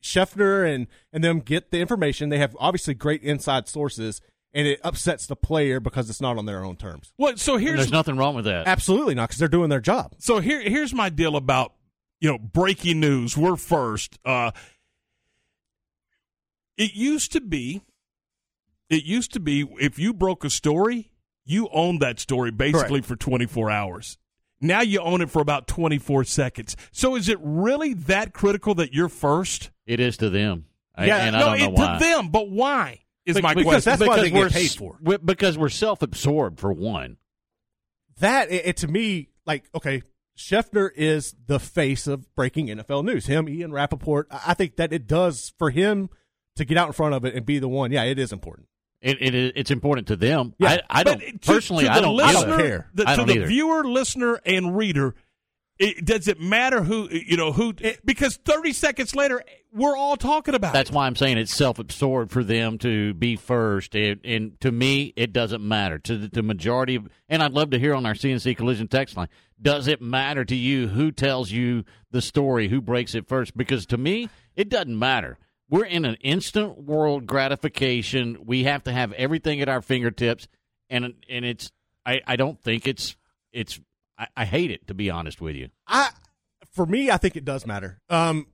Schefter 0.01 0.65
and 0.65 0.87
and 1.11 1.25
them 1.25 1.41
get 1.41 1.71
the 1.71 1.81
information. 1.81 2.29
They 2.29 2.37
have 2.37 2.55
obviously 2.57 2.93
great 2.93 3.21
inside 3.21 3.67
sources, 3.67 4.21
and 4.55 4.65
it 4.65 4.79
upsets 4.85 5.27
the 5.27 5.35
player 5.35 5.81
because 5.81 6.09
it's 6.09 6.21
not 6.21 6.37
on 6.37 6.45
their 6.45 6.63
own 6.63 6.77
terms. 6.77 7.11
Well, 7.17 7.35
so 7.35 7.57
here's 7.57 7.75
There's 7.75 7.91
nothing 7.91 8.15
wrong 8.15 8.35
with 8.35 8.45
that. 8.45 8.67
Absolutely 8.67 9.13
not, 9.13 9.27
because 9.27 9.39
they're 9.39 9.49
doing 9.49 9.69
their 9.69 9.81
job. 9.81 10.15
So 10.17 10.39
here, 10.39 10.61
here's 10.61 10.93
my 10.93 11.09
deal 11.09 11.35
about 11.35 11.73
you 12.21 12.31
know 12.31 12.39
breaking 12.39 13.01
news. 13.01 13.37
We're 13.37 13.57
first. 13.57 14.17
Uh, 14.23 14.51
it 16.77 16.95
used 16.95 17.33
to 17.33 17.41
be, 17.41 17.83
it 18.89 19.03
used 19.03 19.33
to 19.33 19.41
be 19.41 19.67
if 19.79 19.99
you 19.99 20.13
broke 20.13 20.45
a 20.45 20.49
story, 20.49 21.11
you 21.43 21.67
owned 21.73 21.99
that 21.99 22.19
story 22.19 22.51
basically 22.51 23.01
for 23.01 23.17
24 23.17 23.69
hours. 23.69 24.17
Now 24.61 24.81
you 24.81 25.01
own 25.01 25.21
it 25.21 25.29
for 25.29 25.41
about 25.41 25.67
24 25.67 26.23
seconds. 26.23 26.77
So 26.91 27.17
is 27.17 27.27
it 27.27 27.37
really 27.41 27.93
that 27.93 28.33
critical 28.33 28.73
that 28.75 28.93
you're 28.93 29.09
first? 29.09 29.69
It 29.85 29.99
is 29.99 30.15
to 30.17 30.29
them. 30.29 30.65
I, 30.95 31.07
yeah, 31.07 31.17
and 31.17 31.33
no, 31.33 31.37
I 31.37 31.57
don't 31.57 31.59
know 31.59 31.65
it, 31.65 31.71
why. 31.73 31.93
to 31.93 31.99
them, 31.99 32.29
but 32.29 32.49
why 32.49 33.04
is 33.25 33.35
Be- 33.37 33.41
my 33.41 33.53
because 33.53 33.83
question? 33.83 33.99
that's 33.99 34.07
why 34.07 34.19
they 34.21 34.29
get 34.29 34.51
paid 34.51 34.71
for. 34.71 34.97
we- 35.01 35.17
Because 35.17 35.57
we're 35.57 35.69
self-absorbed 35.69 36.59
for 36.59 36.71
one. 36.73 37.17
That 38.19 38.51
it, 38.51 38.65
it 38.67 38.77
to 38.77 38.87
me, 38.87 39.29
like 39.45 39.65
okay, 39.75 40.01
Schefter 40.37 40.89
is 40.95 41.35
the 41.47 41.59
face 41.59 42.07
of 42.07 42.33
breaking 42.35 42.67
NFL 42.67 43.03
news. 43.05 43.25
Him, 43.25 43.47
Ian 43.49 43.71
Rapoport. 43.71 44.27
I 44.31 44.41
I 44.47 44.53
think 44.53 44.75
that 44.77 44.93
it 44.93 45.07
does 45.07 45.53
for 45.57 45.69
him 45.69 46.09
to 46.55 46.65
get 46.65 46.77
out 46.77 46.87
in 46.87 46.93
front 46.93 47.13
of 47.15 47.25
it 47.25 47.35
and 47.35 47.45
be 47.45 47.59
the 47.59 47.67
one. 47.67 47.91
Yeah, 47.91 48.03
it 48.03 48.17
is 48.19 48.31
important. 48.31 48.67
It, 49.01 49.17
it 49.21 49.35
is- 49.35 49.51
it's 49.55 49.71
important 49.71 50.07
to 50.07 50.15
them. 50.15 50.53
Yeah, 50.57 50.79
I, 50.89 51.01
I 51.01 51.03
don't 51.03 51.19
to- 51.19 51.37
personally. 51.39 51.83
to 51.85 51.91
I 51.91 51.99
don't, 52.01 52.19
I 52.19 52.31
don't 52.33 52.57
care. 52.57 52.89
the- 52.93 53.07
I 53.07 53.11
to 53.11 53.17
don't 53.17 53.27
the 53.27 53.33
either. 53.35 53.47
viewer, 53.47 53.83
listener, 53.85 54.39
and 54.45 54.75
reader, 54.77 55.15
it, 55.77 56.05
does 56.05 56.27
it 56.27 56.39
matter 56.39 56.83
who 56.83 57.09
you 57.11 57.37
know 57.37 57.51
who? 57.51 57.73
because 58.03 58.37
thirty 58.37 58.71
seconds 58.71 59.15
later, 59.15 59.43
we're 59.73 59.97
all 59.97 60.15
talking 60.15 60.55
about. 60.55 60.73
That's 60.73 60.89
it. 60.89 60.95
why 60.95 61.05
I'm 61.05 61.15
saying 61.15 61.37
it's 61.37 61.53
self-absorbed 61.53 62.31
for 62.31 62.43
them 62.43 62.77
to 62.79 63.13
be 63.13 63.35
first, 63.35 63.95
and, 63.95 64.21
and 64.23 64.59
to 64.61 64.71
me, 64.71 65.13
it 65.15 65.33
doesn't 65.33 65.67
matter 65.67 65.99
to 65.99 66.17
the, 66.17 66.27
the 66.29 66.43
majority. 66.43 66.95
Of, 66.95 67.09
and 67.27 67.43
I'd 67.43 67.51
love 67.51 67.71
to 67.71 67.79
hear 67.79 67.93
on 67.93 68.05
our 68.05 68.13
CNC 68.13 68.55
Collision 68.55 68.87
text 68.87 69.17
line. 69.17 69.27
Does 69.61 69.87
it 69.87 70.01
matter 70.01 70.45
to 70.45 70.55
you 70.55 70.87
who 70.87 71.11
tells 71.11 71.51
you 71.51 71.83
the 72.11 72.21
story, 72.21 72.69
who 72.69 72.81
breaks 72.81 73.15
it 73.15 73.27
first? 73.27 73.55
Because 73.55 73.85
to 73.87 73.97
me, 73.97 74.29
it 74.55 74.69
doesn't 74.69 74.97
matter. 74.97 75.37
We're 75.69 75.85
in 75.85 76.05
an 76.05 76.15
instant 76.21 76.83
world 76.83 77.25
gratification. 77.25 78.45
We 78.45 78.63
have 78.65 78.83
to 78.83 78.91
have 78.91 79.11
everything 79.13 79.61
at 79.61 79.69
our 79.69 79.81
fingertips, 79.81 80.47
and 80.89 81.13
and 81.29 81.45
it's. 81.45 81.71
I, 82.05 82.21
I 82.25 82.35
don't 82.35 82.61
think 82.61 82.87
it's 82.87 83.15
it's. 83.51 83.79
I, 84.17 84.27
I 84.37 84.45
hate 84.45 84.71
it 84.71 84.87
to 84.87 84.93
be 84.93 85.09
honest 85.09 85.41
with 85.41 85.55
you. 85.55 85.69
I, 85.87 86.09
for 86.71 86.85
me, 86.85 87.09
I 87.09 87.17
think 87.17 87.35
it 87.35 87.45
does 87.45 87.65
matter. 87.65 88.01
Um, 88.09 88.47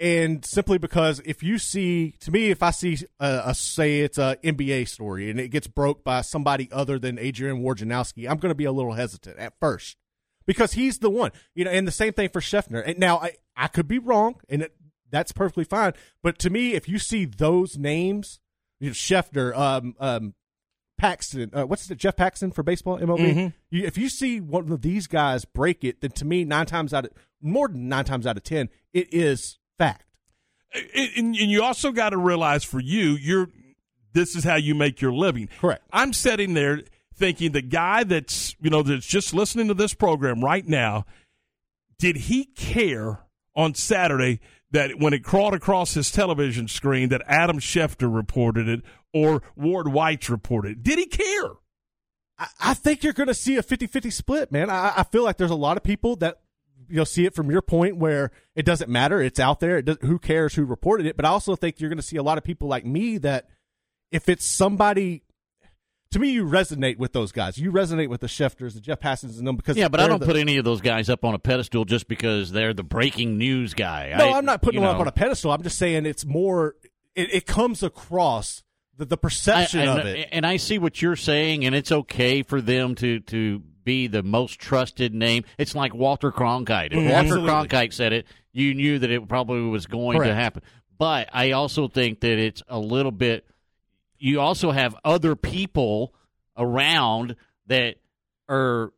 and 0.00 0.42
simply 0.46 0.78
because 0.78 1.20
if 1.26 1.42
you 1.42 1.58
see, 1.58 2.14
to 2.20 2.30
me, 2.30 2.50
if 2.50 2.62
I 2.62 2.70
see 2.70 2.96
a, 3.20 3.42
a 3.46 3.54
say 3.54 4.00
it's 4.00 4.16
a 4.16 4.38
NBA 4.42 4.88
story 4.88 5.30
and 5.30 5.38
it 5.38 5.48
gets 5.48 5.66
broke 5.66 6.02
by 6.02 6.22
somebody 6.22 6.70
other 6.72 6.98
than 6.98 7.18
Adrian 7.18 7.62
Wojnarowski, 7.62 8.28
I'm 8.28 8.38
going 8.38 8.50
to 8.50 8.56
be 8.56 8.64
a 8.64 8.72
little 8.72 8.94
hesitant 8.94 9.38
at 9.38 9.52
first 9.60 9.98
because 10.46 10.72
he's 10.72 10.98
the 11.00 11.10
one, 11.10 11.32
you 11.54 11.66
know. 11.66 11.70
And 11.70 11.86
the 11.86 11.92
same 11.92 12.14
thing 12.14 12.30
for 12.30 12.40
Schefter. 12.40 12.82
And 12.84 12.98
now 12.98 13.18
I, 13.18 13.34
I 13.54 13.66
could 13.68 13.86
be 13.86 13.98
wrong, 13.98 14.40
and 14.48 14.62
it, 14.62 14.74
that's 15.10 15.32
perfectly 15.32 15.64
fine. 15.64 15.92
But 16.22 16.38
to 16.40 16.50
me, 16.50 16.72
if 16.72 16.88
you 16.88 16.98
see 16.98 17.26
those 17.26 17.76
names, 17.76 18.40
you 18.78 18.88
know, 18.88 18.94
Schefter, 18.94 19.54
um, 19.54 19.94
um, 20.00 20.34
Passan, 21.00 21.56
uh, 21.56 21.66
what's 21.66 21.90
it, 21.90 21.98
Jeff 21.98 22.16
Passan 22.16 22.54
for 22.54 22.62
baseball 22.62 22.98
MLB? 22.98 23.34
Mhm. 23.34 23.52
You, 23.70 23.84
if 23.84 23.96
you 23.96 24.08
see 24.08 24.40
one 24.40 24.70
of 24.70 24.82
these 24.82 25.06
guys 25.06 25.44
break 25.44 25.82
it, 25.84 26.00
then 26.00 26.10
to 26.12 26.24
me, 26.24 26.44
nine 26.44 26.66
times 26.66 26.92
out 26.92 27.06
of 27.06 27.12
more 27.40 27.68
than 27.68 27.88
nine 27.88 28.04
times 28.04 28.26
out 28.26 28.36
of 28.36 28.42
ten, 28.42 28.68
it 28.92 29.12
is 29.12 29.58
fact. 29.78 30.04
and, 30.94 31.10
and 31.16 31.36
you 31.36 31.62
also 31.62 31.90
got 31.90 32.10
to 32.10 32.18
realize 32.18 32.62
for 32.64 32.80
you, 32.80 33.12
you're 33.20 33.48
this 34.12 34.34
is 34.36 34.44
how 34.44 34.56
you 34.56 34.74
make 34.74 35.00
your 35.00 35.12
living. 35.12 35.48
Correct. 35.60 35.82
I'm 35.92 36.12
sitting 36.12 36.54
there 36.54 36.82
thinking 37.14 37.52
the 37.52 37.62
guy 37.62 38.04
that's 38.04 38.54
you 38.60 38.70
know 38.70 38.82
that's 38.82 39.06
just 39.06 39.32
listening 39.34 39.68
to 39.68 39.74
this 39.74 39.94
program 39.94 40.44
right 40.44 40.66
now, 40.66 41.06
did 41.98 42.16
he 42.16 42.44
care 42.44 43.20
on 43.56 43.74
Saturday 43.74 44.40
that 44.70 44.98
when 44.98 45.12
it 45.12 45.24
crawled 45.24 45.54
across 45.54 45.94
his 45.94 46.10
television 46.10 46.68
screen 46.68 47.08
that 47.08 47.22
Adam 47.26 47.58
Schefter 47.58 48.12
reported 48.12 48.68
it 48.68 48.82
or 49.12 49.42
Ward 49.56 49.88
White's 49.88 50.30
reported 50.30 50.72
it? 50.72 50.82
Did 50.82 50.98
he 50.98 51.06
care? 51.06 51.52
I, 52.58 52.72
think 52.72 53.04
you're 53.04 53.12
going 53.12 53.26
to 53.26 53.34
see 53.34 53.56
a 53.56 53.62
50-50 53.62 54.10
split, 54.12 54.50
man. 54.50 54.70
I, 54.70 55.02
feel 55.02 55.24
like 55.24 55.36
there's 55.36 55.50
a 55.50 55.56
lot 55.56 55.76
of 55.76 55.82
people 55.82 56.16
that 56.16 56.40
you 56.88 56.96
know 56.96 57.04
see 57.04 57.26
it 57.26 57.34
from 57.34 57.50
your 57.50 57.60
point 57.60 57.96
where 57.96 58.30
it 58.54 58.64
doesn't 58.64 58.88
matter, 58.90 59.20
it's 59.20 59.38
out 59.38 59.60
there. 59.60 59.78
It 59.78 60.02
who 60.02 60.18
cares 60.18 60.54
who 60.54 60.64
reported 60.64 61.06
it? 61.06 61.16
But 61.16 61.26
I 61.26 61.28
also 61.28 61.54
think 61.54 61.80
you're 61.80 61.90
going 61.90 61.98
to 61.98 62.02
see 62.02 62.16
a 62.16 62.22
lot 62.22 62.38
of 62.38 62.44
people 62.44 62.66
like 62.66 62.86
me 62.86 63.18
that 63.18 63.48
if 64.10 64.28
it's 64.28 64.44
somebody. 64.44 65.22
To 66.12 66.18
me, 66.18 66.30
you 66.30 66.44
resonate 66.44 66.98
with 66.98 67.12
those 67.12 67.30
guys. 67.30 67.56
You 67.56 67.70
resonate 67.70 68.08
with 68.08 68.20
the 68.20 68.26
Schefters, 68.26 68.74
the 68.74 68.80
Jeff 68.80 68.98
Passans, 68.98 69.38
and 69.38 69.46
them 69.46 69.56
because 69.56 69.76
Yeah, 69.76 69.86
but 69.88 70.00
I 70.00 70.08
don't 70.08 70.18
the- 70.18 70.26
put 70.26 70.36
any 70.36 70.56
of 70.56 70.64
those 70.64 70.80
guys 70.80 71.08
up 71.08 71.24
on 71.24 71.34
a 71.34 71.38
pedestal 71.38 71.84
just 71.84 72.08
because 72.08 72.50
they're 72.50 72.74
the 72.74 72.82
breaking 72.82 73.38
news 73.38 73.74
guy. 73.74 74.12
No, 74.18 74.30
I, 74.30 74.38
I'm 74.38 74.44
not 74.44 74.60
putting 74.60 74.80
them 74.80 74.90
up 74.90 74.98
on 75.00 75.06
a 75.06 75.12
pedestal. 75.12 75.52
I'm 75.52 75.62
just 75.62 75.78
saying 75.78 76.06
it's 76.06 76.24
more. 76.26 76.74
It, 77.14 77.32
it 77.32 77.46
comes 77.46 77.82
across 77.84 78.64
the, 78.96 79.04
the 79.04 79.16
perception 79.16 79.80
I- 79.88 79.98
of 80.00 80.06
it. 80.06 80.28
And 80.32 80.44
I 80.44 80.56
see 80.56 80.78
what 80.78 81.00
you're 81.00 81.14
saying, 81.16 81.64
and 81.64 81.74
it's 81.76 81.92
okay 81.92 82.42
for 82.42 82.60
them 82.60 82.96
to 82.96 83.20
to 83.20 83.62
be 83.84 84.08
the 84.08 84.24
most 84.24 84.58
trusted 84.58 85.14
name. 85.14 85.44
It's 85.58 85.74
like 85.76 85.94
Walter 85.94 86.32
Cronkite. 86.32 86.86
If 86.92 86.98
Mhm. 86.98 87.04
Walter 87.04 87.18
Absolutely. 87.38 87.50
Cronkite 87.50 87.92
said 87.92 88.12
it, 88.12 88.26
you 88.52 88.74
knew 88.74 88.98
that 88.98 89.10
it 89.10 89.28
probably 89.28 89.62
was 89.62 89.86
going 89.86 90.20
to 90.22 90.34
happen. 90.34 90.62
But 90.98 91.30
I 91.32 91.52
also 91.52 91.86
think 91.88 92.20
that 92.20 92.36
it's 92.38 92.64
a 92.68 92.78
little 92.80 93.12
bit. 93.12 93.46
You 94.20 94.40
also 94.40 94.70
have 94.70 94.94
other 95.04 95.34
people 95.34 96.14
around 96.56 97.34
that 97.66 97.96
are 98.48 98.92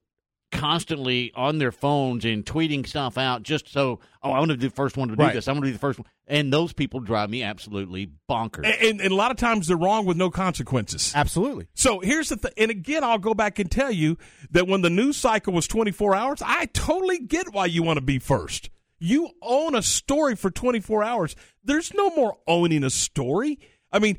constantly 0.51 1.33
on 1.35 1.57
their 1.57 1.73
phones 1.73 2.27
and 2.27 2.45
tweeting 2.45 2.87
stuff 2.87 3.17
out 3.17 3.43
just 3.43 3.69
so 3.73 4.01
oh 4.23 4.31
I 4.33 4.39
want 4.39 4.51
to 4.51 4.59
be 4.59 4.67
the 4.69 4.75
first 4.75 4.99
one 4.99 5.09
to 5.09 5.17
do 5.17 5.23
Right. 5.23 5.33
this 5.33 5.49
I'm 5.49 5.55
going 5.55 5.63
to 5.63 5.69
be 5.69 5.73
the 5.73 5.79
first 5.79 5.99
one 5.99 6.07
and 6.27 6.53
those 6.53 6.75
people 6.75 7.01
drive 7.01 7.31
me 7.31 7.43
absolutely 7.43 8.11
bonkers 8.31 8.67
And, 8.67 8.67
and, 8.83 9.01
and 9.01 9.13
a 9.13 9.15
lot 9.15 9.31
of 9.31 9.39
times 9.39 9.67
they're 9.67 9.79
wrong 9.79 10.05
with 10.05 10.19
no 10.19 10.29
consequences. 10.31 11.13
Absolutely. 11.15 11.69
So 11.75 12.01
here's 12.01 12.29
the 12.29 12.37
thing. 12.37 12.53
And 12.59 12.71
again, 12.71 13.03
I'll 13.03 13.19
go 13.19 13.33
back 13.35 13.59
and 13.61 13.71
tell 13.71 13.91
you 13.91 14.19
that 14.51 14.67
when 14.69 14.83
the 14.83 14.91
news 14.91 15.17
cycle 15.17 15.55
was 15.55 15.67
24 15.67 16.15
hours, 16.15 16.43
I 16.45 16.67
totally 16.67 17.19
get 17.19 17.53
why 17.53 17.67
you 17.67 17.83
want 17.83 17.97
to 17.97 18.03
be 18.05 18.19
first. 18.19 18.69
You 18.99 19.31
own 19.41 19.75
a 19.75 19.83
story 19.83 20.37
for 20.37 20.51
24 20.51 21.03
hours. 21.03 21.35
There's 21.65 21.93
no 21.95 22.11
more 22.15 22.37
owning 22.47 22.85
a 22.85 22.91
story. 22.91 23.59
I 23.91 23.99
mean, 23.99 24.17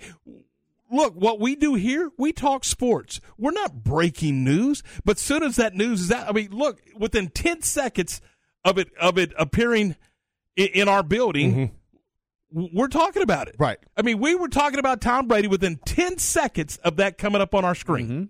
look, 0.93 1.15
what 1.15 1.39
we 1.39 1.55
do 1.55 1.73
here, 1.73 2.11
we 2.17 2.31
talk 2.31 2.63
sports. 2.63 3.19
We're 3.37 3.51
not 3.51 3.83
breaking 3.83 4.43
news, 4.43 4.83
but 5.03 5.17
soon 5.17 5.43
as 5.43 5.55
that 5.57 5.75
news 5.75 6.01
is 6.01 6.11
out, 6.11 6.29
I 6.29 6.31
mean, 6.31 6.51
look, 6.51 6.81
within 6.95 7.29
10 7.29 7.61
seconds 7.61 8.21
of 8.63 8.77
it 8.77 8.89
of 8.99 9.17
it 9.17 9.33
appearing 9.37 9.95
in, 10.55 10.67
in 10.67 10.87
our 10.87 11.03
building, 11.03 11.71
w- 12.53 12.69
we're 12.73 12.87
talking 12.87 13.23
about 13.23 13.47
it. 13.47 13.55
Right. 13.57 13.79
I 13.97 14.01
mean, 14.03 14.19
we 14.19 14.35
were 14.35 14.47
talking 14.47 14.79
about 14.79 15.01
Tom 15.01 15.27
Brady 15.27 15.47
within 15.47 15.77
10 15.85 16.17
seconds 16.19 16.77
of 16.77 16.97
that 16.97 17.17
coming 17.17 17.41
up 17.41 17.53
on 17.53 17.65
our 17.65 17.75
screen. 17.75 18.07
Mm-hmm. 18.07 18.23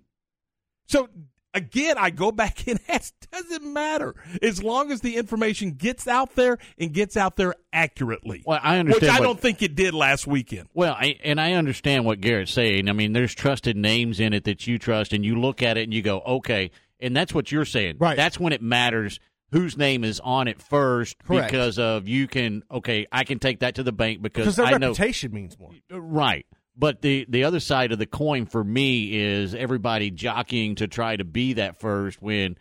So 0.88 1.10
again, 1.54 1.98
I 1.98 2.10
go 2.10 2.32
back 2.32 2.68
and 2.68 2.80
ask, 2.88 3.14
doesn't 3.32 3.64
matter 3.74 4.16
as 4.42 4.62
long 4.64 4.92
as 4.92 5.02
the 5.02 5.16
information 5.18 5.72
gets 5.72 6.08
out 6.08 6.36
there 6.36 6.58
and 6.78 6.94
gets 6.94 7.18
out 7.18 7.36
there 7.36 7.56
accurately. 7.72 8.44
Well, 8.46 8.60
I 8.62 8.78
understand 8.80 9.02
Which 9.02 9.12
I 9.12 9.20
what- 9.20 9.26
don't 9.26 9.40
think 9.40 9.62
it 9.62 9.76
did 9.76 9.94
last 9.94 10.28
weekend. 10.28 10.68
Well, 10.74 10.94
I, 10.98 11.18
and 11.24 11.40
I 11.42 11.54
understand 11.54 12.06
what 12.06 12.22
Garrett's 12.22 12.52
saying. 12.54 12.90
I 12.90 12.94
mean, 12.94 13.14
there's 13.14 13.34
trusted 13.34 13.76
names 13.78 14.20
in 14.20 14.34
it 14.34 14.44
that 14.46 14.68
you 14.68 14.78
trust, 14.80 15.14
and 15.14 15.26
you 15.26 15.40
look 15.40 15.62
at 15.64 15.78
it 15.78 15.84
and 15.84 15.94
you 15.94 16.02
go, 16.02 16.20
okay. 16.22 16.72
And 17.00 17.16
that's 17.16 17.34
what 17.34 17.52
you're 17.52 17.66
saying. 17.66 17.98
Right. 18.00 18.16
That's 18.16 18.40
when 18.40 18.54
it 18.54 18.62
matters 18.62 19.20
whose 19.52 19.78
name 19.78 20.04
is 20.04 20.20
on 20.22 20.48
it 20.48 20.62
first 20.62 21.18
Correct. 21.24 21.52
because 21.52 21.78
of 21.78 22.08
you 22.08 22.28
can, 22.28 22.64
okay, 22.72 23.06
I 23.12 23.24
can 23.24 23.38
take 23.40 23.60
that 23.60 23.76
to 23.76 23.84
the 23.84 23.92
bank 23.92 24.22
because, 24.22 24.46
Because 24.46 24.56
their 24.56 24.66
I 24.68 24.78
know. 24.78 24.90
reputation 24.90 25.32
means 25.34 25.60
more. 25.60 25.72
Right. 25.92 26.46
But 26.76 27.02
the 27.02 27.26
the 27.30 27.44
other 27.44 27.60
side 27.60 27.92
of 27.92 28.00
the 28.00 28.06
coin 28.06 28.46
for 28.46 28.64
me 28.64 29.16
is 29.16 29.54
everybody 29.54 30.10
jockeying 30.10 30.76
to 30.76 30.88
try 30.88 31.16
to 31.16 31.24
be 31.24 31.54
that 31.54 31.80
first 31.80 32.22
when 32.22 32.58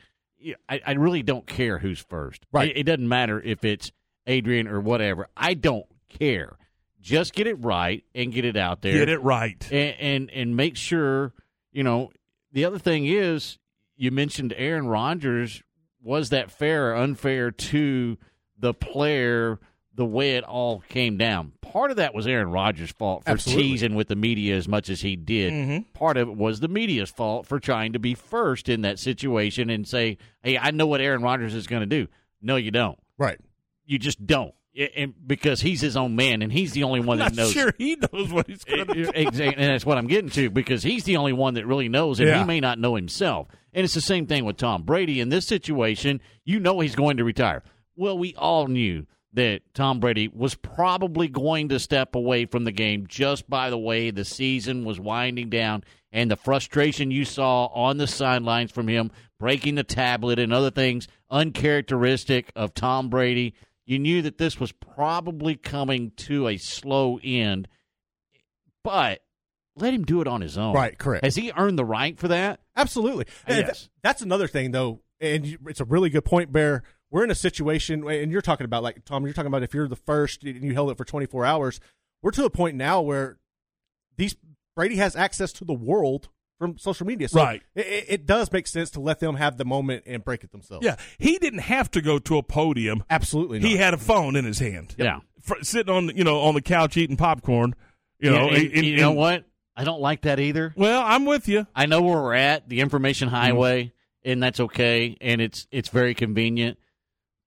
I, 0.68 0.80
I 0.86 0.93
really 0.93 1.22
don't 1.22 1.47
care 1.47 1.78
who's 1.78 2.01
first. 2.01 2.44
Right. 2.52 2.70
It, 2.70 2.78
it 2.78 2.82
doesn't 2.84 3.09
matter 3.09 3.40
if 3.40 3.64
it's 3.64 3.90
Adrian 4.26 4.68
or 4.68 4.80
whatever. 4.80 5.28
I 5.36 5.55
don't 5.55 5.86
care. 6.09 6.56
Just 7.01 7.32
get 7.32 7.47
it 7.47 7.55
right 7.55 8.05
and 8.14 8.32
get 8.32 8.44
it 8.44 8.56
out 8.56 8.82
there. 8.82 8.98
Get 8.98 9.09
it 9.09 9.22
right. 9.22 9.66
And 9.72 9.97
and, 9.98 10.30
and 10.30 10.56
make 10.56 10.76
sure, 10.76 11.32
you 11.72 11.82
know, 11.82 12.10
the 12.52 12.64
other 12.64 12.78
thing 12.78 13.06
is 13.06 13.59
you 13.97 14.10
mentioned 14.10 14.55
Aaron 14.56 14.86
Rodgers. 14.86 15.62
Was 16.02 16.30
that 16.30 16.51
fair 16.51 16.90
or 16.90 16.97
unfair 16.97 17.52
to 17.52 18.18
the 18.59 18.74
player 18.74 19.60
the 19.94 20.05
way 20.05 20.36
it 20.36 20.44
all 20.44 20.81
came 20.89 21.16
down? 21.16 21.52
Part 21.60 21.90
of 21.90 21.97
that 21.98 22.14
was 22.14 22.27
Aaron 22.27 22.51
Rodgers' 22.51 22.93
fault 22.93 23.24
for 23.24 23.31
Absolutely. 23.31 23.64
teasing 23.64 23.94
with 23.94 24.09
the 24.09 24.16
media 24.16 24.56
as 24.56 24.66
much 24.69 24.89
as 24.89 25.01
he 25.02 25.16
did. 25.16 25.52
Mhm. 25.52 25.85
Part 25.93 26.16
of 26.16 26.28
it 26.28 26.35
was 26.36 26.60
the 26.60 26.69
media's 26.69 27.10
fault 27.10 27.47
for 27.47 27.59
trying 27.60 27.93
to 27.94 27.98
be 27.98 28.14
first 28.14 28.69
in 28.69 28.82
that 28.82 28.98
situation 28.98 29.70
and 29.70 29.86
say, 29.86 30.19
hey, 30.43 30.56
I 30.59 30.70
know 30.70 30.86
what 30.86 31.01
Aaron 31.01 31.23
Rodgers 31.23 31.55
is 31.55 31.66
going 31.66 31.81
to 31.81 31.86
do. 31.86 32.09
No, 32.40 32.56
you 32.56 32.70
don't. 32.70 32.98
Right. 33.19 33.39
You 33.86 33.98
just 33.98 34.27
don't. 34.27 34.55
And 34.97 35.12
because 35.27 35.60
he's 35.60 35.82
his 35.82 35.98
own 35.98 36.16
man, 36.16 36.40
and 36.40 36.51
he's 36.51 36.73
the 36.73 36.85
only 36.85 37.01
one 37.01 37.19
that 37.19 37.35
Not 37.35 37.35
knows. 37.35 37.52
sure 37.52 37.74
he 37.77 37.94
knows 37.97 38.32
what 38.32 38.47
he's 38.47 38.64
going 38.64 38.86
to 38.86 38.94
do. 38.94 39.10
Exactly, 39.14 39.62
and 39.62 39.70
that's 39.70 39.85
what 39.85 39.98
I'm 39.98 40.06
getting 40.06 40.31
to 40.31 40.48
because 40.48 40.82
he's 40.82 41.05
the 41.05 41.19
only 41.19 41.35
one 41.35 41.55
that 41.55 41.66
really 41.66 41.90
knows, 41.90 42.20
and 42.20 42.28
Yeah. 42.31 42.39
he 42.39 42.44
may 42.47 42.59
not 42.59 42.78
know 42.78 42.94
himself. 42.94 43.48
And 43.74 43.85
it's 43.85 43.93
the 43.93 44.01
same 44.01 44.27
thing 44.27 44.47
with 44.47 44.56
Tom 44.56 44.82
Brady. 44.85 45.20
In 45.20 45.28
this 45.28 45.47
situation, 45.47 46.23
you 46.47 46.59
know 46.59 46.81
he's 46.81 46.94
going 46.97 47.19
to 47.19 47.24
retire. 47.24 47.62
Well, 47.97 48.16
we 48.16 48.35
all 48.35 48.66
knew 48.66 49.06
that 49.34 49.62
Tom 49.74 50.00
Brady 50.00 50.28
was 50.28 50.54
probably 50.54 51.28
going 51.28 51.70
to 51.70 51.78
step 51.78 52.14
away 52.14 52.46
from 52.46 52.64
the 52.64 52.72
game 52.72 53.06
just 53.06 53.48
by 53.48 53.70
the 53.70 53.78
way 53.78 54.10
the 54.10 54.24
season 54.24 54.84
was 54.84 55.00
winding 55.00 55.48
down 55.48 55.84
and 56.12 56.30
the 56.30 56.36
frustration 56.36 57.10
you 57.10 57.24
saw 57.24 57.66
on 57.66 57.96
the 57.96 58.06
sidelines 58.06 58.70
from 58.70 58.88
him 58.88 59.10
breaking 59.38 59.74
the 59.74 59.84
tablet 59.84 60.38
and 60.38 60.52
other 60.52 60.70
things 60.70 61.09
uncharacteristic 61.30 62.52
of 62.54 62.74
Tom 62.74 63.09
Brady. 63.09 63.54
You 63.86 63.98
knew 63.98 64.22
that 64.22 64.38
this 64.38 64.60
was 64.60 64.70
probably 64.72 65.56
coming 65.56 66.12
to 66.18 66.46
a 66.48 66.56
slow 66.56 67.18
end, 67.24 67.66
but 68.84 69.22
let 69.74 69.94
him 69.94 70.04
do 70.04 70.20
it 70.20 70.28
on 70.28 70.40
his 70.40 70.59
own. 70.59 70.74
Right, 70.74 70.96
correct. 70.96 71.24
Has 71.24 71.34
he 71.34 71.52
earned 71.56 71.78
the 71.78 71.84
right 71.84 72.18
for 72.18 72.28
that? 72.28 72.60
Absolutely. 72.76 73.26
Yes. 73.48 73.88
that's 74.02 74.22
another 74.22 74.46
thing, 74.46 74.70
though, 74.70 75.00
and 75.20 75.59
it's 75.66 75.80
a 75.80 75.84
really 75.84 76.10
good 76.10 76.24
point, 76.24 76.52
Bear. 76.52 76.82
We're 77.12 77.22
in 77.24 77.30
a 77.30 77.34
situation, 77.36 78.09
and 78.09 78.32
you're 78.32 78.40
talking 78.43 78.64
about, 78.64 78.82
like, 78.82 79.05
Tom, 79.05 79.24
you're 79.24 79.34
talking 79.34 79.47
about 79.48 79.62
if 79.62 79.74
you're 79.74 79.86
the 79.86 79.94
first 79.97 80.43
and 80.43 80.64
you 80.64 80.72
held 80.72 80.90
it 80.90 80.97
for 80.97 81.05
24 81.05 81.44
hours. 81.44 81.78
We're 82.22 82.30
to 82.32 82.44
a 82.47 82.51
point 82.51 82.76
now 82.76 83.01
where 83.02 83.39
these 84.16 84.34
Brady 84.74 84.97
has 84.97 85.14
access 85.14 85.52
to 85.55 85.64
the 85.66 85.74
world 85.74 86.30
from 86.59 86.78
social 86.78 87.06
media. 87.06 87.28
So 87.28 87.43
Right. 87.43 87.62
It, 87.74 87.86
it- 87.86 88.05
it 88.09 88.26
does 88.26 88.51
make 88.51 88.66
sense 88.66 88.90
to 88.93 89.01
let 89.01 89.20
them 89.20 89.34
have 89.36 89.59
the 89.59 89.64
moment 89.64 90.05
and 90.06 90.24
break 90.24 90.43
it 90.43 90.52
themselves. 90.52 90.84
Yeah, 90.86 90.97
he 91.18 91.36
didn't 91.39 91.59
have 91.60 91.90
to 91.93 92.01
go 92.01 92.18
to 92.20 92.39
a 92.39 92.43
podium. 92.43 93.05
Absolutely, 93.10 93.60
he 93.60 93.76
had 93.76 93.93
a 93.94 93.98
phone 93.98 94.34
in 94.36 94.44
his 94.44 94.59
hand. 94.59 94.94
Yeah. 94.97 95.20
Fr- 95.43 95.62
sitting 95.62 95.93
on 95.94 96.16
you 96.16 96.24
know 96.24 96.40
on 96.40 96.55
the 96.55 96.62
couch 96.62 96.97
eating 96.97 97.16
popcorn. 97.16 97.74
You 98.20 98.30
know, 98.30 98.48
Yeah, 98.51 98.56
and- 98.59 98.72
and- 98.72 98.86
you 98.86 98.97
know 98.98 99.12
what? 99.12 99.44
I 99.76 99.84
don't 99.84 100.01
like 100.01 100.22
that 100.22 100.39
either. 100.39 100.72
Well, 100.76 101.02
I'm 101.05 101.24
with 101.26 101.48
you. 101.48 101.66
I 101.74 101.86
know 101.86 102.01
where 102.02 102.22
we're 102.22 102.34
at, 102.34 102.68
the 102.68 102.80
information 102.80 103.28
Mm-hmm. 103.28 103.36
highway, 103.36 103.93
and 104.24 104.43
that's 104.43 104.60
okay, 104.60 105.16
and 105.20 105.40
it's 105.40 105.66
it's 105.72 105.89
very 105.89 106.14
convenient. 106.14 106.78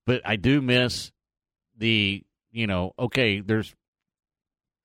But 0.05 0.21
I 0.25 0.35
do 0.35 0.61
miss 0.61 1.11
the 1.77 2.23
you 2.51 2.67
know, 2.67 2.93
okay, 2.97 3.41
there's 3.41 3.75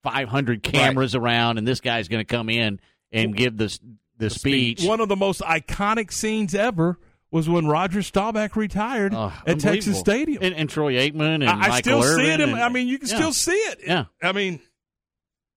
500 0.03 0.61
cameras 0.61 1.15
around, 1.15 1.57
and 1.57 1.65
this 1.65 1.79
guy's 1.79 2.09
going 2.09 2.19
to 2.19 2.25
come 2.25 2.49
in 2.49 2.79
and 3.11 3.35
give 3.35 3.55
this 3.57 3.79
the, 4.17 4.29
speech. 4.29 4.83
One 4.83 4.99
of 4.99 5.07
the 5.09 5.15
most 5.15 5.41
iconic 5.41 6.11
scenes 6.11 6.53
ever 6.53 6.99
was 7.31 7.47
when 7.47 7.67
Roger 7.67 8.01
Staubach 8.01 8.55
retired 8.55 9.13
at 9.13 9.59
Texas 9.59 9.99
Stadium. 9.99 10.43
and, 10.43 10.53
and 10.53 10.69
Troy 10.69 10.95
Aikman 10.95 11.35
and 11.35 11.45
I, 11.45 11.53
I 11.53 11.69
Michael 11.69 12.01
still 12.03 12.17
see 12.17 12.29
it. 12.29 12.41
and- 12.41 12.55
I 12.55 12.69
mean, 12.69 12.87
you 12.87 12.99
can 12.99 13.07
yeah. 13.07 13.15
still 13.15 13.33
see 13.33 13.51
it. 13.53 13.79
Yeah. 13.87 14.05
I 14.21 14.33
mean, 14.33 14.59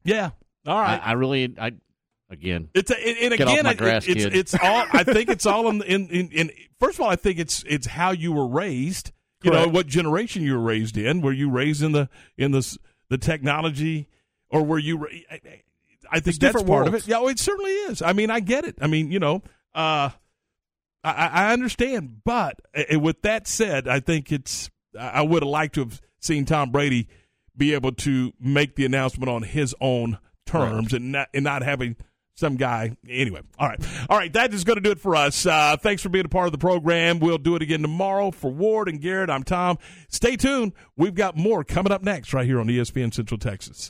yeah. 0.05 0.31
All 0.67 0.81
right. 0.81 1.01
I, 1.03 1.11
I 1.11 1.13
really, 1.13 1.55
I 1.59 1.73
again, 2.31 2.69
It's 2.75 2.91
a, 2.91 2.97
and, 2.97 3.19
and 3.19 3.35
again, 3.35 3.67
it- 3.67 3.77
grass, 3.77 4.07
it's 4.07 4.25
it's 4.25 4.55
all. 4.55 4.87
I 4.93 5.03
think 5.03 5.29
it's 5.29 5.47
all 5.47 5.69
in, 5.69 5.83
in 5.83 6.09
in 6.09 6.29
in. 6.31 6.51
First 6.79 6.99
of 6.99 7.03
all, 7.03 7.11
I 7.11 7.17
think 7.17 7.39
it's 7.39 7.65
it's 7.67 7.87
how 7.87 8.13
you 8.13 8.33
were 8.33 8.47
raised. 8.47 9.11
You 9.45 9.51
know 9.51 9.69
what 9.69 9.87
generation 9.87 10.43
you 10.43 10.55
were 10.55 10.61
raised 10.65 10.97
in. 10.97 11.21
Were 11.21 11.33
you 11.33 11.51
raised 11.51 11.83
in 11.83 11.93
the 11.93 12.09
in 12.37 12.51
the 12.53 12.79
the 13.09 13.19
technology, 13.19 14.09
or 14.51 14.63
were 14.63 14.79
you? 14.79 15.07
I, 15.31 15.35
I- 16.11 16.21
think 16.21 16.29
It's 16.29 16.39
that's 16.39 16.63
part 16.63 16.87
of 16.87 16.95
it. 16.95 17.07
Yeah, 17.09 17.19
oh, 17.19 17.29
it 17.29 17.39
certainly 17.39 17.73
is. 17.73 18.01
I 18.03 18.13
mean, 18.13 18.31
I 18.31 18.41
get 18.41 18.65
it. 18.65 18.77
I 18.81 18.87
mean, 18.87 19.11
you 19.11 19.19
know, 19.19 19.43
uh, 19.75 20.11
I, 21.03 21.29
I 21.33 21.53
understand. 21.53 22.21
But 22.25 22.61
uh, 22.77 23.01
with 23.01 23.23
that 23.23 23.47
said, 23.49 23.89
I 23.89 24.01
think 24.01 24.31
it's. 24.31 24.71
I 24.99 25.09
I 25.09 25.23
would 25.23 25.43
have 25.43 25.49
liked 25.51 25.75
to 25.77 25.81
have 25.81 26.01
seen 26.21 26.45
Tom 26.45 26.71
Brady 26.71 27.09
be 27.57 27.75
able 27.75 27.93
to 27.93 28.33
make 28.41 28.77
the 28.77 28.85
announcement 28.85 29.29
on 29.29 29.43
his 29.43 29.75
own 29.81 30.19
terms 30.47 30.93
and 30.93 31.13
not 31.13 31.29
and 31.35 31.43
not 31.45 31.63
having 31.63 31.97
some 32.37 32.57
guy. 32.57 32.97
Anyway, 33.09 33.41
all 33.59 33.69
right, 33.69 33.81
all 34.09 34.19
right. 34.19 34.33
That 34.33 34.53
is 34.53 34.65
going 34.65 34.77
to 34.77 34.83
do 34.83 34.91
it 34.91 35.01
for 35.01 35.15
us. 35.17 35.47
Uh, 35.47 35.77
thanks 35.77 36.03
for 36.03 36.09
being 36.09 36.25
a 36.25 36.29
part 36.29 36.47
of 36.47 36.53
the 36.53 36.59
program. 36.59 37.21
We'll 37.21 37.39
do 37.39 37.57
it 37.57 37.63
again 37.63 37.83
tomorrow. 37.83 38.31
For 38.31 38.51
Ward 38.51 38.89
and 38.89 39.01
Garrett, 39.01 39.31
I'm 39.31 39.45
Tom. 39.45 39.79
Stay 40.09 40.37
tuned. 40.37 40.73
We've 40.97 41.15
got 41.15 41.37
more 41.37 41.65
coming 41.65 41.93
up 41.93 42.03
next 42.03 42.35
right 42.35 42.47
here 42.47 42.61
on 42.61 42.67
ESPN 42.67 43.15
Central 43.15 43.39
Texas. 43.39 43.83